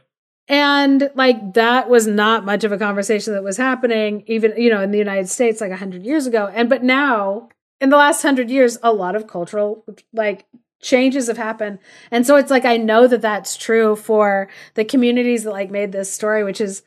and 0.48 1.10
like 1.16 1.54
that 1.54 1.90
was 1.90 2.06
not 2.06 2.46
much 2.46 2.64
of 2.64 2.72
a 2.72 2.78
conversation 2.78 3.34
that 3.34 3.44
was 3.44 3.58
happening 3.58 4.24
even 4.28 4.54
you 4.58 4.70
know 4.70 4.82
in 4.82 4.92
the 4.92 4.98
united 4.98 5.30
states 5.30 5.62
like 5.62 5.70
a 5.70 5.72
100 5.72 6.06
years 6.06 6.28
ago 6.28 6.52
and 6.54 6.70
but 6.70 6.84
now 6.84 7.50
in 7.80 7.90
the 7.90 7.98
last 7.98 8.24
100 8.24 8.50
years 8.50 8.78
a 8.84 8.92
lot 8.92 9.16
of 9.16 9.28
cultural 9.28 9.86
like 10.14 10.46
changes 10.82 11.28
have 11.28 11.38
happened. 11.38 11.80
And 12.12 12.26
so 12.26 12.36
it's 12.36 12.52
like 12.52 12.66
i 12.66 12.78
know 12.78 13.08
that 13.08 13.22
that's 13.22 13.58
true 13.58 13.96
for 13.96 14.50
the 14.76 14.86
communities 14.86 15.44
that 15.44 15.52
like 15.52 15.72
made 15.72 15.92
this 15.92 16.12
story 16.12 16.44
which 16.44 16.62
is 16.62 16.84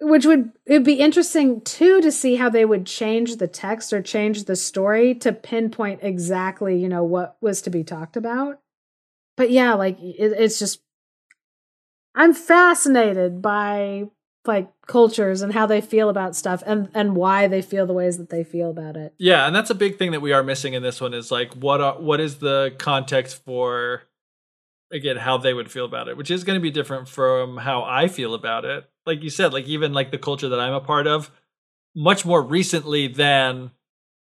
which 0.00 0.26
would 0.26 0.50
it'd 0.66 0.84
be 0.84 0.94
interesting 0.94 1.60
too 1.60 2.00
to 2.00 2.10
see 2.10 2.36
how 2.36 2.48
they 2.48 2.64
would 2.64 2.86
change 2.86 3.36
the 3.36 3.46
text 3.46 3.92
or 3.92 4.02
change 4.02 4.44
the 4.44 4.56
story 4.56 5.14
to 5.14 5.32
pinpoint 5.32 6.00
exactly 6.02 6.78
you 6.78 6.88
know 6.88 7.04
what 7.04 7.36
was 7.40 7.62
to 7.62 7.70
be 7.70 7.84
talked 7.84 8.16
about. 8.16 8.60
But 9.36 9.50
yeah 9.50 9.74
like 9.74 9.98
it, 10.00 10.32
it's 10.32 10.58
just 10.58 10.80
i'm 12.14 12.34
fascinated 12.34 13.40
by 13.40 14.04
like 14.44 14.68
cultures 14.86 15.40
and 15.42 15.52
how 15.52 15.66
they 15.66 15.80
feel 15.80 16.08
about 16.08 16.34
stuff 16.34 16.62
and 16.66 16.88
and 16.94 17.14
why 17.14 17.46
they 17.46 17.62
feel 17.62 17.86
the 17.86 17.92
ways 17.92 18.18
that 18.18 18.30
they 18.30 18.42
feel 18.42 18.70
about 18.70 18.96
it 18.96 19.14
Yeah, 19.18 19.46
and 19.46 19.54
that's 19.54 19.70
a 19.70 19.74
big 19.74 19.98
thing 19.98 20.10
that 20.12 20.20
we 20.20 20.32
are 20.32 20.42
missing 20.42 20.74
in 20.74 20.82
this 20.82 21.00
one 21.00 21.14
is 21.14 21.30
like 21.30 21.54
what 21.54 21.80
are, 21.80 22.00
what 22.00 22.20
is 22.20 22.38
the 22.38 22.74
context 22.78 23.44
for 23.44 24.02
again 24.92 25.16
how 25.16 25.38
they 25.38 25.54
would 25.54 25.70
feel 25.70 25.84
about 25.84 26.08
it, 26.08 26.16
which 26.16 26.30
is 26.30 26.44
going 26.44 26.56
to 26.58 26.62
be 26.62 26.70
different 26.70 27.08
from 27.08 27.56
how 27.56 27.82
I 27.82 28.08
feel 28.08 28.34
about 28.34 28.64
it. 28.64 28.84
Like 29.06 29.22
you 29.22 29.30
said, 29.30 29.52
like 29.52 29.66
even 29.66 29.92
like 29.92 30.10
the 30.10 30.18
culture 30.18 30.48
that 30.48 30.60
I'm 30.60 30.74
a 30.74 30.80
part 30.80 31.06
of, 31.06 31.30
much 31.94 32.24
more 32.24 32.42
recently 32.42 33.08
than 33.08 33.72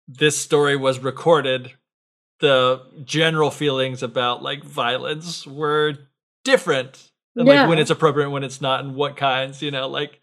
this 0.09 0.37
story 0.41 0.77
was 0.77 0.99
recorded, 1.01 1.73
the 2.41 2.83
general 3.05 3.51
feelings 3.51 4.03
about 4.03 4.43
like 4.43 4.65
violence 4.65 5.47
were 5.47 5.95
different. 6.45 7.10
And 7.37 7.47
Yeah. 7.47 7.63
like 7.63 7.69
when 7.69 7.79
it's 7.79 7.91
appropriate, 7.91 8.27
and 8.27 8.33
when 8.33 8.45
it's 8.45 8.61
not, 8.61 8.81
and 8.85 8.95
what 8.95 9.17
kinds, 9.17 9.63
you 9.63 9.71
know, 9.71 9.89
like 9.89 10.21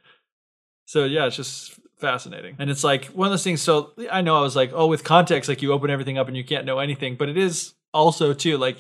so 0.85 1.05
yeah, 1.05 1.25
it's 1.25 1.35
just 1.35 1.79
fascinating. 1.97 2.55
And 2.59 2.69
it's 2.69 2.83
like 2.83 3.05
one 3.07 3.27
of 3.27 3.31
those 3.31 3.43
things. 3.43 3.61
So 3.61 3.91
I 4.11 4.21
know 4.21 4.37
I 4.37 4.41
was 4.41 4.55
like, 4.55 4.71
oh, 4.73 4.87
with 4.87 5.03
context, 5.03 5.49
like 5.49 5.61
you 5.61 5.73
open 5.73 5.89
everything 5.89 6.17
up 6.17 6.27
and 6.27 6.37
you 6.37 6.43
can't 6.43 6.65
know 6.65 6.79
anything. 6.79 7.15
But 7.15 7.29
it 7.29 7.37
is 7.37 7.73
also 7.93 8.33
too 8.33 8.57
like 8.57 8.77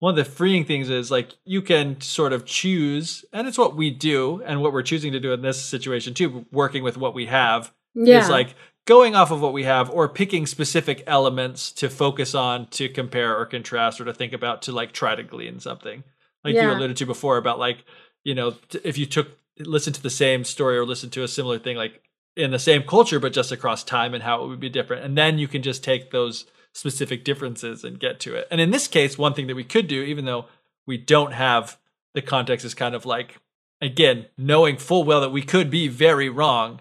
one 0.00 0.10
of 0.10 0.16
the 0.16 0.30
freeing 0.30 0.64
things 0.64 0.90
is 0.90 1.10
like 1.10 1.30
you 1.44 1.62
can 1.62 2.00
sort 2.00 2.32
of 2.32 2.44
choose, 2.44 3.24
and 3.32 3.48
it's 3.48 3.58
what 3.58 3.76
we 3.76 3.90
do 3.90 4.42
and 4.44 4.60
what 4.60 4.72
we're 4.72 4.82
choosing 4.82 5.12
to 5.12 5.20
do 5.20 5.32
in 5.32 5.42
this 5.42 5.60
situation 5.60 6.14
too, 6.14 6.46
working 6.52 6.82
with 6.82 6.96
what 6.96 7.14
we 7.14 7.26
have 7.26 7.72
yeah 7.94 8.20
is 8.20 8.28
like 8.28 8.54
going 8.86 9.14
off 9.16 9.30
of 9.30 9.40
what 9.40 9.52
we 9.52 9.64
have 9.64 9.90
or 9.90 10.08
picking 10.08 10.46
specific 10.46 11.02
elements 11.06 11.72
to 11.72 11.88
focus 11.90 12.34
on 12.34 12.66
to 12.68 12.88
compare 12.88 13.36
or 13.36 13.44
contrast 13.44 14.00
or 14.00 14.04
to 14.04 14.12
think 14.14 14.32
about 14.32 14.62
to 14.62 14.72
like 14.72 14.92
try 14.92 15.14
to 15.14 15.22
glean 15.22 15.58
something 15.58 16.04
like 16.44 16.54
you 16.54 16.70
alluded 16.70 16.96
to 16.96 17.06
before 17.06 17.36
about 17.36 17.58
like 17.58 17.84
you 18.24 18.34
know 18.34 18.52
t- 18.68 18.80
if 18.84 18.98
you 18.98 19.06
took 19.06 19.28
listen 19.60 19.92
to 19.92 20.02
the 20.02 20.10
same 20.10 20.44
story 20.44 20.76
or 20.76 20.84
listen 20.84 21.10
to 21.10 21.22
a 21.22 21.28
similar 21.28 21.58
thing 21.58 21.76
like 21.76 22.02
in 22.36 22.50
the 22.50 22.58
same 22.58 22.82
culture 22.82 23.18
but 23.18 23.32
just 23.32 23.50
across 23.50 23.82
time 23.82 24.14
and 24.14 24.22
how 24.22 24.42
it 24.42 24.48
would 24.48 24.60
be 24.60 24.68
different. 24.68 25.04
And 25.04 25.18
then 25.18 25.38
you 25.38 25.48
can 25.48 25.62
just 25.62 25.82
take 25.82 26.10
those 26.10 26.46
specific 26.72 27.24
differences 27.24 27.82
and 27.82 27.98
get 27.98 28.20
to 28.20 28.36
it. 28.36 28.46
And 28.50 28.60
in 28.60 28.70
this 28.70 28.86
case 28.86 29.18
one 29.18 29.34
thing 29.34 29.46
that 29.48 29.56
we 29.56 29.64
could 29.64 29.88
do 29.88 30.02
even 30.02 30.24
though 30.24 30.46
we 30.86 30.96
don't 30.96 31.32
have 31.32 31.78
the 32.14 32.22
context 32.22 32.64
is 32.64 32.74
kind 32.74 32.94
of 32.94 33.04
like 33.04 33.38
again 33.80 34.26
knowing 34.36 34.76
full 34.76 35.04
well 35.04 35.20
that 35.20 35.30
we 35.30 35.42
could 35.42 35.70
be 35.70 35.88
very 35.88 36.28
wrong 36.28 36.80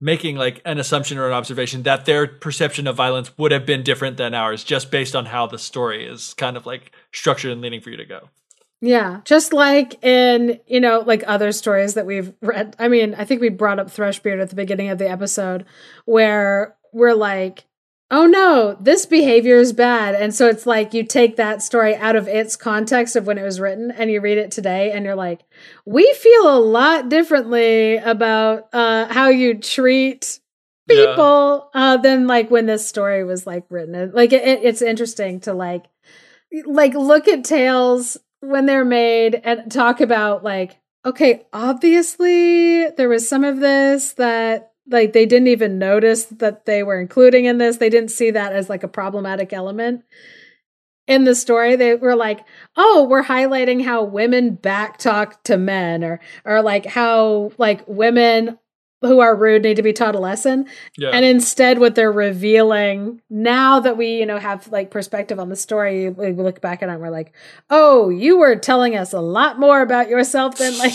making 0.00 0.36
like 0.36 0.60
an 0.64 0.78
assumption 0.78 1.16
or 1.16 1.26
an 1.26 1.32
observation 1.32 1.82
that 1.82 2.04
their 2.04 2.26
perception 2.26 2.86
of 2.86 2.96
violence 2.96 3.36
would 3.38 3.52
have 3.52 3.64
been 3.64 3.82
different 3.82 4.18
than 4.18 4.34
ours 4.34 4.62
just 4.62 4.90
based 4.90 5.16
on 5.16 5.26
how 5.26 5.46
the 5.46 5.58
story 5.58 6.06
is 6.06 6.34
kind 6.34 6.56
of 6.56 6.66
like 6.66 6.92
structured 7.12 7.50
and 7.50 7.62
leaning 7.62 7.80
for 7.80 7.90
you 7.90 7.96
to 7.96 8.04
go 8.04 8.28
Yeah, 8.80 9.20
just 9.24 9.52
like 9.52 10.02
in, 10.04 10.60
you 10.66 10.80
know, 10.80 11.00
like 11.06 11.24
other 11.26 11.50
stories 11.52 11.94
that 11.94 12.06
we've 12.06 12.32
read. 12.42 12.76
I 12.78 12.88
mean, 12.88 13.14
I 13.14 13.24
think 13.24 13.40
we 13.40 13.48
brought 13.48 13.78
up 13.78 13.88
Thrushbeard 13.88 14.40
at 14.40 14.50
the 14.50 14.56
beginning 14.56 14.90
of 14.90 14.98
the 14.98 15.08
episode 15.08 15.64
where 16.04 16.76
we're 16.92 17.14
like, 17.14 17.64
oh 18.10 18.26
no, 18.26 18.76
this 18.80 19.04
behavior 19.06 19.56
is 19.56 19.72
bad. 19.72 20.14
And 20.14 20.32
so 20.34 20.46
it's 20.46 20.66
like 20.66 20.94
you 20.94 21.04
take 21.04 21.36
that 21.36 21.62
story 21.62 21.96
out 21.96 22.16
of 22.16 22.28
its 22.28 22.54
context 22.54 23.16
of 23.16 23.26
when 23.26 23.38
it 23.38 23.42
was 23.42 23.58
written 23.60 23.90
and 23.90 24.10
you 24.10 24.20
read 24.20 24.38
it 24.38 24.50
today 24.52 24.92
and 24.92 25.04
you're 25.04 25.16
like, 25.16 25.40
we 25.84 26.12
feel 26.14 26.56
a 26.56 26.60
lot 26.60 27.08
differently 27.08 27.96
about 27.96 28.68
uh, 28.72 29.06
how 29.12 29.28
you 29.30 29.54
treat 29.58 30.38
Yeah. 30.88 31.06
people 31.06 31.70
uh, 31.74 31.96
than 31.96 32.26
like 32.28 32.50
when 32.50 32.66
this 32.66 32.86
story 32.86 33.24
was 33.24 33.44
like 33.46 33.64
written. 33.70 34.12
Like 34.12 34.32
it, 34.32 34.46
it, 34.46 34.60
it's 34.64 34.82
interesting 34.82 35.40
to 35.40 35.54
like 35.54 35.86
like 36.64 36.94
look 36.94 37.26
at 37.26 37.42
tales 37.44 38.16
when 38.40 38.66
they're 38.66 38.84
made 38.84 39.40
and 39.44 39.70
talk 39.70 40.00
about 40.00 40.44
like 40.44 40.78
okay 41.04 41.46
obviously 41.52 42.88
there 42.90 43.08
was 43.08 43.28
some 43.28 43.44
of 43.44 43.60
this 43.60 44.14
that 44.14 44.72
like 44.88 45.12
they 45.12 45.26
didn't 45.26 45.48
even 45.48 45.78
notice 45.78 46.24
that 46.26 46.64
they 46.64 46.82
were 46.82 47.00
including 47.00 47.44
in 47.44 47.58
this. 47.58 47.78
They 47.78 47.90
didn't 47.90 48.10
see 48.10 48.30
that 48.30 48.52
as 48.52 48.68
like 48.68 48.84
a 48.84 48.88
problematic 48.88 49.52
element. 49.52 50.04
In 51.08 51.24
the 51.24 51.34
story 51.34 51.76
they 51.76 51.94
were 51.94 52.16
like 52.16 52.44
oh 52.76 53.06
we're 53.08 53.22
highlighting 53.22 53.84
how 53.84 54.02
women 54.02 54.56
backtalk 54.56 55.42
to 55.44 55.56
men 55.56 56.02
or 56.02 56.20
or 56.44 56.62
like 56.62 56.86
how 56.86 57.52
like 57.58 57.84
women 57.86 58.58
who 59.02 59.20
are 59.20 59.36
rude 59.36 59.62
need 59.62 59.76
to 59.76 59.82
be 59.82 59.92
taught 59.92 60.14
a 60.14 60.18
lesson. 60.18 60.66
Yeah. 60.96 61.10
And 61.10 61.24
instead 61.24 61.78
what 61.78 61.94
they're 61.94 62.10
revealing 62.10 63.20
now 63.30 63.80
that 63.80 63.96
we 63.96 64.18
you 64.18 64.26
know 64.26 64.38
have 64.38 64.68
like 64.68 64.90
perspective 64.90 65.38
on 65.38 65.48
the 65.48 65.56
story 65.56 66.08
we 66.08 66.32
look 66.32 66.60
back 66.60 66.82
at 66.82 66.88
it 66.88 66.92
and 66.92 67.00
we're 67.00 67.10
like 67.10 67.32
oh 67.70 68.08
you 68.08 68.38
were 68.38 68.56
telling 68.56 68.96
us 68.96 69.12
a 69.12 69.20
lot 69.20 69.58
more 69.58 69.82
about 69.82 70.08
yourself 70.08 70.56
than 70.56 70.76
like 70.78 70.94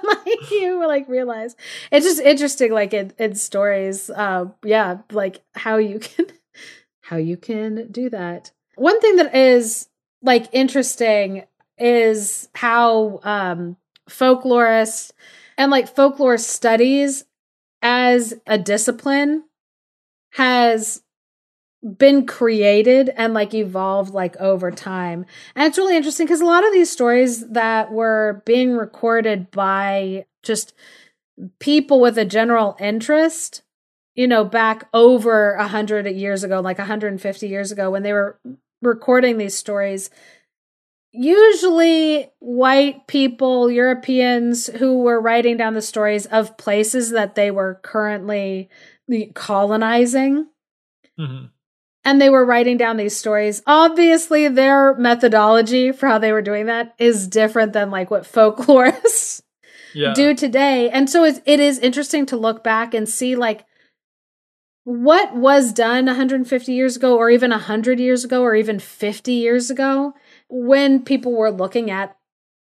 you 0.50 0.86
like 0.86 1.08
realize 1.08 1.56
it's 1.90 2.04
just 2.04 2.20
interesting 2.20 2.72
like 2.72 2.92
in, 2.92 3.12
in 3.18 3.34
stories 3.34 4.10
uh 4.10 4.44
yeah 4.64 4.98
like 5.10 5.40
how 5.54 5.76
you 5.76 5.98
can 6.00 6.26
how 7.08 7.16
you 7.16 7.38
can 7.38 7.90
do 7.90 8.10
that. 8.10 8.52
One 8.76 9.00
thing 9.00 9.16
that 9.16 9.34
is 9.34 9.88
like 10.22 10.46
interesting 10.52 11.44
is 11.78 12.48
how 12.54 13.20
um 13.22 13.76
folklorists 14.10 15.12
and 15.56 15.70
like 15.70 15.88
folklore 15.88 16.36
studies 16.36 17.24
as 17.82 18.34
a 18.46 18.58
discipline 18.58 19.44
has 20.32 21.02
been 21.96 22.26
created 22.26 23.08
and 23.16 23.34
like 23.34 23.54
evolved 23.54 24.12
like 24.12 24.36
over 24.38 24.70
time. 24.70 25.24
And 25.54 25.66
it's 25.66 25.78
really 25.78 25.96
interesting 25.96 26.26
because 26.26 26.40
a 26.40 26.46
lot 26.46 26.66
of 26.66 26.72
these 26.72 26.90
stories 26.90 27.48
that 27.48 27.92
were 27.92 28.42
being 28.44 28.76
recorded 28.76 29.50
by 29.50 30.26
just 30.42 30.74
people 31.60 32.00
with 32.00 32.18
a 32.18 32.24
general 32.24 32.76
interest, 32.80 33.62
you 34.14 34.26
know, 34.26 34.44
back 34.44 34.88
over 34.92 35.52
a 35.54 35.68
hundred 35.68 36.06
years 36.08 36.42
ago, 36.42 36.60
like 36.60 36.78
150 36.78 37.46
years 37.48 37.70
ago, 37.70 37.90
when 37.90 38.02
they 38.02 38.12
were 38.12 38.40
recording 38.82 39.38
these 39.38 39.56
stories, 39.56 40.10
usually 41.12 42.30
white 42.38 43.06
people, 43.06 43.70
Europeans 43.70 44.66
who 44.66 45.02
were 45.02 45.20
writing 45.20 45.56
down 45.56 45.74
the 45.74 45.82
stories 45.82 46.26
of 46.26 46.56
places 46.56 47.10
that 47.10 47.34
they 47.34 47.50
were 47.50 47.80
currently 47.82 48.68
colonizing. 49.34 50.46
Mm-hmm. 51.18 51.46
And 52.04 52.22
they 52.22 52.30
were 52.30 52.44
writing 52.44 52.76
down 52.76 52.96
these 52.96 53.16
stories. 53.16 53.60
Obviously, 53.66 54.48
their 54.48 54.94
methodology 54.94 55.92
for 55.92 56.06
how 56.06 56.18
they 56.18 56.32
were 56.32 56.42
doing 56.42 56.66
that 56.66 56.94
is 56.98 57.28
different 57.28 57.72
than 57.72 57.90
like 57.90 58.10
what 58.10 58.22
folklorists 58.32 59.42
yeah. 59.94 60.14
do 60.14 60.34
today. 60.34 60.88
And 60.90 61.10
so 61.10 61.24
it's, 61.24 61.40
it 61.44 61.60
is 61.60 61.78
interesting 61.78 62.26
to 62.26 62.36
look 62.36 62.62
back 62.62 62.94
and 62.94 63.08
see 63.08 63.36
like 63.36 63.66
what 64.84 65.36
was 65.36 65.72
done 65.72 66.06
150 66.06 66.72
years 66.72 66.96
ago, 66.96 67.16
or 67.16 67.28
even 67.28 67.50
100 67.50 68.00
years 68.00 68.24
ago, 68.24 68.42
or 68.42 68.54
even 68.54 68.78
50 68.78 69.32
years 69.32 69.70
ago 69.70 70.14
when 70.48 71.04
people 71.04 71.32
were 71.32 71.50
looking 71.50 71.90
at 71.90 72.16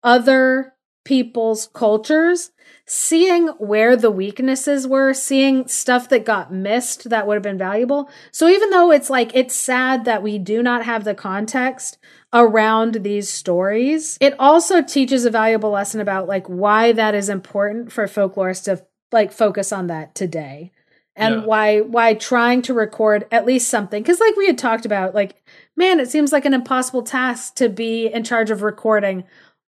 other 0.03 0.73
people's 1.05 1.69
cultures, 1.73 2.51
seeing 2.85 3.47
where 3.57 3.95
the 3.95 4.11
weaknesses 4.11 4.87
were, 4.87 5.13
seeing 5.13 5.67
stuff 5.67 6.09
that 6.09 6.25
got 6.25 6.53
missed 6.53 7.09
that 7.09 7.25
would 7.25 7.35
have 7.35 7.43
been 7.43 7.57
valuable. 7.57 8.09
So 8.31 8.47
even 8.47 8.69
though 8.69 8.91
it's 8.91 9.09
like, 9.09 9.31
it's 9.33 9.55
sad 9.55 10.05
that 10.05 10.21
we 10.21 10.37
do 10.37 10.61
not 10.61 10.85
have 10.85 11.03
the 11.03 11.15
context 11.15 11.97
around 12.33 12.95
these 12.95 13.29
stories, 13.29 14.17
it 14.21 14.35
also 14.37 14.81
teaches 14.81 15.25
a 15.25 15.31
valuable 15.31 15.71
lesson 15.71 15.99
about 16.01 16.27
like 16.27 16.47
why 16.47 16.91
that 16.91 17.15
is 17.15 17.29
important 17.29 17.91
for 17.91 18.05
folklorists 18.05 18.65
to 18.65 18.85
like 19.11 19.31
focus 19.31 19.71
on 19.71 19.87
that 19.87 20.13
today 20.13 20.71
and 21.15 21.35
yeah. 21.35 21.45
why 21.45 21.81
why 21.81 22.13
trying 22.13 22.61
to 22.61 22.73
record 22.73 23.25
at 23.31 23.45
least 23.45 23.69
something 23.69 24.01
because 24.01 24.19
like 24.19 24.35
we 24.35 24.47
had 24.47 24.57
talked 24.57 24.85
about 24.85 25.13
like 25.13 25.43
man 25.79 25.99
it 25.99 26.11
seems 26.11 26.31
like 26.31 26.45
an 26.45 26.53
impossible 26.53 27.01
task 27.01 27.55
to 27.55 27.69
be 27.69 28.05
in 28.05 28.23
charge 28.23 28.51
of 28.51 28.61
recording 28.61 29.23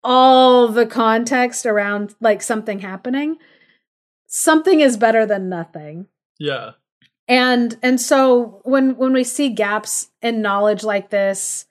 all 0.02 0.68
the 0.68 0.86
context 0.86 1.66
around 1.66 2.14
like 2.20 2.42
something 2.42 2.80
happening. 2.80 3.36
Something 4.26 4.80
is 4.80 4.96
better 4.96 5.26
than 5.26 5.48
nothing. 5.48 6.06
Yeah. 6.38 6.72
And 7.28 7.78
and 7.82 8.00
so 8.00 8.60
when 8.64 8.96
when 8.96 9.12
we 9.12 9.22
see 9.22 9.50
gaps 9.50 10.08
in 10.20 10.42
knowledge 10.42 10.82
like 10.82 11.10
this 11.10 11.66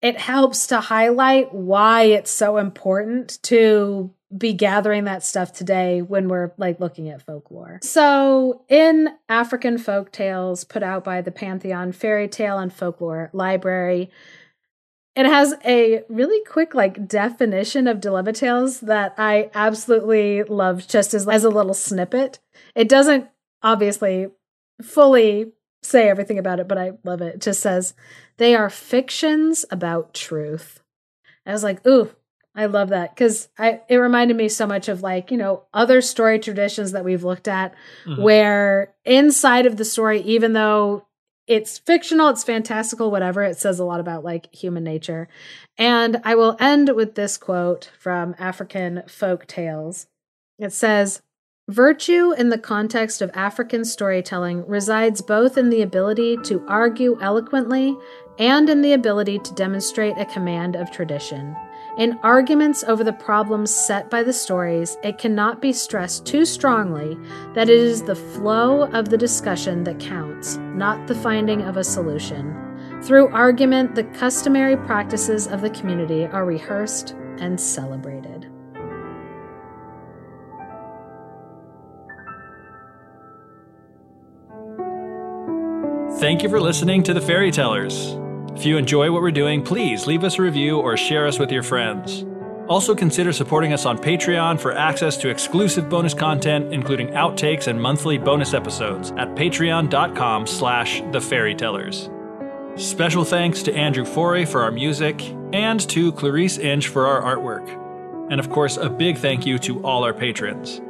it 0.00 0.16
helps 0.16 0.68
to 0.68 0.80
highlight 0.80 1.52
why 1.52 2.04
it's 2.04 2.30
so 2.30 2.56
important 2.56 3.42
to 3.42 4.12
be 4.36 4.52
gathering 4.52 5.04
that 5.04 5.22
stuff 5.22 5.52
today 5.52 6.02
when 6.02 6.28
we're 6.28 6.52
like 6.58 6.80
looking 6.80 7.08
at 7.08 7.22
folklore. 7.22 7.78
So, 7.82 8.62
in 8.68 9.08
African 9.28 9.78
folk 9.78 10.12
tales 10.12 10.64
put 10.64 10.82
out 10.82 11.02
by 11.02 11.22
the 11.22 11.30
Pantheon 11.30 11.92
Fairy 11.92 12.28
Tale 12.28 12.58
and 12.58 12.72
Folklore 12.72 13.30
Library, 13.32 14.10
it 15.16 15.24
has 15.24 15.54
a 15.64 16.04
really 16.08 16.44
quick 16.44 16.74
like 16.74 17.08
definition 17.08 17.86
of 17.86 18.00
dilemma 18.00 18.32
tales 18.32 18.80
that 18.80 19.14
I 19.16 19.50
absolutely 19.54 20.42
love 20.42 20.86
just 20.86 21.14
as 21.14 21.26
as 21.26 21.44
a 21.44 21.50
little 21.50 21.74
snippet. 21.74 22.38
It 22.74 22.88
doesn't 22.88 23.28
obviously 23.62 24.28
fully 24.82 25.52
say 25.82 26.08
everything 26.08 26.38
about 26.38 26.60
it, 26.60 26.68
but 26.68 26.78
I 26.78 26.92
love 27.02 27.22
it. 27.22 27.36
It 27.36 27.40
just 27.40 27.60
says 27.60 27.94
they 28.36 28.54
are 28.54 28.68
fictions 28.70 29.64
about 29.70 30.12
truth. 30.12 30.80
I 31.46 31.52
was 31.52 31.64
like, 31.64 31.84
ooh, 31.86 32.10
I 32.54 32.66
love 32.66 32.88
that 32.88 33.14
because 33.14 33.48
I 33.58 33.82
it 33.88 33.96
reminded 33.96 34.36
me 34.36 34.48
so 34.48 34.66
much 34.66 34.88
of 34.88 35.02
like 35.02 35.30
you 35.30 35.36
know 35.36 35.62
other 35.72 36.00
story 36.00 36.38
traditions 36.38 36.92
that 36.92 37.04
we've 37.04 37.24
looked 37.24 37.48
at, 37.48 37.74
mm-hmm. 38.04 38.20
where 38.20 38.94
inside 39.04 39.66
of 39.66 39.76
the 39.76 39.84
story, 39.84 40.20
even 40.22 40.54
though 40.54 41.06
it's 41.46 41.78
fictional, 41.78 42.28
it's 42.28 42.44
fantastical, 42.44 43.10
whatever, 43.10 43.42
it 43.42 43.58
says 43.58 43.78
a 43.78 43.84
lot 43.84 44.00
about 44.00 44.22
like 44.22 44.54
human 44.54 44.84
nature. 44.84 45.28
And 45.78 46.20
I 46.24 46.34
will 46.34 46.56
end 46.60 46.90
with 46.94 47.14
this 47.14 47.38
quote 47.38 47.90
from 47.98 48.34
African 48.38 49.02
folk 49.08 49.46
tales. 49.46 50.06
It 50.58 50.72
says, 50.72 51.22
Virtue 51.68 52.32
in 52.32 52.48
the 52.48 52.58
context 52.58 53.20
of 53.20 53.30
African 53.34 53.84
storytelling 53.84 54.66
resides 54.66 55.20
both 55.20 55.58
in 55.58 55.70
the 55.70 55.82
ability 55.82 56.38
to 56.44 56.64
argue 56.66 57.18
eloquently 57.20 57.96
and 58.38 58.70
in 58.70 58.82
the 58.82 58.92
ability 58.92 59.38
to 59.40 59.54
demonstrate 59.54 60.16
a 60.16 60.24
command 60.24 60.76
of 60.76 60.90
tradition. 60.90 61.54
In 61.98 62.16
arguments 62.22 62.84
over 62.84 63.02
the 63.02 63.12
problems 63.12 63.74
set 63.74 64.08
by 64.08 64.22
the 64.22 64.32
stories, 64.32 64.96
it 65.02 65.18
cannot 65.18 65.60
be 65.60 65.72
stressed 65.72 66.24
too 66.24 66.44
strongly 66.44 67.18
that 67.54 67.68
it 67.68 67.76
is 67.76 68.04
the 68.04 68.14
flow 68.14 68.84
of 68.92 69.08
the 69.08 69.18
discussion 69.18 69.82
that 69.82 69.98
counts, 69.98 70.58
not 70.58 71.08
the 71.08 71.14
finding 71.16 71.62
of 71.62 71.76
a 71.76 71.82
solution. 71.82 72.54
Through 73.02 73.30
argument, 73.30 73.96
the 73.96 74.04
customary 74.04 74.76
practices 74.76 75.48
of 75.48 75.60
the 75.60 75.70
community 75.70 76.24
are 76.26 76.44
rehearsed 76.44 77.16
and 77.40 77.60
celebrated. 77.60 78.46
Thank 86.20 86.44
you 86.44 86.48
for 86.48 86.60
listening 86.60 87.02
to 87.02 87.12
the 87.12 87.20
Fairy 87.20 87.50
Tellers. 87.50 88.16
If 88.56 88.66
you 88.66 88.76
enjoy 88.76 89.10
what 89.12 89.22
we're 89.22 89.30
doing, 89.30 89.62
please 89.62 90.06
leave 90.06 90.24
us 90.24 90.38
a 90.38 90.42
review 90.42 90.78
or 90.78 90.96
share 90.96 91.26
us 91.26 91.38
with 91.38 91.52
your 91.52 91.62
friends. 91.62 92.24
Also 92.68 92.94
consider 92.94 93.32
supporting 93.32 93.72
us 93.72 93.86
on 93.86 93.96
Patreon 93.96 94.60
for 94.60 94.72
access 94.72 95.16
to 95.18 95.30
exclusive 95.30 95.88
bonus 95.88 96.12
content, 96.12 96.72
including 96.72 97.08
outtakes 97.08 97.66
and 97.66 97.80
monthly 97.80 98.18
bonus 98.18 98.52
episodes 98.52 99.10
at 99.12 99.34
patreon.com 99.34 100.46
slash 100.46 101.00
thefairytellers. 101.02 102.10
Special 102.78 103.24
thanks 103.24 103.62
to 103.62 103.74
Andrew 103.74 104.04
Forey 104.04 104.44
for 104.44 104.62
our 104.62 104.70
music 104.70 105.22
and 105.52 105.80
to 105.88 106.12
Clarice 106.12 106.58
Inch 106.58 106.88
for 106.88 107.06
our 107.06 107.22
artwork. 107.22 107.66
And 108.30 108.38
of 108.38 108.50
course, 108.50 108.76
a 108.76 108.90
big 108.90 109.16
thank 109.16 109.46
you 109.46 109.58
to 109.60 109.82
all 109.82 110.04
our 110.04 110.12
patrons. 110.12 110.82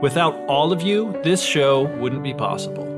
Without 0.00 0.34
all 0.46 0.72
of 0.72 0.80
you, 0.80 1.12
this 1.22 1.42
show 1.42 1.82
wouldn't 1.98 2.22
be 2.22 2.34
possible. 2.34 2.95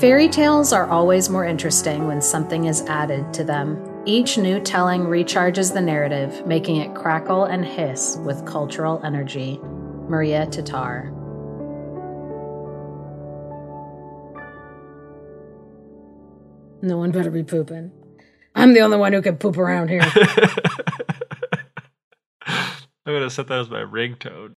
Fairy 0.00 0.28
tales 0.28 0.72
are 0.72 0.88
always 0.88 1.30
more 1.30 1.44
interesting 1.44 2.08
when 2.08 2.20
something 2.20 2.64
is 2.64 2.82
added 2.82 3.32
to 3.32 3.44
them. 3.44 4.02
Each 4.04 4.36
new 4.36 4.58
telling 4.58 5.02
recharges 5.02 5.72
the 5.72 5.80
narrative, 5.80 6.44
making 6.46 6.76
it 6.76 6.96
crackle 6.96 7.44
and 7.44 7.64
hiss 7.64 8.16
with 8.24 8.44
cultural 8.44 9.00
energy. 9.04 9.60
Maria 10.08 10.46
Tatar. 10.46 11.12
No 16.82 16.98
one 16.98 17.12
better 17.12 17.30
be 17.30 17.44
pooping. 17.44 17.92
I'm 18.56 18.74
the 18.74 18.80
only 18.80 18.96
one 18.96 19.12
who 19.12 19.22
can 19.22 19.36
poop 19.36 19.56
around 19.56 19.90
here. 19.90 20.02
I'm 22.46 22.74
gonna 23.06 23.30
set 23.30 23.46
that 23.46 23.60
as 23.60 23.70
my 23.70 23.80
ringtone. 23.80 24.52